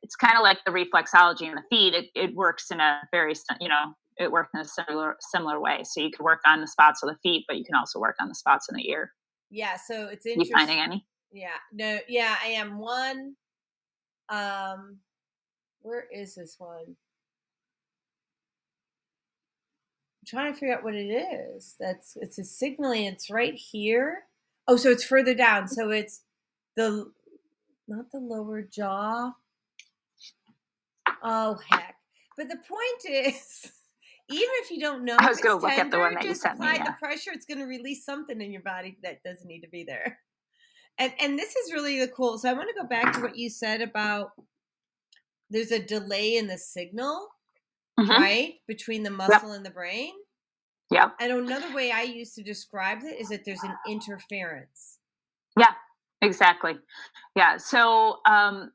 it's 0.04 0.16
kind 0.16 0.36
of 0.36 0.42
like 0.44 0.60
the 0.66 0.72
reflexology 0.72 1.48
in 1.48 1.56
the 1.56 1.64
feet 1.70 1.94
it, 1.94 2.06
it 2.16 2.36
works 2.36 2.72
in 2.72 2.80
a 2.80 3.02
very 3.12 3.34
you 3.60 3.68
know 3.70 3.94
it 4.18 4.32
works 4.32 4.50
in 4.54 4.60
a 4.60 4.66
similar 4.66 5.16
similar 5.32 5.60
way 5.60 5.82
so 5.84 6.02
you 6.02 6.10
could 6.12 6.24
work 6.24 6.42
on 6.46 6.62
the 6.62 6.68
spots 6.68 7.02
of 7.04 7.10
the 7.10 7.16
feet 7.24 7.46
but 7.48 7.58
you 7.58 7.64
can 7.66 7.76
also 7.76 8.00
work 8.00 8.16
on 8.20 8.28
the 8.28 8.36
spots 8.36 8.68
in 8.70 8.76
the 8.76 8.90
ear 8.90 9.12
Yeah, 9.50 9.78
so 9.78 10.08
it's 10.08 10.26
you 10.26 10.34
interesting. 10.34 10.56
finding 10.58 10.80
any 10.80 11.06
Yeah, 11.32 11.58
no, 11.72 12.00
yeah, 12.08 12.36
I 12.44 12.48
am 12.50 12.78
one. 12.80 13.36
Um, 14.30 14.98
where 15.82 16.06
is 16.12 16.36
this 16.36 16.56
one? 16.58 16.96
I'm 20.21 20.21
trying 20.32 20.54
to 20.54 20.60
figure 20.60 20.76
out 20.76 20.84
what 20.84 20.96
it 20.96 21.10
is. 21.10 21.76
That's 21.80 22.18
it's 22.20 22.40
a 22.40 22.44
signaling. 22.44 23.06
It's 23.06 23.30
right 23.30 23.54
here. 23.54 24.24
Oh, 24.68 24.78
so 24.78 24.90
it's 24.90 25.04
further 25.04 25.36
down. 25.36 25.68
So 25.68 25.90
it's 25.92 26.22
the 26.76 27.12
not 27.88 28.12
the 28.12 28.20
lower 28.20 28.62
jaw. 28.62 29.34
Oh 31.22 31.60
heck! 31.70 31.96
But 32.38 32.48
the 32.48 32.56
point 32.56 33.26
is, 33.28 33.72
even 34.30 34.50
if 34.64 34.72
you 34.72 34.80
don't 34.80 35.04
know, 35.04 35.18
I 35.20 35.28
was 35.28 35.42
gonna 35.42 35.56
it's 35.56 35.64
look 35.64 35.74
at 35.74 35.92
the 35.92 36.00
one 36.00 36.14
that 36.16 36.24
you 36.24 36.34
sent 36.34 36.60
me, 36.60 36.66
apply 36.66 36.78
yeah. 36.78 36.92
the 36.92 36.96
pressure. 37.00 37.32
It's 37.34 37.46
going 37.46 37.60
to 37.60 37.66
release 37.66 38.06
something 38.06 38.40
in 38.42 38.52
your 38.52 38.62
body 38.62 38.98
that 39.04 39.22
doesn't 39.24 39.48
need 39.48 39.62
to 39.62 39.70
be 39.70 39.84
there. 39.84 40.20
And 40.98 41.14
and 41.20 41.38
this 41.38 41.56
is 41.56 41.74
really 41.74 42.00
the 42.00 42.08
cool. 42.08 42.38
So 42.38 42.50
I 42.50 42.54
want 42.54 42.70
to 42.70 42.82
go 42.82 42.88
back 42.88 43.14
to 43.14 43.22
what 43.22 43.38
you 43.38 43.50
said 43.50 43.82
about 43.82 44.32
there's 45.50 45.72
a 45.72 45.80
delay 45.80 46.38
in 46.38 46.48
the 46.48 46.58
signal, 46.58 47.28
Mhm. 48.00 48.08
right, 48.08 48.62
between 48.68 49.04
the 49.04 49.10
muscle 49.10 49.52
and 49.52 49.66
the 49.66 49.70
brain. 49.70 50.14
Yep 50.92 51.14
And 51.20 51.32
another 51.32 51.74
way 51.74 51.92
I 51.92 52.04
used 52.04 52.36
to 52.36 52.44
describe 52.44 53.00
it 53.04 53.20
is 53.20 53.30
that 53.30 53.46
there's 53.46 53.64
an 53.64 53.76
interference. 53.88 55.00
Yeah, 55.58 55.74
exactly. 56.22 56.76
Yeah. 57.36 57.58
So, 57.58 58.18
um, 58.26 58.72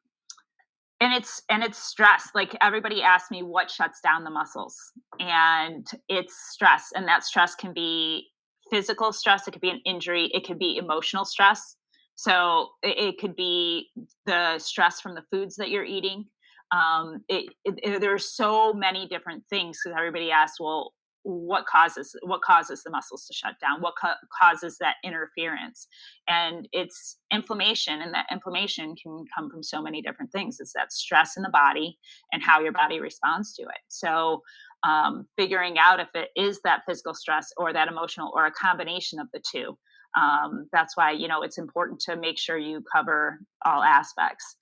and 1.00 1.12
it's 1.12 1.42
and 1.50 1.62
it's 1.62 1.78
stress. 1.78 2.30
Like 2.34 2.56
everybody 2.62 3.02
asks 3.02 3.30
me 3.30 3.42
what 3.42 3.70
shuts 3.70 4.00
down 4.00 4.24
the 4.24 4.30
muscles, 4.30 4.76
and 5.20 5.86
it's 6.08 6.34
stress, 6.52 6.90
and 6.94 7.06
that 7.08 7.24
stress 7.24 7.54
can 7.54 7.72
be 7.74 8.28
physical 8.70 9.12
stress. 9.12 9.46
It 9.46 9.52
could 9.52 9.60
be 9.60 9.70
an 9.70 9.80
injury. 9.84 10.30
It 10.32 10.46
could 10.46 10.58
be 10.58 10.76
emotional 10.78 11.24
stress. 11.24 11.76
So 12.14 12.70
it, 12.82 12.98
it 12.98 13.18
could 13.18 13.36
be 13.36 13.88
the 14.24 14.58
stress 14.58 15.00
from 15.00 15.14
the 15.14 15.22
foods 15.30 15.56
that 15.56 15.70
you're 15.70 15.84
eating. 15.84 16.24
Um, 16.72 17.22
it, 17.28 17.52
it, 17.64 17.74
it- 17.82 18.00
there's 18.00 18.34
so 18.34 18.72
many 18.72 19.06
different 19.06 19.44
things 19.50 19.78
because 19.84 19.96
everybody 19.96 20.30
asks, 20.32 20.58
well, 20.58 20.94
what 21.28 21.66
causes 21.66 22.14
what 22.22 22.40
causes 22.42 22.82
the 22.82 22.90
muscles 22.90 23.26
to 23.26 23.34
shut 23.34 23.54
down? 23.60 23.80
What 23.80 23.94
ca- 24.00 24.16
causes 24.40 24.76
that 24.80 24.96
interference? 25.04 25.88
and 26.28 26.68
it's 26.72 27.18
inflammation 27.32 28.00
and 28.02 28.12
that 28.14 28.26
inflammation 28.32 28.94
can 29.00 29.24
come 29.36 29.50
from 29.50 29.62
so 29.62 29.80
many 29.82 30.02
different 30.02 30.30
things 30.32 30.58
it's 30.60 30.72
that 30.72 30.92
stress 30.92 31.36
in 31.36 31.42
the 31.42 31.50
body 31.50 31.98
and 32.32 32.42
how 32.42 32.60
your 32.60 32.72
body 32.72 33.00
responds 33.00 33.54
to 33.54 33.62
it 33.62 33.80
so 33.88 34.42
um, 34.82 35.26
figuring 35.36 35.78
out 35.78 36.00
if 36.00 36.08
it 36.14 36.28
is 36.36 36.60
that 36.62 36.82
physical 36.86 37.14
stress 37.14 37.52
or 37.56 37.72
that 37.72 37.88
emotional 37.88 38.32
or 38.34 38.46
a 38.46 38.52
combination 38.52 39.18
of 39.18 39.28
the 39.32 39.40
two 39.50 39.76
um, 40.20 40.68
that's 40.72 40.96
why 40.96 41.10
you 41.10 41.28
know 41.28 41.42
it's 41.42 41.58
important 41.58 42.00
to 42.00 42.16
make 42.16 42.38
sure 42.38 42.58
you 42.58 42.82
cover 42.94 43.38
all 43.64 43.82
aspects 43.82 44.56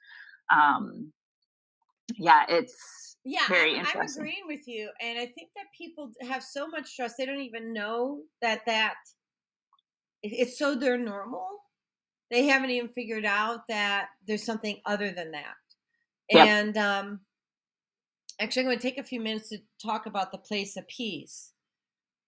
um, 0.55 1.13
yeah 2.19 2.45
it's 2.49 3.17
Yeah, 3.25 3.47
Very 3.49 3.79
I'm, 3.79 3.87
I'm 3.95 4.07
agreeing 4.07 4.47
with 4.47 4.69
you. 4.69 4.91
And 5.01 5.19
I 5.19 5.27
think 5.27 5.51
that 5.57 5.65
people 5.77 6.11
have 6.29 6.43
so 6.43 6.69
much 6.69 6.89
stress, 6.89 7.15
they 7.17 7.25
don't 7.25 7.41
even 7.41 7.73
know 7.73 8.21
that 8.43 8.67
that 8.67 8.95
it's 10.23 10.59
so 10.59 10.75
they're 10.75 10.99
normal. 10.99 11.47
They 12.31 12.47
haven't 12.47 12.71
even 12.71 12.89
figured 12.89 13.25
out 13.25 13.67
that 13.69 14.09
there's 14.27 14.45
something 14.45 14.81
other 14.87 15.11
than 15.11 15.33
that. 15.33 15.55
And 16.31 16.77
um, 16.77 17.21
actually, 18.41 18.63
I'm 18.63 18.69
going 18.69 18.79
to 18.79 18.83
take 18.83 18.99
a 18.99 19.05
few 19.05 19.21
minutes 19.21 19.51
to 19.51 19.59
talk 19.83 20.07
about 20.07 20.33
the 20.33 20.39
place 20.39 20.77
of 20.77 20.89
peace. 20.89 21.53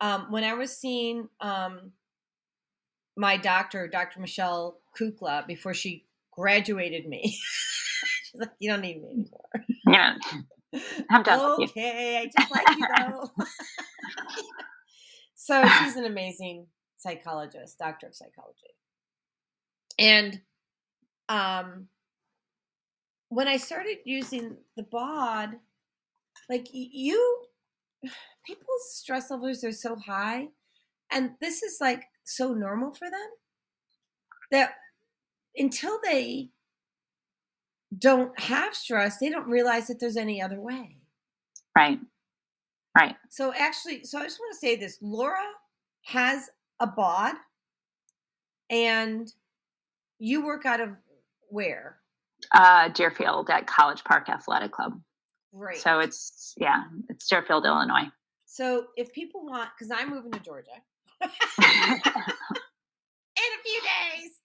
Um, 0.00 0.26
when 0.30 0.44
I 0.44 0.54
was 0.54 0.76
seeing 0.76 1.28
um, 1.40 1.92
my 3.16 3.38
doctor, 3.38 3.88
Dr. 3.88 4.20
Michelle 4.20 4.78
Kukla, 4.98 5.46
before 5.46 5.72
she 5.72 6.04
graduated 6.32 7.06
me, 7.08 7.38
she's 8.32 8.40
like, 8.40 8.50
"You 8.58 8.70
don't 8.70 8.80
need 8.80 9.02
me 9.02 9.08
anymore." 9.08 9.66
yeah 9.88 10.16
I'm 11.10 11.22
done 11.22 11.56
with 11.58 11.58
you. 11.58 11.82
okay, 11.82 12.18
I 12.18 12.40
just 12.40 12.50
like 12.52 12.68
you 12.76 12.86
though. 12.96 13.30
so 15.34 15.64
she's 15.78 15.96
an 15.96 16.04
amazing 16.04 16.66
psychologist, 16.98 17.78
doctor 17.78 18.08
of 18.08 18.14
psychology. 18.14 18.74
And 19.98 20.40
um 21.28 21.88
when 23.28 23.48
I 23.48 23.56
started 23.56 23.98
using 24.04 24.56
the 24.76 24.84
bod, 24.84 25.50
like 26.48 26.68
you 26.72 27.42
people's 28.44 28.94
stress 28.94 29.30
levels 29.30 29.64
are 29.64 29.72
so 29.72 29.96
high 29.96 30.48
and 31.10 31.30
this 31.40 31.62
is 31.62 31.78
like 31.80 32.04
so 32.24 32.54
normal 32.54 32.92
for 32.94 33.10
them 33.10 33.28
that 34.50 34.74
until 35.56 35.98
they 36.04 36.50
don't 37.96 38.38
have 38.40 38.74
stress, 38.74 39.18
they 39.18 39.30
don't 39.30 39.48
realize 39.48 39.86
that 39.88 40.00
there's 40.00 40.16
any 40.16 40.40
other 40.42 40.60
way. 40.60 40.96
right 41.76 41.98
Right. 42.96 43.14
So 43.28 43.52
actually, 43.54 44.04
so 44.04 44.18
I 44.18 44.24
just 44.24 44.40
want 44.40 44.54
to 44.54 44.58
say 44.58 44.76
this: 44.76 44.98
Laura 45.02 45.44
has 46.04 46.48
a 46.80 46.86
bod, 46.86 47.34
and 48.70 49.30
you 50.18 50.44
work 50.44 50.64
out 50.64 50.80
of 50.80 50.90
where? 51.48 51.98
Uh, 52.54 52.88
Deerfield 52.88 53.50
at 53.50 53.66
College 53.66 54.02
Park 54.04 54.30
Athletic 54.30 54.72
Club. 54.72 54.98
Right. 55.52 55.76
So 55.76 55.98
it's 55.98 56.54
yeah, 56.56 56.84
it's 57.10 57.28
Deerfield, 57.28 57.66
Illinois. 57.66 58.08
So 58.46 58.86
if 58.96 59.12
people 59.12 59.44
want, 59.44 59.68
because 59.76 59.94
I'm 59.94 60.08
moving 60.08 60.32
to 60.32 60.40
Georgia 60.40 60.70
in 61.22 61.28
a 61.28 62.00
few 63.62 63.80
days. 63.82 64.40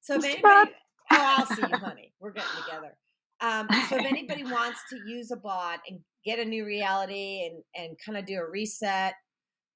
So 0.00 0.16
if 0.16 0.24
anybody, 0.24 0.72
oh, 1.12 1.36
I'll 1.38 1.46
see 1.46 1.62
you, 1.62 1.76
honey. 1.76 2.12
We're 2.20 2.32
getting 2.32 2.50
together. 2.64 2.96
Um, 3.40 3.68
so 3.88 3.96
if 3.96 4.06
anybody 4.06 4.44
wants 4.44 4.80
to 4.90 4.98
use 5.06 5.30
a 5.30 5.36
bod 5.36 5.80
and 5.88 6.00
get 6.24 6.38
a 6.38 6.44
new 6.44 6.64
reality 6.64 7.46
and 7.46 7.62
and 7.74 7.96
kind 8.04 8.18
of 8.18 8.26
do 8.26 8.38
a 8.38 8.48
reset, 8.48 9.14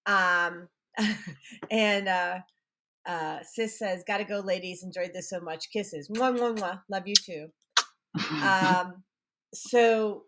um, 0.07 0.69
and 1.71 2.09
uh, 2.09 2.39
uh, 3.07 3.39
sis 3.43 3.79
says, 3.79 4.05
"Gotta 4.07 4.25
go, 4.25 4.41
ladies. 4.41 4.83
Enjoyed 4.83 5.11
this 5.15 5.31
so 5.31 5.41
much. 5.41 5.71
Kisses. 5.73 6.09
Mwah, 6.09 6.37
mwah, 6.37 6.59
mwah. 6.59 6.81
Love 6.91 7.07
you 7.07 7.15
too." 7.15 7.49
Um, 8.43 9.05
so 9.55 10.25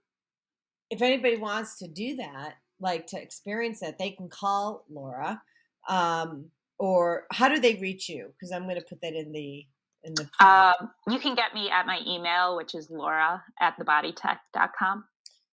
if 0.91 1.03
anybody 1.03 1.37
wants 1.37 1.79
to 1.79 1.89
do 1.89 2.17
that, 2.17 2.55
like 2.79 3.07
to 3.09 3.21
experience 3.21 3.81
that, 3.81 3.99
they 3.99 4.11
can 4.11 4.29
call 4.29 4.85
Laura. 4.91 5.43
Um, 5.89 6.51
or 6.79 7.25
how 7.33 7.49
do 7.49 7.59
they 7.59 7.75
reach 7.77 8.09
you? 8.09 8.29
Because 8.33 8.53
I'm 8.53 8.65
going 8.65 8.77
to 8.77 8.87
put 8.89 9.01
that 9.03 9.15
in 9.15 9.33
the 9.33 9.65
in 10.05 10.15
the. 10.15 10.29
um, 10.47 10.91
you 11.09 11.19
can 11.19 11.35
get 11.35 11.55
me 11.55 11.71
at 11.71 11.87
my 11.87 12.01
email, 12.07 12.57
which 12.57 12.75
is 12.75 12.89
laura 12.91 13.43
at 13.61 13.77
thebodytek.com. 13.79 15.05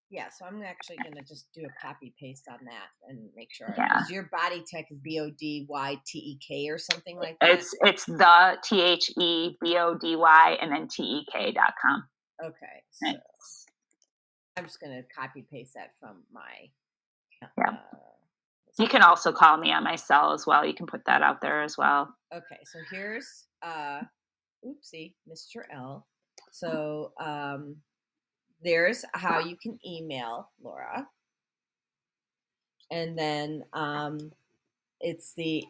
yeah, 0.10 0.30
so 0.30 0.46
I'm 0.46 0.62
actually 0.64 0.98
going 1.04 1.16
to 1.16 1.22
just 1.24 1.48
do 1.54 1.62
a 1.66 1.86
copy 1.86 2.14
paste 2.20 2.46
on 2.50 2.60
that 2.66 2.88
and 3.10 3.30
make 3.36 3.50
sure. 3.52 3.74
Yeah. 3.78 4.04
Your 4.10 4.30
body 4.32 4.64
tech 4.66 4.86
is 4.90 5.00
B 5.04 5.20
O 5.20 5.30
D 5.38 5.66
Y 5.70 5.98
T 6.08 6.18
E 6.20 6.40
K 6.48 6.70
or 6.70 6.78
something 6.78 7.18
like 7.18 7.38
that. 7.42 7.50
It's 7.52 7.76
it's 7.82 8.06
the 8.06 8.58
T 8.64 8.82
H 8.82 9.12
E 9.20 9.58
B 9.62 9.78
O 9.78 9.96
D 10.00 10.16
Y 10.16 10.58
and 10.62 10.72
then 10.72 10.88
T 10.88 11.04
E 11.04 11.26
K 11.32 11.52
dot 11.52 11.74
com. 11.82 12.04
okay. 12.44 12.84
So. 12.92 13.08
I'm 14.58 14.64
just 14.66 14.80
going 14.80 14.92
to 14.94 15.04
copy 15.16 15.46
paste 15.52 15.74
that 15.76 15.92
from 16.00 16.24
my. 16.34 16.70
Yeah. 17.58 17.70
Uh, 17.70 17.76
You 18.80 18.88
can 18.88 19.04
also 19.04 19.32
call 19.32 19.58
me 19.58 19.72
on 19.72 19.84
my 19.84 19.96
cell 19.96 20.34
as 20.34 20.48
well. 20.48 20.66
You 20.66 20.74
can 20.74 20.88
put 20.88 21.06
that 21.06 21.22
out 21.22 21.42
there 21.42 21.62
as 21.62 21.78
well. 21.78 22.16
Okay, 22.34 22.60
so 22.66 22.80
here's 22.92 23.46
uh 23.62 24.02
oopsie, 24.66 25.14
Mr. 25.30 25.64
L. 25.74 26.06
So 26.52 27.12
um 27.20 27.78
there's 28.64 29.06
how 29.14 29.40
you 29.40 29.56
can 29.62 29.80
email 29.86 30.50
Laura. 30.62 31.08
And 32.92 33.18
then 33.18 33.64
um 33.74 34.32
it's 35.00 35.34
the 35.34 35.64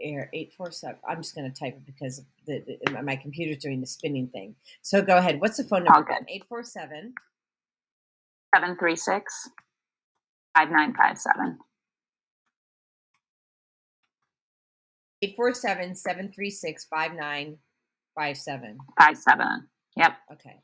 air 0.00 0.28
847. 0.32 0.98
I'm 1.08 1.18
just 1.18 1.34
going 1.34 1.50
to 1.52 1.56
type 1.58 1.74
it 1.74 1.86
because 1.86 2.22
the, 2.46 2.64
the, 2.86 3.02
my 3.02 3.14
computer's 3.16 3.58
doing 3.62 3.80
the 3.80 3.86
spinning 3.86 4.26
thing. 4.28 4.54
So 4.80 5.00
go 5.02 5.16
ahead. 5.18 5.40
What's 5.40 5.58
the 5.58 5.64
phone 5.64 5.86
All 5.86 5.94
number? 5.94 6.08
good. 6.08 6.16
again? 6.22 6.26
847 6.28 7.14
736 8.54 9.50
5957. 10.56 11.58
847 15.22 15.94
736 15.94 16.84
5957. 16.86 17.58
57. 18.16 18.78
Yep. 19.96 20.12
Okay. 20.32 20.56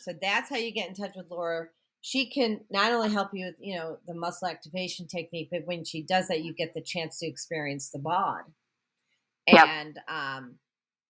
So 0.00 0.12
that's 0.20 0.48
how 0.50 0.56
you 0.56 0.72
get 0.72 0.88
in 0.88 0.94
touch 0.94 1.12
with 1.16 1.26
Laura. 1.30 1.68
She 2.00 2.28
can 2.28 2.60
not 2.70 2.92
only 2.92 3.10
help 3.10 3.28
you 3.32 3.46
with, 3.46 3.54
you 3.60 3.76
know, 3.76 3.98
the 4.06 4.14
muscle 4.14 4.48
activation 4.48 5.06
technique, 5.06 5.48
but 5.52 5.66
when 5.66 5.84
she 5.84 6.02
does 6.02 6.26
that, 6.28 6.42
you 6.42 6.52
get 6.52 6.74
the 6.74 6.82
chance 6.82 7.20
to 7.20 7.26
experience 7.26 7.90
the 7.90 8.00
bod. 8.00 8.42
Yep. 9.46 9.66
And 9.66 10.00
um, 10.08 10.54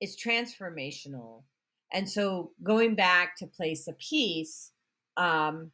it's 0.01 0.23
transformational. 0.23 1.45
And 1.93 2.09
so 2.09 2.53
going 2.63 2.95
back 2.95 3.37
to 3.39 3.47
place 3.47 3.89
of 3.89 3.99
peace, 3.99 4.73
um, 5.17 5.71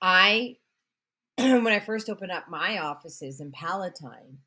I, 0.00 0.56
when 1.38 1.68
I 1.68 1.80
first 1.80 2.08
opened 2.08 2.32
up 2.32 2.48
my 2.48 2.78
offices 2.78 3.40
in 3.40 3.50
Palatine, 3.52 4.38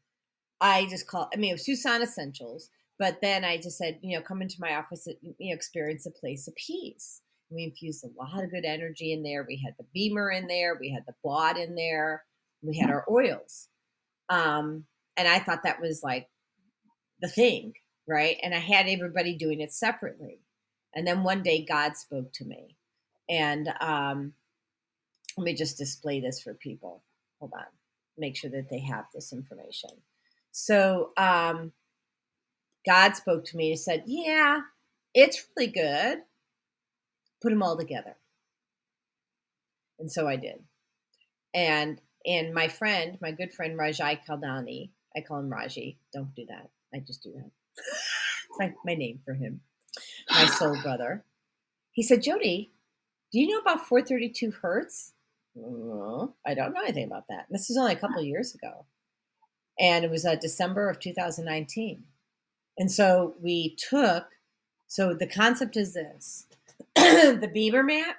I 0.61 0.86
just 0.86 1.07
call, 1.07 1.30
I 1.34 1.38
mean, 1.38 1.49
it 1.49 1.53
was 1.53 1.65
Susan 1.65 2.02
Essentials, 2.02 2.70
but 3.03 3.19
then 3.19 3.43
I 3.43 3.57
just 3.57 3.77
said, 3.77 3.99
you 4.01 4.17
know, 4.17 4.23
come 4.23 4.41
into 4.41 4.61
my 4.61 4.75
office, 4.75 5.09
you 5.38 5.49
know, 5.49 5.53
experience 5.53 6.05
a 6.05 6.11
place 6.11 6.47
of 6.47 6.55
peace. 6.55 7.19
We 7.49 7.65
infused 7.65 8.05
a 8.05 8.17
lot 8.17 8.41
of 8.41 8.49
good 8.49 8.63
energy 8.63 9.11
in 9.11 9.23
there. 9.23 9.45
We 9.45 9.61
had 9.61 9.73
the 9.77 9.84
BEMER 9.93 10.31
in 10.31 10.47
there. 10.47 10.77
We 10.80 10.89
had 10.89 11.03
the 11.05 11.13
bod 11.21 11.57
in 11.57 11.75
there. 11.75 12.23
We 12.61 12.77
had 12.77 12.89
our 12.89 13.03
oils. 13.11 13.67
Um, 14.30 14.85
and 15.17 15.27
I 15.27 15.39
thought 15.39 15.63
that 15.63 15.81
was 15.81 15.99
like 16.01 16.30
the 17.19 17.27
thing, 17.27 17.73
right? 18.07 18.38
And 18.41 18.55
I 18.55 18.59
had 18.59 18.88
everybody 18.88 19.35
doing 19.35 19.59
it 19.59 19.73
separately. 19.73 20.39
And 20.95 21.05
then 21.05 21.23
one 21.23 21.43
day 21.43 21.65
God 21.65 21.97
spoke 21.97 22.31
to 22.35 22.45
me. 22.45 22.77
And 23.27 23.67
um, 23.81 24.31
let 25.38 25.43
me 25.43 25.55
just 25.55 25.77
display 25.77 26.21
this 26.21 26.41
for 26.41 26.53
people. 26.53 27.03
Hold 27.41 27.51
on. 27.53 27.65
Make 28.17 28.38
sure 28.38 28.51
that 28.51 28.69
they 28.69 28.80
have 28.80 29.07
this 29.13 29.34
information. 29.34 29.89
So 30.53 31.09
um, 31.17 31.73
God 32.85 33.15
spoke 33.15 33.45
to 33.45 33.57
me 33.57 33.72
and 33.72 33.80
said, 33.80 34.03
Yeah, 34.05 34.61
it's 35.14 35.45
really 35.55 35.72
good. 35.72 36.19
Put 37.41 37.49
them 37.49 37.64
all 37.64 37.77
together. 37.77 38.15
And 39.99 40.11
so 40.11 40.27
I 40.27 40.35
did. 40.35 40.64
And 41.53 42.01
and 42.26 42.53
my 42.53 42.68
friend, 42.68 43.18
my 43.22 43.31
good 43.31 43.53
friend 43.53 43.77
Rajai 43.77 44.19
Kaldani, 44.27 44.89
I 45.15 45.22
call 45.22 45.39
him 45.39 45.51
Raji. 45.51 45.99
Don't 46.14 46.34
do 46.35 46.45
that. 46.47 46.69
I 46.93 46.99
just 46.99 47.22
do 47.22 47.34
that. 47.34 47.51
it's 47.77 48.60
like 48.60 48.76
my 48.85 48.95
name 48.95 49.19
for 49.26 49.34
him, 49.34 49.61
my 50.30 50.45
soul 50.45 50.77
brother. 50.81 51.26
He 51.91 52.01
said, 52.01 52.23
Jody, 52.23 52.72
do 53.31 53.39
you 53.39 53.47
know 53.47 53.60
about 53.60 53.88
432 53.88 54.51
hertz? 54.61 55.14
No, 55.55 56.35
I 56.45 56.53
don't 56.53 56.73
know 56.73 56.81
anything 56.81 57.05
about 57.05 57.26
that. 57.30 57.45
This 57.49 57.69
is 57.69 57.77
only 57.77 57.93
a 57.93 57.99
couple 57.99 58.22
years 58.23 58.55
ago. 58.55 58.85
And 59.80 60.05
it 60.05 60.11
was 60.11 60.26
uh, 60.26 60.35
December 60.35 60.89
of 60.89 60.99
2019. 60.99 62.03
And 62.78 62.91
so 62.91 63.36
we 63.41 63.76
took, 63.90 64.26
so 64.88 65.14
the 65.14 65.28
concept 65.28 65.78
is 65.78 65.94
this 65.94 66.48
the 66.95 67.50
BEMER 67.54 67.84
mat, 67.84 68.18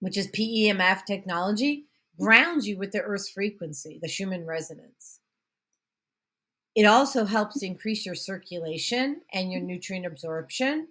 which 0.00 0.16
is 0.16 0.28
PEMF 0.28 1.04
technology, 1.04 1.86
grounds 2.20 2.68
you 2.68 2.78
with 2.78 2.92
the 2.92 3.00
Earth's 3.00 3.28
frequency, 3.28 3.98
the 4.00 4.08
Schumann 4.08 4.46
resonance. 4.46 5.20
It 6.74 6.84
also 6.84 7.24
helps 7.24 7.62
increase 7.62 8.04
your 8.04 8.16
circulation 8.16 9.20
and 9.32 9.52
your 9.52 9.60
nutrient 9.62 10.06
absorption 10.06 10.88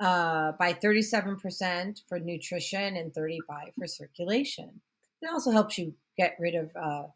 uh, 0.00 0.52
by 0.52 0.72
37% 0.72 2.02
for 2.08 2.18
nutrition 2.18 2.96
and 2.96 3.12
35 3.12 3.74
for 3.78 3.86
circulation. 3.86 4.80
It 5.20 5.28
also 5.30 5.50
helps 5.50 5.76
you 5.76 5.94
get 6.16 6.36
rid 6.38 6.54
of 6.54 6.70
uh, 6.74 7.06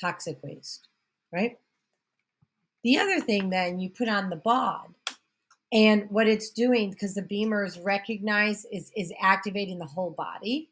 toxic 0.00 0.38
waste, 0.42 0.88
right? 1.32 1.58
The 2.84 2.98
other 2.98 3.20
thing 3.20 3.50
then 3.50 3.78
you 3.78 3.90
put 3.90 4.08
on 4.08 4.30
the 4.30 4.36
bod, 4.36 4.88
and 5.72 6.10
what 6.10 6.28
it's 6.28 6.50
doing 6.50 6.90
because 6.90 7.14
the 7.14 7.22
BEMER 7.22 7.64
is 7.64 7.78
recognized 7.78 8.66
is 8.72 8.90
is 8.96 9.12
activating 9.20 9.78
the 9.78 9.86
whole 9.86 10.10
body. 10.10 10.70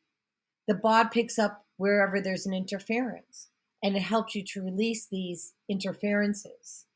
The 0.68 0.74
bod 0.74 1.10
picks 1.10 1.38
up 1.38 1.64
wherever 1.76 2.20
there's 2.20 2.46
an 2.46 2.54
interference, 2.54 3.48
and 3.82 3.96
it 3.96 4.02
helps 4.02 4.34
you 4.34 4.44
to 4.44 4.62
release 4.62 5.06
these 5.06 5.54
interferences 5.68 6.86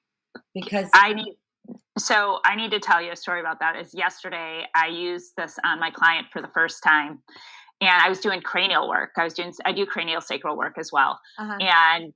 because 0.52 0.88
I 0.92 1.14
need 1.14 1.36
so 1.98 2.40
I 2.44 2.56
need 2.56 2.72
to 2.72 2.80
tell 2.80 3.00
you 3.00 3.12
a 3.12 3.16
story 3.16 3.40
about 3.40 3.60
that. 3.60 3.76
Is 3.76 3.94
yesterday 3.94 4.64
I 4.74 4.88
used 4.88 5.32
this 5.36 5.58
on 5.64 5.78
my 5.78 5.90
client 5.90 6.26
for 6.32 6.42
the 6.42 6.48
first 6.48 6.82
time, 6.82 7.20
and 7.80 7.90
I 7.90 8.08
was 8.08 8.18
doing 8.18 8.40
cranial 8.40 8.88
work. 8.88 9.10
I 9.16 9.24
was 9.24 9.34
doing 9.34 9.52
I 9.64 9.72
do 9.72 9.86
cranial 9.86 10.20
sacral 10.20 10.56
work 10.56 10.76
as 10.76 10.90
well, 10.92 11.20
uh-huh. 11.38 11.58
and 11.60 12.12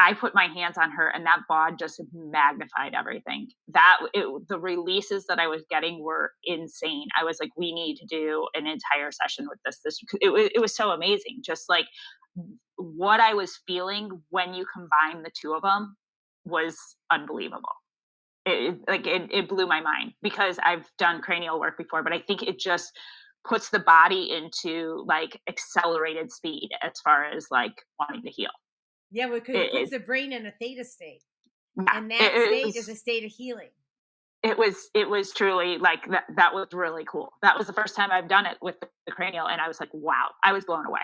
I 0.00 0.14
put 0.14 0.34
my 0.34 0.46
hands 0.46 0.78
on 0.78 0.90
her, 0.92 1.08
and 1.08 1.26
that 1.26 1.40
bod 1.48 1.78
just 1.78 2.02
magnified 2.14 2.94
everything. 2.98 3.48
That 3.68 3.98
it, 4.14 4.26
the 4.48 4.58
releases 4.58 5.26
that 5.26 5.38
I 5.38 5.46
was 5.48 5.62
getting 5.70 6.02
were 6.02 6.32
insane. 6.44 7.08
I 7.20 7.24
was 7.24 7.38
like, 7.40 7.50
we 7.56 7.72
need 7.72 7.96
to 7.96 8.06
do 8.06 8.48
an 8.54 8.66
entire 8.66 9.10
session 9.12 9.46
with 9.48 9.58
this. 9.64 9.80
This 9.84 9.98
it, 10.20 10.30
was- 10.30 10.50
it 10.54 10.60
was 10.60 10.74
so 10.76 10.90
amazing. 10.90 11.42
Just 11.44 11.64
like 11.68 11.86
what 12.76 13.20
I 13.20 13.34
was 13.34 13.60
feeling 13.66 14.10
when 14.30 14.54
you 14.54 14.66
combine 14.72 15.22
the 15.22 15.30
two 15.40 15.52
of 15.54 15.62
them 15.62 15.96
was 16.46 16.76
unbelievable 17.10 17.70
it, 18.46 18.76
like 18.88 19.06
it, 19.06 19.30
it 19.32 19.48
blew 19.48 19.66
my 19.66 19.80
mind 19.80 20.12
because 20.22 20.58
I've 20.62 20.86
done 20.98 21.20
cranial 21.20 21.60
work 21.60 21.76
before, 21.78 22.02
but 22.02 22.12
I 22.12 22.20
think 22.20 22.42
it 22.42 22.58
just 22.58 22.92
puts 23.46 23.70
the 23.70 23.78
body 23.80 24.30
into 24.32 25.04
like 25.06 25.40
accelerated 25.48 26.30
speed 26.32 26.70
as 26.82 26.92
far 27.04 27.24
as 27.24 27.46
like 27.50 27.72
wanting 27.98 28.22
to 28.22 28.30
heal. 28.30 28.50
Yeah, 29.10 29.28
because 29.28 29.54
it 29.56 29.60
it- 29.60 29.72
puts 29.72 29.90
the 29.90 29.98
brain 30.00 30.32
in 30.32 30.46
a 30.46 30.52
theta 30.52 30.84
state, 30.84 31.22
Yeah, 31.76 31.84
and 31.96 32.10
that 32.10 32.20
it- 32.20 32.34
it 32.34 32.46
state 32.48 32.66
was- 32.66 32.76
is 32.76 32.88
a 32.88 32.94
state 32.96 33.24
of 33.24 33.30
healing. 33.30 33.70
it 34.42 34.56
was 34.58 34.88
it 34.94 35.08
was 35.08 35.32
truly 35.32 35.78
like 35.78 36.06
that 36.10 36.24
that 36.36 36.54
was 36.54 36.68
really 36.72 37.04
cool. 37.04 37.32
That 37.42 37.58
was 37.58 37.66
the 37.66 37.72
first 37.74 37.94
time 37.96 38.10
I've 38.10 38.28
done 38.28 38.46
it 38.46 38.58
with 38.62 38.76
the 38.80 39.12
cranial 39.12 39.46
and 39.48 39.60
I 39.60 39.68
was 39.68 39.80
like, 39.80 39.90
wow, 39.92 40.30
I 40.42 40.52
was 40.52 40.64
blown 40.64 40.86
away. 40.86 41.00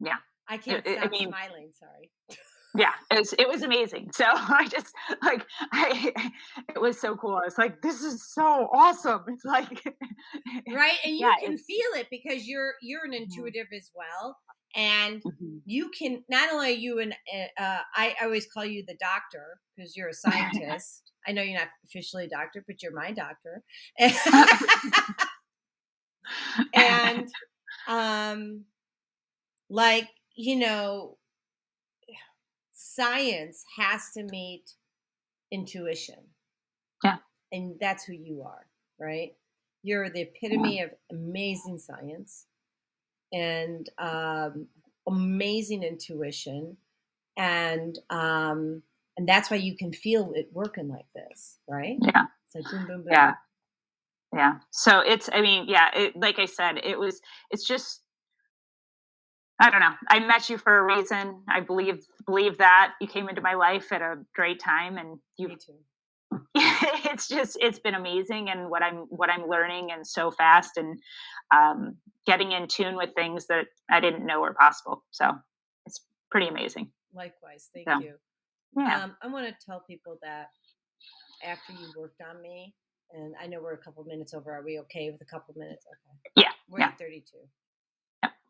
Yeah. 0.00 0.16
I 0.48 0.58
can't 0.58 0.86
I 0.86 0.96
stop 0.98 1.10
mean- 1.10 1.28
smiling. 1.28 1.72
Sorry. 1.74 2.10
Yeah 2.76 2.92
it 3.10 3.18
was, 3.18 3.32
it 3.34 3.48
was 3.48 3.62
amazing 3.62 4.10
so 4.12 4.24
i 4.28 4.66
just 4.68 4.94
like 5.22 5.46
i 5.72 6.12
it 6.68 6.80
was 6.80 6.98
so 7.00 7.16
cool 7.16 7.36
i 7.36 7.44
was 7.44 7.58
like 7.58 7.80
this 7.82 8.02
is 8.02 8.32
so 8.32 8.68
awesome 8.72 9.24
it's 9.28 9.44
like 9.44 9.84
Right, 10.68 10.98
and 11.04 11.16
you 11.16 11.32
Yeah, 11.32 11.36
can 11.38 11.56
feel 11.56 11.90
it 11.94 12.08
because 12.10 12.46
you're 12.48 12.74
you're 12.82 13.04
an 13.04 13.14
intuitive 13.14 13.68
as 13.74 13.90
well, 13.94 14.36
and 14.74 15.22
Mhm. 15.24 15.62
you 15.64 15.90
can 15.90 16.24
not 16.28 16.52
only 16.52 16.68
are 16.72 16.76
you 16.76 16.98
an 17.00 17.12
uh, 17.32 17.60
uh, 17.62 17.82
I, 17.94 18.16
I 18.20 18.24
always 18.24 18.46
call 18.52 18.64
you 18.64 18.84
the 18.86 18.96
doctor 19.00 19.60
because 19.76 19.96
you're 19.96 20.08
a 20.08 20.14
scientist. 20.14 21.12
I 21.26 21.32
know 21.32 21.42
you're 21.42 21.58
not 21.58 21.68
officially 21.84 22.24
a 22.24 22.28
doctor, 22.28 22.64
but 22.66 22.82
you're 22.82 22.92
my 22.92 23.12
doctor. 23.12 23.62
and 26.74 27.28
um 27.86 28.64
like 29.68 30.08
you 30.34 30.56
know 30.56 31.15
science 32.96 33.64
has 33.78 34.10
to 34.14 34.24
meet 34.24 34.64
intuition. 35.52 36.16
Yeah. 37.04 37.16
and 37.52 37.76
that's 37.80 38.04
who 38.04 38.14
you 38.14 38.42
are 38.42 38.66
right? 38.98 39.32
You're 39.82 40.10
the 40.10 40.22
epitome 40.22 40.80
of 40.80 40.90
amazing 41.12 41.78
science 41.78 42.46
and 43.32 43.88
um 43.98 44.66
amazing 45.08 45.82
intuition. 45.82 46.76
And 47.36 47.98
um 48.10 48.82
and 49.16 49.28
that's 49.28 49.50
why 49.50 49.58
you 49.58 49.76
can 49.76 49.92
feel 49.92 50.32
it 50.34 50.48
working 50.52 50.88
like 50.88 51.06
this 51.14 51.58
right? 51.68 51.98
Yeah. 52.02 52.24
it's 52.46 52.54
like 52.56 52.64
boom 52.72 52.86
boom 52.86 53.02
boom. 53.04 53.12
Yeah. 53.12 53.34
yeah. 54.34 54.54
So 54.70 55.00
it's 55.00 55.28
i 55.32 55.40
mean 55.40 55.66
yeah 55.68 55.90
it, 55.94 56.16
like 56.16 56.38
i 56.38 56.46
said 56.46 56.78
it 56.82 56.98
was 56.98 57.20
it's 57.50 57.66
just 57.66 58.02
i 59.60 59.70
don't 59.70 59.80
know 59.80 59.92
i 60.08 60.18
met 60.20 60.48
you 60.50 60.58
for 60.58 60.76
a 60.78 60.84
reason 60.96 61.42
i 61.48 61.60
believe 61.60 61.98
believe 62.26 62.58
that 62.58 62.92
you 63.00 63.06
came 63.06 63.28
into 63.28 63.40
my 63.40 63.54
life 63.54 63.92
at 63.92 64.02
a 64.02 64.16
great 64.34 64.60
time 64.60 64.98
and 64.98 65.18
you 65.38 65.48
me 65.48 65.56
too 65.56 65.74
it's 66.54 67.28
just 67.28 67.56
it's 67.60 67.78
been 67.78 67.94
amazing 67.94 68.50
and 68.50 68.68
what 68.68 68.82
i'm 68.82 69.06
what 69.10 69.30
i'm 69.30 69.48
learning 69.48 69.90
and 69.92 70.06
so 70.06 70.30
fast 70.30 70.76
and 70.76 70.98
um, 71.54 71.96
getting 72.26 72.52
in 72.52 72.66
tune 72.66 72.96
with 72.96 73.10
things 73.14 73.46
that 73.46 73.66
i 73.90 74.00
didn't 74.00 74.26
know 74.26 74.40
were 74.40 74.54
possible 74.54 75.04
so 75.10 75.30
it's 75.86 76.00
pretty 76.30 76.48
amazing 76.48 76.90
likewise 77.14 77.70
thank 77.72 77.86
Yeah. 77.86 77.98
you 78.00 78.14
yeah 78.76 79.04
Um, 79.04 79.16
I 79.22 79.28
want 79.28 79.46
to 79.46 79.54
tell 79.64 79.80
people 79.88 80.18
that 80.22 80.48
after 81.44 81.72
you 81.72 81.92
worked 81.96 82.20
on 82.28 82.40
me, 82.42 82.74
and 83.12 83.34
I 83.40 83.46
know 83.46 83.60
we're 83.62 83.74
a 83.74 83.78
couple 83.78 84.02
minutes 84.04 84.34
over. 84.34 84.52
Are 84.52 84.64
we 84.64 84.78
okay 84.80 85.10
with 85.10 85.20
a 85.20 85.24
couple 85.26 85.54
minutes? 85.56 85.84
Okay. 85.86 86.32
Yeah, 86.44 86.52
We're 86.68 86.80
yeah. 86.80 86.86
at 86.88 86.98
32. 86.98 87.36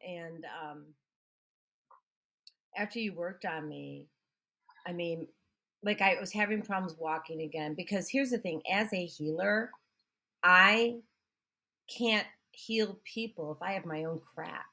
And 0.07 0.45
um, 0.63 0.85
after 2.77 2.99
you 2.99 3.13
worked 3.13 3.45
on 3.45 3.69
me, 3.69 4.07
I 4.87 4.93
mean, 4.93 5.27
like 5.83 6.01
I 6.01 6.17
was 6.21 6.33
having 6.33 6.63
problems 6.63 6.97
walking 6.99 7.43
again 7.43 7.75
because 7.75 8.09
here's 8.09 8.31
the 8.31 8.39
thing 8.39 8.63
as 8.71 8.93
a 8.93 9.05
healer, 9.05 9.71
I 10.43 10.97
can't 11.89 12.27
heal 12.53 12.99
people 13.05 13.53
if 13.53 13.63
I 13.63 13.73
have 13.73 13.85
my 13.85 14.05
own 14.05 14.21
crap. 14.35 14.65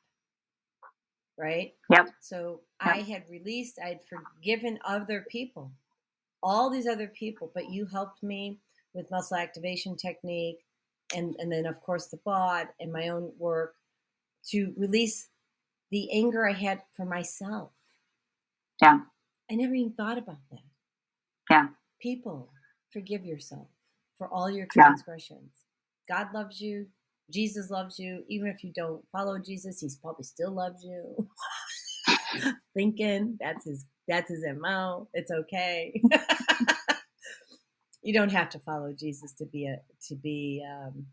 Right? 1.38 1.74
Yep. 1.90 2.10
So 2.22 2.62
Yep. 2.86 2.96
I 2.96 2.98
had 3.00 3.24
released, 3.30 3.80
I'd 3.84 4.02
forgiven 4.04 4.78
other 4.86 5.26
people, 5.30 5.72
all 6.44 6.70
these 6.70 6.86
other 6.86 7.08
people, 7.08 7.52
but 7.56 7.72
you 7.72 7.86
helped 7.86 8.22
me 8.22 8.60
with 8.94 9.10
muscle 9.10 9.38
activation 9.38 9.96
technique 9.96 10.66
and, 11.16 11.36
and 11.40 11.52
then, 11.52 11.66
of 11.66 11.80
course, 11.82 12.08
the 12.08 12.20
bod 12.26 12.68
and 12.80 12.92
my 12.92 13.08
own 13.10 13.32
work 13.38 13.76
to 14.49 14.74
release 14.78 15.30
the 15.91 16.11
anger 16.11 16.48
I 16.48 16.53
had 16.53 16.82
for 16.95 17.06
myself. 17.06 17.72
Yeah. 18.82 19.02
I 19.52 19.56
never 19.56 19.74
even 19.76 19.94
thought 19.94 20.18
about 20.18 20.40
that. 20.52 20.60
Yeah. 21.49 21.68
People, 22.02 22.52
forgive 22.91 23.26
yourself 23.26 23.68
for 24.18 24.28
all 24.28 24.49
your 24.49 24.68
Yeah. 24.76 24.84
transgressions. 24.86 25.52
God 26.10 26.34
loves 26.34 26.60
you. 26.61 26.88
Jesus 27.32 27.70
loves 27.70 27.99
you. 27.99 28.26
Even 28.28 28.48
if 28.48 28.64
you 28.64 28.72
don't 28.74 29.03
follow 29.11 29.40
Jesus, 29.40 29.80
he's 29.80 29.95
probably 29.98 30.24
still 30.26 30.52
loves 30.52 30.84
you. 30.84 31.30
Thinking 32.74 33.38
that's 33.40 33.65
his 33.65 33.86
that's 34.07 34.30
his 34.30 34.44
MO. 34.60 35.07
It's 35.14 35.32
okay. 35.32 36.02
you 38.03 38.14
don't 38.14 38.32
have 38.32 38.49
to 38.49 38.60
follow 38.60 38.94
Jesus 38.94 39.34
to 39.34 39.45
be 39.45 39.68
a 39.68 39.78
to 40.07 40.15
be 40.15 40.65
um, 40.70 41.06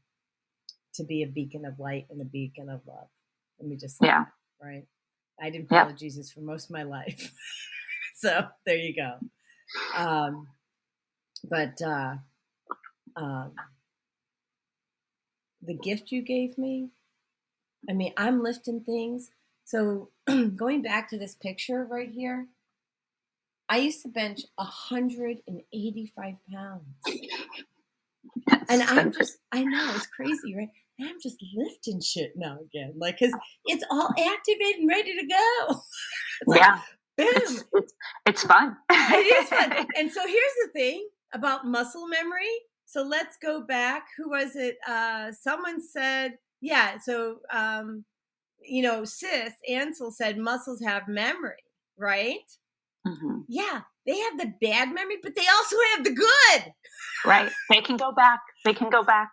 to 0.94 1.04
be 1.04 1.22
a 1.22 1.26
beacon 1.28 1.64
of 1.64 1.78
light 1.78 2.06
and 2.10 2.20
a 2.20 2.24
beacon 2.24 2.68
of 2.68 2.80
love. 2.86 3.08
Let 3.60 3.68
me 3.68 3.76
just 3.76 3.98
say, 3.98 4.06
yeah 4.06 4.24
right? 4.62 4.86
I 5.40 5.50
didn't 5.50 5.70
Yeah. 5.70 5.84
follow 5.84 5.92
Jesus 5.92 6.32
for 6.32 6.40
most 6.40 6.66
of 6.66 6.70
my 6.72 6.84
life. 6.84 7.32
so 8.16 8.46
there 8.66 8.76
you 8.76 8.94
go. 8.96 9.18
Um, 9.94 10.48
but 11.44 11.80
uh, 11.82 12.16
um, 13.16 13.52
the 15.62 15.74
gift 15.74 16.12
you 16.12 16.22
gave 16.22 16.58
me, 16.58 16.90
I 17.88 17.94
mean, 17.94 18.14
I'm 18.16 18.42
lifting 18.42 18.80
things. 18.82 19.30
So 19.64 20.10
going 20.56 20.82
back 20.82 21.10
to 21.10 21.18
this 21.18 21.34
picture 21.36 21.84
right 21.84 22.10
here, 22.10 22.48
I 23.68 23.78
used 23.78 24.02
to 24.02 24.08
bench 24.08 24.42
185 24.56 26.34
pounds. 26.52 26.84
And 28.68 28.82
I'm 28.82 29.12
just, 29.12 29.38
I 29.52 29.64
know, 29.64 29.94
it's 29.94 30.06
crazy, 30.06 30.56
right? 30.56 30.70
I'm 31.02 31.16
just 31.22 31.36
lifting 31.54 32.00
shit 32.00 32.32
now 32.36 32.58
again. 32.64 32.94
Like, 32.98 33.18
because 33.18 33.34
it's 33.66 33.84
all 33.90 34.08
activated 34.18 34.80
and 34.80 34.88
ready 34.88 35.16
to 35.16 35.26
go. 35.26 35.80
It's 36.42 36.48
like, 36.48 36.60
yeah 36.60 36.78
boom. 37.18 37.28
it's, 37.36 37.64
it's 37.74 37.92
it's 38.26 38.42
fun 38.44 38.76
it 38.90 39.42
is 39.44 39.48
fun. 39.48 39.86
And 39.98 40.10
so 40.10 40.26
here's 40.26 40.56
the 40.64 40.70
thing 40.72 41.06
about 41.34 41.66
muscle 41.66 42.08
memory. 42.08 42.48
So 42.86 43.02
let's 43.02 43.36
go 43.42 43.62
back. 43.62 44.04
Who 44.16 44.30
was 44.30 44.56
it? 44.56 44.76
Uh, 44.88 45.30
someone 45.32 45.80
said, 45.80 46.32
yeah. 46.60 46.98
So, 46.98 47.36
um, 47.52 48.04
you 48.62 48.82
know, 48.82 49.04
sis 49.04 49.52
Ansel 49.68 50.10
said 50.10 50.38
muscles 50.38 50.82
have 50.82 51.06
memory, 51.08 51.62
right? 51.96 52.38
Mhm. 53.06 53.44
Yeah, 53.48 53.82
they 54.06 54.18
have 54.18 54.38
the 54.38 54.52
bad 54.60 54.92
memory, 54.92 55.18
but 55.22 55.34
they 55.36 55.46
also 55.56 55.76
have 55.94 56.04
the 56.04 56.12
good. 56.14 56.72
right 57.24 57.50
they 57.70 57.80
can 57.82 57.96
go 57.96 58.12
back 58.12 58.40
they 58.64 58.72
can 58.72 58.88
go 58.90 59.02
back 59.02 59.30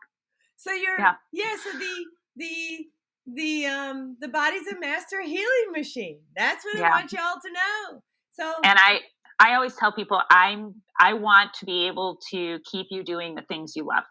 So 0.57 0.71
you're, 0.73 0.99
Yeah. 0.99 1.13
yeah. 1.31 1.55
So 1.63 1.77
the 1.77 2.05
the 2.35 2.85
the 3.33 3.65
um 3.65 4.17
the 4.19 4.27
body's 4.27 4.67
a 4.67 4.79
master 4.79 5.21
healing 5.21 5.71
machine. 5.71 6.19
That's 6.35 6.65
what 6.65 6.77
I 6.77 6.89
want 6.89 7.11
y'all 7.11 7.39
to 7.41 7.51
know. 7.51 8.01
So 8.33 8.53
and 8.63 8.77
i 8.79 8.99
i 9.39 9.55
always 9.55 9.75
tell 9.75 9.91
people 9.91 10.21
i'm 10.29 10.75
i 10.99 11.13
want 11.13 11.53
to 11.53 11.65
be 11.65 11.87
able 11.87 12.19
to 12.29 12.59
keep 12.69 12.87
you 12.89 13.03
doing 13.03 13.35
the 13.35 13.41
things 13.43 13.75
you 13.75 13.85
love 13.85 14.03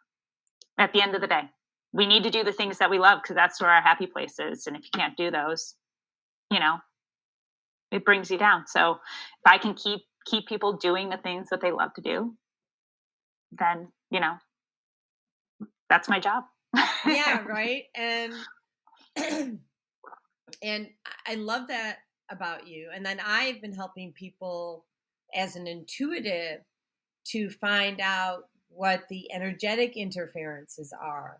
at 0.79 0.93
the 0.93 1.03
end 1.03 1.15
of 1.15 1.21
the 1.21 1.27
day 1.27 1.43
we 1.93 2.07
need 2.07 2.25
to 2.25 2.31
do 2.31 2.45
the 2.45 2.53
things 2.53 2.79
that 2.79 2.91
we 2.91 2.99
love 2.99 3.21
because 3.23 3.37
that's 3.37 3.61
where 3.61 3.71
our 3.71 3.83
happy 3.83 4.07
place 4.07 4.39
is 4.39 4.67
and 4.67 4.77
if 4.77 4.83
you 4.85 4.91
can't 4.95 5.17
do 5.17 5.31
those 5.31 5.75
you 6.51 6.61
know 6.61 6.77
it 7.93 8.05
brings 8.05 8.31
you 8.31 8.39
down 8.39 8.65
so 8.67 8.93
if 8.93 9.53
i 9.53 9.59
can 9.59 9.75
keep 9.75 10.01
keep 10.27 10.47
people 10.47 10.77
doing 10.77 11.09
the 11.09 11.17
things 11.19 11.49
that 11.51 11.61
they 11.61 11.73
love 11.73 11.93
to 11.95 12.03
do 12.03 12.35
then 13.53 13.89
you 14.11 14.21
know 14.21 14.35
that's 15.89 16.09
my 16.09 16.19
job 16.19 16.45
yeah, 17.07 17.43
right. 17.47 17.85
And 17.95 18.33
and 20.63 20.89
I 21.27 21.35
love 21.35 21.69
that 21.69 21.99
about 22.31 22.67
you. 22.67 22.91
And 22.95 23.05
then 23.05 23.21
I've 23.25 23.61
been 23.61 23.75
helping 23.75 24.13
people 24.13 24.85
as 25.35 25.57
an 25.57 25.67
intuitive 25.67 26.61
to 27.29 27.51
find 27.51 28.01
out 28.01 28.45
what 28.69 29.05
the 29.09 29.33
energetic 29.33 29.97
interferences 29.97 30.93
are. 31.01 31.39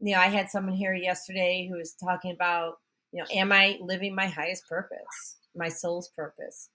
You 0.00 0.14
know, 0.14 0.20
I 0.20 0.26
had 0.26 0.48
someone 0.48 0.74
here 0.74 0.94
yesterday 0.94 1.68
who 1.70 1.76
was 1.76 1.94
talking 1.94 2.32
about, 2.32 2.78
you 3.12 3.20
know, 3.20 3.26
am 3.32 3.52
I 3.52 3.78
living 3.80 4.14
my 4.14 4.26
highest 4.26 4.68
purpose, 4.68 5.38
my 5.56 5.68
soul's 5.68 6.08
purpose? 6.16 6.70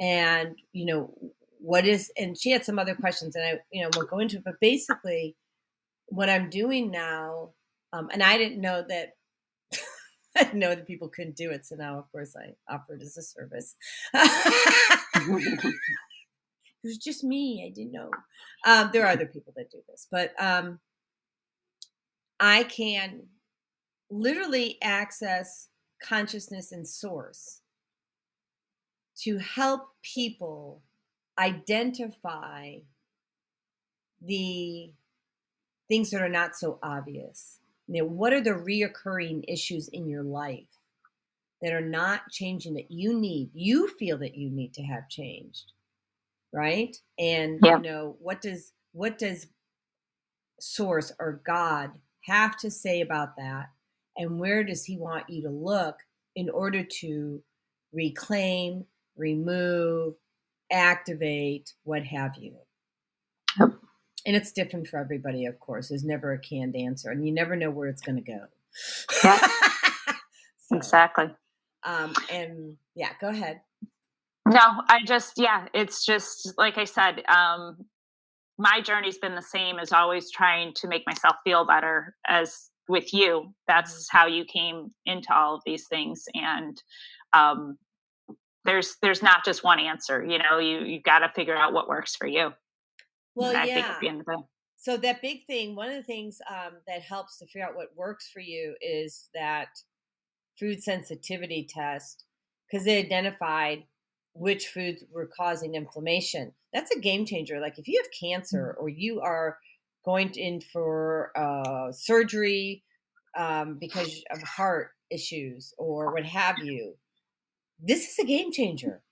And, 0.00 0.56
you 0.72 0.86
know, 0.86 1.14
what 1.58 1.86
is 1.86 2.10
and 2.16 2.36
she 2.36 2.50
had 2.50 2.64
some 2.64 2.78
other 2.78 2.94
questions 2.94 3.36
and 3.36 3.44
I, 3.44 3.60
you 3.70 3.82
know, 3.82 3.90
won't 3.94 4.10
go 4.10 4.18
into 4.18 4.38
it, 4.38 4.44
but 4.44 4.58
basically 4.60 5.36
what 6.12 6.28
I'm 6.28 6.50
doing 6.50 6.90
now 6.90 7.50
um, 7.92 8.08
and 8.12 8.22
I 8.22 8.38
didn't 8.38 8.60
know 8.60 8.84
that 8.88 9.10
I 10.36 10.44
didn't 10.44 10.58
know 10.58 10.74
that 10.74 10.86
people 10.86 11.08
couldn't 11.08 11.36
do 11.36 11.50
it. 11.50 11.66
So 11.66 11.76
now, 11.76 11.98
of 11.98 12.10
course, 12.10 12.34
I 12.36 12.54
offer 12.72 12.94
it 12.94 13.02
as 13.02 13.16
a 13.16 13.22
service. 13.22 13.76
it 14.14 15.74
was 16.82 16.96
just 16.96 17.22
me. 17.22 17.64
I 17.66 17.72
didn't 17.74 17.92
know. 17.92 18.10
Um, 18.66 18.90
there 18.92 19.04
are 19.04 19.12
other 19.12 19.26
people 19.26 19.52
that 19.56 19.70
do 19.70 19.78
this, 19.88 20.06
but 20.10 20.32
um, 20.42 20.80
I 22.40 22.64
can 22.64 23.24
literally 24.10 24.78
access 24.82 25.68
consciousness 26.02 26.72
and 26.72 26.88
source 26.88 27.60
to 29.22 29.38
help 29.38 29.82
people 30.02 30.82
identify 31.38 32.76
the 34.20 34.92
things 35.92 36.10
that 36.12 36.22
are 36.22 36.30
not 36.30 36.56
so 36.56 36.80
obvious. 36.82 37.60
You 37.88 38.02
know, 38.02 38.08
what 38.08 38.32
are 38.34 38.42
the 38.42 38.52
reoccurring 38.52 39.44
issues 39.48 39.88
in 39.88 40.08
your 40.08 40.24
life? 40.24 40.66
that 41.62 41.72
are 41.72 41.80
not 41.80 42.30
changing 42.30 42.74
that 42.74 42.90
you 42.90 43.18
need, 43.18 43.50
you 43.54 43.88
feel 43.88 44.18
that 44.18 44.36
you 44.36 44.50
need 44.50 44.74
to 44.74 44.82
have 44.82 45.08
changed, 45.08 45.72
right? 46.52 46.96
And 47.18 47.62
Yeah. 47.62 47.70
you 47.70 47.82
know, 47.82 48.16
what 48.20 48.40
does 48.42 48.72
what 48.92 49.18
does 49.18 49.48
source 50.60 51.12
or 51.20 51.42
God 51.46 51.92
have 52.26 52.58
to 52.58 52.70
say 52.70 53.00
about 53.02 53.36
that? 53.36 53.66
And 54.16 54.40
where 54.40 54.64
does 54.64 54.84
he 54.84 54.98
want 54.98 55.30
you 55.30 55.42
to 55.44 55.50
look 55.50 55.98
in 56.36 56.50
order 56.50 56.84
to 56.84 57.42
reclaim, 57.92 58.84
remove, 59.16 60.14
activate, 60.72 61.74
what 61.84 62.04
have 62.04 62.36
you? 62.38 62.56
Yep. 63.60 63.70
And 64.26 64.36
it's 64.36 64.52
different 64.52 64.86
for 64.86 64.98
everybody, 64.98 65.46
of 65.46 65.58
course. 65.58 65.88
There's 65.88 66.04
never 66.04 66.32
a 66.32 66.38
canned 66.38 66.76
answer, 66.76 67.10
and 67.10 67.26
you 67.26 67.32
never 67.32 67.56
know 67.56 67.70
where 67.70 67.88
it's 67.88 68.02
going 68.02 68.16
to 68.16 68.22
go. 68.22 68.40
Yeah. 69.24 69.48
So, 70.68 70.76
Exactly. 70.76 71.26
Um, 71.84 72.14
and 72.30 72.76
yeah, 72.94 73.10
go 73.20 73.28
ahead. 73.28 73.60
No, 74.48 74.82
I 74.88 75.00
just 75.04 75.34
yeah, 75.36 75.66
it's 75.74 76.04
just 76.06 76.54
like 76.58 76.78
I 76.78 76.84
said, 76.84 77.22
um 77.28 77.76
my 78.58 78.80
journey's 78.80 79.18
been 79.18 79.34
the 79.34 79.42
same 79.42 79.78
as 79.78 79.92
always 79.92 80.30
trying 80.30 80.72
to 80.74 80.88
make 80.88 81.02
myself 81.06 81.36
feel 81.44 81.66
better 81.66 82.14
as 82.26 82.70
with 82.88 83.12
you. 83.12 83.52
That's 83.68 84.08
how 84.10 84.26
you 84.26 84.44
came 84.44 84.90
into 85.06 85.34
all 85.34 85.56
of 85.56 85.62
these 85.66 85.86
things 85.88 86.24
and 86.34 86.80
um 87.32 87.78
there's 88.64 88.96
there's 89.02 89.22
not 89.22 89.44
just 89.44 89.64
one 89.64 89.80
answer, 89.80 90.24
you 90.24 90.38
know, 90.38 90.58
you 90.58 90.80
you 90.80 91.02
got 91.02 91.20
to 91.20 91.32
figure 91.34 91.56
out 91.56 91.72
what 91.72 91.88
works 91.88 92.14
for 92.16 92.26
you. 92.26 92.52
Well, 93.34 93.56
I 93.56 93.64
yeah. 93.64 93.94
at 93.94 94.00
the 94.00 94.08
end 94.08 94.20
of. 94.20 94.44
So 94.76 94.96
that 94.96 95.22
big 95.22 95.46
thing, 95.46 95.76
one 95.76 95.88
of 95.88 95.94
the 95.94 96.02
things 96.02 96.40
um, 96.50 96.72
that 96.88 97.02
helps 97.02 97.38
to 97.38 97.46
figure 97.46 97.66
out 97.66 97.76
what 97.76 97.96
works 97.96 98.30
for 98.32 98.40
you 98.40 98.74
is 98.80 99.28
that 99.32 99.68
food 100.58 100.82
sensitivity 100.82 101.66
test 101.68 102.24
because 102.66 102.84
they 102.84 102.98
identified 102.98 103.84
which 104.34 104.68
foods 104.68 105.04
were 105.12 105.30
causing 105.36 105.74
inflammation. 105.74 106.52
That's 106.72 106.90
a 106.90 106.98
game 106.98 107.26
changer. 107.26 107.60
Like 107.60 107.78
if 107.78 107.86
you 107.86 108.02
have 108.02 108.10
cancer 108.18 108.76
or 108.78 108.88
you 108.88 109.20
are 109.20 109.58
going 110.04 110.30
in 110.34 110.60
for 110.60 111.30
uh, 111.36 111.92
surgery 111.92 112.82
um, 113.36 113.78
because 113.80 114.22
of 114.30 114.42
heart 114.42 114.90
issues 115.10 115.74
or 115.78 116.12
what 116.12 116.24
have 116.24 116.58
you, 116.58 116.94
this 117.80 118.08
is 118.08 118.18
a 118.18 118.26
game 118.26 118.52
changer 118.52 119.02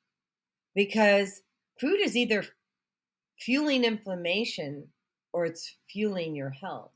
because 0.75 1.43
food 1.81 2.01
is 2.01 2.17
either 2.17 2.45
fueling 3.41 3.85
inflammation 3.85 4.87
or 5.33 5.47
it's 5.47 5.77
fueling 5.91 6.35
your 6.35 6.51
health. 6.51 6.93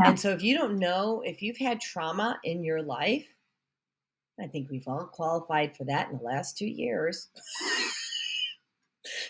Yeah. 0.00 0.10
And 0.10 0.20
so 0.20 0.30
if 0.30 0.42
you 0.42 0.56
don't 0.56 0.78
know 0.78 1.22
if 1.24 1.42
you've 1.42 1.56
had 1.56 1.80
trauma 1.80 2.38
in 2.44 2.64
your 2.64 2.82
life, 2.82 3.26
I 4.40 4.46
think 4.46 4.70
we've 4.70 4.86
all 4.86 5.06
qualified 5.06 5.76
for 5.76 5.84
that 5.84 6.10
in 6.10 6.18
the 6.18 6.24
last 6.24 6.58
two 6.58 6.66
years. 6.66 7.28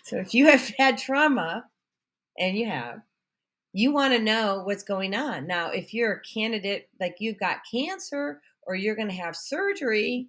so 0.05 0.16
if 0.16 0.35
you 0.35 0.47
have 0.47 0.73
had 0.78 0.98
trauma, 0.98 1.64
and 2.39 2.56
you 2.56 2.66
have, 2.68 3.01
you 3.73 3.93
want 3.93 4.14
to 4.14 4.23
know 4.23 4.62
what's 4.64 4.82
going 4.82 5.14
on. 5.14 5.47
Now, 5.47 5.70
if 5.70 5.93
you're 5.93 6.12
a 6.12 6.23
candidate, 6.35 6.89
like 7.01 7.16
you've 7.18 7.39
got 7.39 7.59
cancer 7.70 8.40
or 8.66 8.74
you're 8.74 8.97
going 8.97 9.09
to 9.09 9.14
have 9.14 9.36
surgery, 9.36 10.28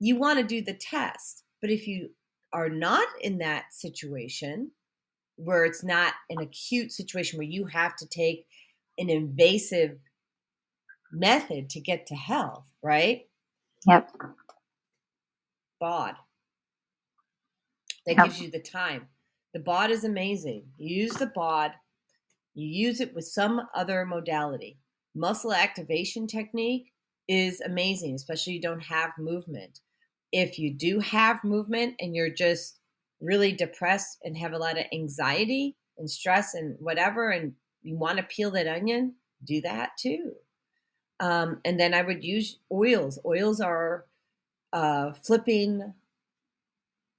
you 0.00 0.16
want 0.16 0.38
to 0.38 0.44
do 0.44 0.62
the 0.62 0.78
test. 0.78 1.44
But 1.60 1.70
if 1.70 1.86
you 1.86 2.10
are 2.52 2.68
not 2.70 3.08
in 3.22 3.38
that 3.38 3.72
situation, 3.72 4.70
where 5.36 5.64
it's 5.64 5.84
not 5.84 6.14
an 6.30 6.40
acute 6.40 6.92
situation 6.92 7.38
where 7.38 7.46
you 7.48 7.66
have 7.66 7.96
to 7.96 8.06
take 8.06 8.46
an 8.98 9.10
invasive 9.10 9.98
method 11.12 11.70
to 11.70 11.80
get 11.80 12.06
to 12.06 12.14
health, 12.14 12.66
right? 12.82 13.22
Yep. 13.86 14.10
BOD. 15.80 16.16
That 18.06 18.16
Yep. 18.16 18.18
gives 18.20 18.40
you 18.40 18.50
the 18.50 18.60
time. 18.60 19.08
The 19.54 19.60
BOD 19.60 19.90
is 19.90 20.04
amazing. 20.04 20.66
You 20.78 21.04
use 21.04 21.16
the 21.16 21.26
BOD, 21.34 21.72
you 22.54 22.68
use 22.68 23.00
it 23.00 23.14
with 23.14 23.26
some 23.26 23.62
other 23.74 24.04
modality. 24.06 24.78
Muscle 25.14 25.52
activation 25.54 26.26
technique 26.26 26.92
is 27.28 27.60
amazing, 27.60 28.14
especially 28.14 28.54
you 28.54 28.60
don't 28.62 28.80
have 28.82 29.10
movement. 29.18 29.80
If 30.32 30.58
you 30.58 30.72
do 30.74 31.00
have 31.00 31.42
movement 31.44 31.94
and 32.00 32.14
you're 32.14 32.30
just 32.30 32.78
really 33.20 33.52
depressed 33.52 34.18
and 34.22 34.36
have 34.36 34.52
a 34.52 34.58
lot 34.58 34.78
of 34.78 34.84
anxiety 34.92 35.76
and 35.96 36.10
stress 36.10 36.54
and 36.54 36.76
whatever, 36.80 37.30
and 37.30 37.54
you 37.82 37.96
want 37.96 38.18
to 38.18 38.22
peel 38.22 38.50
that 38.52 38.66
onion, 38.66 39.14
do 39.44 39.60
that 39.62 39.90
too. 39.98 40.32
Um, 41.20 41.60
and 41.64 41.80
then 41.80 41.94
I 41.94 42.02
would 42.02 42.22
use 42.22 42.58
oils. 42.70 43.18
Oils 43.24 43.60
are 43.60 44.04
uh, 44.72 45.12
flipping 45.24 45.94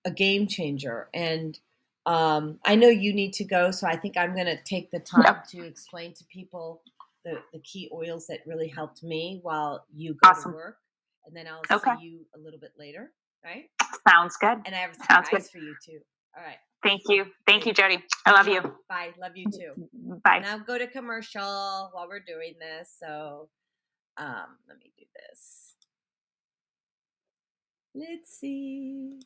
a 0.05 0.11
game 0.11 0.47
changer. 0.47 1.09
And 1.13 1.59
um, 2.05 2.59
I 2.65 2.75
know 2.75 2.87
you 2.87 3.13
need 3.13 3.33
to 3.33 3.43
go, 3.43 3.71
so 3.71 3.87
I 3.87 3.97
think 3.97 4.17
I'm 4.17 4.33
going 4.33 4.45
to 4.45 4.61
take 4.63 4.91
the 4.91 4.99
time 4.99 5.23
Yep. 5.25 5.47
to 5.49 5.65
explain 5.65 6.13
to 6.13 6.23
people 6.25 6.81
the, 7.25 7.39
the 7.51 7.59
key 7.59 7.89
oils 7.93 8.27
that 8.27 8.39
really 8.47 8.67
helped 8.69 9.03
me 9.03 9.39
while 9.43 9.85
you 9.93 10.13
go 10.13 10.29
Awesome. 10.29 10.51
to 10.51 10.55
work. 10.57 10.77
And 11.25 11.35
then 11.35 11.47
I'll 11.47 11.61
Okay. 11.71 11.91
see 11.99 12.05
you 12.05 12.25
a 12.35 12.39
little 12.39 12.59
bit 12.59 12.73
later, 12.77 13.11
right? 13.43 13.69
Sounds 14.07 14.35
good. 14.37 14.57
And 14.65 14.75
I 14.75 14.79
have 14.79 14.91
a 14.91 15.03
Sounds 15.03 15.29
good. 15.29 15.43
for 15.45 15.57
you 15.59 15.75
too. 15.83 15.99
All 16.37 16.43
right. 16.43 16.57
Thank 16.83 17.01
you. 17.09 17.25
Thank 17.45 17.65
you, 17.65 17.73
Jody. 17.73 18.03
I 18.25 18.31
love 18.31 18.47
you. 18.47 18.61
Bye. 18.87 19.11
Love 19.19 19.35
you 19.35 19.45
too. 19.51 19.73
Bye. 20.23 20.39
Now 20.39 20.57
go 20.59 20.77
to 20.77 20.87
commercial 20.87 21.89
while 21.91 22.07
we're 22.07 22.21
doing 22.21 22.55
this. 22.59 22.95
So 22.99 23.49
um, 24.17 24.57
let 24.67 24.77
me 24.79 24.91
do 24.97 25.05
this. 25.15 25.75
Let's 27.93 28.37
see. 28.37 29.19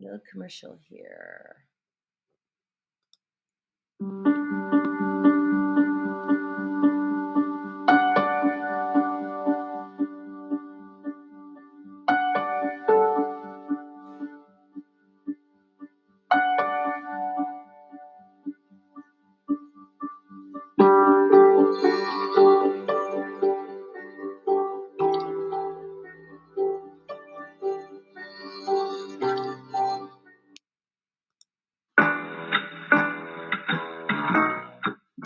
A 0.00 0.04
Little 0.04 0.20
commercial 0.30 0.78
here. 0.88 1.56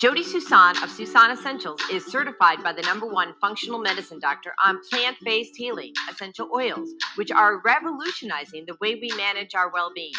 Jody 0.00 0.22
Susan 0.22 0.76
of 0.84 0.90
Susan 0.90 1.32
Essentials 1.32 1.80
is 1.90 2.06
certified 2.06 2.62
by 2.62 2.72
the 2.72 2.82
number 2.82 3.06
one 3.06 3.34
functional 3.40 3.80
medicine 3.80 4.20
doctor 4.20 4.52
on 4.64 4.78
plant 4.90 5.16
based 5.24 5.56
healing 5.56 5.92
essential 6.08 6.48
oils, 6.54 6.88
which 7.16 7.32
are 7.32 7.60
revolutionizing 7.64 8.64
the 8.66 8.76
way 8.80 8.94
we 8.94 9.10
manage 9.16 9.56
our 9.56 9.72
well 9.72 9.90
being. 9.92 10.12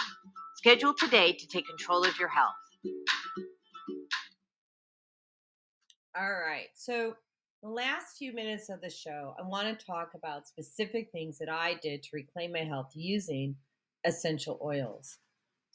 Schedule 0.58 0.94
today 0.94 1.32
to 1.32 1.48
take 1.48 1.66
control 1.66 2.04
of 2.04 2.20
your 2.20 2.28
health. 2.28 2.56
All 6.20 6.30
right. 6.30 6.68
So 6.76 7.16
The 7.62 7.70
last 7.70 8.18
few 8.18 8.34
minutes 8.34 8.70
of 8.70 8.82
the 8.82 8.90
show, 8.90 9.36
I 9.40 9.48
want 9.48 9.80
to 9.80 9.86
talk 9.86 10.12
about 10.16 10.48
specific 10.48 11.10
things 11.12 11.38
that 11.40 11.50
I 11.50 11.76
did 11.82 12.04
to 12.04 12.10
reclaim 12.14 12.54
my 12.54 12.66
health 12.66 12.92
using 12.96 13.56
essential 14.06 14.60
oils. 14.64 15.18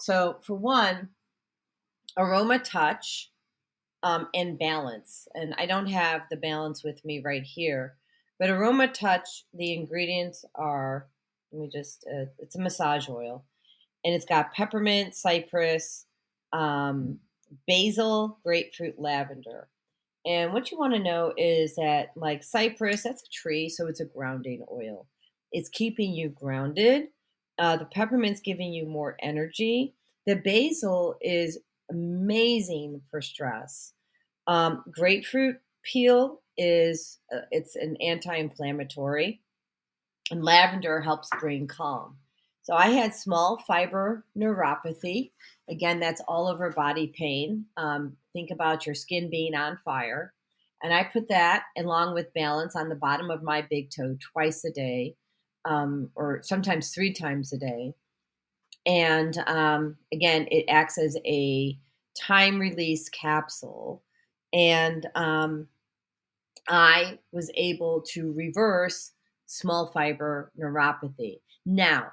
So, 0.00 0.38
for 0.42 0.54
one, 0.56 1.10
aroma 2.18 2.58
touch 2.58 3.32
um, 4.04 4.28
and 4.34 4.58
balance. 4.58 5.26
And 5.34 5.54
I 5.58 5.66
don't 5.66 5.86
have 5.86 6.22
the 6.30 6.36
balance 6.36 6.84
with 6.84 7.04
me 7.04 7.22
right 7.24 7.42
here, 7.42 7.96
but 8.38 8.50
aroma 8.50 8.86
touch, 8.88 9.46
the 9.54 9.72
ingredients 9.72 10.44
are, 10.54 11.08
let 11.50 11.62
me 11.62 11.70
just, 11.72 12.06
uh, 12.06 12.26
it's 12.38 12.54
a 12.54 12.60
massage 12.60 13.08
oil, 13.08 13.44
and 14.04 14.14
it's 14.14 14.26
got 14.26 14.52
peppermint, 14.52 15.14
cypress, 15.14 16.04
um, 16.52 17.18
basil, 17.66 18.38
grapefruit, 18.44 18.98
lavender. 18.98 19.68
And 20.26 20.52
what 20.52 20.70
you 20.70 20.78
want 20.78 20.94
to 20.94 21.02
know 21.02 21.32
is 21.36 21.74
that, 21.76 22.08
like 22.14 22.42
cypress, 22.44 23.02
that's 23.02 23.22
a 23.22 23.30
tree, 23.30 23.68
so 23.68 23.86
it's 23.86 24.00
a 24.00 24.06
grounding 24.06 24.64
oil. 24.70 25.06
It's 25.50 25.68
keeping 25.70 26.12
you 26.12 26.28
grounded. 26.28 27.08
Uh, 27.58 27.76
the 27.76 27.86
peppermint's 27.86 28.40
giving 28.40 28.72
you 28.72 28.86
more 28.86 29.16
energy. 29.22 29.94
The 30.26 30.36
basil 30.36 31.16
is 31.20 31.58
amazing 31.90 33.00
for 33.10 33.20
stress. 33.20 33.92
Um, 34.46 34.84
grapefruit 34.90 35.56
peel 35.82 36.42
is 36.56 37.18
uh, 37.34 37.40
it's 37.50 37.76
an 37.76 37.96
anti-inflammatory, 38.00 39.40
and 40.30 40.44
lavender 40.44 41.00
helps 41.00 41.28
bring 41.40 41.66
calm. 41.66 42.16
So 42.62 42.74
I 42.74 42.88
had 42.88 43.14
small 43.14 43.58
fiber 43.66 44.24
neuropathy. 44.38 45.32
Again, 45.68 46.00
that's 46.00 46.22
all 46.26 46.48
over 46.48 46.70
body 46.70 47.12
pain. 47.14 47.66
Um, 47.76 48.16
think 48.32 48.50
about 48.50 48.86
your 48.86 48.94
skin 48.94 49.28
being 49.28 49.54
on 49.54 49.78
fire. 49.84 50.32
And 50.82 50.92
I 50.92 51.04
put 51.04 51.28
that 51.28 51.64
along 51.76 52.14
with 52.14 52.32
balance 52.34 52.74
on 52.74 52.88
the 52.88 52.94
bottom 52.94 53.30
of 53.30 53.42
my 53.42 53.62
big 53.62 53.90
toe 53.90 54.16
twice 54.32 54.64
a 54.64 54.70
day, 54.70 55.14
um, 55.64 56.10
or 56.14 56.40
sometimes 56.42 56.94
three 56.94 57.12
times 57.12 57.52
a 57.52 57.58
day. 57.58 57.94
And 58.86 59.36
um, 59.46 59.96
again, 60.12 60.46
it 60.50 60.66
acts 60.68 60.98
as 60.98 61.16
a 61.24 61.78
time 62.18 62.58
release 62.58 63.08
capsule. 63.08 64.02
And 64.52 65.06
um, 65.14 65.68
I 66.68 67.18
was 67.32 67.50
able 67.54 68.02
to 68.12 68.32
reverse 68.32 69.12
small 69.46 69.88
fiber 69.92 70.52
neuropathy. 70.58 71.40
Now, 71.66 72.12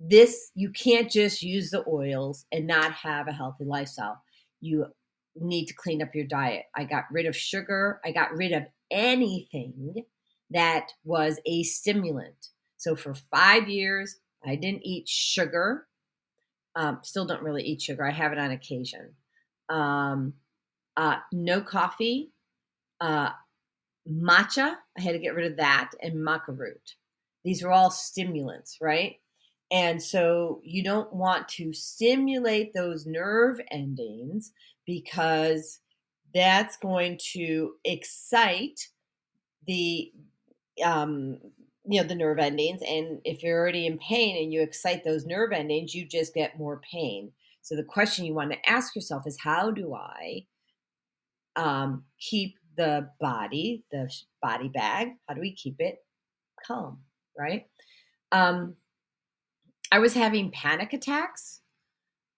this 0.00 0.50
you 0.54 0.70
can't 0.70 1.10
just 1.10 1.42
use 1.42 1.70
the 1.70 1.84
oils 1.88 2.46
and 2.52 2.66
not 2.66 2.92
have 2.92 3.26
a 3.28 3.32
healthy 3.32 3.64
lifestyle. 3.64 4.22
You 4.60 4.86
need 5.36 5.66
to 5.66 5.74
clean 5.74 6.02
up 6.02 6.14
your 6.14 6.26
diet. 6.26 6.64
I 6.76 6.84
got 6.84 7.04
rid 7.10 7.26
of 7.26 7.36
sugar, 7.36 8.00
I 8.04 8.12
got 8.12 8.32
rid 8.36 8.52
of 8.52 8.64
anything 8.90 10.04
that 10.50 10.88
was 11.04 11.40
a 11.46 11.62
stimulant. 11.64 12.48
So 12.76 12.94
for 12.94 13.14
5 13.14 13.68
years 13.68 14.16
I 14.46 14.54
didn't 14.56 14.86
eat 14.86 15.08
sugar. 15.08 15.87
Um, 16.76 17.00
still 17.02 17.26
don't 17.26 17.42
really 17.42 17.62
eat 17.62 17.82
sugar. 17.82 18.06
I 18.06 18.12
have 18.12 18.32
it 18.32 18.38
on 18.38 18.50
occasion. 18.50 19.14
Um, 19.68 20.34
uh, 20.96 21.16
no 21.32 21.60
coffee, 21.60 22.32
uh, 23.00 23.30
matcha. 24.10 24.74
I 24.96 25.00
had 25.00 25.12
to 25.12 25.18
get 25.18 25.34
rid 25.34 25.50
of 25.50 25.58
that, 25.58 25.90
and 26.02 26.14
maca 26.14 26.56
root. 26.56 26.94
These 27.44 27.62
are 27.62 27.70
all 27.70 27.90
stimulants, 27.90 28.78
right? 28.80 29.16
And 29.70 30.02
so 30.02 30.60
you 30.64 30.82
don't 30.82 31.12
want 31.12 31.48
to 31.50 31.72
stimulate 31.72 32.72
those 32.72 33.06
nerve 33.06 33.60
endings 33.70 34.52
because 34.86 35.80
that's 36.34 36.76
going 36.78 37.18
to 37.32 37.74
excite 37.84 38.88
the 39.66 40.10
um, 40.84 41.38
you 41.88 42.00
know 42.00 42.06
the 42.06 42.14
nerve 42.14 42.38
endings 42.38 42.80
and 42.86 43.20
if 43.24 43.42
you're 43.42 43.58
already 43.58 43.86
in 43.86 43.98
pain 43.98 44.42
and 44.42 44.52
you 44.52 44.62
excite 44.62 45.04
those 45.04 45.26
nerve 45.26 45.52
endings 45.52 45.94
you 45.94 46.06
just 46.06 46.34
get 46.34 46.58
more 46.58 46.80
pain 46.90 47.32
so 47.62 47.74
the 47.74 47.84
question 47.84 48.24
you 48.24 48.34
want 48.34 48.52
to 48.52 48.70
ask 48.70 48.94
yourself 48.94 49.26
is 49.26 49.38
how 49.42 49.70
do 49.70 49.94
i 49.94 50.44
um, 51.56 52.04
keep 52.20 52.54
the 52.76 53.08
body 53.20 53.84
the 53.90 54.08
body 54.40 54.68
bag 54.68 55.08
how 55.28 55.34
do 55.34 55.40
we 55.40 55.52
keep 55.54 55.76
it 55.80 55.96
calm 56.66 56.98
right 57.36 57.66
um, 58.32 58.76
I 59.90 59.98
was 59.98 60.14
having 60.14 60.50
panic 60.50 60.92
attacks 60.92 61.60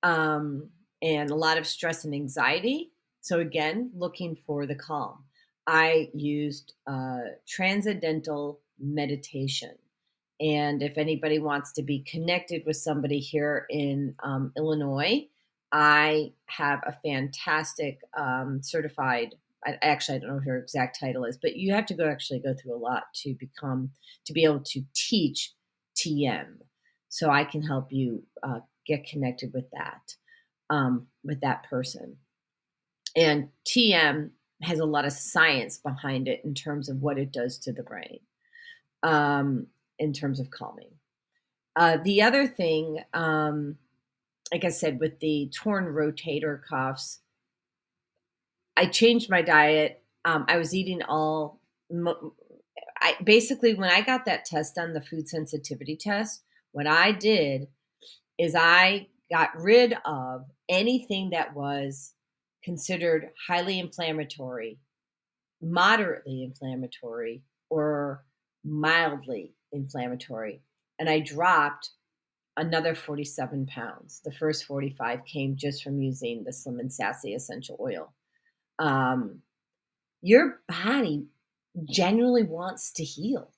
um, 0.03 0.71
and 1.03 1.31
a 1.31 1.35
lot 1.35 1.59
of 1.59 1.67
stress 1.67 2.05
and 2.05 2.15
anxiety. 2.15 2.93
So, 3.21 3.41
again, 3.41 3.91
looking 3.95 4.37
for 4.47 4.67
the 4.67 4.75
calm. 4.75 5.25
I 5.67 6.09
used 6.15 6.75
uh, 6.87 7.19
transcendental 7.49 8.61
meditation. 8.81 9.77
And 10.41 10.83
if 10.83 10.97
anybody 10.97 11.39
wants 11.39 11.73
to 11.73 11.83
be 11.83 12.01
connected 12.01 12.63
with 12.65 12.77
somebody 12.77 13.19
here 13.19 13.67
in 13.69 14.15
um, 14.23 14.53
Illinois, 14.57 15.29
I 15.73 16.33
have 16.47 16.81
a 16.87 16.97
fantastic 17.05 18.01
um, 18.19 18.61
certified. 18.63 19.35
I, 19.67 19.77
actually, 19.83 20.17
I 20.17 20.19
don't 20.21 20.29
know 20.31 20.35
what 20.37 20.45
her 20.45 20.59
exact 20.59 20.99
title 20.99 21.25
is, 21.25 21.37
but 21.37 21.57
you 21.57 21.73
have 21.75 21.87
to 21.87 21.95
go 21.95 22.09
actually 22.09 22.41
go 22.41 22.55
through 22.55 22.75
a 22.75 22.79
lot 22.79 23.05
to 23.17 23.35
become 23.35 23.91
to 24.25 24.33
be 24.33 24.45
able 24.45 24.61
to 24.61 24.83
teach 24.95 25.53
TM 25.97 26.57
so 27.09 27.31
I 27.31 27.45
can 27.45 27.63
help 27.63 27.93
you 27.93 28.25
uh, 28.43 28.61
get 28.87 29.07
connected 29.07 29.53
with 29.53 29.71
that, 29.73 30.15
um, 30.71 31.07
with 31.23 31.41
that 31.43 31.65
person. 31.69 32.17
And 33.17 33.49
TM 33.67 34.31
has 34.63 34.79
a 34.79 34.85
lot 34.85 35.05
of 35.05 35.13
science 35.13 35.79
behind 35.79 36.29
it 36.29 36.41
in 36.45 36.55
terms 36.55 36.89
of 36.89 37.03
what 37.03 37.19
it 37.19 37.33
does 37.33 37.59
to 37.59 37.73
the 37.73 37.83
brain, 37.83 38.21
um, 39.03 39.67
in 39.99 40.13
terms 40.13 40.41
of 40.41 40.51
calming. 40.51 40.91
Uh, 41.77 41.99
the 42.03 42.23
other 42.23 42.47
thing, 42.47 42.99
um, 43.15 43.77
like 44.53 44.65
I 44.65 44.71
said, 44.71 45.01
with 45.01 45.21
the 45.21 45.51
torn 45.55 45.87
rotator 45.87 46.61
cuffs, 46.69 47.21
I 48.77 48.87
changed 48.87 49.31
my 49.31 49.43
diet. 49.43 50.03
Um, 50.25 50.45
I 50.49 50.57
was 50.57 50.75
eating 50.75 51.03
all. 51.03 51.61
I 53.03 53.17
basically 53.25 53.75
when 53.75 53.91
I 53.91 54.03
got 54.03 54.25
that 54.27 54.45
test 54.45 54.75
done, 54.75 54.93
the 54.93 55.01
food 55.01 55.29
sensitivity 55.29 55.97
test, 55.97 56.43
what 56.73 56.87
I 56.87 57.13
did 57.13 57.69
is 58.39 58.55
I 58.55 59.09
got 59.31 59.51
rid 59.59 59.95
of 60.05 60.47
anything 60.69 61.31
that 61.31 61.55
was 61.55 62.15
considered 62.63 63.31
highly 63.49 63.79
inflammatory, 63.79 64.79
moderately 65.63 66.43
inflammatory, 66.43 67.43
or 67.71 68.25
mildly 68.65 69.55
inflammatory. 69.73 70.63
And 70.99 71.09
I 71.09 71.21
dropped 71.21 71.91
another 72.57 72.95
47 72.95 73.67
pounds. 73.67 74.21
The 74.25 74.33
first 74.33 74.65
45 74.65 75.25
came 75.25 75.57
just 75.57 75.83
from 75.83 76.01
using 76.01 76.45
the 76.45 76.53
Slim 76.53 76.79
and 76.79 76.93
Sassy 76.93 77.35
essential 77.35 77.77
oil. 77.81 78.13
Um, 78.79 79.41
your 80.23 80.61
body 80.69 81.27
genuinely 81.89 82.43
wants 82.43 82.93
to 82.93 83.05
heal. 83.05 83.53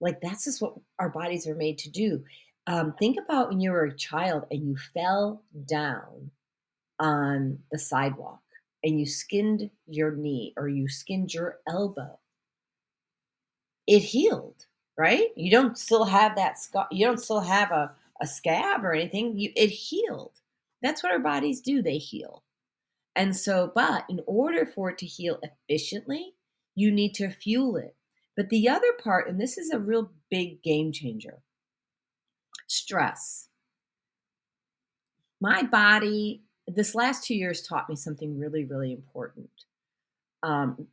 Like 0.00 0.20
that's 0.20 0.44
just 0.44 0.62
what 0.62 0.74
our 0.98 1.10
bodies 1.10 1.46
are 1.46 1.54
made 1.54 1.78
to 1.78 1.90
do 1.90 2.24
um, 2.68 2.92
think 2.98 3.16
about 3.18 3.48
when 3.48 3.60
you 3.60 3.72
were 3.72 3.86
a 3.86 3.96
child 3.96 4.44
and 4.50 4.68
you 4.68 4.76
fell 4.92 5.42
down 5.66 6.30
on 7.00 7.58
the 7.72 7.78
sidewalk 7.78 8.42
and 8.84 9.00
you 9.00 9.06
skinned 9.06 9.70
your 9.86 10.14
knee 10.14 10.52
or 10.56 10.68
you 10.68 10.86
skinned 10.86 11.32
your 11.32 11.60
elbow. 11.66 12.18
It 13.88 14.00
healed, 14.00 14.66
right? 14.98 15.28
You 15.34 15.50
don't 15.50 15.78
still 15.78 16.04
have 16.04 16.36
that 16.36 16.58
scar. 16.58 16.86
You 16.92 17.06
don't 17.06 17.18
still 17.18 17.40
have 17.40 17.72
a, 17.72 17.90
a 18.20 18.26
scab 18.26 18.84
or 18.84 18.92
anything. 18.92 19.38
You, 19.38 19.50
it 19.56 19.70
healed. 19.70 20.34
That's 20.82 21.02
what 21.02 21.10
our 21.10 21.18
bodies 21.18 21.62
do. 21.62 21.82
They 21.82 21.96
heal. 21.96 22.44
And 23.16 23.34
so, 23.34 23.72
but 23.74 24.04
in 24.10 24.20
order 24.26 24.66
for 24.66 24.90
it 24.90 24.98
to 24.98 25.06
heal 25.06 25.40
efficiently, 25.42 26.34
you 26.74 26.92
need 26.92 27.14
to 27.14 27.30
fuel 27.30 27.76
it. 27.76 27.96
But 28.36 28.50
the 28.50 28.68
other 28.68 28.92
part, 29.02 29.28
and 29.28 29.40
this 29.40 29.58
is 29.58 29.70
a 29.70 29.80
real 29.80 30.12
big 30.30 30.62
game 30.62 30.92
changer, 30.92 31.38
stress. 32.68 33.48
My 35.40 35.62
body, 35.62 36.42
this 36.68 36.94
last 36.94 37.24
two 37.24 37.34
years 37.34 37.62
taught 37.62 37.88
me 37.88 37.96
something 37.96 38.38
really, 38.38 38.64
really 38.64 38.92
important. 38.92 39.50
Um, 40.42 40.88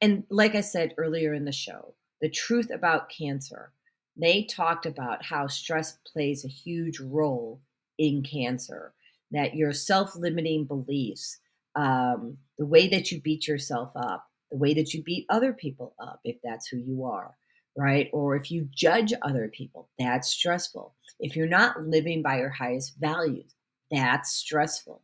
and 0.00 0.24
like 0.28 0.54
I 0.54 0.60
said 0.60 0.94
earlier 0.98 1.32
in 1.32 1.44
the 1.44 1.52
show, 1.52 1.94
the 2.20 2.28
truth 2.28 2.70
about 2.70 3.10
cancer, 3.10 3.72
they 4.16 4.44
talked 4.44 4.86
about 4.86 5.24
how 5.24 5.46
stress 5.46 5.98
plays 6.10 6.44
a 6.44 6.48
huge 6.48 7.00
role 7.00 7.60
in 7.98 8.22
cancer, 8.22 8.94
that 9.30 9.54
your 9.54 9.72
self 9.72 10.16
limiting 10.16 10.64
beliefs, 10.64 11.38
um, 11.74 12.38
the 12.58 12.66
way 12.66 12.88
that 12.88 13.10
you 13.12 13.20
beat 13.20 13.46
yourself 13.46 13.90
up, 13.94 14.26
the 14.50 14.56
way 14.56 14.74
that 14.74 14.94
you 14.94 15.02
beat 15.02 15.26
other 15.28 15.52
people 15.52 15.94
up, 15.98 16.20
if 16.24 16.36
that's 16.42 16.68
who 16.68 16.78
you 16.78 17.04
are, 17.04 17.36
right? 17.76 18.08
Or 18.12 18.36
if 18.36 18.50
you 18.50 18.68
judge 18.74 19.12
other 19.22 19.48
people, 19.48 19.88
that's 19.98 20.28
stressful. 20.28 20.94
If 21.20 21.36
you're 21.36 21.46
not 21.46 21.82
living 21.82 22.22
by 22.22 22.38
your 22.38 22.50
highest 22.50 22.96
values, 22.98 23.54
that's 23.90 24.32
stressful. 24.32 25.02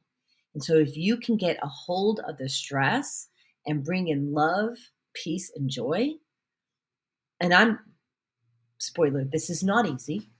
And 0.54 0.62
so 0.62 0.76
if 0.76 0.96
you 0.96 1.16
can 1.16 1.36
get 1.36 1.58
a 1.62 1.68
hold 1.68 2.20
of 2.26 2.38
the 2.38 2.48
stress 2.48 3.28
and 3.66 3.84
bring 3.84 4.08
in 4.08 4.32
love 4.32 4.76
peace 5.14 5.52
and 5.54 5.68
joy. 5.68 6.10
And 7.42 7.52
I'm, 7.52 7.80
spoiler, 8.78 9.24
this 9.24 9.50
is 9.50 9.64
not 9.64 9.86
easy. 9.86 10.30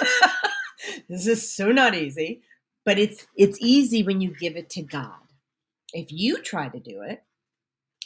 this 1.08 1.28
is 1.28 1.54
so 1.54 1.72
not 1.72 1.94
easy, 1.94 2.42
but 2.84 2.98
it's 2.98 3.26
it's 3.36 3.58
easy 3.60 4.02
when 4.02 4.20
you 4.20 4.34
give 4.36 4.56
it 4.56 4.68
to 4.70 4.82
God. 4.82 5.20
If 5.94 6.08
you 6.10 6.42
try 6.42 6.68
to 6.68 6.80
do 6.80 7.02
it, 7.02 7.22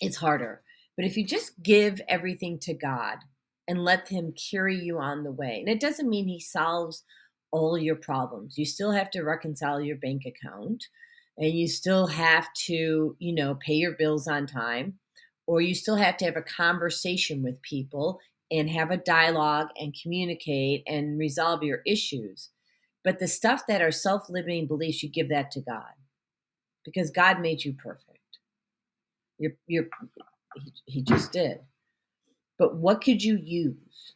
it's 0.03 0.17
harder. 0.19 0.63
But 0.97 1.07
if 1.07 1.17
you 1.17 1.27
just 1.27 1.63
give 1.63 2.03
everything 2.07 2.59
to 2.61 2.75
God 2.75 3.19
and 3.67 3.83
let 3.85 4.09
him 4.09 4.35
carry 4.51 4.77
you 4.77 4.99
on 4.99 5.25
the 5.25 5.33
way. 5.33 5.59
And 5.61 5.69
it 5.69 5.81
doesn't 5.81 6.11
mean 6.11 6.29
he 6.29 6.41
solves 6.41 7.05
all 7.51 7.79
your 7.79 7.97
problems. 7.97 8.59
You 8.59 8.67
still 8.67 8.93
have 8.93 9.11
to 9.13 9.23
reconcile 9.23 9.81
your 9.81 9.97
bank 9.97 10.25
account 10.27 10.85
and 11.39 11.53
you 11.53 11.67
still 11.67 12.07
have 12.09 12.53
to, 12.67 13.17
you 13.19 13.35
know, 13.35 13.55
pay 13.55 13.75
your 13.75 13.93
bills 13.93 14.29
on 14.29 14.47
time 14.47 14.99
or 15.47 15.61
you 15.61 15.75
still 15.75 15.97
have 15.97 16.17
to 16.19 16.25
have 16.25 16.37
a 16.37 16.43
conversation 16.43 17.43
with 17.43 17.61
people 17.63 18.21
and 18.51 18.71
have 18.71 18.91
a 18.91 18.97
dialogue 18.97 19.69
and 19.81 19.97
communicate 20.01 20.83
and 20.87 21.19
resolve 21.19 21.63
your 21.63 21.81
issues. 21.87 22.51
But 23.05 23.19
the 23.19 23.29
stuff 23.29 23.63
that 23.69 23.83
are 23.83 23.91
self 23.91 24.29
limiting 24.29 24.67
beliefs, 24.67 25.03
you 25.03 25.09
give 25.09 25.29
that 25.31 25.51
to 25.53 25.61
God 25.61 25.93
because 26.85 27.11
God 27.11 27.41
made 27.41 27.65
you 27.65 27.73
perfect. 27.75 28.19
You're, 29.39 29.53
you're, 29.67 29.89
he, 30.57 30.73
he 30.87 31.03
just 31.03 31.33
did. 31.33 31.61
But 32.59 32.77
what 32.77 33.03
could 33.03 33.25
you 33.25 33.37
use 33.37 34.15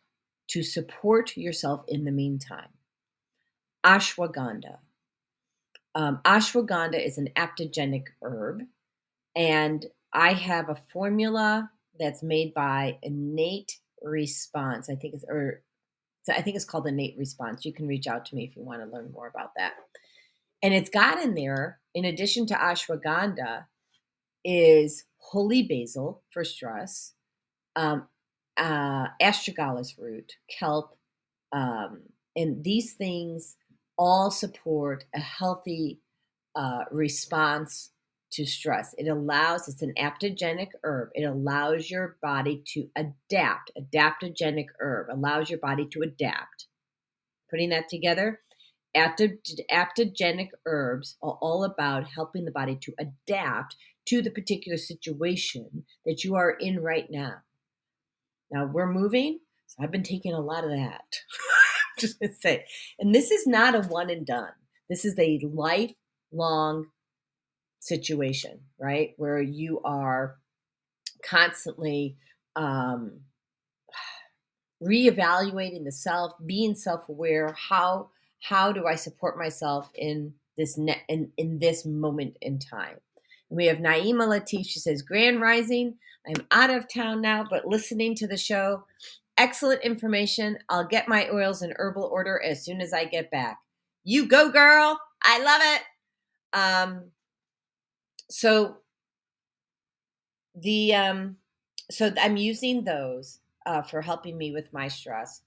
to 0.49 0.63
support 0.63 1.37
yourself 1.37 1.85
in 1.89 2.05
the 2.05 2.13
meantime? 2.13 2.69
Ashwagandha. 3.85 4.79
Um, 5.95 6.21
ashwagandha 6.25 7.05
is 7.05 7.19
an 7.19 7.31
aptogenic 7.37 8.09
herb, 8.23 8.63
and 9.35 9.87
I 10.13 10.33
have 10.33 10.69
a 10.69 10.79
formula 10.93 11.71
that's 11.99 12.23
made 12.23 12.55
by 12.55 12.99
Innate 13.03 13.79
Response. 14.03 14.89
I 14.91 14.95
think 14.95 15.15
it's 15.15 15.25
or 15.29 15.63
I 16.29 16.43
think 16.43 16.57
it's 16.57 16.65
called 16.65 16.87
Innate 16.87 17.17
Response. 17.19 17.65
You 17.65 17.73
can 17.73 17.87
reach 17.87 18.07
out 18.07 18.27
to 18.27 18.35
me 18.35 18.45
if 18.45 18.57
you 18.57 18.63
want 18.63 18.83
to 18.83 18.91
learn 18.91 19.13
more 19.13 19.29
about 19.29 19.53
that. 19.57 19.75
And 20.63 20.75
it's 20.75 20.91
got 20.91 21.23
in 21.23 21.35
there, 21.35 21.81
in 21.95 22.05
addition 22.05 22.47
to 22.47 22.55
ashwagandha, 22.55 23.67
is 24.45 25.05
holy 25.19 25.63
basil 25.63 26.23
for 26.31 26.45
stress, 26.45 27.13
um, 27.75 28.09
uh, 28.57 29.09
astragalus 29.21 29.99
root, 29.99 30.33
kelp, 30.49 30.97
um, 31.53 32.03
and 32.35 32.63
these 32.65 32.95
things 32.95 33.57
all 33.99 34.31
support 34.31 35.05
a 35.15 35.21
healthy 35.21 36.01
uh, 36.55 36.85
response 36.91 37.91
to 38.33 38.47
stress. 38.47 38.95
It 38.99 39.09
allows, 39.09 39.69
it's 39.69 39.83
an 39.83 39.95
aptogenic 39.99 40.71
herb. 40.83 41.11
It 41.15 41.25
allows 41.25 41.91
your 41.91 42.17
body 42.23 42.63
to 42.75 42.89
adapt. 42.97 43.71
Adaptogenic 43.79 44.67
herb 44.81 45.09
allows 45.11 45.49
your 45.49 45.59
body 45.59 45.87
to 45.93 46.03
adapt. 46.03 46.67
Putting 47.51 47.71
that 47.71 47.89
together, 47.89 48.41
aptogenic 48.97 50.49
herbs 50.67 51.17
are 51.23 51.39
all 51.41 51.65
about 51.65 52.09
helping 52.09 52.45
the 52.45 52.51
body 52.51 52.77
to 52.83 52.93
adapt 52.99 53.77
to 54.07 54.23
the 54.23 54.31
particular 54.31 54.79
situation 54.79 55.85
that 56.05 56.25
you 56.25 56.35
are 56.37 56.51
in 56.51 56.81
right 56.81 57.11
now. 57.11 57.35
Now 58.51 58.67
we're 58.67 58.91
moving, 58.93 59.41
so 59.67 59.83
I've 59.83 59.91
been 59.91 60.03
taking 60.03 60.33
a 60.33 60.41
lot 60.41 60.65
of 60.65 60.71
that. 60.71 61.21
Just 61.99 62.21
to 62.21 62.33
say, 62.33 62.65
and 62.99 63.15
this 63.15 63.31
is 63.31 63.47
not 63.47 63.75
a 63.75 63.89
one 63.89 64.11
and 64.11 64.27
done. 64.27 64.53
This 64.89 65.05
is 65.05 65.19
a 65.19 65.41
lifelong 65.43 66.87
situation, 67.87 68.61
right? 68.79 69.15
Where 69.17 69.41
you 69.41 69.81
are 69.85 70.37
constantly 71.25 72.17
um, 72.55 73.21
reevaluating 74.83 75.85
the 75.85 75.93
self, 75.93 76.33
being 76.45 76.75
self-aware. 76.75 77.55
How 77.57 78.11
how 78.41 78.71
do 78.71 78.87
I 78.87 78.95
support 78.95 79.39
myself 79.39 79.91
in 79.95 80.35
this 80.57 80.77
ne- 80.79 81.03
in, 81.09 81.33
in 81.37 81.59
this 81.59 81.85
moment 81.85 82.37
in 82.41 82.59
time? 82.59 82.97
And 83.51 83.57
we 83.57 83.67
have 83.67 83.79
Naima 83.79 84.27
Latif. 84.27 84.67
She 84.67 84.79
says, 84.79 85.03
Grand 85.03 85.41
Rising. 85.41 85.97
I'm 86.27 86.47
out 86.51 86.71
of 86.71 86.93
town 86.93 87.21
now, 87.21 87.45
but 87.49 87.67
listening 87.67 88.15
to 88.17 88.27
the 88.27 88.37
show. 88.37 88.85
Excellent 89.39 89.83
information. 89.83 90.59
I'll 90.69 90.87
get 90.87 91.09
my 91.09 91.29
oils 91.31 91.63
in 91.63 91.73
herbal 91.77 92.05
order 92.05 92.43
as 92.43 92.65
soon 92.65 92.81
as 92.81 92.93
I 92.93 93.05
get 93.05 93.31
back. 93.31 93.59
You 94.05 94.27
go, 94.27 94.51
girl. 94.51 94.99
I 95.23 95.43
love 95.43 95.61
it. 95.65 95.83
Um, 96.59 97.11
so 98.31 98.79
the 100.55 100.95
um, 100.95 101.37
so 101.91 102.13
I'm 102.21 102.37
using 102.37 102.85
those 102.85 103.41
uh, 103.67 103.83
for 103.83 104.03
helping 104.03 104.37
me 104.39 104.53
with 104.53 104.73
my 104.73 104.89
stress. 104.89 105.43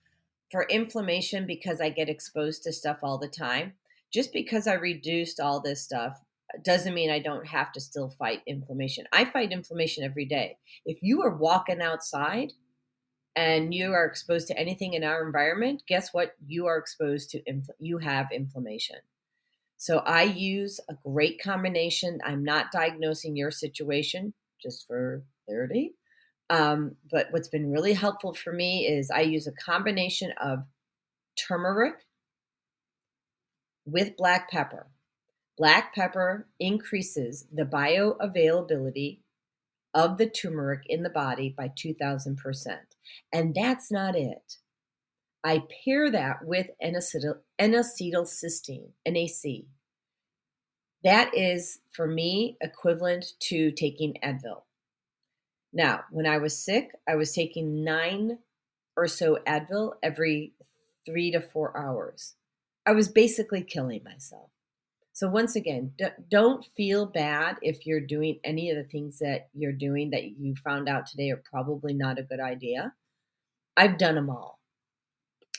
For 0.51 0.64
inflammation, 0.64 1.45
because 1.45 1.80
I 1.80 1.89
get 1.89 2.10
exposed 2.10 2.64
to 2.64 2.73
stuff 2.73 2.99
all 3.03 3.19
the 3.19 3.27
time. 3.27 3.73
Just 4.11 4.34
because 4.34 4.65
I 4.65 4.73
reduced 4.73 5.39
all 5.39 5.61
this 5.61 5.84
stuff 5.84 6.19
doesn't 6.64 6.95
mean 6.95 7.11
I 7.11 7.19
don't 7.19 7.45
have 7.45 7.72
to 7.73 7.80
still 7.80 8.10
fight 8.10 8.41
inflammation. 8.47 9.06
I 9.14 9.26
fight 9.26 9.51
inflammation 9.51 10.03
every 10.03 10.26
day. 10.26 10.57
If 10.85 10.97
you 11.01 11.22
are 11.22 11.35
walking 11.35 11.81
outside 11.81 12.53
and 13.35 13.73
you 13.73 13.93
are 13.93 14.06
exposed 14.06 14.47
to 14.47 14.57
anything 14.60 14.93
in 14.95 15.03
our 15.03 15.26
environment, 15.26 15.84
guess 15.88 16.14
what? 16.14 16.34
You 16.47 16.65
are 16.65 16.77
exposed 16.77 17.30
to 17.31 17.41
infl- 17.43 17.69
you 17.80 17.99
have 17.99 18.27
inflammation. 18.34 18.97
So 19.80 19.99
I 19.99 20.23
use 20.23 20.81
a 20.89 20.93
great 21.06 21.41
combination. 21.41 22.19
I'm 22.26 22.43
not 22.43 22.72
diagnosing 22.73 23.38
your 23.38 23.49
situation, 23.49 24.34
just 24.61 24.85
for 24.85 25.23
clarity. 25.45 25.95
Um, 26.49 26.97
but 27.10 27.27
what's 27.31 27.47
been 27.47 27.72
really 27.72 27.93
helpful 27.93 28.34
for 28.34 28.51
me 28.51 28.85
is 28.85 29.10
I 29.10 29.22
use 29.22 29.47
a 29.47 29.53
combination 29.53 30.34
of 30.41 30.65
turmeric 31.38 31.93
with 33.85 34.18
black 34.18 34.51
pepper. 34.51 34.88
Black 35.57 35.95
pepper 35.95 36.49
increases 36.60 37.47
the 37.49 37.64
bioavailability 37.64 39.19
of 39.93 40.18
the 40.18 40.30
turmeric 40.30 40.81
in 40.88 41.03
the 41.03 41.10
body 41.10 41.56
by 41.57 41.69
2000%. 41.69 42.35
And 43.31 43.56
that's 43.56 43.89
not 43.89 44.18
it. 44.18 44.57
I 45.44 45.64
pair 45.86 46.11
that 46.11 46.44
with 46.44 46.68
N-acetyl, 46.82 47.36
N-acetylcysteine, 47.57 48.91
NAC. 49.07 49.66
That 51.03 51.36
is, 51.36 51.80
for 51.91 52.07
me, 52.07 52.57
equivalent 52.60 53.26
to 53.44 53.72
taking 53.72 54.16
Advil. 54.24 54.64
Now, 55.72 56.02
when 56.11 56.26
I 56.26 56.40
was 56.40 56.61
sick, 56.61 56.91
I 57.07 57.16
was 57.16 57.32
taking 57.32 57.84
nine 57.84 58.40
or 58.98 59.07
so 59.07 59.38
Advil 59.48 59.94
every 60.03 60.53
three 61.06 61.32
to 61.32 61.40
four 61.40 61.78
hours. 61.78 62.36
I 62.86 62.91
was 62.91 63.07
basically 63.07 63.64
killing 63.64 64.03
myself. 64.03 64.49
So, 65.14 65.30
once 65.30 65.56
again, 65.56 65.94
don't 66.30 66.66
feel 66.76 67.06
bad 67.06 67.57
if 67.61 67.86
you're 67.86 67.99
doing 68.02 68.40
any 68.44 68.70
of 68.72 68.78
the 68.78 68.90
things 68.90 69.20
that 69.20 69.49
you're 69.53 69.72
doing 69.72 70.10
that 70.10 70.38
you 70.38 70.56
found 70.56 70.90
out 70.90 71.07
today 71.07 71.30
are 71.30 71.44
probably 71.49 71.94
not 71.94 72.20
a 72.20 72.24
good 72.24 72.40
idea. 72.40 72.94
I've 73.78 73.98
done 73.98 74.16
them 74.16 74.30
all. 74.30 74.59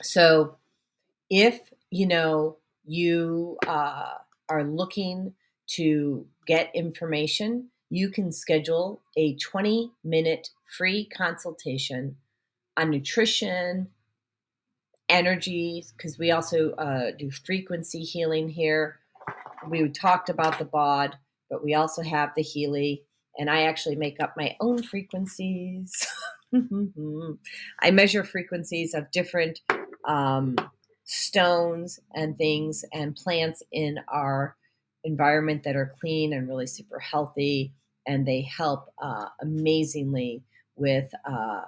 So, 0.03 0.57
if 1.29 1.61
you 1.91 2.07
know 2.07 2.59
you 2.85 3.59
uh, 3.67 4.15
are 4.49 4.65
looking 4.65 5.35
to 5.69 6.27
get 6.47 6.75
information, 6.75 7.69
you 7.91 8.11
can 8.11 8.33
schedule 8.33 9.03
a 9.17 9.37
20 9.37 9.93
minute 10.05 10.51
free 10.77 11.05
consultation 11.07 12.17
on 12.77 12.91
nutrition, 12.91 13.89
energy, 15.09 15.85
because 15.97 16.19
we 16.19 16.31
also 16.31 16.73
uh, 16.73 17.11
do 17.19 17.31
frequency 17.31 18.01
healing 18.01 18.49
here 18.49 19.01
we 19.69 19.89
talked 19.89 20.29
about 20.29 20.59
the 20.59 20.65
bod, 20.65 21.17
but 21.49 21.63
we 21.65 21.75
also 21.75 22.03
have 22.03 22.31
the 22.35 22.43
Healy, 22.43 23.05
and 23.39 23.51
I 23.51 23.63
actually 23.63 23.97
make 23.97 24.21
up 24.21 24.35
my 24.37 24.57
own 24.61 24.83
frequencies. 24.83 26.07
I 27.81 27.91
measure 27.91 28.25
frequencies 28.25 28.95
of 28.95 29.11
different 29.11 29.61
um, 30.05 30.57
stones 31.05 32.01
and 32.15 32.37
things 32.39 32.85
and 32.93 33.17
plants 33.17 33.63
in 33.73 33.99
our 34.09 34.57
environment 35.05 35.63
that 35.65 35.77
are 35.77 35.95
clean 36.01 36.33
and 36.33 36.49
really 36.49 36.67
super 36.67 36.99
healthy, 36.99 37.73
and 38.07 38.27
they 38.27 38.43
help 38.43 38.93
uh, 39.03 39.27
amazingly 39.41 40.43
with, 40.77 41.13
uh, 41.29 41.63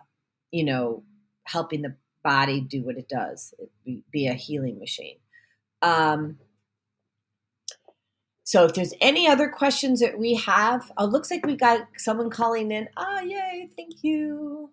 you 0.51 0.65
know, 0.65 1.03
helping 1.45 1.83
the 1.83 1.95
body 2.23 2.61
do 2.61 2.85
what 2.85 2.97
it 2.97 3.09
does, 3.09 3.53
be, 3.85 4.05
be 4.13 4.27
a 4.27 4.35
healing 4.35 4.79
machine. 4.79 5.17
Um, 5.83 6.39
so 8.45 8.65
if 8.65 8.75
there's 8.75 8.95
any 9.01 9.27
other 9.27 9.49
questions 9.49 10.01
that 10.01 10.19
we 10.19 10.35
have, 10.35 10.93
oh, 10.99 11.07
looks 11.07 11.31
like 11.31 11.47
we 11.47 11.57
got 11.57 11.89
someone 11.97 12.31
calling 12.31 12.71
in. 12.71 12.89
Ah, 12.97 13.19
oh, 13.21 13.25
yay, 13.25 13.69
thank 13.77 14.03
you. 14.03 14.71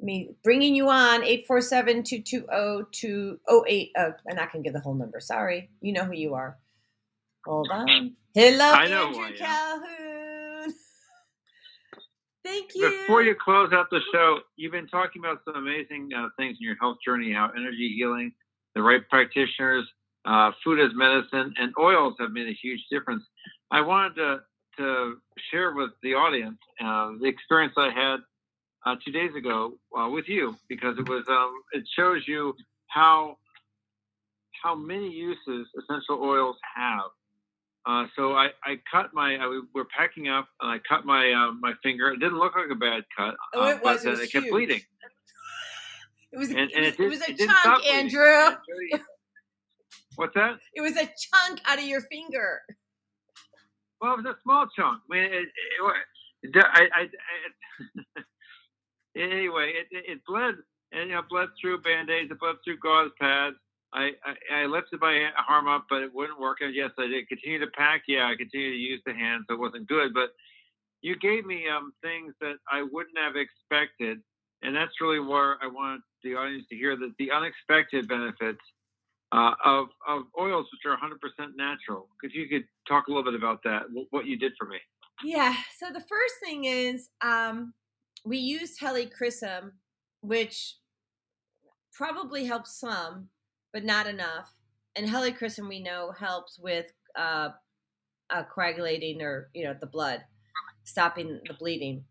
Me 0.00 0.30
bringing 0.44 0.76
you 0.76 0.88
on 0.88 1.22
847-220-208. 1.22 3.90
Uh, 3.96 4.10
I'm 4.28 4.36
not 4.36 4.52
going 4.52 4.62
to 4.62 4.66
give 4.66 4.72
the 4.72 4.80
whole 4.80 4.94
number. 4.94 5.20
Sorry. 5.20 5.70
You 5.80 5.92
know 5.92 6.04
who 6.04 6.14
you 6.14 6.34
are. 6.34 6.56
Hold 7.44 7.68
on. 7.72 8.14
Hello, 8.34 8.72
I 8.72 8.86
know 8.86 9.08
Andrew 9.08 9.36
Calhoun. 9.36 10.74
Thank 12.44 12.70
you. 12.74 12.88
Before 12.88 13.22
you 13.22 13.34
close 13.34 13.72
out 13.72 13.90
the 13.90 14.00
show, 14.12 14.38
you've 14.56 14.72
been 14.72 14.86
talking 14.86 15.22
about 15.24 15.40
some 15.44 15.56
amazing 15.56 16.10
uh, 16.16 16.28
things 16.36 16.56
in 16.60 16.66
your 16.66 16.76
health 16.80 16.98
journey, 17.04 17.32
how 17.32 17.50
energy 17.56 17.94
healing, 17.98 18.32
the 18.74 18.82
right 18.82 19.06
practitioners, 19.08 19.84
uh, 20.24 20.52
food 20.62 20.78
as 20.78 20.90
medicine, 20.94 21.52
and 21.58 21.72
oils 21.78 22.14
have 22.20 22.30
made 22.30 22.48
a 22.48 22.56
huge 22.62 22.80
difference. 22.90 23.24
I 23.70 23.80
wanted 23.80 24.14
to, 24.16 24.40
to 24.78 25.16
share 25.50 25.74
with 25.74 25.90
the 26.02 26.14
audience 26.14 26.58
uh, 26.82 27.12
the 27.20 27.26
experience 27.26 27.74
I 27.76 27.90
had 27.90 28.18
uh, 28.86 28.96
two 29.04 29.12
days 29.12 29.34
ago 29.34 29.74
uh, 29.98 30.08
with 30.08 30.28
you 30.28 30.56
because 30.68 30.96
it 30.98 31.08
was 31.08 31.24
um, 31.28 31.52
it 31.72 31.84
shows 31.96 32.22
you 32.26 32.54
how 32.88 33.36
how 34.62 34.74
many 34.74 35.08
uses 35.10 35.66
essential 35.78 36.22
oils 36.22 36.56
have. 36.76 37.10
Uh, 37.86 38.06
so 38.16 38.34
I, 38.34 38.48
I 38.64 38.78
cut 38.90 39.14
my 39.14 39.36
I, 39.36 39.60
we're 39.74 39.84
packing 39.96 40.28
up 40.28 40.48
and 40.60 40.70
I 40.70 40.78
cut 40.88 41.04
my 41.06 41.30
uh, 41.32 41.52
my 41.52 41.72
finger. 41.82 42.08
It 42.10 42.18
didn't 42.20 42.38
look 42.38 42.54
like 42.56 42.70
a 42.70 42.74
bad 42.74 43.04
cut, 43.16 43.34
Oh, 43.54 43.68
it 43.68 43.82
was. 43.82 44.02
but 44.02 44.06
It 44.08 44.10
was 44.10 44.20
it 44.20 44.32
kept 44.32 44.44
huge. 44.44 44.52
bleeding. 44.52 44.80
It 46.32 46.38
was, 46.38 46.50
And, 46.50 46.58
it 46.58 46.72
and 46.74 46.84
was, 46.84 46.88
it, 46.94 46.96
did, 46.96 47.04
it 47.04 47.08
was 47.08 47.20
a 47.22 47.26
didn't 47.32 47.56
stop 47.56 47.82
chunk. 47.82 47.86
Andrew. 47.94 48.22
I'll 48.26 48.50
show 48.52 48.58
you. 48.90 48.98
What's 50.16 50.34
that? 50.34 50.58
It 50.74 50.80
was 50.80 50.96
a 50.96 51.06
chunk 51.06 51.60
out 51.64 51.78
of 51.78 51.84
your 51.84 52.00
finger. 52.02 52.60
Well, 54.00 54.14
it 54.14 54.24
was 54.24 54.26
a 54.26 54.36
small 54.42 54.66
chunk. 54.76 55.00
I 55.10 55.14
mean, 55.14 55.24
it, 55.24 55.32
it, 55.32 56.56
it, 56.56 56.64
I, 56.64 56.82
I, 56.94 57.00
I, 57.02 57.08
anyway, 59.16 59.72
it, 59.74 59.86
it, 59.90 60.04
it 60.12 60.20
bled, 60.26 60.54
and 60.92 61.10
you 61.10 61.16
know, 61.16 61.22
bled 61.28 61.48
through 61.60 61.82
band-aids, 61.82 62.30
it 62.30 62.40
bled 62.40 62.56
through 62.64 62.78
gauze 62.78 63.10
pads. 63.20 63.56
I, 63.92 64.10
I, 64.24 64.62
I 64.62 64.66
lifted 64.66 65.00
my 65.00 65.30
arm 65.48 65.66
up, 65.66 65.86
but 65.88 66.02
it 66.02 66.14
wouldn't 66.14 66.38
work. 66.38 66.58
And 66.60 66.74
yes, 66.74 66.90
I 66.98 67.06
did 67.06 67.28
continue 67.28 67.58
to 67.60 67.68
pack. 67.68 68.02
Yeah, 68.06 68.26
I 68.26 68.36
continued 68.36 68.72
to 68.72 68.76
use 68.76 69.00
the 69.06 69.14
hand, 69.14 69.44
so 69.48 69.54
it 69.54 69.60
wasn't 69.60 69.88
good. 69.88 70.12
But 70.12 70.30
you 71.00 71.16
gave 71.16 71.46
me 71.46 71.64
um, 71.68 71.92
things 72.02 72.34
that 72.40 72.56
I 72.70 72.82
wouldn't 72.82 73.16
have 73.16 73.34
expected, 73.36 74.18
and 74.62 74.76
that's 74.76 75.00
really 75.00 75.20
where 75.20 75.56
I 75.62 75.68
wanted 75.68 76.02
the 76.22 76.34
audience 76.34 76.66
to 76.70 76.76
hear 76.76 76.96
that 76.96 77.12
the 77.18 77.30
unexpected 77.30 78.08
benefits 78.08 78.60
uh, 79.32 79.52
of 79.64 79.88
of 80.06 80.22
oils, 80.38 80.66
which 80.72 80.90
are 80.90 80.96
100% 80.96 81.50
natural. 81.56 82.08
If 82.22 82.34
you 82.34 82.48
could 82.48 82.64
talk 82.86 83.08
a 83.08 83.10
little 83.10 83.24
bit 83.24 83.34
about 83.34 83.62
that, 83.64 83.82
what 84.10 84.26
you 84.26 84.38
did 84.38 84.52
for 84.58 84.66
me. 84.66 84.78
Yeah. 85.24 85.54
So 85.78 85.86
the 85.92 86.00
first 86.00 86.34
thing 86.42 86.64
is 86.64 87.08
um, 87.22 87.74
we 88.24 88.38
used 88.38 88.80
helichrysum, 88.80 89.72
which 90.20 90.76
probably 91.92 92.44
helps 92.44 92.78
some, 92.78 93.28
but 93.72 93.84
not 93.84 94.06
enough. 94.06 94.52
And 94.96 95.08
helichrysum 95.08 95.68
we 95.68 95.80
know 95.80 96.12
helps 96.12 96.58
with 96.58 96.86
uh, 97.16 97.50
uh, 98.30 98.42
coagulating 98.44 99.22
or 99.22 99.48
you 99.54 99.64
know 99.64 99.74
the 99.78 99.86
blood, 99.86 100.24
stopping 100.84 101.40
the 101.46 101.54
bleeding. 101.54 102.04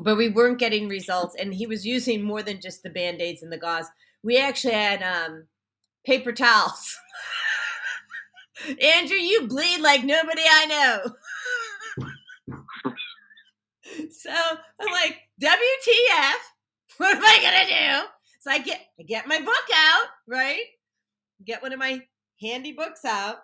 But 0.00 0.16
we 0.16 0.28
weren't 0.28 0.58
getting 0.58 0.88
results, 0.88 1.34
and 1.38 1.54
he 1.54 1.66
was 1.66 1.86
using 1.86 2.22
more 2.22 2.42
than 2.42 2.60
just 2.60 2.82
the 2.82 2.90
band 2.90 3.20
aids 3.20 3.42
and 3.42 3.52
the 3.52 3.58
gauze. 3.58 3.86
We 4.22 4.38
actually 4.38 4.74
had 4.74 5.02
um, 5.02 5.46
paper 6.06 6.32
towels. 6.32 6.96
Andrew, 8.82 9.16
you 9.16 9.46
bleed 9.46 9.80
like 9.80 10.04
nobody 10.04 10.42
I 10.50 10.66
know. 10.66 11.14
so 14.10 14.30
I'm 14.30 14.92
like, 14.92 15.18
WTF? 15.40 16.34
What 16.96 17.16
am 17.16 17.22
I 17.22 17.38
gonna 17.40 18.02
do? 18.02 18.08
So 18.40 18.50
I 18.50 18.58
get 18.58 18.80
I 18.98 19.04
get 19.04 19.28
my 19.28 19.38
book 19.38 19.64
out, 19.72 20.06
right? 20.26 20.64
Get 21.44 21.62
one 21.62 21.72
of 21.72 21.78
my 21.78 22.02
handy 22.40 22.72
books 22.72 23.04
out, 23.04 23.36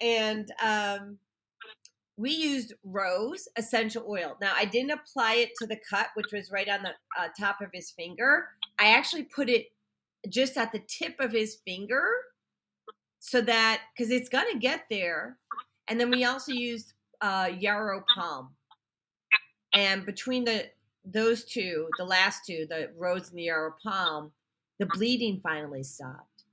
and 0.00 0.48
um, 0.64 1.18
we 2.16 2.30
used 2.30 2.74
rose 2.84 3.48
essential 3.56 4.04
oil. 4.08 4.36
Now 4.40 4.52
I 4.54 4.66
didn't 4.66 4.92
apply 4.92 5.34
it 5.34 5.50
to 5.58 5.66
the 5.66 5.78
cut, 5.88 6.08
which 6.14 6.32
was 6.32 6.52
right 6.52 6.68
on 6.68 6.82
the 6.82 6.90
uh, 7.18 7.28
top 7.38 7.60
of 7.60 7.70
his 7.72 7.90
finger. 7.90 8.46
I 8.78 8.92
actually 8.92 9.24
put 9.24 9.48
it 9.48 9.66
just 10.28 10.56
at 10.56 10.70
the 10.70 10.82
tip 10.86 11.16
of 11.18 11.32
his 11.32 11.56
finger, 11.64 12.04
so 13.18 13.40
that 13.40 13.80
because 13.96 14.12
it's 14.12 14.28
gonna 14.28 14.58
get 14.58 14.84
there. 14.90 15.38
And 15.88 15.98
then 15.98 16.10
we 16.10 16.24
also 16.24 16.52
used 16.52 16.92
uh, 17.20 17.50
Yarrow 17.58 18.04
Pom, 18.14 18.50
and 19.72 20.04
between 20.06 20.44
the 20.44 20.66
those 21.04 21.44
two, 21.44 21.88
the 21.98 22.04
last 22.04 22.42
two, 22.46 22.66
the 22.68 22.90
rose 22.96 23.30
and 23.30 23.38
the 23.38 23.44
Yarrow 23.44 23.74
Pom, 23.82 24.30
the 24.78 24.86
bleeding 24.86 25.40
finally 25.42 25.82
stopped. 25.82 26.44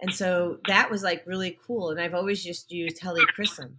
And 0.00 0.12
so 0.12 0.58
that 0.66 0.90
was 0.90 1.02
like 1.02 1.22
really 1.26 1.58
cool. 1.66 1.90
And 1.90 2.00
I've 2.00 2.14
always 2.14 2.42
just 2.42 2.70
used 2.70 3.00
helichrysum. 3.00 3.74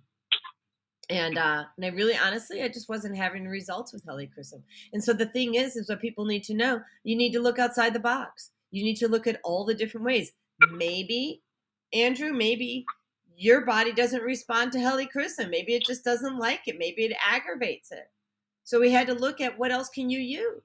And 1.10 1.38
uh, 1.38 1.64
and 1.76 1.86
I 1.86 1.90
really 1.90 2.16
honestly, 2.16 2.62
I 2.62 2.68
just 2.68 2.90
wasn't 2.90 3.18
having 3.18 3.48
results 3.48 3.94
with 3.94 4.06
helichrysum. 4.06 4.62
And 4.94 5.04
so 5.04 5.12
the 5.12 5.26
thing 5.26 5.56
is, 5.56 5.76
is 5.76 5.90
what 5.90 6.02
people 6.02 6.26
need 6.26 6.44
to 6.44 6.54
know. 6.54 6.82
You 7.04 7.18
need 7.18 7.34
to 7.34 7.40
look 7.40 7.58
outside 7.58 7.94
the 7.94 8.00
box. 8.00 8.52
You 8.72 8.84
need 8.84 8.98
to 8.98 9.08
look 9.08 9.26
at 9.26 9.40
all 9.44 9.66
the 9.66 9.74
different 9.74 10.06
ways. 10.06 10.32
Maybe, 10.72 11.42
Andrew, 11.94 12.32
maybe 12.32 12.86
your 13.40 13.62
body 13.62 13.94
doesn't 13.94 14.22
respond 14.22 14.74
to 14.74 14.80
helichrysum. 14.80 15.50
Maybe 15.50 15.74
it 15.74 15.86
just 15.86 16.04
doesn't 16.04 16.38
like 16.38 16.68
it. 16.68 16.76
Maybe 16.78 17.06
it 17.06 17.16
aggravates 17.26 17.90
it. 17.90 18.10
So 18.66 18.82
we 18.82 18.92
had 18.92 19.08
to 19.08 19.14
look 19.14 19.40
at 19.40 19.58
what 19.58 19.72
else 19.72 19.88
can 19.88 20.10
you 20.10 20.20
use? 20.20 20.62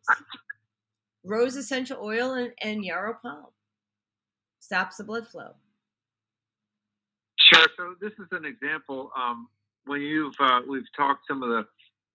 Rose 1.25 1.55
essential 1.55 1.99
oil 2.03 2.33
and, 2.33 2.51
and 2.61 2.85
Yarrow 2.85 3.17
Pom 3.23 3.47
stops 4.59 4.97
the 4.97 5.05
blood 5.05 5.29
flow. 5.29 5.55
Sure. 7.39 7.67
So 7.77 7.95
this 8.01 8.13
is 8.19 8.27
an 8.33 8.45
example. 8.45 9.13
Um, 9.17 9.49
when 9.87 10.01
you've 10.01 10.35
uh, 10.41 10.63
we've 10.69 10.83
talked 10.97 11.29
some 11.29 11.45
of 11.45 11.51
the 11.51 11.65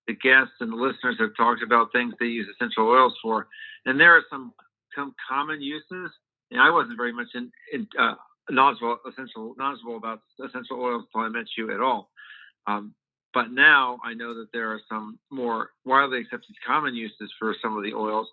the 0.07 0.15
guests 0.15 0.55
and 0.59 0.73
the 0.73 0.75
listeners 0.75 1.15
have 1.19 1.37
talked 1.37 1.63
about 1.63 1.93
things 1.93 2.13
they 2.19 2.25
use 2.25 2.47
essential 2.53 2.85
oils 2.85 3.13
for, 3.21 3.47
and 3.85 3.97
there 3.97 4.13
are 4.13 4.23
some 4.29 4.51
some 4.93 5.15
common 5.27 5.61
uses. 5.61 6.11
And 6.51 6.59
I 6.59 6.71
wasn't 6.71 6.97
very 6.97 7.13
much 7.13 7.27
in, 7.35 7.51
in 7.71 7.87
uh, 7.97 8.15
knowledgeable 8.49 8.97
essential 9.07 9.55
about 9.95 10.21
essential 10.43 10.79
oils 10.81 11.05
until 11.13 11.25
I 11.25 11.29
met 11.29 11.47
you 11.57 11.71
at 11.73 11.81
all. 11.81 12.09
Um, 12.67 12.93
but 13.33 13.51
now 13.51 13.99
I 14.03 14.13
know 14.13 14.33
that 14.33 14.47
there 14.53 14.71
are 14.71 14.81
some 14.89 15.19
more 15.31 15.69
widely 15.85 16.19
accepted 16.21 16.55
common 16.65 16.95
uses 16.95 17.31
for 17.37 17.55
some 17.61 17.77
of 17.77 17.83
the 17.83 17.93
oils, 17.93 18.27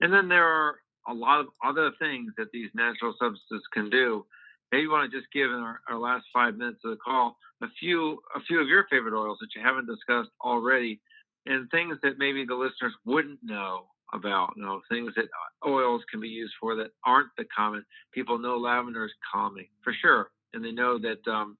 and 0.00 0.12
then 0.12 0.28
there 0.28 0.46
are 0.46 0.76
a 1.08 1.14
lot 1.14 1.40
of 1.40 1.46
other 1.64 1.90
things 1.98 2.32
that 2.36 2.52
these 2.52 2.70
natural 2.74 3.14
substances 3.18 3.66
can 3.72 3.90
do. 3.90 4.24
Maybe 4.70 4.82
you 4.82 4.90
want 4.90 5.10
to 5.10 5.18
just 5.18 5.32
give 5.32 5.50
in 5.50 5.56
our, 5.56 5.80
our 5.88 5.98
last 5.98 6.24
five 6.32 6.56
minutes 6.56 6.80
of 6.84 6.92
the 6.92 6.96
call 6.96 7.36
a 7.62 7.66
few 7.78 8.20
a 8.34 8.40
few 8.40 8.60
of 8.60 8.68
your 8.68 8.86
favorite 8.90 9.18
oils 9.18 9.38
that 9.40 9.54
you 9.54 9.62
haven't 9.62 9.86
discussed 9.86 10.30
already, 10.44 11.00
and 11.46 11.70
things 11.70 11.96
that 12.02 12.18
maybe 12.18 12.44
the 12.44 12.54
listeners 12.54 12.94
wouldn't 13.04 13.38
know 13.42 13.86
about. 14.12 14.52
You 14.56 14.62
know, 14.64 14.80
things 14.90 15.12
that 15.16 15.26
oils 15.66 16.02
can 16.10 16.20
be 16.20 16.28
used 16.28 16.54
for 16.60 16.74
that 16.76 16.90
aren't 17.04 17.28
the 17.36 17.44
common. 17.56 17.84
People 18.12 18.38
know 18.38 18.56
lavender 18.56 19.04
is 19.04 19.12
calming 19.32 19.68
for 19.82 19.92
sure, 19.92 20.30
and 20.54 20.64
they 20.64 20.72
know 20.72 20.98
that 20.98 21.26
um, 21.30 21.56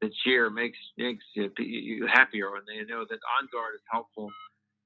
that 0.00 0.12
cheer 0.24 0.50
makes 0.50 0.78
makes 0.98 1.24
you, 1.34 1.50
you 1.58 2.06
happier, 2.06 2.54
and 2.56 2.64
they 2.66 2.84
know 2.90 3.04
that 3.08 3.18
on 3.40 3.48
guard 3.52 3.74
is 3.74 3.82
helpful 3.90 4.30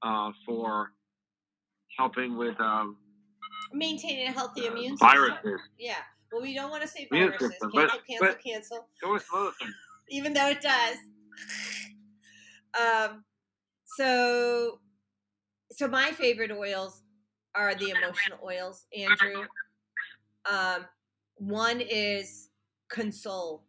uh, 0.03 0.31
for 0.45 0.91
helping 1.97 2.37
with 2.37 2.59
um, 2.61 2.97
Maintaining 3.73 4.27
a 4.27 4.31
healthy 4.31 4.65
immune 4.67 4.95
system. 4.97 5.09
viruses. 5.09 5.59
Yeah. 5.77 5.95
Well, 6.31 6.41
we 6.41 6.53
don't 6.53 6.69
want 6.69 6.83
to 6.83 6.87
say 6.87 7.07
Immune 7.11 7.29
viruses. 7.29 7.49
system, 7.51 7.71
Cancel, 7.71 7.97
but- 7.97 8.07
cancel, 8.07 8.27
but- 8.27 8.43
cancel. 8.43 8.87
Go 9.01 9.13
with 9.13 9.23
some 9.29 9.39
other 9.41 9.51
things. 9.59 9.73
Even 10.09 10.33
though 10.33 10.47
it 10.49 10.61
does. 10.61 10.97
Um, 12.79 13.23
so, 13.97 14.79
so 15.71 15.87
my 15.87 16.11
favorite 16.11 16.51
oils 16.51 17.01
are 17.57 17.75
the 17.75 17.89
emotional 17.89 18.39
oils, 18.43 18.85
Andrew. 18.95 19.43
Um, 20.49 20.85
one 21.35 21.81
is 21.81 22.49
console, 22.89 23.63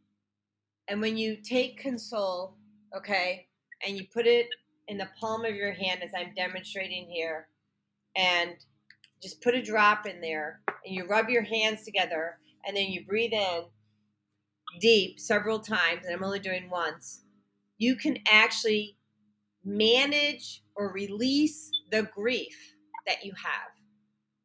and 0.89 1.01
when 1.01 1.17
you 1.17 1.37
take 1.37 1.83
console, 1.83 2.57
okay, 2.97 3.47
and 3.87 3.97
you 3.97 4.07
put 4.13 4.27
it 4.27 4.47
in 4.89 4.99
the 4.99 5.09
palm 5.19 5.45
of 5.45 5.55
your 5.55 5.73
hand, 5.73 6.03
as 6.03 6.11
I'm 6.17 6.35
demonstrating 6.35 7.09
here, 7.09 7.49
and 8.17 8.53
just 9.23 9.41
put 9.43 9.55
a 9.55 9.63
drop 9.63 10.07
in 10.07 10.21
there, 10.21 10.61
and 10.85 10.95
you 10.95 11.07
rub 11.07 11.29
your 11.29 11.43
hands 11.43 11.85
together, 11.85 12.39
and 12.67 12.77
then 12.77 12.87
you 12.87 13.05
breathe 13.07 13.33
in 13.33 13.65
deep 14.81 15.19
several 15.19 15.59
times, 15.59 16.05
and 16.05 16.15
I'm 16.15 16.25
only 16.25 16.41
doing 16.41 16.71
once. 16.71 17.23
You 17.79 17.97
can 17.97 18.19
actually 18.31 18.97
manage 19.65 20.63
or 20.75 20.93
release 20.93 21.71
the 21.91 22.09
grief 22.15 22.75
that 23.07 23.25
you 23.25 23.33
have. 23.33 23.78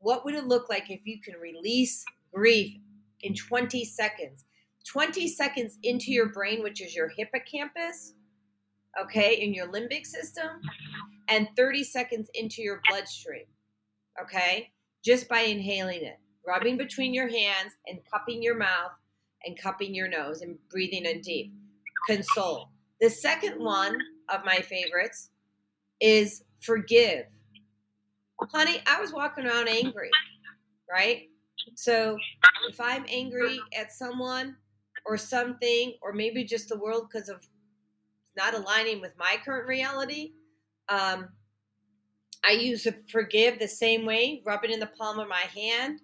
What 0.04 0.26
would 0.26 0.36
it 0.36 0.48
look 0.48 0.70
like 0.70 0.92
if 0.92 1.00
you 1.06 1.22
can 1.22 1.36
release 1.40 2.04
grief 2.34 2.78
in 3.22 3.34
20 3.34 3.86
seconds? 3.86 4.44
20 4.86 5.30
seconds 5.30 5.78
into 5.82 6.12
your 6.12 6.28
brain, 6.28 6.62
which 6.62 6.82
is 6.82 6.94
your 6.94 7.08
hippocampus, 7.08 8.14
okay, 9.02 9.36
in 9.36 9.54
your 9.54 9.72
limbic 9.72 10.06
system, 10.06 10.50
and 11.30 11.48
30 11.56 11.86
seconds 11.86 12.30
into 12.34 12.62
your 12.62 12.82
bloodstream, 12.90 13.46
okay, 14.22 14.72
just 15.06 15.30
by 15.30 15.40
inhaling 15.40 16.04
it, 16.04 16.20
rubbing 16.46 16.76
between 16.76 17.14
your 17.14 17.30
hands 17.30 17.72
and 17.88 18.00
cupping 18.12 18.44
your 18.44 18.58
mouth 18.58 18.92
and 19.46 19.58
cupping 19.58 19.96
your 19.96 20.10
nose 20.10 20.42
and 20.42 20.58
breathing 20.70 21.06
in 21.06 21.22
deep. 21.22 21.54
Console. 22.08 22.70
The 23.00 23.10
second 23.10 23.58
one 23.64 23.98
of 24.28 24.44
my 24.44 24.58
favorites 24.58 25.30
is 26.02 26.44
forgive. 26.60 27.28
Honey, 28.42 28.82
I 28.88 29.00
was 29.00 29.14
walking 29.14 29.46
around 29.46 29.70
angry, 29.70 30.10
right? 30.92 31.30
So 31.76 32.18
if 32.70 32.80
I'm 32.80 33.06
angry 33.08 33.60
at 33.78 33.92
someone 33.92 34.58
or 35.06 35.18
something, 35.18 35.94
or 36.02 36.14
maybe 36.14 36.44
just 36.44 36.70
the 36.70 36.78
world 36.78 37.08
because 37.12 37.30
of 37.30 37.48
not 38.36 38.54
aligning 38.54 39.02
with 39.02 39.14
my 39.18 39.38
current 39.44 39.68
reality, 39.68 40.34
um, 40.90 41.30
I 42.44 42.52
use 42.52 42.86
forgive 43.10 43.60
the 43.60 43.68
same 43.68 44.06
way, 44.06 44.42
rub 44.46 44.64
it 44.66 44.72
in 44.72 44.80
the 44.80 44.92
palm 44.98 45.20
of 45.20 45.30
my 45.30 45.46
hand, 45.56 46.02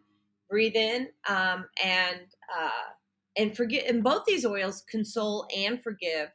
breathe 0.49 0.75
in, 0.75 1.09
um, 1.27 1.65
and 1.83 2.21
uh, 2.57 2.91
and 3.37 3.55
forget. 3.55 3.87
And 3.87 4.03
both 4.03 4.23
these 4.25 4.45
oils, 4.45 4.83
console 4.89 5.47
and 5.55 5.81
forgive, 5.83 6.29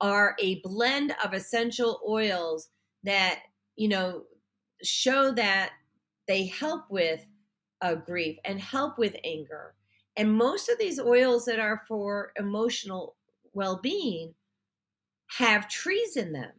are 0.00 0.34
a 0.40 0.60
blend 0.62 1.14
of 1.24 1.32
essential 1.32 2.00
oils 2.08 2.68
that 3.04 3.40
you 3.76 3.88
know 3.88 4.24
show 4.82 5.32
that 5.32 5.72
they 6.26 6.46
help 6.46 6.90
with 6.90 7.26
uh, 7.82 7.94
grief 7.94 8.38
and 8.44 8.60
help 8.60 8.98
with 8.98 9.16
anger. 9.24 9.74
And 10.16 10.32
most 10.32 10.68
of 10.68 10.78
these 10.78 11.00
oils 11.00 11.44
that 11.46 11.58
are 11.58 11.82
for 11.88 12.32
emotional 12.36 13.16
well-being 13.52 14.34
have 15.28 15.68
trees 15.68 16.16
in 16.16 16.32
them, 16.32 16.52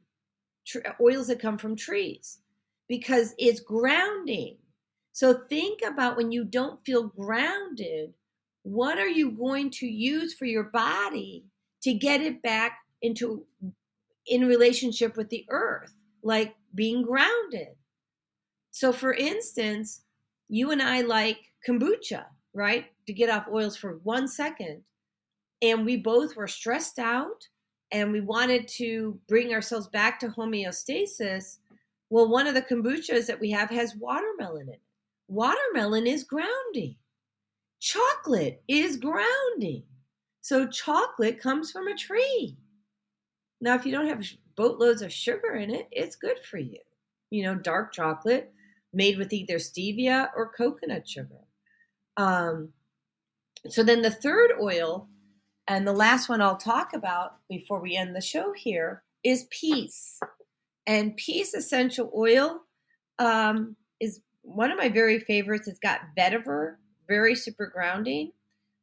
oils 1.00 1.28
that 1.28 1.40
come 1.40 1.58
from 1.58 1.76
trees, 1.76 2.40
because 2.88 3.36
it's 3.38 3.60
grounding. 3.60 4.58
So 5.12 5.42
think 5.50 5.82
about 5.86 6.18
when 6.18 6.32
you 6.32 6.46
don't 6.46 6.84
feel 6.86 7.04
grounded, 7.04 8.14
what 8.64 8.98
are 8.98 9.08
you 9.08 9.32
going 9.32 9.70
to 9.72 9.88
use 9.88 10.34
for 10.34 10.46
your 10.46 10.66
body 10.66 11.46
to 11.84 11.94
get 11.94 12.22
it 12.22 12.42
back 12.42 12.80
into 13.02 13.46
in 14.28 14.46
relationship 14.46 15.18
with 15.18 15.30
the 15.30 15.46
earth, 15.50 15.94
like 16.24 16.56
being 16.74 17.04
grounded? 17.04 17.76
So 18.72 18.92
for 18.92 19.14
instance, 19.14 20.02
you 20.50 20.72
and 20.72 20.82
I 20.82 21.02
like 21.02 21.52
kombucha, 21.68 22.26
right? 22.54 22.86
To 23.08 23.14
get 23.14 23.30
off 23.30 23.48
oils 23.52 23.78
for 23.78 24.00
one 24.04 24.28
second. 24.28 24.82
And 25.62 25.86
we 25.86 25.98
both 25.98 26.36
were 26.36 26.48
stressed 26.48 26.98
out 26.98 27.48
and 27.92 28.12
we 28.12 28.22
wanted 28.22 28.68
to 28.70 29.20
bring 29.28 29.54
ourselves 29.54 29.88
back 29.88 30.20
to 30.22 30.30
homeostasis. 30.30 31.58
Well, 32.10 32.30
one 32.30 32.48
of 32.48 32.56
the 32.56 32.62
kombuchas 32.62 33.28
that 33.28 33.40
we 33.40 33.52
have 33.52 33.70
has 33.70 33.96
watermelon 33.96 34.64
in 34.64 34.74
it. 34.74 34.82
Watermelon 35.28 36.08
is 36.08 36.24
grounding. 36.24 36.96
Chocolate 37.80 38.62
is 38.68 38.98
grounding. 38.98 39.84
So 40.42 40.68
chocolate 40.68 41.40
comes 41.40 41.72
from 41.72 41.88
a 41.88 41.96
tree. 41.96 42.58
Now, 43.62 43.76
if 43.76 43.86
you 43.86 43.92
don't 43.92 44.08
have 44.08 44.26
boatloads 44.56 45.02
of 45.02 45.14
sugar 45.14 45.56
in 45.56 45.70
it, 45.70 45.88
it's 45.92 46.16
good 46.16 46.40
for 46.44 46.58
you. 46.58 46.80
You 47.30 47.44
know, 47.44 47.56
dark 47.56 47.94
chocolate 47.94 48.52
made 48.94 49.18
with 49.18 49.34
either 49.34 49.56
stevia 49.56 50.30
or 50.36 50.52
coconut 50.52 51.08
sugar. 51.08 51.40
Um, 52.18 52.70
so 53.70 53.84
then 53.84 54.02
the 54.02 54.12
third 54.12 54.52
oil, 54.60 55.08
and 55.68 55.88
the 55.88 55.94
last 55.94 56.30
one 56.30 56.42
I'll 56.42 56.58
talk 56.58 56.94
about 56.94 57.38
before 57.48 57.80
we 57.80 57.96
end 57.96 58.16
the 58.16 58.22
show 58.22 58.54
here, 58.54 59.04
is 59.24 59.46
peace. 59.52 60.20
And 60.88 61.16
peace 61.16 61.54
essential 61.54 62.12
oil 62.16 62.62
um, 63.20 63.76
is 64.00 64.22
one 64.42 64.72
of 64.72 64.78
my 64.78 64.90
very 64.90 65.20
favorites. 65.20 65.68
It's 65.68 65.80
got 65.80 66.02
vetiver, 66.18 66.78
very 67.08 67.36
super 67.36 67.68
grounding, 67.68 68.32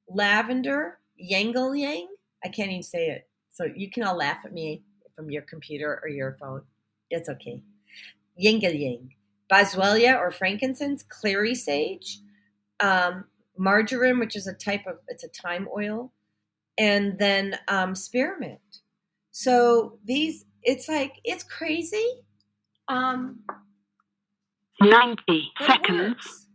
lavender, 0.09 0.98
ylang 1.18 1.55
yang. 1.76 2.09
I 2.44 2.48
can't 2.48 2.70
even 2.70 2.82
say 2.82 3.09
it. 3.09 3.28
So 3.51 3.64
you 3.64 3.90
can 3.90 4.05
all 4.05 4.16
laugh 4.16 4.39
at 4.44 4.52
me 4.52 4.82
from 5.16 5.30
your 5.30 5.43
computer 5.43 6.01
or 6.02 6.09
your 6.09 6.36
phone. 6.40 6.62
It's 7.10 7.28
okay. 7.28 7.60
Ylang 8.36 8.62
ylang 8.62 9.10
boswellia 9.50 10.18
or 10.18 10.30
frankincense, 10.30 11.02
clary 11.02 11.54
sage, 11.54 12.20
um, 12.80 13.24
marjoram, 13.58 14.18
which 14.18 14.36
is 14.36 14.46
a 14.46 14.54
type 14.54 14.86
of 14.86 14.96
it's 15.08 15.24
a 15.24 15.28
thyme 15.28 15.68
oil, 15.76 16.12
and 16.78 17.18
then 17.18 17.58
um, 17.68 17.94
spearmint. 17.94 18.60
So 19.30 19.98
these, 20.04 20.44
it's 20.62 20.88
like 20.88 21.14
it's 21.24 21.44
crazy. 21.44 22.06
Um, 22.88 23.40
Ninety 24.80 25.50
seconds. 25.66 26.16
It 26.18 26.18
works. 26.18 26.46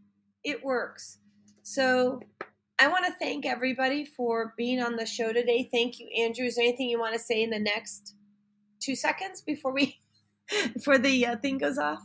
it 0.44 0.64
works. 0.64 1.18
So 1.64 2.22
I 2.80 2.88
want 2.88 3.06
to 3.06 3.14
thank 3.20 3.46
everybody 3.46 4.06
for 4.06 4.54
being 4.58 4.82
on 4.82 4.96
the 4.96 5.06
show 5.06 5.34
today. 5.34 5.70
Thank 5.72 6.00
you, 6.00 6.08
Andrew. 6.18 6.46
Is 6.46 6.56
there 6.56 6.66
anything 6.66 6.90
you 6.90 7.00
want 7.00 7.14
to 7.14 7.20
say 7.20 7.44
in 7.44 7.50
the 7.50 7.60
next 7.60 8.16
two 8.82 8.96
seconds 8.96 9.42
before 9.42 9.74
we 9.74 10.00
before 10.74 10.98
the 10.98 11.26
uh, 11.26 11.36
thing 11.38 11.58
goes 11.58 11.78
off? 11.78 12.02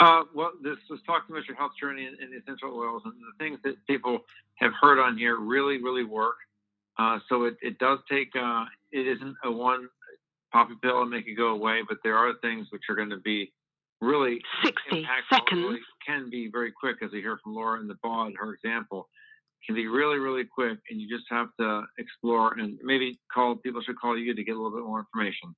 Uh, 0.00 0.22
well, 0.34 0.52
this 0.62 0.76
was 0.90 1.00
talking 1.06 1.34
about 1.34 1.46
your 1.46 1.56
health 1.56 1.72
journey 1.80 2.06
and, 2.06 2.18
and, 2.18 2.32
the 2.32 2.38
essential 2.38 2.76
oils 2.76 3.02
and 3.04 3.14
the 3.14 3.44
things 3.44 3.58
that 3.62 3.74
people 3.86 4.18
have 4.56 4.72
heard 4.80 4.98
on 4.98 5.16
here 5.16 5.38
really, 5.38 5.80
really 5.80 6.04
work. 6.04 6.34
Uh, 6.98 7.18
so 7.28 7.44
it, 7.44 7.54
it 7.62 7.78
does 7.78 7.98
take, 8.10 8.28
uh, 8.36 8.64
it 8.90 9.06
isn't 9.06 9.36
a 9.44 9.50
one 9.50 9.88
poppy 10.52 10.74
pill 10.82 11.02
and 11.02 11.10
make 11.10 11.26
it 11.28 11.34
go 11.34 11.48
away, 11.48 11.80
but 11.88 11.98
there 12.02 12.16
are 12.16 12.32
things 12.42 12.66
which 12.70 12.82
are 12.88 12.96
going 12.96 13.10
to 13.10 13.18
be 13.18 13.52
really 14.00 14.40
60 14.64 15.06
seconds. 15.30 15.62
Really 15.64 15.80
can 16.04 16.28
be 16.28 16.48
very 16.50 16.72
quick, 16.72 16.96
as 17.02 17.10
we 17.12 17.20
hear 17.20 17.38
from 17.42 17.54
Laura 17.54 17.80
in 17.80 17.86
the 17.86 17.96
bod, 18.02 18.32
her 18.36 18.52
example 18.52 19.08
can 19.66 19.74
be 19.74 19.86
really, 19.86 20.18
really 20.18 20.44
quick, 20.44 20.78
and 20.90 21.00
you 21.00 21.08
just 21.08 21.24
have 21.30 21.48
to 21.58 21.84
explore 21.98 22.54
and 22.58 22.78
maybe 22.82 23.18
call 23.32 23.56
people 23.56 23.82
should 23.82 23.98
call 23.98 24.18
you 24.18 24.34
to 24.34 24.44
get 24.44 24.52
a 24.52 24.60
little 24.60 24.76
bit 24.76 24.84
more 24.86 25.00
information. 25.00 25.54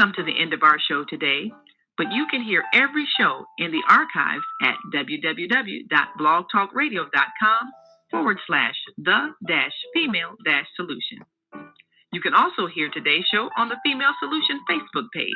Come 0.05 0.13
to 0.15 0.23
the 0.23 0.39
end 0.39 0.53
of 0.53 0.63
our 0.63 0.79
show 0.79 1.03
today, 1.07 1.51
but 1.97 2.11
you 2.11 2.27
can 2.29 2.43
hear 2.43 2.63
every 2.73 3.05
show 3.19 3.45
in 3.57 3.71
the 3.71 3.81
archives 3.89 4.45
at 4.61 4.75
www.blogtalkradio.com 4.93 7.71
forward 8.11 8.37
slash 8.45 8.75
the 8.97 9.29
dash 9.47 9.71
female 9.93 10.35
dash 10.45 10.67
solution. 10.75 11.19
You 12.11 12.19
can 12.21 12.33
also 12.33 12.67
hear 12.67 12.89
today's 12.89 13.23
show 13.33 13.49
on 13.57 13.69
the 13.69 13.77
Female 13.83 14.13
Solution 14.19 14.59
Facebook 14.69 15.07
page. 15.13 15.31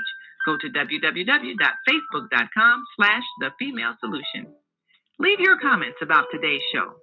Go 0.50 0.58
to 0.58 0.74
www.facebook.com 0.74 2.78
slash 2.98 3.24
the 3.40 3.54
female 3.60 3.94
solution. 4.00 4.48
Leave 5.20 5.40
your 5.40 5.60
comments 5.60 6.00
about 6.02 6.26
today's 6.32 6.64
show. 6.74 6.96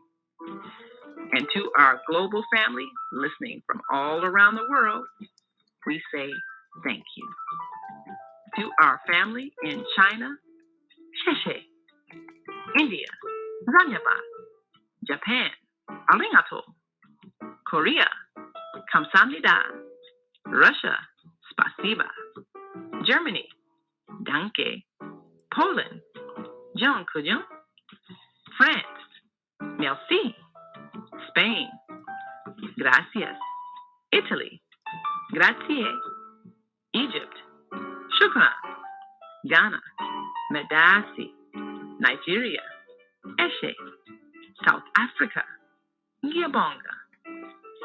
And 1.34 1.48
to 1.54 1.72
our 1.78 2.02
global 2.10 2.44
family 2.56 2.86
listening 3.12 3.62
from 3.68 3.82
all 3.92 4.26
around 4.26 4.56
the 4.56 4.68
world, 4.70 5.06
we 5.86 6.02
say 6.14 6.30
thank 6.84 7.04
you. 7.16 7.30
To 8.60 8.70
our 8.82 9.00
family 9.08 9.52
in 9.64 9.84
China, 9.96 10.30
Sheshe, 11.22 11.60
India, 12.80 13.08
Zanyaba, 13.70 14.18
Japan, 15.08 15.50
Arigato, 16.12 16.62
Korea, 17.68 18.10
Kamsamnida, 18.94 19.60
Russia, 20.48 20.98
Spasiba, 21.52 22.10
Germany, 23.06 23.48
Danke, 24.26 24.84
Poland, 25.54 26.02
John 26.78 27.06
Kujon, 27.14 27.44
France, 28.58 29.04
Merci, 29.78 30.36
Spain, 31.30 31.68
Gracias, 32.78 33.38
Italy, 34.12 34.62
Grazie, 35.34 35.88
Egypt, 36.94 37.36
Shukran, 38.20 38.54
Ghana, 39.50 39.82
Medasi, 40.52 41.32
Nigeria, 42.00 42.62
Eshe, 43.40 43.74
South 44.66 44.84
Africa, 44.98 45.44
Giabonga, 46.24 46.94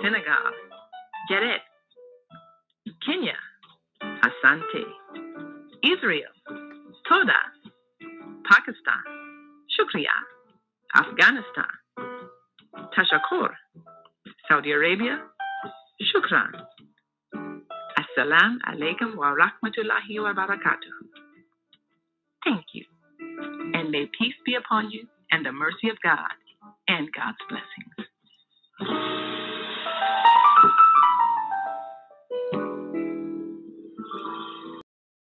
Senegal, 0.03 0.53
Geret, 1.31 1.62
Kenya, 3.05 3.35
Asante, 4.03 4.85
Israel, 5.85 6.33
Toda, 7.09 7.41
Pakistan, 8.51 9.05
Shukriya, 9.75 10.16
Afghanistan, 10.97 11.73
Tashakur, 12.97 13.51
Saudi 14.49 14.73
Arabia, 14.73 15.20
Shukran. 16.03 16.53
Assalamu 17.99 18.59
alaikum 18.69 19.16
wa 19.16 19.35
rahmatullahi 19.35 20.23
wa 20.23 20.33
barakatuhu. 20.35 21.05
Thank 22.45 22.65
you. 22.73 22.85
And 23.75 23.91
may 23.91 24.07
peace 24.19 24.35
be 24.47 24.57
upon 24.57 24.91
you 24.91 25.07
and 25.33 25.45
the 25.47 25.53
mercy 25.53 25.91
of 25.91 25.97
God 26.03 26.33
and 26.89 27.09
God's 27.12 27.39
blessing. 27.49 27.78